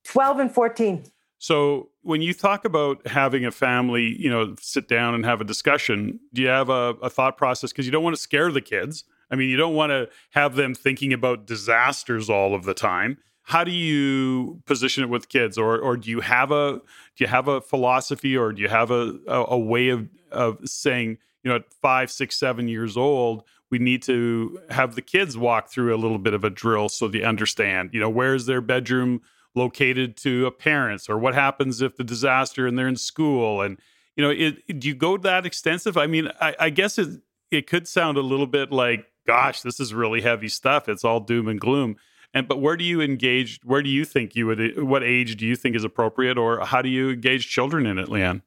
12 0.05 0.39
and 0.39 0.51
14. 0.51 1.03
So 1.38 1.89
when 2.01 2.21
you 2.21 2.34
talk 2.34 2.65
about 2.65 3.05
having 3.05 3.45
a 3.45 3.51
family, 3.51 4.19
you 4.19 4.30
know, 4.30 4.55
sit 4.59 4.88
down 4.88 5.13
and 5.13 5.25
have 5.25 5.41
a 5.41 5.43
discussion, 5.43 6.19
do 6.34 6.41
you 6.41 6.47
have 6.47 6.69
a, 6.69 6.95
a 7.03 7.09
thought 7.09 7.38
process? 7.38 7.71
Because 7.71 7.86
you 7.86 7.91
don't 7.91 8.03
want 8.03 8.15
to 8.15 8.21
scare 8.21 8.51
the 8.51 8.61
kids. 8.61 9.03
I 9.30 9.36
mean, 9.36 9.49
you 9.49 9.57
don't 9.57 9.75
want 9.75 9.91
to 9.91 10.09
have 10.32 10.55
them 10.55 10.73
thinking 10.73 11.13
about 11.13 11.45
disasters 11.45 12.30
all 12.30 12.55
of 12.55 12.63
the 12.63 12.73
time. 12.73 13.17
How 13.43 13.63
do 13.63 13.71
you 13.71 14.61
position 14.65 15.03
it 15.03 15.09
with 15.09 15.30
kids, 15.30 15.57
or 15.57 15.80
or 15.80 15.95
do 15.95 16.09
you 16.09 16.19
have 16.19 16.51
a 16.51 16.82
do 17.15 17.23
you 17.23 17.28
have 17.28 17.47
a 17.47 17.61
philosophy, 17.61 18.36
or 18.36 18.51
do 18.51 18.61
you 18.61 18.67
have 18.67 18.91
a 18.91 19.17
a, 19.28 19.45
a 19.49 19.57
way 19.57 19.89
of 19.89 20.09
of 20.32 20.57
saying, 20.67 21.17
you 21.43 21.49
know, 21.49 21.55
at 21.55 21.71
five, 21.82 22.11
six, 22.11 22.38
seven 22.38 22.67
years 22.67 22.97
old, 22.97 23.43
we 23.69 23.80
need 23.80 24.01
to 24.03 24.59
have 24.69 24.95
the 24.95 25.01
kids 25.01 25.38
walk 25.38 25.69
through 25.69 25.95
a 25.95 25.97
little 25.97 26.19
bit 26.19 26.34
of 26.34 26.43
a 26.43 26.49
drill 26.49 26.89
so 26.89 27.07
they 27.07 27.23
understand, 27.23 27.91
you 27.93 27.99
know, 28.01 28.09
where's 28.09 28.47
their 28.47 28.61
bedroom 28.61 29.21
located 29.55 30.17
to 30.17 30.45
a 30.45 30.51
parent's, 30.51 31.09
or 31.09 31.17
what 31.17 31.34
happens 31.34 31.82
if 31.82 31.95
the 31.95 32.03
disaster 32.03 32.67
and 32.67 32.78
they're 32.78 32.88
in 32.88 32.97
school, 32.97 33.61
and 33.61 33.80
you 34.17 34.23
know, 34.23 34.30
it, 34.30 34.80
do 34.80 34.89
you 34.89 34.95
go 34.95 35.15
that 35.15 35.45
extensive? 35.45 35.95
I 35.97 36.07
mean, 36.07 36.30
I, 36.41 36.55
I 36.59 36.69
guess 36.69 36.97
it 36.97 37.21
it 37.49 37.65
could 37.65 37.88
sound 37.88 38.17
a 38.17 38.21
little 38.21 38.47
bit 38.47 38.73
like 38.73 39.05
gosh, 39.28 39.61
this 39.61 39.80
is 39.80 39.93
really 39.93 40.21
heavy 40.21 40.47
stuff. 40.47 40.89
It's 40.89 41.03
all 41.03 41.19
doom 41.19 41.47
and 41.47 41.59
gloom. 41.59 41.97
And 42.34 42.47
but 42.47 42.61
where 42.61 42.75
do 42.75 42.84
you 42.84 43.01
engage? 43.01 43.59
Where 43.63 43.82
do 43.82 43.89
you 43.89 44.05
think 44.05 44.36
you 44.36 44.47
would? 44.47 44.82
What 44.82 45.03
age 45.03 45.38
do 45.38 45.45
you 45.45 45.55
think 45.55 45.75
is 45.75 45.84
appropriate, 45.84 46.38
or 46.38 46.65
how 46.65 46.82
do 46.82 46.89
you 46.89 47.11
engage 47.11 47.47
children 47.47 47.86
in 47.86 47.97
it, 47.97 48.09
Leann? 48.09 48.41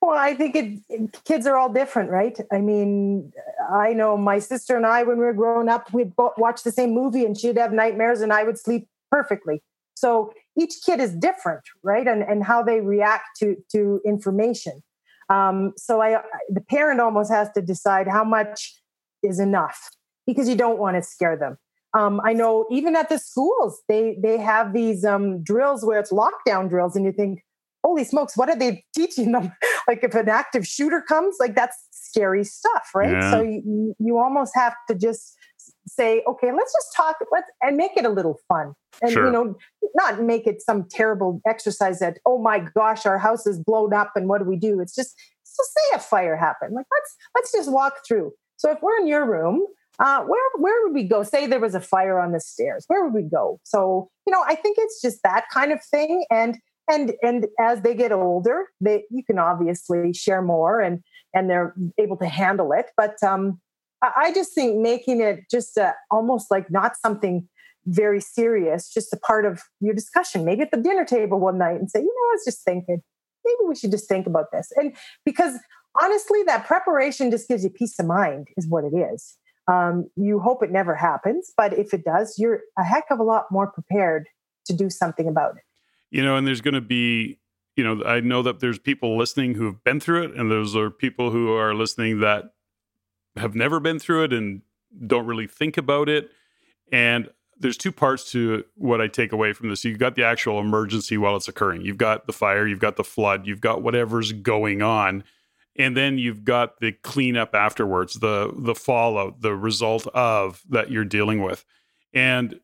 Well, 0.00 0.16
I 0.16 0.34
think 0.34 0.54
it, 0.54 1.24
kids 1.24 1.46
are 1.46 1.56
all 1.56 1.72
different, 1.72 2.10
right? 2.10 2.38
I 2.52 2.58
mean, 2.58 3.32
I 3.72 3.92
know 3.92 4.16
my 4.16 4.38
sister 4.38 4.76
and 4.76 4.86
I, 4.86 5.02
when 5.02 5.18
we 5.18 5.24
were 5.24 5.32
growing 5.32 5.68
up, 5.68 5.92
we'd 5.92 6.12
watch 6.16 6.62
the 6.62 6.72
same 6.72 6.94
movie, 6.94 7.24
and 7.24 7.36
she'd 7.36 7.56
have 7.58 7.72
nightmares, 7.72 8.20
and 8.20 8.32
I 8.32 8.44
would 8.44 8.58
sleep 8.58 8.88
perfectly. 9.10 9.62
So 9.94 10.32
each 10.58 10.74
kid 10.84 11.00
is 11.00 11.14
different, 11.14 11.62
right? 11.82 12.06
And 12.06 12.22
and 12.22 12.44
how 12.44 12.62
they 12.62 12.80
react 12.80 13.38
to 13.40 13.56
to 13.72 14.00
information. 14.04 14.82
Um, 15.28 15.72
so 15.76 16.00
I, 16.00 16.22
the 16.48 16.60
parent 16.60 17.00
almost 17.00 17.30
has 17.32 17.50
to 17.52 17.62
decide 17.62 18.06
how 18.06 18.22
much 18.24 18.80
is 19.22 19.40
enough 19.40 19.90
because 20.26 20.48
you 20.48 20.56
don't 20.56 20.78
want 20.78 20.96
to 20.96 21.02
scare 21.02 21.36
them. 21.36 21.56
Um, 21.96 22.20
I 22.24 22.32
know 22.32 22.66
even 22.70 22.96
at 22.96 23.08
the 23.08 23.18
schools, 23.18 23.82
they 23.88 24.18
they 24.22 24.38
have 24.38 24.72
these 24.72 25.04
um, 25.04 25.42
drills 25.42 25.84
where 25.84 25.98
it's 25.98 26.12
lockdown 26.12 26.68
drills, 26.68 26.94
and 26.94 27.06
you 27.06 27.12
think, 27.12 27.42
holy 27.82 28.04
smokes, 28.04 28.36
what 28.36 28.48
are 28.48 28.58
they 28.58 28.84
teaching 28.94 29.32
them? 29.32 29.52
like 29.88 30.02
if 30.02 30.14
an 30.14 30.28
active 30.28 30.66
shooter 30.66 31.00
comes, 31.00 31.36
like 31.40 31.54
that's 31.54 31.76
scary 31.90 32.44
stuff, 32.44 32.90
right? 32.94 33.12
Yeah. 33.12 33.30
So 33.30 33.42
you, 33.42 33.94
you 33.98 34.18
almost 34.18 34.52
have 34.54 34.74
to 34.88 34.94
just 34.94 35.36
say, 35.88 36.22
okay, 36.28 36.52
let's 36.52 36.72
just 36.72 36.88
talk, 36.96 37.16
let's 37.32 37.46
and 37.62 37.76
make 37.76 37.92
it 37.96 38.04
a 38.04 38.10
little 38.10 38.38
fun, 38.48 38.74
and 39.00 39.12
sure. 39.12 39.26
you 39.26 39.32
know, 39.32 39.56
not 39.94 40.22
make 40.22 40.46
it 40.46 40.60
some 40.60 40.86
terrible 40.90 41.40
exercise 41.46 42.00
that, 42.00 42.18
oh 42.26 42.38
my 42.38 42.58
gosh, 42.58 43.06
our 43.06 43.18
house 43.18 43.46
is 43.46 43.58
blown 43.58 43.94
up, 43.94 44.12
and 44.16 44.28
what 44.28 44.38
do 44.38 44.44
we 44.44 44.56
do? 44.56 44.80
It's 44.80 44.94
just, 44.94 45.16
just 45.56 45.72
say 45.72 45.96
a 45.96 45.98
fire 45.98 46.36
happened. 46.36 46.74
Like 46.74 46.86
let's 46.92 47.16
let's 47.34 47.52
just 47.52 47.70
walk 47.70 47.94
through. 48.06 48.32
So 48.56 48.70
if 48.70 48.82
we're 48.82 48.96
in 48.98 49.06
your 49.06 49.28
room, 49.28 49.66
uh, 49.98 50.22
where 50.24 50.50
where 50.58 50.82
would 50.84 50.94
we 50.94 51.04
go? 51.04 51.22
Say 51.22 51.46
there 51.46 51.60
was 51.60 51.74
a 51.74 51.80
fire 51.80 52.20
on 52.20 52.32
the 52.32 52.40
stairs. 52.40 52.84
Where 52.88 53.04
would 53.04 53.14
we 53.14 53.22
go? 53.22 53.60
So 53.64 54.10
you 54.26 54.32
know, 54.32 54.42
I 54.46 54.54
think 54.54 54.76
it's 54.78 55.00
just 55.00 55.22
that 55.22 55.46
kind 55.52 55.72
of 55.72 55.82
thing. 55.82 56.24
And 56.30 56.58
and 56.88 57.14
and 57.22 57.46
as 57.60 57.80
they 57.80 57.94
get 57.94 58.12
older, 58.12 58.66
they 58.80 59.04
you 59.10 59.24
can 59.24 59.38
obviously 59.38 60.12
share 60.12 60.42
more 60.42 60.80
and 60.80 61.02
and 61.34 61.48
they're 61.48 61.74
able 61.98 62.16
to 62.18 62.26
handle 62.26 62.72
it. 62.72 62.90
But 62.96 63.22
um, 63.22 63.60
I 64.02 64.32
just 64.32 64.54
think 64.54 64.78
making 64.78 65.20
it 65.20 65.44
just 65.50 65.76
a, 65.76 65.94
almost 66.10 66.50
like 66.50 66.70
not 66.70 66.96
something 66.96 67.48
very 67.86 68.20
serious, 68.20 68.92
just 68.92 69.12
a 69.12 69.16
part 69.16 69.44
of 69.46 69.62
your 69.80 69.94
discussion. 69.94 70.44
Maybe 70.44 70.62
at 70.62 70.70
the 70.70 70.80
dinner 70.80 71.04
table 71.04 71.38
one 71.38 71.58
night 71.58 71.76
and 71.76 71.90
say, 71.90 72.00
you 72.00 72.06
know, 72.06 72.30
I 72.30 72.34
was 72.34 72.44
just 72.44 72.64
thinking, 72.64 73.02
maybe 73.44 73.68
we 73.68 73.74
should 73.76 73.92
just 73.92 74.08
think 74.08 74.26
about 74.26 74.46
this. 74.52 74.70
And 74.76 74.94
because 75.24 75.58
honestly, 76.00 76.42
that 76.44 76.66
preparation 76.66 77.30
just 77.30 77.48
gives 77.48 77.64
you 77.64 77.70
peace 77.70 77.98
of 77.98 78.06
mind, 78.06 78.48
is 78.56 78.66
what 78.66 78.84
it 78.84 78.94
is. 78.94 79.36
Um, 79.68 80.08
you 80.16 80.38
hope 80.38 80.62
it 80.62 80.70
never 80.70 80.94
happens, 80.94 81.52
but 81.56 81.72
if 81.72 81.92
it 81.92 82.04
does, 82.04 82.38
you're 82.38 82.60
a 82.78 82.84
heck 82.84 83.04
of 83.10 83.18
a 83.18 83.24
lot 83.24 83.46
more 83.50 83.66
prepared 83.66 84.28
to 84.66 84.72
do 84.72 84.90
something 84.90 85.26
about 85.26 85.56
it. 85.56 85.62
You 86.10 86.24
know, 86.24 86.36
and 86.36 86.46
there's 86.46 86.60
going 86.60 86.74
to 86.74 86.80
be, 86.80 87.38
you 87.74 87.82
know, 87.82 88.04
I 88.04 88.20
know 88.20 88.42
that 88.42 88.60
there's 88.60 88.78
people 88.78 89.18
listening 89.18 89.54
who 89.54 89.66
have 89.66 89.82
been 89.82 89.98
through 89.98 90.24
it, 90.24 90.34
and 90.34 90.50
those 90.50 90.76
are 90.76 90.90
people 90.90 91.30
who 91.30 91.52
are 91.52 91.74
listening 91.74 92.20
that 92.20 92.52
have 93.36 93.54
never 93.54 93.80
been 93.80 93.98
through 93.98 94.24
it 94.24 94.32
and 94.32 94.62
don't 95.06 95.26
really 95.26 95.46
think 95.46 95.76
about 95.76 96.08
it. 96.08 96.30
And 96.92 97.28
there's 97.58 97.76
two 97.76 97.92
parts 97.92 98.30
to 98.32 98.64
what 98.76 99.00
I 99.00 99.08
take 99.08 99.32
away 99.32 99.52
from 99.52 99.68
this. 99.68 99.84
You've 99.84 99.98
got 99.98 100.14
the 100.14 100.24
actual 100.24 100.60
emergency 100.60 101.16
while 101.18 101.36
it's 101.36 101.48
occurring. 101.48 101.82
You've 101.82 101.98
got 101.98 102.26
the 102.26 102.32
fire, 102.32 102.66
you've 102.66 102.80
got 102.80 102.96
the 102.96 103.04
flood, 103.04 103.46
you've 103.46 103.60
got 103.60 103.82
whatever's 103.82 104.32
going 104.32 104.82
on 104.82 105.24
and 105.78 105.96
then 105.96 106.18
you've 106.18 106.44
got 106.44 106.80
the 106.80 106.92
cleanup 106.92 107.54
afterwards 107.54 108.14
the 108.14 108.52
the 108.56 108.74
fallout 108.74 109.40
the 109.40 109.54
result 109.54 110.06
of 110.08 110.62
that 110.68 110.90
you're 110.90 111.04
dealing 111.04 111.42
with 111.42 111.64
and 112.12 112.60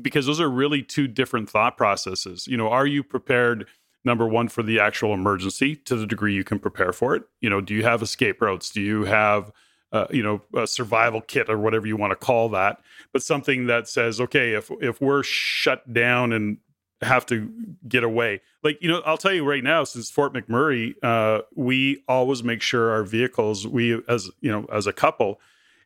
because 0.00 0.26
those 0.26 0.40
are 0.40 0.48
really 0.48 0.82
two 0.82 1.06
different 1.06 1.48
thought 1.48 1.76
processes. 1.76 2.46
You 2.46 2.56
know, 2.56 2.68
are 2.68 2.86
you 2.86 3.02
prepared? 3.02 3.66
Number 4.04 4.26
one, 4.26 4.48
for 4.48 4.62
the 4.62 4.80
actual 4.80 5.12
emergency 5.12 5.76
to 5.76 5.96
the 5.96 6.06
degree 6.06 6.34
you 6.34 6.44
can 6.44 6.58
prepare 6.58 6.92
for 6.92 7.14
it. 7.14 7.24
You 7.40 7.50
know, 7.50 7.60
do 7.60 7.74
you 7.74 7.84
have 7.84 8.00
escape 8.00 8.40
routes? 8.40 8.70
Do 8.70 8.80
you 8.80 9.04
have 9.04 9.52
uh, 9.92 10.06
you 10.10 10.22
know 10.22 10.42
a 10.54 10.66
survival 10.66 11.20
kit 11.20 11.48
or 11.48 11.58
whatever 11.58 11.86
you 11.86 11.96
want 11.96 12.10
to 12.10 12.16
call 12.16 12.50
that 12.50 12.78
but 13.10 13.22
something 13.22 13.68
that 13.68 13.88
says 13.88 14.20
okay 14.20 14.52
if 14.52 14.70
if 14.82 15.00
we're 15.00 15.22
shut 15.22 15.90
down 15.94 16.30
and 16.30 16.58
have 17.02 17.26
to 17.26 17.52
get 17.86 18.04
away. 18.04 18.40
Like 18.62 18.78
you 18.80 18.88
know 18.88 19.00
i'll 19.06 19.18
tell 19.18 19.32
you 19.32 19.48
right 19.48 19.62
now 19.62 19.84
since 19.84 20.10
fort 20.10 20.34
mcmurray 20.34 20.94
uh, 21.02 21.42
we 21.54 22.02
always 22.08 22.42
make 22.42 22.60
sure 22.60 22.90
our 22.90 23.04
vehicles 23.04 23.66
we 23.66 24.02
as 24.08 24.30
you 24.40 24.50
know 24.50 24.66
as 24.72 24.86
a 24.86 24.92
couple 24.92 25.40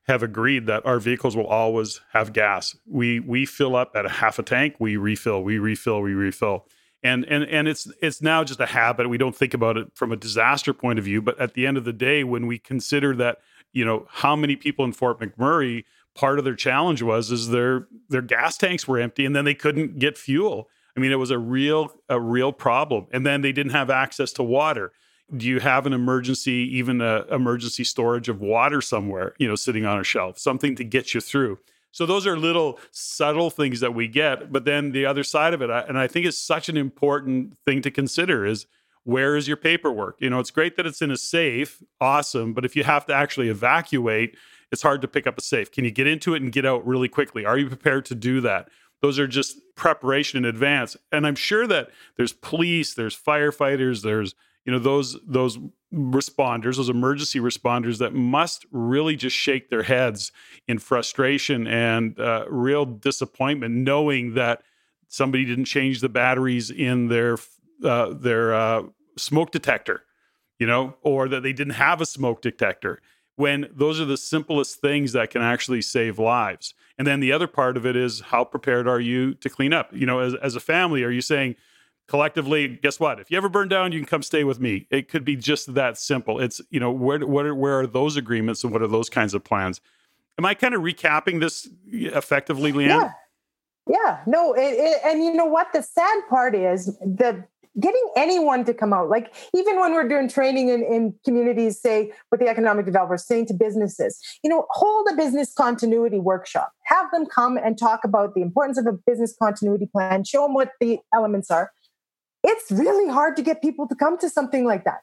have 0.05 0.23
agreed 0.23 0.67
that 0.67 0.85
our 0.85 0.99
vehicles 0.99 1.37
will 1.37 1.47
always 1.47 2.01
have 2.13 2.33
gas. 2.33 2.77
We 2.87 3.21
we 3.21 3.47
fill 3.47 3.77
up 3.77 3.93
at 3.95 4.07
a 4.07 4.09
half 4.09 4.39
a 4.39 4.43
tank 4.43 4.77
we 4.79 4.97
refill 4.97 5.43
we 5.43 5.59
refill 5.59 6.01
we 6.01 6.15
refill. 6.15 6.67
And 7.05 7.25
and 7.27 7.45
and 7.45 7.69
it's 7.69 7.91
it's 8.01 8.23
now 8.23 8.45
just 8.45 8.61
a 8.61 8.67
habit. 8.67 9.09
We 9.09 9.19
don't 9.19 9.37
think 9.37 9.55
about 9.55 9.77
it 9.77 9.89
from 9.95 10.13
a 10.13 10.17
disaster 10.17 10.73
point 10.73 10.99
of 10.99 11.05
view 11.05 11.23
but 11.23 11.39
at 11.41 11.55
the 11.55 11.67
end 11.67 11.77
of 11.77 11.85
the 11.85 11.93
day 11.93 12.25
when 12.25 12.47
we 12.47 12.59
consider 12.59 13.15
that 13.17 13.39
you 13.73 13.85
know 13.85 14.07
how 14.11 14.35
many 14.35 14.57
people 14.57 14.85
in 14.85 14.93
Fort 14.93 15.21
McMurray 15.21 15.85
part 16.15 16.39
of 16.39 16.45
their 16.45 16.55
challenge 16.55 17.03
was 17.03 17.31
is 17.31 17.49
their 17.49 17.87
their 18.09 18.23
gas 18.23 18.57
tanks 18.57 18.87
were 18.87 18.99
empty 18.99 19.25
and 19.25 19.35
then 19.35 19.45
they 19.45 19.55
couldn't 19.55 19.99
get 19.99 20.19
fuel. 20.19 20.69
I 20.97 21.01
mean, 21.01 21.13
it 21.13 21.17
was 21.17 21.31
a 21.31 21.39
real 21.39 21.95
a 22.09 22.21
real 22.21 22.53
problem. 22.53 23.07
And 23.13 23.25
then 23.25 23.41
they 23.41 23.53
didn't 23.53 23.73
have 23.73 23.91
access 23.91 24.33
to 24.35 24.43
water. 24.43 24.93
Do 25.35 25.47
you 25.47 25.61
have 25.61 25.87
an 25.87 25.93
emergency, 25.93 26.69
even 26.77 27.01
a 27.01 27.25
emergency 27.31 27.85
storage 27.85 28.29
of 28.29 28.41
water 28.41 28.81
somewhere, 28.81 29.35
you 29.39 29.49
know, 29.49 29.55
sitting 29.55 29.87
on 29.87 29.99
a 29.99 30.05
shelf, 30.05 30.39
something 30.39 30.75
to 30.77 30.85
get 30.85 31.15
you 31.15 31.21
through? 31.21 31.59
So 31.93 32.07
those 32.07 32.27
are 32.27 32.37
little 32.37 32.79
subtle 32.91 33.51
things 33.51 33.81
that 33.81 33.95
we 33.95 34.09
get. 34.09 34.53
But 34.53 34.65
then 34.65 34.93
the 34.93 35.07
other 35.07 35.23
side 35.23 35.55
of 35.55 35.63
it, 35.63 35.71
and 35.71 35.99
I 35.99 36.07
think 36.07 36.27
it's 36.27 36.39
such 36.39 36.69
an 36.69 36.77
important 36.77 37.57
thing 37.65 37.83
to 37.83 37.91
consider 37.91 38.45
is 38.45 38.67
where 39.05 39.37
is 39.37 39.49
your 39.49 39.57
paperwork? 39.57 40.17
You 40.19 40.31
know, 40.31 40.39
it's 40.39 40.51
great 40.51 40.77
that 40.77 40.87
it's 40.87 41.03
in 41.03 41.11
a 41.11 41.17
safe, 41.17 41.83
awesome, 42.01 42.53
but 42.53 42.65
if 42.65 42.77
you 42.77 42.85
have 42.85 43.05
to 43.07 43.15
actually 43.15 43.49
evacuate, 43.49 44.37
it's 44.71 44.83
hard 44.83 45.03
to 45.03 45.09
pick 45.09 45.27
up 45.27 45.37
a 45.37 45.43
safe. 45.43 45.71
Can 45.71 45.85
you 45.85 45.91
get 45.91 46.07
into 46.07 46.35
it 46.35 46.43
and 46.43 46.53
get 46.53 46.65
out 46.65 46.87
really 46.87 47.09
quickly? 47.09 47.45
Are 47.45 47.59
you 47.59 47.69
prepared 47.69 48.05
to 48.07 48.15
do 48.15 48.41
that? 48.43 48.69
Those 49.03 49.19
are 49.19 49.27
just 49.27 49.59
preparation 49.75 50.39
in 50.39 50.45
advance. 50.45 50.97
And 51.11 51.27
I'm 51.27 51.35
sure 51.35 51.67
that 51.67 51.91
there's 52.17 52.33
police, 52.33 52.95
there's 52.95 53.19
firefighters, 53.21 54.03
there's 54.03 54.35
you 54.65 54.73
know 54.73 54.79
those 54.79 55.19
those 55.27 55.59
responders, 55.93 56.77
those 56.77 56.89
emergency 56.89 57.41
responders 57.41 57.99
that 57.99 58.15
must 58.15 58.65
really 58.71 59.17
just 59.17 59.37
shake 59.37 59.71
their 59.71 59.83
heads 59.83 60.31
in 60.69 60.79
frustration 60.79 61.67
and 61.67 62.19
uh, 62.19 62.45
real 62.49 62.85
disappointment, 62.85 63.75
knowing 63.75 64.35
that 64.35 64.63
somebody 65.09 65.45
didn't 65.45 65.65
change 65.65 66.01
the 66.01 66.09
batteries 66.09 66.71
in 66.71 67.09
their 67.09 67.39
uh, 67.85 68.13
their 68.15 68.55
uh, 68.55 68.83
smoke 69.19 69.51
detector, 69.51 70.05
you 70.61 70.67
know, 70.67 70.95
or 71.03 71.29
that 71.29 71.43
they 71.43 71.53
didn't 71.53 71.75
have 71.75 72.01
a 72.01 72.07
smoke 72.07 72.41
detector. 72.41 73.01
When 73.37 73.69
those 73.73 74.01
are 74.01 74.05
the 74.05 74.17
simplest 74.17 74.81
things 74.81 75.13
that 75.13 75.31
can 75.31 75.43
actually 75.43 75.83
save 75.83 76.19
lives. 76.19 76.75
And 76.99 77.07
then 77.07 77.21
the 77.21 77.33
other 77.33 77.47
part 77.47 77.77
of 77.77 77.87
it 77.87 77.97
is 77.97 78.21
how 78.21 78.45
prepared 78.45 78.87
are 78.87 79.01
you 79.01 79.35
to 79.35 79.49
clean 79.49 79.73
up? 79.73 79.91
You 79.93 80.07
know, 80.07 80.21
as, 80.21 80.35
as 80.35 80.55
a 80.55 80.61
family, 80.61 81.03
are 81.03 81.11
you 81.11 81.23
saying 81.23 81.57
collectively, 82.07 82.69
guess 82.69 83.01
what? 83.01 83.19
If 83.21 83.31
you 83.31 83.39
ever 83.39 83.49
burn 83.49 83.69
down, 83.69 83.93
you 83.93 83.99
can 83.99 84.07
come 84.07 84.23
stay 84.23 84.45
with 84.45 84.61
me. 84.61 84.87
It 84.91 85.09
could 85.09 85.25
be 85.25 85.35
just 85.35 85.75
that 85.75 85.97
simple. 85.97 86.41
It's, 86.41 86.61
you 86.71 86.79
know, 86.79 86.93
where, 86.93 87.21
where, 87.27 87.55
where 87.55 87.81
are 87.81 87.87
those 87.87 88.17
agreements 88.17 88.63
and 88.65 88.73
what 88.73 88.83
are 88.83 88.89
those 88.89 89.09
kinds 89.09 89.33
of 89.33 89.43
plans? 89.43 89.81
Am 90.39 90.45
I 90.45 90.55
kind 90.55 90.75
of 90.75 90.83
recapping 90.83 91.41
this 91.41 91.69
effectively, 91.87 92.73
Leann? 92.73 92.89
Yeah. 92.89 93.11
Yeah, 93.89 94.21
no, 94.29 94.53
it, 94.53 94.61
it, 94.61 95.01
and 95.05 95.25
you 95.25 95.35
know 95.35 95.45
what? 95.45 95.73
The 95.73 95.83
sad 95.83 96.23
part 96.31 96.55
is 96.55 96.97
the 97.01 97.45
getting 97.81 98.07
anyone 98.17 98.65
to 98.65 98.75
come 98.75 98.93
out 98.93 99.09
like 99.09 99.33
even 99.57 99.81
when 99.81 99.93
we're 99.95 100.09
doing 100.09 100.29
training 100.29 100.69
in, 100.69 100.83
in 100.85 101.15
communities 101.25 101.81
say 101.81 102.13
with 102.31 102.39
the 102.39 102.47
economic 102.47 102.85
developers 102.85 103.27
saying 103.27 103.47
to 103.47 103.55
businesses 103.55 104.19
you 104.45 104.51
know 104.51 104.67
hold 104.71 105.07
a 105.11 105.17
business 105.17 105.53
continuity 105.55 106.19
workshop. 106.19 106.73
Have 106.85 107.11
them 107.11 107.27
come 107.27 107.57
and 107.57 107.79
talk 107.79 108.01
about 108.05 108.35
the 108.35 108.43
importance 108.43 108.79
of 108.79 108.87
a 108.87 108.93
business 109.07 109.35
continuity 109.41 109.87
plan 109.87 110.25
show 110.25 110.43
them 110.43 110.55
what 110.55 110.73
the 110.81 110.99
elements 111.15 111.51
are. 111.51 111.73
It's 112.45 112.71
really 112.71 113.11
hard 113.11 113.37
to 113.37 113.43
get 113.43 113.63
people 113.63 113.87
to 113.89 113.95
come 113.95 114.19
to 114.19 114.29
something 114.29 114.65
like 114.65 114.85
that 114.85 115.01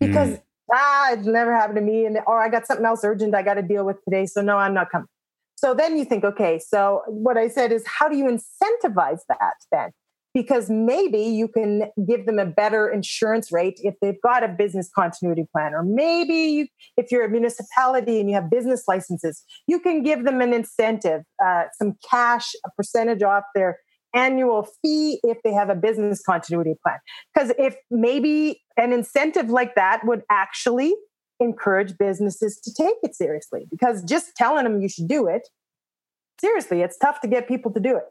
because 0.00 0.30
mm. 0.30 0.42
ah 0.72 1.12
it's 1.12 1.26
never 1.26 1.54
happened 1.54 1.76
to 1.76 1.82
me 1.82 2.04
and 2.06 2.18
or 2.26 2.42
i 2.42 2.48
got 2.48 2.66
something 2.66 2.86
else 2.86 3.04
urgent 3.04 3.34
i 3.34 3.42
got 3.42 3.54
to 3.54 3.62
deal 3.62 3.84
with 3.84 4.02
today 4.04 4.26
so 4.26 4.40
no 4.42 4.56
i'm 4.56 4.74
not 4.74 4.90
coming. 4.90 5.06
So 5.56 5.74
then 5.74 5.96
you 5.96 6.04
think 6.04 6.24
okay 6.24 6.58
so 6.58 7.02
what 7.06 7.36
i 7.36 7.48
said 7.48 7.70
is 7.70 7.84
how 7.86 8.08
do 8.08 8.16
you 8.16 8.24
incentivize 8.24 9.20
that 9.28 9.54
then 9.70 9.92
because 10.34 10.70
maybe 10.70 11.18
you 11.18 11.48
can 11.48 11.90
give 12.06 12.26
them 12.26 12.38
a 12.38 12.46
better 12.46 12.88
insurance 12.88 13.52
rate 13.52 13.78
if 13.78 13.94
they've 14.00 14.20
got 14.22 14.42
a 14.42 14.48
business 14.48 14.90
continuity 14.94 15.46
plan 15.52 15.74
or 15.74 15.82
maybe 15.82 16.34
you, 16.34 16.66
if 16.96 17.10
you're 17.10 17.24
a 17.24 17.30
municipality 17.30 18.20
and 18.20 18.28
you 18.28 18.34
have 18.34 18.50
business 18.50 18.84
licenses 18.88 19.44
you 19.66 19.78
can 19.78 20.02
give 20.02 20.24
them 20.24 20.40
an 20.40 20.52
incentive 20.52 21.22
uh, 21.44 21.64
some 21.78 21.94
cash 22.08 22.52
a 22.66 22.70
percentage 22.76 23.22
off 23.22 23.44
their 23.54 23.78
annual 24.14 24.68
fee 24.82 25.20
if 25.22 25.38
they 25.42 25.52
have 25.52 25.70
a 25.70 25.74
business 25.74 26.22
continuity 26.22 26.74
plan. 26.84 26.98
Because 27.34 27.52
if 27.58 27.76
maybe 27.90 28.62
an 28.76 28.92
incentive 28.92 29.48
like 29.48 29.74
that 29.74 30.02
would 30.04 30.22
actually 30.30 30.94
encourage 31.40 31.96
businesses 31.98 32.60
to 32.62 32.72
take 32.72 32.94
it 33.02 33.14
seriously 33.16 33.66
because 33.70 34.02
just 34.04 34.34
telling 34.36 34.64
them 34.64 34.80
you 34.80 34.88
should 34.88 35.08
do 35.08 35.26
it 35.26 35.48
seriously 36.40 36.82
it's 36.82 36.96
tough 36.98 37.20
to 37.20 37.26
get 37.26 37.48
people 37.48 37.72
to 37.72 37.80
do 37.80 37.96
it 37.96 38.04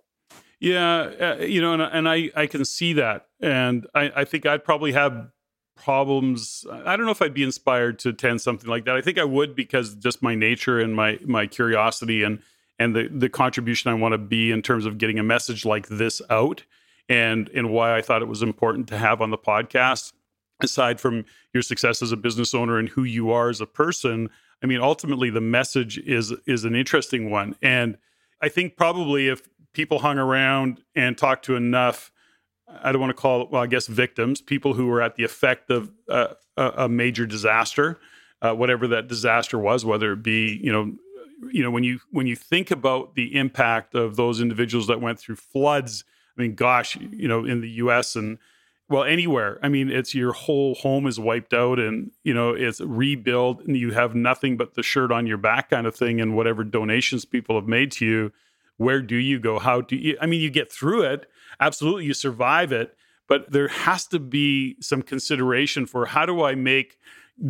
yeah, 0.62 1.38
uh, 1.40 1.44
you 1.44 1.60
know, 1.60 1.74
and, 1.74 1.82
and 1.82 2.08
I 2.08 2.30
I 2.36 2.46
can 2.46 2.64
see 2.66 2.94
that, 2.94 3.26
and 3.42 3.88
I 3.96 4.12
I 4.18 4.26
think 4.26 4.46
I'd 4.46 4.64
probably 4.64 4.92
have 4.92 5.32
problems. 5.76 6.64
I 6.72 6.96
don't 6.96 7.08
know 7.08 7.12
if 7.12 7.22
I'd 7.22 7.34
be 7.34 7.44
inspired 7.44 7.98
to 8.00 8.10
attend 8.10 8.42
something 8.42 8.70
like 8.70 8.86
that. 8.86 8.96
I 8.96 9.02
think 9.02 9.18
I 9.18 9.24
would 9.24 9.56
because 9.56 9.96
just 9.96 10.22
my 10.22 10.36
nature 10.36 10.80
and 10.80 10.96
my 10.96 11.18
my 11.26 11.48
curiosity 11.48 12.22
and 12.22 12.44
and 12.78 12.96
the 12.96 13.08
the 13.12 13.28
contribution 13.28 13.90
I 13.90 13.96
want 13.96 14.14
to 14.14 14.20
be 14.20 14.52
in 14.52 14.62
terms 14.62 14.86
of 14.86 15.00
getting 15.00 15.18
a 15.18 15.24
message 15.24 15.66
like 15.66 15.88
this 15.88 16.22
out, 16.30 16.64
and 17.10 17.50
and 17.50 17.72
why 17.72 17.98
I 17.98 18.04
thought 18.04 18.22
it 18.22 18.28
was 18.28 18.44
important 18.44 18.88
to 18.90 19.00
have 19.00 19.20
on 19.20 19.32
the 19.32 19.40
podcast. 19.40 20.14
Aside 20.62 21.02
from 21.02 21.26
your 21.56 21.64
success 21.64 22.04
as 22.04 22.12
a 22.12 22.18
business 22.18 22.54
owner 22.54 22.78
and 22.78 22.88
who 22.88 23.02
you 23.04 23.32
are 23.32 23.50
as 23.50 23.62
a 23.62 23.66
person, 23.66 24.30
I 24.62 24.68
mean, 24.68 24.80
ultimately 24.80 25.32
the 25.32 25.42
message 25.42 25.98
is 25.98 26.32
is 26.46 26.66
an 26.66 26.76
interesting 26.76 27.32
one, 27.32 27.56
and 27.64 27.98
I 28.42 28.50
think 28.50 28.76
probably 28.76 29.28
if 29.28 29.48
people 29.74 30.00
hung 30.00 30.18
around 30.18 30.82
and 30.96 31.18
talked 31.18 31.46
to 31.46 31.56
enough 31.56 32.12
I 32.84 32.92
don't 32.92 33.02
want 33.02 33.16
to 33.16 33.22
call 33.22 33.42
it, 33.42 33.52
well, 33.52 33.62
I 33.62 33.68
guess 33.68 33.88
victims, 33.88 34.42
people 34.42 34.74
who 34.74 34.88
were 34.88 35.02
at 35.02 35.16
the 35.16 35.24
effect 35.24 35.70
of 35.70 35.92
uh, 36.10 36.28
a, 36.58 36.88
major 36.88 37.26
disaster, 37.26 38.00
uh, 38.42 38.54
whatever 38.54 38.88
that 38.90 39.08
disaster 39.08 39.58
was, 39.58 39.84
whether 39.86 40.14
it 40.14 40.24
be, 40.24 40.60
you 40.62 40.72
know, 40.72 40.94
you 41.52 41.64
know, 41.64 41.72
when 41.72 41.84
you 41.84 42.00
when 42.12 42.28
you 42.28 42.36
think 42.36 42.70
about 42.70 43.16
the 43.16 43.36
impact 43.36 43.96
of 43.96 44.16
those 44.16 44.42
individuals 44.42 44.88
that 44.88 45.02
went 45.02 45.20
through 45.20 45.38
floods, 45.38 46.04
I 46.38 46.42
mean, 46.42 46.54
gosh, 46.54 46.98
you 46.98 47.28
know, 47.28 47.46
in 47.46 47.62
the 47.62 47.70
U.S. 47.70 48.16
and 48.16 48.38
well, 48.88 49.04
anywhere. 49.04 49.58
I 49.64 49.70
mean, 49.70 49.90
it's 49.90 50.14
your 50.14 50.34
whole 50.34 50.76
home 50.76 51.08
is 51.08 51.20
wiped 51.20 51.54
out, 51.54 51.80
and 51.80 52.12
you 52.24 52.36
know, 52.36 52.52
it's 52.52 52.80
rebuild, 52.80 53.62
and 53.62 53.76
you 53.76 53.92
have 53.92 54.14
nothing 54.14 54.56
but 54.56 54.76
the 54.76 54.84
shirt 54.84 55.12
on 55.12 55.26
your 55.26 55.38
back, 55.38 55.72
kind 55.72 55.88
of 55.88 55.96
thing, 55.96 56.22
and 56.22 56.36
whatever 56.36 56.64
donations 56.64 57.26
people 57.26 57.56
have 57.56 57.68
made 57.68 57.92
to 57.94 58.06
you 58.06 58.32
where 58.82 59.02
do 59.02 59.16
you 59.16 59.40
go? 59.40 59.60
How 59.60 59.82
do 59.82 59.96
you 59.96 60.18
i 60.22 60.26
mean 60.26 60.42
you 60.42 60.50
get 60.50 60.72
through 60.72 61.04
it. 61.04 61.30
Absolutely 61.60 62.06
you 62.06 62.14
survive 62.14 62.72
it. 62.72 62.96
But 63.28 63.52
there 63.52 63.70
has 63.70 64.08
to 64.08 64.20
be 64.20 64.76
some 64.82 65.02
consideration 65.02 65.86
for 65.86 66.06
how 66.06 66.26
do 66.26 66.44
i 66.44 66.56
make 66.56 66.98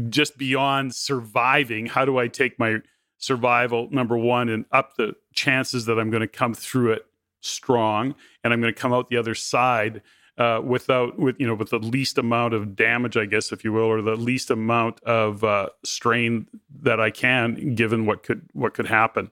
just 0.10 0.38
beyond 0.38 0.95
surviving 0.95 1.86
how 1.86 2.06
do 2.06 2.18
i 2.18 2.28
take 2.28 2.58
my 2.60 2.78
survival 3.18 3.88
number 3.91 4.18
one 4.18 4.49
and 4.49 4.66
up 4.72 4.95
the 4.95 5.14
chances 5.34 5.86
that 5.86 5.99
i'm 5.99 6.10
going 6.10 6.22
to 6.22 6.28
come 6.28 6.53
through 6.53 6.91
it 6.91 7.06
strong 7.41 8.16
and 8.44 8.53
i'm 8.53 8.62
going 8.62 8.74
to 8.74 8.80
come 8.80 8.94
out 8.94 9.10
the 9.10 9.18
other 9.18 9.36
side 9.36 10.02
uh, 10.38 10.62
without 10.64 11.20
with 11.20 11.36
you 11.40 11.45
know 11.45 11.53
with 11.53 11.70
the 11.72 11.80
least 11.80 12.18
amount 12.18 12.53
of 12.53 12.76
damage 12.76 13.18
i 13.18 13.26
guess 13.26 13.52
if 13.52 13.64
you 13.64 13.74
will 13.74 13.84
or 13.84 14.02
the 14.02 14.16
least 14.16 14.49
amount 14.49 15.02
of 15.03 15.44
uh, 15.44 15.68
strain 15.84 16.48
that 16.82 16.99
i 16.99 17.10
can 17.10 17.76
given 17.76 18.06
what 18.06 18.24
could 18.24 18.48
what 18.53 18.74
could 18.74 18.88
happen 18.88 19.30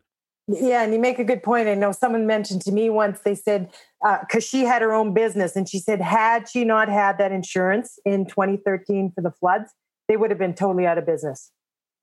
yeah, 0.51 0.83
and 0.83 0.93
you 0.93 0.99
make 0.99 1.19
a 1.19 1.23
good 1.23 1.43
point. 1.43 1.67
I 1.67 1.75
know 1.75 1.91
someone 1.91 2.25
mentioned 2.25 2.61
to 2.63 2.71
me 2.71 2.89
once, 2.89 3.19
they 3.19 3.35
said, 3.35 3.69
because 4.01 4.43
uh, 4.43 4.47
she 4.47 4.63
had 4.63 4.81
her 4.81 4.93
own 4.93 5.13
business, 5.13 5.55
and 5.55 5.69
she 5.69 5.79
said, 5.79 6.01
had 6.01 6.49
she 6.49 6.63
not 6.63 6.89
had 6.89 7.17
that 7.19 7.31
insurance 7.31 7.99
in 8.05 8.25
2013 8.25 9.11
for 9.13 9.21
the 9.21 9.31
floods, 9.31 9.71
they 10.07 10.17
would 10.17 10.31
have 10.31 10.39
been 10.39 10.55
totally 10.55 10.87
out 10.87 10.97
of 10.97 11.05
business. 11.05 11.51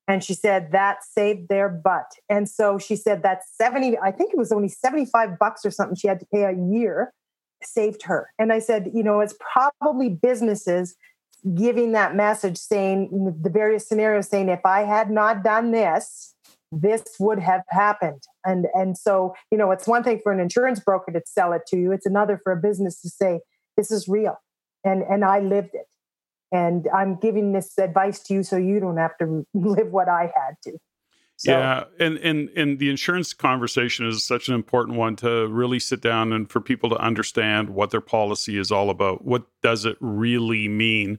And 0.08 0.22
she 0.22 0.34
said 0.34 0.70
that 0.70 1.02
saved 1.02 1.48
their 1.48 1.68
butt. 1.68 2.12
And 2.28 2.48
so 2.48 2.78
she 2.78 2.94
said 2.94 3.24
that 3.24 3.40
70, 3.60 3.98
I 3.98 4.12
think 4.12 4.32
it 4.32 4.38
was 4.38 4.52
only 4.52 4.68
75 4.68 5.38
bucks 5.38 5.66
or 5.66 5.72
something 5.72 5.96
she 5.96 6.06
had 6.06 6.20
to 6.20 6.26
pay 6.26 6.44
a 6.44 6.52
year, 6.52 7.12
saved 7.62 8.02
her. 8.04 8.30
And 8.38 8.52
I 8.52 8.60
said, 8.60 8.92
you 8.94 9.02
know, 9.02 9.18
it's 9.18 9.34
probably 9.80 10.08
businesses 10.08 10.94
giving 11.54 11.92
that 11.92 12.14
message 12.14 12.58
saying 12.58 13.34
the 13.42 13.50
various 13.50 13.88
scenarios 13.88 14.28
saying, 14.28 14.48
if 14.48 14.64
I 14.64 14.82
had 14.82 15.10
not 15.10 15.42
done 15.42 15.72
this, 15.72 16.35
this 16.72 17.04
would 17.18 17.38
have 17.38 17.62
happened 17.68 18.22
and 18.44 18.66
and 18.74 18.98
so 18.98 19.34
you 19.50 19.58
know 19.58 19.70
it's 19.70 19.86
one 19.86 20.02
thing 20.02 20.20
for 20.22 20.32
an 20.32 20.40
insurance 20.40 20.80
broker 20.80 21.12
to 21.12 21.20
sell 21.24 21.52
it 21.52 21.62
to 21.66 21.76
you 21.76 21.92
it's 21.92 22.06
another 22.06 22.40
for 22.42 22.52
a 22.52 22.56
business 22.56 23.00
to 23.00 23.08
say 23.08 23.40
this 23.76 23.90
is 23.90 24.08
real 24.08 24.36
and 24.84 25.02
and 25.02 25.24
i 25.24 25.38
lived 25.38 25.74
it 25.74 25.86
and 26.52 26.88
i'm 26.94 27.16
giving 27.16 27.52
this 27.52 27.78
advice 27.78 28.20
to 28.20 28.34
you 28.34 28.42
so 28.42 28.56
you 28.56 28.80
don't 28.80 28.96
have 28.96 29.16
to 29.18 29.46
live 29.54 29.92
what 29.92 30.08
i 30.08 30.22
had 30.22 30.56
to 30.62 30.76
so, 31.38 31.52
yeah, 31.52 31.84
and 32.00 32.16
and 32.18 32.48
and 32.56 32.78
the 32.78 32.88
insurance 32.88 33.34
conversation 33.34 34.06
is 34.06 34.24
such 34.24 34.48
an 34.48 34.54
important 34.54 34.96
one 34.96 35.16
to 35.16 35.46
really 35.48 35.78
sit 35.78 36.00
down 36.00 36.32
and 36.32 36.50
for 36.50 36.62
people 36.62 36.88
to 36.88 36.96
understand 36.96 37.68
what 37.68 37.90
their 37.90 38.00
policy 38.00 38.56
is 38.56 38.72
all 38.72 38.88
about. 38.88 39.22
What 39.22 39.44
does 39.62 39.84
it 39.84 39.98
really 40.00 40.66
mean? 40.66 41.18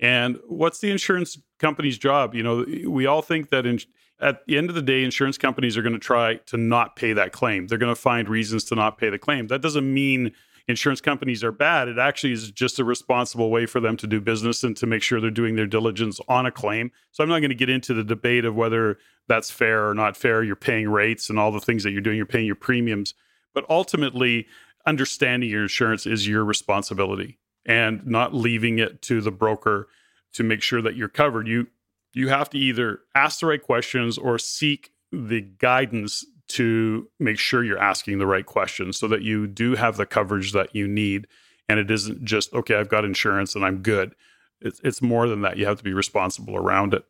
And 0.00 0.38
what's 0.46 0.78
the 0.78 0.90
insurance 0.90 1.38
company's 1.58 1.98
job? 1.98 2.34
You 2.34 2.42
know, 2.42 2.64
we 2.88 3.06
all 3.06 3.22
think 3.22 3.50
that 3.50 3.66
in, 3.66 3.80
at 4.20 4.46
the 4.46 4.56
end 4.56 4.68
of 4.68 4.74
the 4.74 4.82
day, 4.82 5.02
insurance 5.02 5.38
companies 5.38 5.76
are 5.76 5.82
going 5.82 5.92
to 5.92 5.98
try 5.98 6.36
to 6.46 6.56
not 6.56 6.96
pay 6.96 7.12
that 7.12 7.32
claim. 7.32 7.66
They're 7.66 7.78
going 7.78 7.94
to 7.94 8.00
find 8.00 8.28
reasons 8.28 8.64
to 8.64 8.74
not 8.74 8.98
pay 8.98 9.10
the 9.10 9.18
claim. 9.18 9.48
That 9.48 9.60
doesn't 9.60 9.92
mean 9.92 10.32
insurance 10.68 11.00
companies 11.00 11.42
are 11.42 11.50
bad. 11.50 11.88
It 11.88 11.98
actually 11.98 12.34
is 12.34 12.50
just 12.50 12.78
a 12.78 12.84
responsible 12.84 13.50
way 13.50 13.66
for 13.66 13.80
them 13.80 13.96
to 13.96 14.06
do 14.06 14.20
business 14.20 14.62
and 14.62 14.76
to 14.76 14.86
make 14.86 15.02
sure 15.02 15.20
they're 15.20 15.30
doing 15.30 15.56
their 15.56 15.66
diligence 15.66 16.20
on 16.28 16.46
a 16.46 16.52
claim. 16.52 16.92
So 17.10 17.24
I'm 17.24 17.30
not 17.30 17.40
going 17.40 17.50
to 17.50 17.56
get 17.56 17.70
into 17.70 17.94
the 17.94 18.04
debate 18.04 18.44
of 18.44 18.54
whether 18.54 18.98
that's 19.26 19.50
fair 19.50 19.88
or 19.88 19.94
not 19.94 20.16
fair. 20.16 20.42
You're 20.42 20.56
paying 20.56 20.88
rates 20.88 21.30
and 21.30 21.38
all 21.38 21.50
the 21.50 21.60
things 21.60 21.82
that 21.84 21.90
you're 21.90 22.00
doing, 22.00 22.16
you're 22.16 22.26
paying 22.26 22.46
your 22.46 22.54
premiums. 22.54 23.14
But 23.54 23.64
ultimately, 23.68 24.46
understanding 24.86 25.50
your 25.50 25.62
insurance 25.62 26.06
is 26.06 26.28
your 26.28 26.44
responsibility 26.44 27.37
and 27.68 28.04
not 28.06 28.34
leaving 28.34 28.78
it 28.78 29.02
to 29.02 29.20
the 29.20 29.30
broker 29.30 29.86
to 30.32 30.42
make 30.42 30.62
sure 30.62 30.82
that 30.82 30.96
you're 30.96 31.08
covered. 31.08 31.46
You 31.46 31.68
you 32.14 32.28
have 32.30 32.50
to 32.50 32.58
either 32.58 33.00
ask 33.14 33.40
the 33.40 33.46
right 33.46 33.62
questions 33.62 34.18
or 34.18 34.38
seek 34.38 34.90
the 35.12 35.42
guidance 35.42 36.24
to 36.48 37.08
make 37.20 37.38
sure 37.38 37.62
you're 37.62 37.78
asking 37.78 38.18
the 38.18 38.26
right 38.26 38.46
questions 38.46 38.98
so 38.98 39.06
that 39.06 39.22
you 39.22 39.46
do 39.46 39.74
have 39.74 39.98
the 39.98 40.06
coverage 40.06 40.52
that 40.52 40.74
you 40.74 40.88
need. 40.88 41.26
And 41.68 41.78
it 41.78 41.90
isn't 41.90 42.24
just 42.24 42.52
okay 42.54 42.74
i've 42.74 42.88
got 42.88 43.04
insurance 43.04 43.54
and 43.54 43.64
i'm 43.64 43.82
good. 43.82 44.14
It's, 44.60 44.80
it's 44.82 45.00
more 45.00 45.28
than 45.28 45.42
that. 45.42 45.56
You 45.56 45.66
have 45.66 45.78
to 45.78 45.84
be 45.84 45.92
responsible 45.92 46.56
around 46.56 46.92
it. 46.92 47.04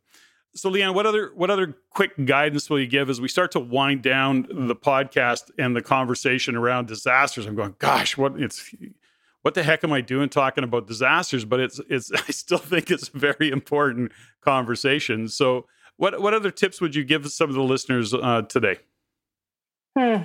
So 0.55 0.69
leann 0.71 0.93
what 0.93 1.07
other 1.07 1.31
what 1.35 1.51
other 1.51 1.77
quick 1.91 2.13
guidance 2.25 2.69
will 2.69 2.81
you 2.81 2.87
give 2.87 3.09
as 3.09 3.21
we 3.21 3.29
start 3.29 3.53
to 3.53 3.61
wind 3.61 4.03
down 4.03 4.47
the 4.51 4.75
podcast 4.75 5.51
and 5.57 5.77
the 5.77 5.83
conversation 5.83 6.57
around 6.57 6.89
disasters? 6.89 7.47
I'm 7.47 7.55
going 7.55 7.77
gosh 7.79 8.17
what 8.17 8.41
it's 8.41 8.75
what 9.43 9.55
the 9.55 9.63
heck 9.63 9.85
am 9.85 9.93
i 9.93 10.01
doing 10.01 10.29
talking 10.29 10.65
about 10.65 10.87
disasters? 10.87 11.45
But 11.45 11.61
it's 11.61 11.81
it's 11.89 12.13
i 12.29 12.31
still 12.31 12.59
think 12.59 12.91
it's 12.91 13.09
a 13.09 13.19
very 13.19 13.51
important 13.51 14.13
conversation. 14.41 15.29
So 15.29 15.67
what 15.97 16.21
what 16.21 16.35
other 16.35 16.51
tips 16.51 16.81
would 16.81 16.95
you 16.95 17.05
give 17.05 17.31
some 17.31 17.49
of 17.49 17.55
the 17.55 17.63
listeners 17.63 18.15
uh, 18.15 18.43
today? 18.43 18.77
Hmm. 19.97 20.23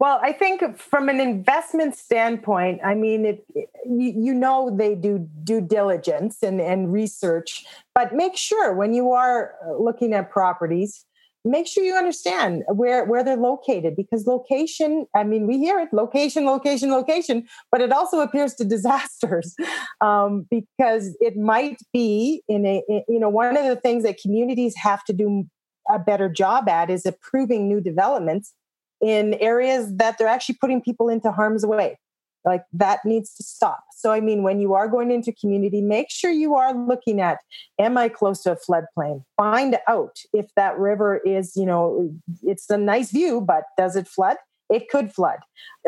Well, 0.00 0.18
I 0.22 0.32
think 0.32 0.76
from 0.76 1.08
an 1.08 1.20
investment 1.20 1.96
standpoint, 1.96 2.80
I 2.84 2.94
mean, 2.94 3.24
it, 3.24 3.46
you 3.86 4.34
know 4.34 4.74
they 4.76 4.96
do 4.96 5.28
due 5.44 5.60
diligence 5.60 6.42
and, 6.42 6.60
and 6.60 6.92
research, 6.92 7.64
but 7.94 8.12
make 8.12 8.36
sure 8.36 8.74
when 8.74 8.92
you 8.92 9.12
are 9.12 9.54
looking 9.78 10.12
at 10.12 10.30
properties, 10.30 11.06
make 11.44 11.66
sure 11.66 11.84
you 11.84 11.94
understand 11.94 12.62
where 12.68 13.04
where 13.04 13.22
they're 13.22 13.36
located 13.36 13.94
because 13.96 14.26
location 14.26 15.06
i 15.14 15.22
mean 15.22 15.46
we 15.46 15.58
hear 15.58 15.78
it 15.78 15.92
location 15.92 16.46
location 16.46 16.90
location 16.90 17.46
but 17.70 17.80
it 17.80 17.92
also 17.92 18.20
appears 18.20 18.54
to 18.54 18.64
disasters 18.74 19.54
um, 20.00 20.46
because 20.50 21.16
it 21.20 21.36
might 21.36 21.80
be 21.92 22.42
in 22.48 22.64
a 22.64 22.82
in, 22.88 23.02
you 23.08 23.20
know 23.20 23.28
one 23.28 23.56
of 23.56 23.64
the 23.64 23.76
things 23.76 24.04
that 24.04 24.18
communities 24.18 24.74
have 24.76 25.04
to 25.04 25.12
do 25.12 25.44
a 25.90 25.98
better 25.98 26.28
job 26.28 26.68
at 26.68 26.90
is 26.90 27.04
approving 27.04 27.68
new 27.68 27.80
developments 27.80 28.54
in 29.02 29.34
areas 29.34 29.94
that 29.96 30.16
they're 30.16 30.28
actually 30.28 30.56
putting 30.60 30.80
people 30.80 31.08
into 31.08 31.30
harm's 31.30 31.66
way. 31.66 31.98
Like 32.44 32.64
that 32.72 33.00
needs 33.04 33.34
to 33.36 33.42
stop. 33.42 33.84
So, 33.96 34.12
I 34.12 34.20
mean, 34.20 34.42
when 34.42 34.60
you 34.60 34.74
are 34.74 34.86
going 34.86 35.10
into 35.10 35.32
community, 35.32 35.80
make 35.80 36.10
sure 36.10 36.30
you 36.30 36.54
are 36.54 36.74
looking 36.74 37.20
at 37.20 37.38
am 37.78 37.96
I 37.96 38.08
close 38.08 38.42
to 38.42 38.52
a 38.52 38.56
floodplain? 38.56 39.24
Find 39.36 39.78
out 39.88 40.18
if 40.32 40.46
that 40.56 40.78
river 40.78 41.18
is, 41.24 41.56
you 41.56 41.64
know, 41.64 42.10
it's 42.42 42.68
a 42.68 42.76
nice 42.76 43.10
view, 43.10 43.40
but 43.40 43.64
does 43.78 43.96
it 43.96 44.06
flood? 44.06 44.36
It 44.70 44.88
could 44.88 45.12
flood. 45.12 45.38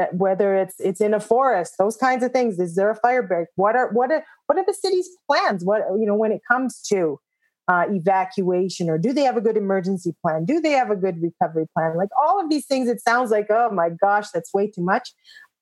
Uh, 0.01 0.07
whether 0.13 0.55
it's 0.55 0.79
it's 0.79 1.01
in 1.01 1.15
a 1.15 1.21
forest, 1.21 1.75
those 1.79 1.97
kinds 1.97 2.23
of 2.23 2.33
things. 2.33 2.59
Is 2.59 2.75
there 2.75 2.91
a 2.91 2.97
fire 2.97 3.23
break? 3.23 3.49
What 3.57 3.75
are 3.75 3.91
what 3.91 4.11
are 4.11 4.25
what 4.47 4.59
are 4.59 4.65
the 4.67 4.75
city's 4.75 5.09
plans? 5.27 5.65
What 5.65 5.83
you 5.99 6.07
know 6.07 6.15
when 6.15 6.33
it 6.33 6.43
comes 6.49 6.83
to 6.89 7.19
uh, 7.69 7.85
evacuation 7.91 8.89
or 8.89 8.97
do 8.97 9.13
they 9.13 9.23
have 9.23 9.37
a 9.37 9.41
good 9.41 9.57
emergency 9.57 10.15
plan 10.23 10.45
do 10.45 10.61
they 10.61 10.71
have 10.71 10.89
a 10.91 10.95
good 10.95 11.21
recovery 11.21 11.67
plan 11.75 11.97
like 11.97 12.11
all 12.17 12.41
of 12.41 12.49
these 12.49 12.65
things 12.65 12.89
it 12.89 13.01
sounds 13.01 13.33
like 13.33 13.47
oh 13.51 13.69
my 13.71 13.91
gosh 13.91 14.31
that's 14.31 14.55
way 14.55 14.71
too 14.71 14.83
much 14.83 15.13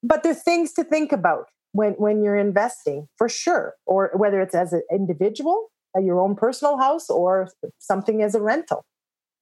but 0.04 0.22
there's 0.22 0.42
things 0.42 0.72
to 0.74 0.84
think 0.84 1.12
about 1.12 1.46
when 1.72 1.92
when 1.92 2.22
you're 2.22 2.36
investing 2.36 3.08
for 3.16 3.28
sure 3.28 3.74
or 3.86 4.10
whether 4.14 4.40
it's 4.40 4.54
as 4.54 4.72
an 4.72 4.82
individual 4.92 5.70
your 6.02 6.20
own 6.20 6.34
personal 6.34 6.76
house 6.76 7.08
or 7.08 7.48
something 7.78 8.22
as 8.22 8.34
a 8.34 8.40
rental. 8.40 8.84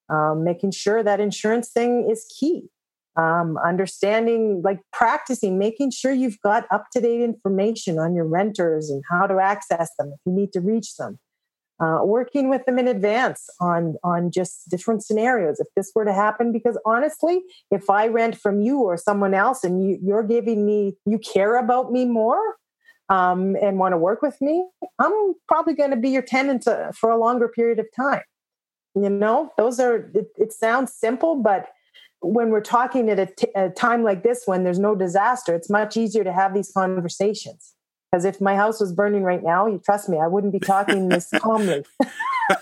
Um, 0.08 0.44
making 0.44 0.72
sure 0.72 1.02
that 1.02 1.20
insurance 1.20 1.70
thing 1.70 2.08
is 2.10 2.26
key. 2.38 2.64
Um, 3.16 3.58
understanding 3.58 4.62
like 4.64 4.80
practicing 4.92 5.58
making 5.58 5.90
sure 5.90 6.12
you've 6.12 6.40
got 6.42 6.64
up 6.70 6.86
to 6.92 7.00
date 7.00 7.22
information 7.22 7.98
on 7.98 8.14
your 8.14 8.26
renters 8.26 8.88
and 8.88 9.02
how 9.10 9.26
to 9.26 9.38
access 9.38 9.90
them 9.98 10.12
if 10.14 10.20
you 10.24 10.32
need 10.32 10.52
to 10.54 10.60
reach 10.60 10.96
them 10.96 11.18
uh, 11.82 12.04
working 12.04 12.48
with 12.48 12.64
them 12.64 12.78
in 12.78 12.86
advance 12.86 13.48
on 13.60 13.96
on 14.04 14.30
just 14.30 14.68
different 14.68 15.04
scenarios. 15.04 15.58
If 15.60 15.68
this 15.74 15.90
were 15.94 16.04
to 16.04 16.12
happen 16.12 16.52
because 16.52 16.78
honestly 16.84 17.42
if 17.70 17.88
i 17.90 18.06
rent 18.06 18.36
from 18.36 18.60
you 18.60 18.80
or 18.80 18.96
someone 18.96 19.34
else 19.34 19.64
and 19.64 19.84
you, 19.84 19.98
you're 20.02 20.22
giving 20.22 20.64
me 20.64 20.96
you 21.06 21.18
care 21.18 21.58
about 21.58 21.92
me 21.92 22.04
more 22.04 22.56
um, 23.08 23.56
and 23.60 23.78
want 23.78 23.92
to 23.92 23.98
work 23.98 24.22
with 24.22 24.40
me 24.40 24.64
i'm 24.98 25.34
probably 25.48 25.74
going 25.74 25.90
to 25.90 25.96
be 25.96 26.10
your 26.10 26.22
tenant 26.22 26.66
uh, 26.66 26.92
for 26.92 27.10
a 27.10 27.18
longer 27.18 27.48
period 27.48 27.78
of 27.78 27.86
time. 27.94 28.22
You 28.94 29.10
know 29.10 29.52
those 29.56 29.80
are 29.80 30.10
it, 30.14 30.28
it 30.36 30.52
sounds 30.52 30.94
simple 30.94 31.36
but 31.36 31.68
when 32.20 32.50
we're 32.50 32.60
talking 32.60 33.10
at 33.10 33.18
a, 33.18 33.26
t- 33.26 33.48
a 33.56 33.68
time 33.70 34.04
like 34.04 34.22
this 34.22 34.42
when 34.46 34.62
there's 34.62 34.78
no 34.78 34.94
disaster 34.94 35.54
it's 35.54 35.70
much 35.70 35.96
easier 35.96 36.24
to 36.24 36.32
have 36.32 36.54
these 36.54 36.70
conversations 36.70 37.74
because 38.12 38.26
if 38.26 38.40
my 38.42 38.54
house 38.54 38.78
was 38.78 38.92
burning 38.92 39.22
right 39.22 39.42
now, 39.42 39.66
you 39.66 39.78
trust 39.78 40.08
me, 40.10 40.18
I 40.18 40.26
wouldn't 40.26 40.52
be 40.52 40.60
talking 40.60 41.08
this 41.08 41.30
calmly. 41.38 41.82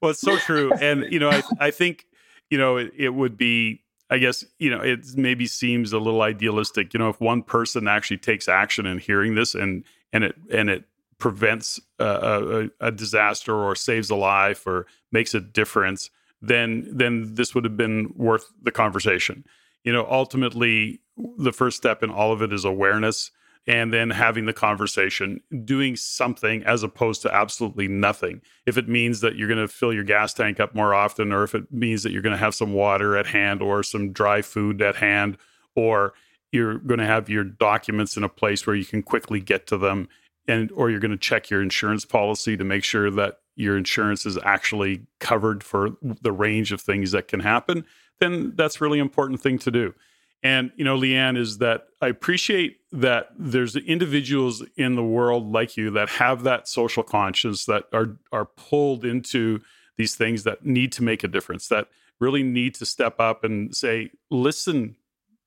well, 0.00 0.10
it's 0.10 0.20
so 0.20 0.38
true. 0.38 0.72
And, 0.72 1.04
you 1.12 1.18
know, 1.18 1.28
I, 1.28 1.42
I 1.60 1.70
think, 1.70 2.06
you 2.48 2.56
know, 2.56 2.78
it, 2.78 2.92
it 2.96 3.10
would 3.10 3.36
be, 3.36 3.82
I 4.08 4.16
guess, 4.16 4.42
you 4.58 4.70
know, 4.70 4.80
it 4.80 5.00
maybe 5.16 5.46
seems 5.46 5.92
a 5.92 5.98
little 5.98 6.22
idealistic, 6.22 6.94
you 6.94 6.98
know, 6.98 7.10
if 7.10 7.20
one 7.20 7.42
person 7.42 7.88
actually 7.88 8.16
takes 8.18 8.48
action 8.48 8.86
in 8.86 8.98
hearing 8.98 9.34
this 9.34 9.54
and, 9.54 9.84
and 10.14 10.24
it, 10.24 10.34
and 10.50 10.70
it 10.70 10.84
prevents 11.18 11.78
a, 11.98 12.70
a, 12.80 12.86
a 12.86 12.90
disaster 12.90 13.54
or 13.54 13.74
saves 13.74 14.08
a 14.08 14.16
life 14.16 14.66
or 14.66 14.86
makes 15.12 15.34
a 15.34 15.40
difference, 15.40 16.08
then, 16.40 16.88
then 16.90 17.34
this 17.34 17.54
would 17.54 17.64
have 17.64 17.76
been 17.76 18.14
worth 18.16 18.50
the 18.62 18.72
conversation. 18.72 19.44
You 19.84 19.92
know, 19.92 20.06
ultimately, 20.10 21.00
the 21.36 21.52
first 21.52 21.76
step 21.76 22.02
in 22.02 22.08
all 22.08 22.32
of 22.32 22.40
it 22.40 22.50
is 22.50 22.64
awareness 22.64 23.30
and 23.66 23.92
then 23.92 24.10
having 24.10 24.46
the 24.46 24.52
conversation, 24.52 25.40
doing 25.64 25.94
something 25.94 26.62
as 26.64 26.82
opposed 26.82 27.22
to 27.22 27.34
absolutely 27.34 27.88
nothing. 27.88 28.40
If 28.66 28.78
it 28.78 28.88
means 28.88 29.20
that 29.20 29.36
you're 29.36 29.48
going 29.48 29.58
to 29.60 29.68
fill 29.68 29.92
your 29.92 30.04
gas 30.04 30.32
tank 30.32 30.58
up 30.58 30.74
more 30.74 30.94
often, 30.94 31.32
or 31.32 31.44
if 31.44 31.54
it 31.54 31.70
means 31.70 32.02
that 32.02 32.12
you're 32.12 32.22
going 32.22 32.32
to 32.32 32.38
have 32.38 32.54
some 32.54 32.72
water 32.72 33.16
at 33.16 33.26
hand 33.26 33.62
or 33.62 33.82
some 33.82 34.12
dry 34.12 34.42
food 34.42 34.80
at 34.82 34.96
hand, 34.96 35.36
or 35.76 36.14
you're 36.52 36.78
going 36.78 37.00
to 37.00 37.06
have 37.06 37.28
your 37.28 37.44
documents 37.44 38.16
in 38.16 38.24
a 38.24 38.28
place 38.28 38.66
where 38.66 38.76
you 38.76 38.84
can 38.84 39.02
quickly 39.02 39.40
get 39.40 39.66
to 39.68 39.78
them 39.78 40.08
and 40.48 40.72
or 40.72 40.90
you're 40.90 41.00
going 41.00 41.10
to 41.10 41.16
check 41.16 41.50
your 41.50 41.62
insurance 41.62 42.04
policy 42.04 42.56
to 42.56 42.64
make 42.64 42.84
sure 42.84 43.10
that 43.10 43.40
your 43.56 43.76
insurance 43.76 44.24
is 44.24 44.38
actually 44.42 45.06
covered 45.18 45.62
for 45.62 45.90
the 46.00 46.32
range 46.32 46.72
of 46.72 46.80
things 46.80 47.12
that 47.12 47.28
can 47.28 47.40
happen 47.40 47.84
then 48.18 48.52
that's 48.56 48.80
really 48.80 48.98
important 48.98 49.40
thing 49.40 49.58
to 49.58 49.70
do 49.70 49.94
and, 50.42 50.72
you 50.76 50.84
know, 50.84 50.96
Leann, 50.96 51.36
is 51.36 51.58
that 51.58 51.88
I 52.00 52.08
appreciate 52.08 52.80
that 52.92 53.28
there's 53.38 53.76
individuals 53.76 54.64
in 54.76 54.96
the 54.96 55.04
world 55.04 55.52
like 55.52 55.76
you 55.76 55.90
that 55.90 56.08
have 56.08 56.44
that 56.44 56.66
social 56.66 57.02
conscience 57.02 57.66
that 57.66 57.84
are 57.92 58.16
are 58.32 58.46
pulled 58.46 59.04
into 59.04 59.60
these 59.98 60.14
things 60.14 60.44
that 60.44 60.64
need 60.64 60.92
to 60.92 61.02
make 61.02 61.22
a 61.22 61.28
difference, 61.28 61.68
that 61.68 61.88
really 62.20 62.42
need 62.42 62.74
to 62.76 62.86
step 62.86 63.20
up 63.20 63.44
and 63.44 63.76
say, 63.76 64.10
listen, 64.30 64.96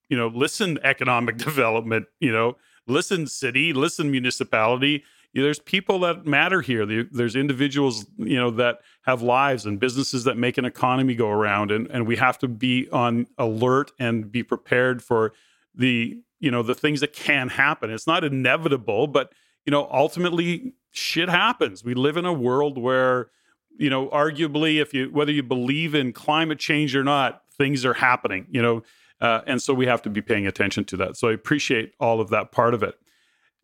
you 0.08 0.16
know, 0.16 0.28
listen 0.28 0.78
economic 0.84 1.36
development, 1.50 2.06
you 2.20 2.32
know, 2.32 2.56
listen 2.86 3.26
city, 3.26 3.72
listen 3.72 4.10
municipality, 4.10 5.02
there's 5.42 5.58
people 5.58 5.98
that 6.00 6.26
matter 6.26 6.60
here. 6.60 6.86
There's 6.86 7.34
individuals, 7.34 8.06
you 8.18 8.36
know, 8.36 8.50
that 8.52 8.80
have 9.02 9.20
lives 9.20 9.66
and 9.66 9.80
businesses 9.80 10.24
that 10.24 10.36
make 10.36 10.58
an 10.58 10.64
economy 10.64 11.14
go 11.14 11.28
around, 11.28 11.70
and 11.70 11.88
and 11.88 12.06
we 12.06 12.16
have 12.16 12.38
to 12.38 12.48
be 12.48 12.88
on 12.90 13.26
alert 13.36 13.92
and 13.98 14.30
be 14.30 14.42
prepared 14.42 15.02
for 15.02 15.32
the 15.74 16.18
you 16.38 16.50
know 16.50 16.62
the 16.62 16.74
things 16.74 17.00
that 17.00 17.12
can 17.12 17.48
happen. 17.48 17.90
It's 17.90 18.06
not 18.06 18.22
inevitable, 18.22 19.08
but 19.08 19.32
you 19.66 19.70
know, 19.70 19.88
ultimately 19.90 20.74
shit 20.92 21.28
happens. 21.28 21.82
We 21.84 21.94
live 21.94 22.16
in 22.16 22.24
a 22.24 22.32
world 22.32 22.78
where 22.78 23.28
you 23.76 23.90
know, 23.90 24.08
arguably, 24.08 24.80
if 24.80 24.94
you 24.94 25.10
whether 25.10 25.32
you 25.32 25.42
believe 25.42 25.94
in 25.94 26.12
climate 26.12 26.58
change 26.58 26.94
or 26.94 27.04
not, 27.04 27.42
things 27.56 27.84
are 27.84 27.94
happening. 27.94 28.46
You 28.50 28.62
know, 28.62 28.82
uh, 29.20 29.40
and 29.46 29.60
so 29.60 29.74
we 29.74 29.86
have 29.86 30.02
to 30.02 30.10
be 30.10 30.22
paying 30.22 30.46
attention 30.46 30.84
to 30.86 30.96
that. 30.98 31.16
So 31.16 31.28
I 31.28 31.32
appreciate 31.32 31.94
all 31.98 32.20
of 32.20 32.30
that 32.30 32.52
part 32.52 32.74
of 32.74 32.82
it. 32.82 32.94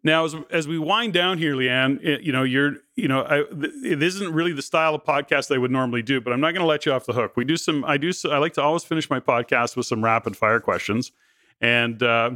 Now, 0.02 0.24
as, 0.24 0.34
as 0.50 0.66
we 0.66 0.78
wind 0.78 1.12
down 1.12 1.38
here, 1.38 1.54
Leann, 1.54 2.00
it, 2.02 2.22
you 2.22 2.32
know, 2.32 2.42
you're, 2.42 2.76
you 2.96 3.06
know, 3.06 3.22
I, 3.22 3.44
it 3.84 4.02
isn't 4.02 4.32
really 4.32 4.52
the 4.52 4.62
style 4.62 4.94
of 4.94 5.04
podcast 5.04 5.54
I 5.54 5.58
would 5.58 5.70
normally 5.70 6.02
do, 6.02 6.20
but 6.20 6.32
I'm 6.32 6.40
not 6.40 6.52
going 6.52 6.62
to 6.62 6.66
let 6.66 6.86
you 6.86 6.92
off 6.92 7.04
the 7.04 7.12
hook. 7.12 7.36
We 7.36 7.44
do 7.44 7.56
some, 7.56 7.84
I 7.84 7.98
do, 7.98 8.10
I 8.30 8.38
like 8.38 8.54
to 8.54 8.62
always 8.62 8.82
finish 8.82 9.10
my 9.10 9.20
podcast 9.20 9.76
with 9.76 9.86
some 9.86 10.02
rapid 10.02 10.36
fire 10.36 10.60
questions 10.60 11.12
and 11.60 12.02
uh, 12.02 12.30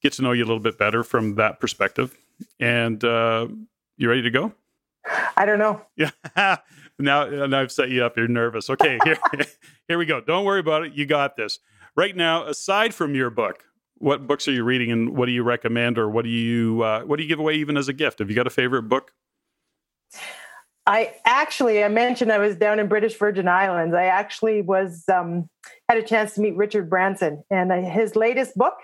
get 0.00 0.12
to 0.14 0.22
know 0.22 0.32
you 0.32 0.44
a 0.44 0.46
little 0.46 0.60
bit 0.62 0.78
better 0.78 1.02
from 1.02 1.34
that 1.36 1.58
perspective. 1.58 2.16
And 2.60 3.02
uh, 3.02 3.48
you 3.96 4.08
ready 4.08 4.22
to 4.22 4.30
go? 4.30 4.52
I 5.36 5.44
don't 5.44 5.58
know. 5.58 5.82
Yeah. 5.96 6.56
now, 7.00 7.46
now 7.46 7.60
I've 7.60 7.72
set 7.72 7.90
you 7.90 8.04
up. 8.04 8.16
You're 8.16 8.28
nervous. 8.28 8.70
Okay. 8.70 8.98
Here, 9.04 9.18
here 9.88 9.98
we 9.98 10.06
go. 10.06 10.20
Don't 10.20 10.44
worry 10.44 10.60
about 10.60 10.84
it. 10.84 10.92
You 10.94 11.06
got 11.06 11.36
this. 11.36 11.58
Right 11.96 12.14
now, 12.14 12.44
aside 12.44 12.94
from 12.94 13.14
your 13.14 13.30
book, 13.30 13.64
what 13.98 14.26
books 14.26 14.48
are 14.48 14.52
you 14.52 14.64
reading 14.64 14.90
and 14.90 15.16
what 15.16 15.26
do 15.26 15.32
you 15.32 15.42
recommend 15.42 15.98
or 15.98 16.08
what 16.08 16.24
do 16.24 16.30
you 16.30 16.82
uh, 16.82 17.02
what 17.02 17.16
do 17.16 17.22
you 17.22 17.28
give 17.28 17.38
away 17.38 17.54
even 17.54 17.76
as 17.76 17.88
a 17.88 17.92
gift? 17.92 18.18
Have 18.20 18.30
you 18.30 18.36
got 18.36 18.46
a 18.46 18.50
favorite 18.50 18.84
book? 18.84 19.12
I 20.86 21.14
actually 21.26 21.84
i 21.84 21.88
mentioned 21.88 22.32
i 22.32 22.38
was 22.38 22.56
down 22.56 22.78
in 22.78 22.88
british 22.88 23.16
virgin 23.18 23.46
islands. 23.48 23.94
I 23.94 24.04
actually 24.04 24.62
was 24.62 25.04
um, 25.12 25.48
had 25.88 25.98
a 25.98 26.02
chance 26.02 26.34
to 26.34 26.40
meet 26.40 26.56
richard 26.56 26.88
branson 26.88 27.42
and 27.50 27.70
his 27.86 28.16
latest 28.16 28.56
book 28.56 28.74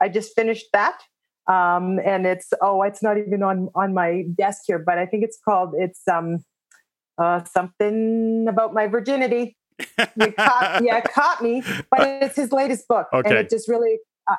i 0.00 0.08
just 0.08 0.34
finished 0.34 0.66
that. 0.72 1.00
Um, 1.46 2.00
and 2.04 2.26
it's 2.26 2.52
oh 2.60 2.82
it's 2.82 3.02
not 3.02 3.18
even 3.18 3.42
on 3.42 3.70
on 3.74 3.94
my 3.94 4.24
desk 4.34 4.62
here 4.66 4.78
but 4.78 4.98
i 4.98 5.06
think 5.06 5.24
it's 5.24 5.38
called 5.44 5.74
it's 5.76 6.00
um 6.08 6.44
uh, 7.18 7.44
something 7.44 8.46
about 8.48 8.74
my 8.74 8.86
virginity. 8.86 9.56
You 10.16 10.32
caught, 10.32 10.82
yeah, 10.84 11.00
caught 11.00 11.42
me. 11.42 11.62
But 11.90 12.22
it's 12.22 12.36
his 12.36 12.52
latest 12.52 12.86
book, 12.86 13.08
okay. 13.12 13.28
and 13.28 13.38
it 13.38 13.50
just 13.50 13.68
really 13.68 13.98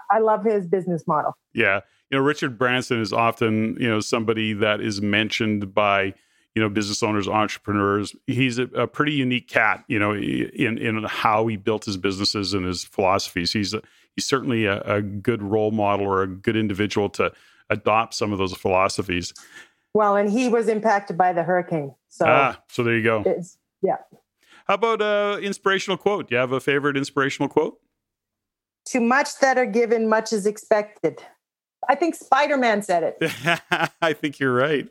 I 0.10 0.20
love 0.20 0.44
his 0.44 0.68
business 0.68 1.06
model. 1.08 1.38
Yeah. 1.54 1.82
You 2.12 2.18
know, 2.18 2.24
Richard 2.24 2.58
Branson 2.58 3.02
is 3.02 3.12
often, 3.12 3.78
you 3.80 3.88
know, 3.88 4.00
somebody 4.00 4.54
that 4.54 4.82
is 4.82 5.02
mentioned 5.02 5.74
by, 5.74 6.14
you 6.54 6.62
know, 6.62 6.70
business 6.70 7.04
owners, 7.04 7.28
entrepreneurs. 7.28 8.16
He's 8.28 8.58
a, 8.60 8.64
a 8.76 8.88
pretty 8.88 9.14
unique 9.14 9.48
cat, 9.48 9.84
you 9.88 10.00
know, 10.00 10.14
in, 10.14 10.78
in 10.78 11.04
how 11.04 11.48
he 11.48 11.58
built 11.58 11.86
his 11.86 11.98
businesses 11.98 12.54
and 12.54 12.66
his 12.66 12.84
philosophies. 12.84 13.54
He's 13.54 13.74
a, 13.74 13.82
he's 14.16 14.26
certainly 14.26 14.66
a, 14.66 14.82
a 14.82 15.02
good 15.02 15.42
role 15.42 15.72
model 15.72 16.06
or 16.06 16.22
a 16.24 16.28
good 16.28 16.56
individual 16.56 17.10
to 17.10 17.32
adopt 17.70 18.14
some 18.14 18.32
of 18.32 18.38
those 18.38 18.54
philosophies. 18.54 19.34
Well, 19.94 20.16
and 20.16 20.30
he 20.30 20.50
was 20.50 20.68
impacted 20.68 21.18
by 21.18 21.34
the 21.34 21.44
hurricane. 21.44 21.96
So, 22.10 22.26
ah, 22.28 22.62
so 22.70 22.84
there 22.84 22.96
you 22.96 23.04
go. 23.04 23.24
yeah. 23.82 23.98
How 24.68 24.74
about 24.76 25.02
uh 25.02 25.40
inspirational 25.42 25.98
quote? 25.98 26.30
Do 26.30 26.36
you 26.36 26.40
have 26.40 26.52
a 26.52 26.60
favorite 26.60 26.98
inspirational 26.98 27.50
quote? 27.50 27.80
To 28.90 29.00
much 29.00 29.40
that 29.40 29.58
are 29.58 29.66
given, 29.66 30.08
much 30.08 30.32
is 30.32 30.46
expected. 30.46 31.22
I 31.88 31.96
think 31.96 32.16
Spider 32.16 32.58
Man 32.58 32.82
said 32.82 33.16
it. 33.20 33.32
I 34.02 34.14
think 34.14 34.40
you're 34.40 34.54
right. 34.54 34.88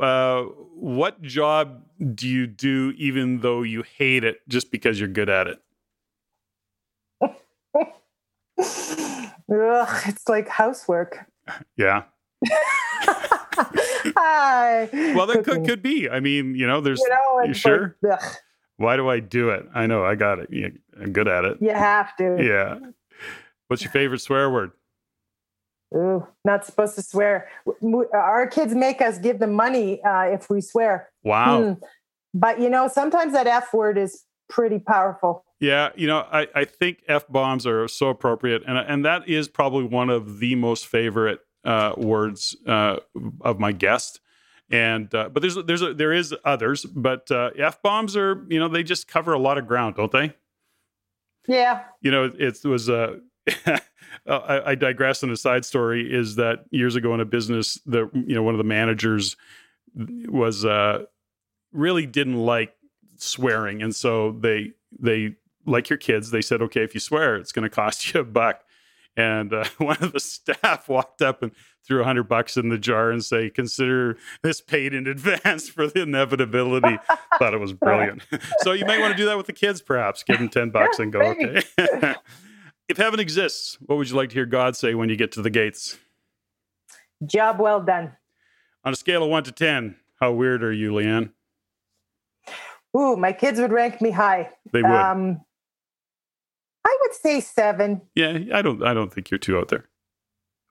Uh, 0.00 0.42
what 0.74 1.20
job 1.22 1.82
do 2.14 2.28
you 2.28 2.46
do 2.46 2.92
even 2.96 3.40
though 3.40 3.62
you 3.62 3.82
hate 3.82 4.24
it 4.24 4.40
just 4.48 4.70
because 4.70 4.98
you're 4.98 5.08
good 5.08 5.28
at 5.28 5.46
it? 5.48 5.62
Ugh, 9.50 10.02
it's 10.06 10.28
like 10.28 10.48
housework. 10.48 11.26
Yeah. 11.78 12.02
Hi. 14.18 14.90
Well, 15.14 15.26
that 15.26 15.44
could, 15.44 15.64
could 15.64 15.82
be. 15.82 16.10
I 16.10 16.20
mean, 16.20 16.54
you 16.54 16.66
know, 16.66 16.82
there's. 16.82 17.00
You, 17.00 17.08
know, 17.08 17.42
you 17.46 17.54
sure? 17.54 17.96
Like, 18.02 18.20
Why 18.76 18.96
do 18.96 19.08
I 19.08 19.20
do 19.20 19.48
it? 19.48 19.66
I 19.74 19.86
know 19.86 20.04
I 20.04 20.14
got 20.14 20.40
it. 20.40 20.50
I'm 21.00 21.12
good 21.12 21.26
at 21.26 21.46
it. 21.46 21.56
You 21.62 21.70
have 21.70 22.14
to. 22.16 22.36
Yeah. 22.38 22.90
What's 23.68 23.82
your 23.82 23.92
favorite 23.92 24.20
swear 24.20 24.50
word? 24.50 24.72
Ooh, 25.94 26.26
not 26.44 26.66
supposed 26.66 26.96
to 26.96 27.02
swear. 27.02 27.48
Our 28.12 28.46
kids 28.46 28.74
make 28.74 29.00
us 29.00 29.18
give 29.18 29.38
them 29.38 29.52
money 29.52 30.02
uh, 30.02 30.24
if 30.24 30.50
we 30.50 30.60
swear. 30.60 31.10
Wow. 31.22 31.62
Hmm. 31.62 31.72
But 32.34 32.60
you 32.60 32.68
know, 32.68 32.88
sometimes 32.88 33.32
that 33.32 33.46
F 33.46 33.72
word 33.72 33.96
is 33.96 34.24
pretty 34.48 34.78
powerful. 34.78 35.44
Yeah, 35.60 35.90
you 35.96 36.06
know, 36.06 36.26
I, 36.30 36.46
I 36.54 36.64
think 36.64 37.02
F 37.08 37.26
bombs 37.28 37.66
are 37.66 37.88
so 37.88 38.08
appropriate. 38.08 38.62
And, 38.66 38.78
and 38.78 39.04
that 39.04 39.28
is 39.28 39.48
probably 39.48 39.84
one 39.84 40.10
of 40.10 40.38
the 40.40 40.54
most 40.54 40.86
favorite 40.86 41.40
uh, 41.64 41.94
words 41.96 42.56
uh, 42.66 42.98
of 43.40 43.58
my 43.58 43.72
guest. 43.72 44.20
And 44.70 45.12
uh, 45.14 45.30
but 45.30 45.40
there's 45.40 45.56
there's 45.64 45.80
a, 45.80 45.94
there 45.94 46.12
is 46.12 46.34
others, 46.44 46.84
but 46.84 47.30
uh, 47.30 47.50
f 47.56 47.80
bombs 47.80 48.14
are 48.18 48.44
you 48.50 48.58
know 48.60 48.68
they 48.68 48.82
just 48.82 49.08
cover 49.08 49.32
a 49.32 49.38
lot 49.38 49.56
of 49.56 49.66
ground, 49.66 49.96
don't 49.96 50.12
they? 50.12 50.34
Yeah. 51.46 51.84
You 52.02 52.10
know, 52.10 52.30
it 52.38 52.62
was 52.64 52.90
uh, 52.90 53.16
I, 54.26 54.62
I, 54.66 54.74
digress 54.74 55.22
on 55.22 55.30
a 55.30 55.36
side 55.36 55.64
story 55.64 56.12
is 56.12 56.36
that 56.36 56.64
years 56.70 56.96
ago 56.96 57.14
in 57.14 57.20
a 57.20 57.24
business, 57.24 57.78
the 57.86 58.10
you 58.12 58.34
know 58.34 58.42
one 58.42 58.54
of 58.54 58.58
the 58.58 58.64
managers 58.64 59.36
was 59.94 60.64
uh, 60.64 61.04
really 61.72 62.06
didn't 62.06 62.36
like 62.36 62.74
swearing, 63.16 63.82
and 63.82 63.94
so 63.94 64.32
they 64.32 64.72
they 64.98 65.36
like 65.68 65.90
your 65.90 65.98
kids, 65.98 66.30
they 66.30 66.42
said, 66.42 66.62
okay, 66.62 66.82
if 66.82 66.94
you 66.94 67.00
swear, 67.00 67.36
it's 67.36 67.52
going 67.52 67.64
to 67.64 67.70
cost 67.70 68.12
you 68.14 68.20
a 68.20 68.24
buck. 68.24 68.62
And 69.16 69.52
uh, 69.52 69.64
one 69.78 69.96
of 70.00 70.12
the 70.12 70.20
staff 70.20 70.88
walked 70.88 71.22
up 71.22 71.42
and 71.42 71.52
threw 71.84 72.02
a 72.02 72.04
hundred 72.04 72.28
bucks 72.28 72.56
in 72.56 72.68
the 72.68 72.78
jar 72.78 73.10
and 73.10 73.24
say, 73.24 73.50
"Consider 73.50 74.16
this 74.42 74.60
paid 74.60 74.94
in 74.94 75.08
advance 75.08 75.68
for 75.68 75.88
the 75.88 76.02
inevitability." 76.02 76.98
Thought 77.38 77.54
it 77.54 77.60
was 77.60 77.72
brilliant. 77.72 78.22
so 78.60 78.72
you 78.72 78.84
might 78.84 79.00
want 79.00 79.10
to 79.10 79.16
do 79.16 79.26
that 79.26 79.36
with 79.36 79.46
the 79.46 79.52
kids, 79.52 79.82
perhaps. 79.82 80.22
Give 80.22 80.38
them 80.38 80.48
ten 80.48 80.70
bucks 80.70 81.00
and 81.00 81.12
go, 81.12 81.20
"Okay." 81.20 81.62
If 82.88 82.96
heaven 82.96 83.20
exists, 83.20 83.76
what 83.80 83.96
would 83.96 84.08
you 84.08 84.16
like 84.16 84.30
to 84.30 84.34
hear 84.34 84.46
God 84.46 84.74
say 84.76 84.94
when 84.94 85.10
you 85.10 85.16
get 85.16 85.32
to 85.32 85.42
the 85.42 85.50
gates? 85.50 85.98
Job 87.24 87.60
well 87.60 87.80
done. 87.80 88.12
On 88.84 88.92
a 88.92 88.96
scale 88.96 89.22
of 89.22 89.28
one 89.28 89.44
to 89.44 89.52
10, 89.52 89.96
how 90.20 90.32
weird 90.32 90.62
are 90.62 90.72
you, 90.72 90.94
Leann? 90.94 91.30
Ooh, 92.96 93.16
my 93.16 93.32
kids 93.32 93.60
would 93.60 93.72
rank 93.72 94.00
me 94.00 94.10
high. 94.10 94.50
They 94.72 94.82
would. 94.82 94.90
Um, 94.90 95.40
I 96.86 96.98
would 97.02 97.14
say 97.14 97.40
seven. 97.40 98.00
Yeah, 98.14 98.38
I 98.54 98.62
don't. 98.62 98.82
I 98.82 98.94
don't 98.94 99.12
think 99.12 99.30
you're 99.30 99.38
too 99.38 99.58
out 99.58 99.68
there. 99.68 99.84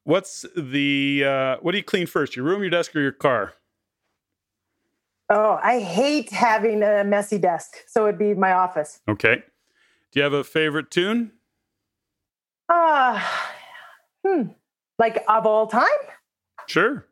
What's 0.04 0.46
the? 0.56 1.24
Uh, 1.24 1.58
what 1.62 1.74
do 1.74 1.78
you 1.78 1.84
clean 1.84 2.08
first? 2.08 2.36
Your 2.36 2.46
room, 2.46 2.62
your 2.62 2.72
desk, 2.72 2.96
or 2.96 3.02
your 3.02 3.12
car? 3.12 3.54
Oh, 5.30 5.60
I 5.62 5.80
hate 5.80 6.32
having 6.32 6.82
a 6.82 7.04
messy 7.04 7.38
desk, 7.38 7.84
so 7.86 8.08
it'd 8.08 8.18
be 8.18 8.34
my 8.34 8.54
office. 8.54 9.02
Okay. 9.08 9.44
Do 10.12 10.20
you 10.20 10.24
have 10.24 10.34
a 10.34 10.44
favorite 10.44 10.90
tune? 10.90 11.34
Uh, 12.70 13.22
hmm. 14.26 14.44
Like 15.00 15.24
of 15.28 15.46
all 15.46 15.68
time? 15.68 15.88
Sure. 16.68 17.06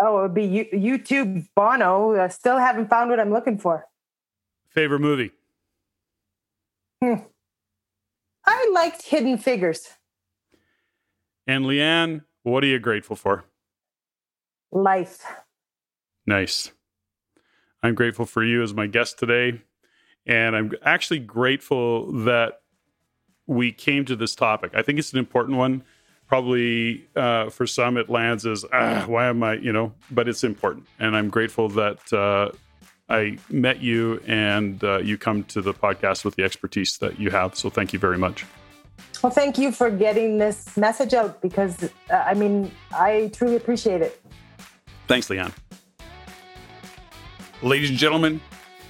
Oh, 0.00 0.18
it 0.18 0.22
would 0.22 0.34
be 0.34 0.68
U- 0.72 0.98
U2 0.98 1.48
Bono. 1.54 2.18
I 2.18 2.28
still 2.28 2.58
haven't 2.58 2.88
found 2.88 3.10
what 3.10 3.20
I'm 3.20 3.32
looking 3.32 3.58
for. 3.58 3.86
Favorite 4.70 5.00
movie? 5.00 5.32
Hmm. 7.02 7.16
I 8.46 8.70
liked 8.72 9.02
Hidden 9.02 9.38
Figures. 9.38 9.88
And 11.46 11.66
Leann, 11.66 12.22
what 12.42 12.62
are 12.64 12.68
you 12.68 12.78
grateful 12.78 13.16
for? 13.16 13.44
Life. 14.72 15.24
Nice. 16.26 16.70
I'm 17.82 17.94
grateful 17.94 18.26
for 18.26 18.44
you 18.44 18.62
as 18.62 18.72
my 18.72 18.86
guest 18.86 19.18
today. 19.18 19.62
And 20.26 20.54
I'm 20.54 20.72
actually 20.82 21.18
grateful 21.18 22.12
that 22.24 22.59
we 23.46 23.72
came 23.72 24.04
to 24.04 24.16
this 24.16 24.34
topic. 24.34 24.72
I 24.74 24.82
think 24.82 24.98
it's 24.98 25.12
an 25.12 25.18
important 25.18 25.58
one. 25.58 25.82
Probably 26.26 27.08
uh, 27.16 27.50
for 27.50 27.66
some, 27.66 27.96
it 27.96 28.08
lands 28.08 28.46
as, 28.46 28.64
ah, 28.72 29.04
why 29.08 29.26
am 29.26 29.42
I, 29.42 29.54
you 29.54 29.72
know, 29.72 29.92
but 30.12 30.28
it's 30.28 30.44
important. 30.44 30.86
And 31.00 31.16
I'm 31.16 31.28
grateful 31.28 31.68
that 31.70 32.12
uh, 32.12 32.52
I 33.08 33.38
met 33.48 33.80
you 33.80 34.22
and 34.26 34.82
uh, 34.84 34.98
you 34.98 35.18
come 35.18 35.42
to 35.44 35.60
the 35.60 35.74
podcast 35.74 36.24
with 36.24 36.36
the 36.36 36.44
expertise 36.44 36.98
that 36.98 37.18
you 37.18 37.30
have. 37.30 37.56
So 37.56 37.68
thank 37.68 37.92
you 37.92 37.98
very 37.98 38.16
much. 38.16 38.46
Well, 39.22 39.32
thank 39.32 39.58
you 39.58 39.72
for 39.72 39.90
getting 39.90 40.38
this 40.38 40.76
message 40.76 41.14
out 41.14 41.42
because, 41.42 41.82
uh, 41.82 41.88
I 42.14 42.34
mean, 42.34 42.70
I 42.92 43.30
truly 43.34 43.56
appreciate 43.56 44.00
it. 44.00 44.22
Thanks, 45.08 45.28
Leon. 45.28 45.52
Ladies 47.60 47.90
and 47.90 47.98
gentlemen, 47.98 48.40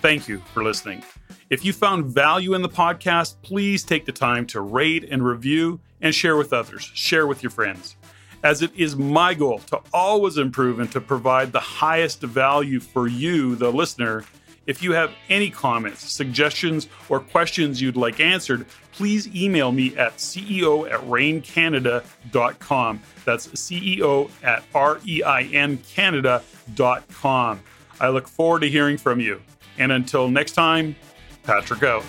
thank 0.02 0.28
you 0.28 0.38
for 0.52 0.62
listening. 0.62 1.02
If 1.50 1.64
you 1.64 1.72
found 1.72 2.06
value 2.06 2.54
in 2.54 2.62
the 2.62 2.68
podcast, 2.68 3.34
please 3.42 3.82
take 3.82 4.06
the 4.06 4.12
time 4.12 4.46
to 4.46 4.60
rate 4.60 5.08
and 5.10 5.24
review 5.24 5.80
and 6.00 6.14
share 6.14 6.36
with 6.36 6.52
others. 6.52 6.88
Share 6.94 7.26
with 7.26 7.42
your 7.42 7.50
friends. 7.50 7.96
As 8.44 8.62
it 8.62 8.70
is 8.76 8.94
my 8.94 9.34
goal 9.34 9.58
to 9.66 9.80
always 9.92 10.38
improve 10.38 10.78
and 10.78 10.92
to 10.92 11.00
provide 11.00 11.50
the 11.50 11.58
highest 11.58 12.22
value 12.22 12.78
for 12.78 13.08
you, 13.08 13.56
the 13.56 13.72
listener. 13.72 14.24
If 14.68 14.80
you 14.80 14.92
have 14.92 15.10
any 15.28 15.50
comments, 15.50 16.08
suggestions, 16.08 16.86
or 17.08 17.18
questions 17.18 17.82
you'd 17.82 17.96
like 17.96 18.20
answered, 18.20 18.64
please 18.92 19.26
email 19.34 19.72
me 19.72 19.96
at 19.96 20.18
ceo 20.18 20.88
at 20.88 21.00
reincanada.com. 21.00 23.00
That's 23.24 23.48
CEO 23.48 24.30
at 24.44 24.62
R 24.72 25.00
E 25.04 25.24
I 25.24 25.42
N 25.42 25.78
Canada.com. 25.78 27.60
I 27.98 28.08
look 28.08 28.28
forward 28.28 28.60
to 28.60 28.68
hearing 28.68 28.96
from 28.96 29.18
you. 29.18 29.42
And 29.78 29.90
until 29.90 30.28
next 30.28 30.52
time, 30.52 30.94
Patrick 31.42 31.82
out. 31.82 32.04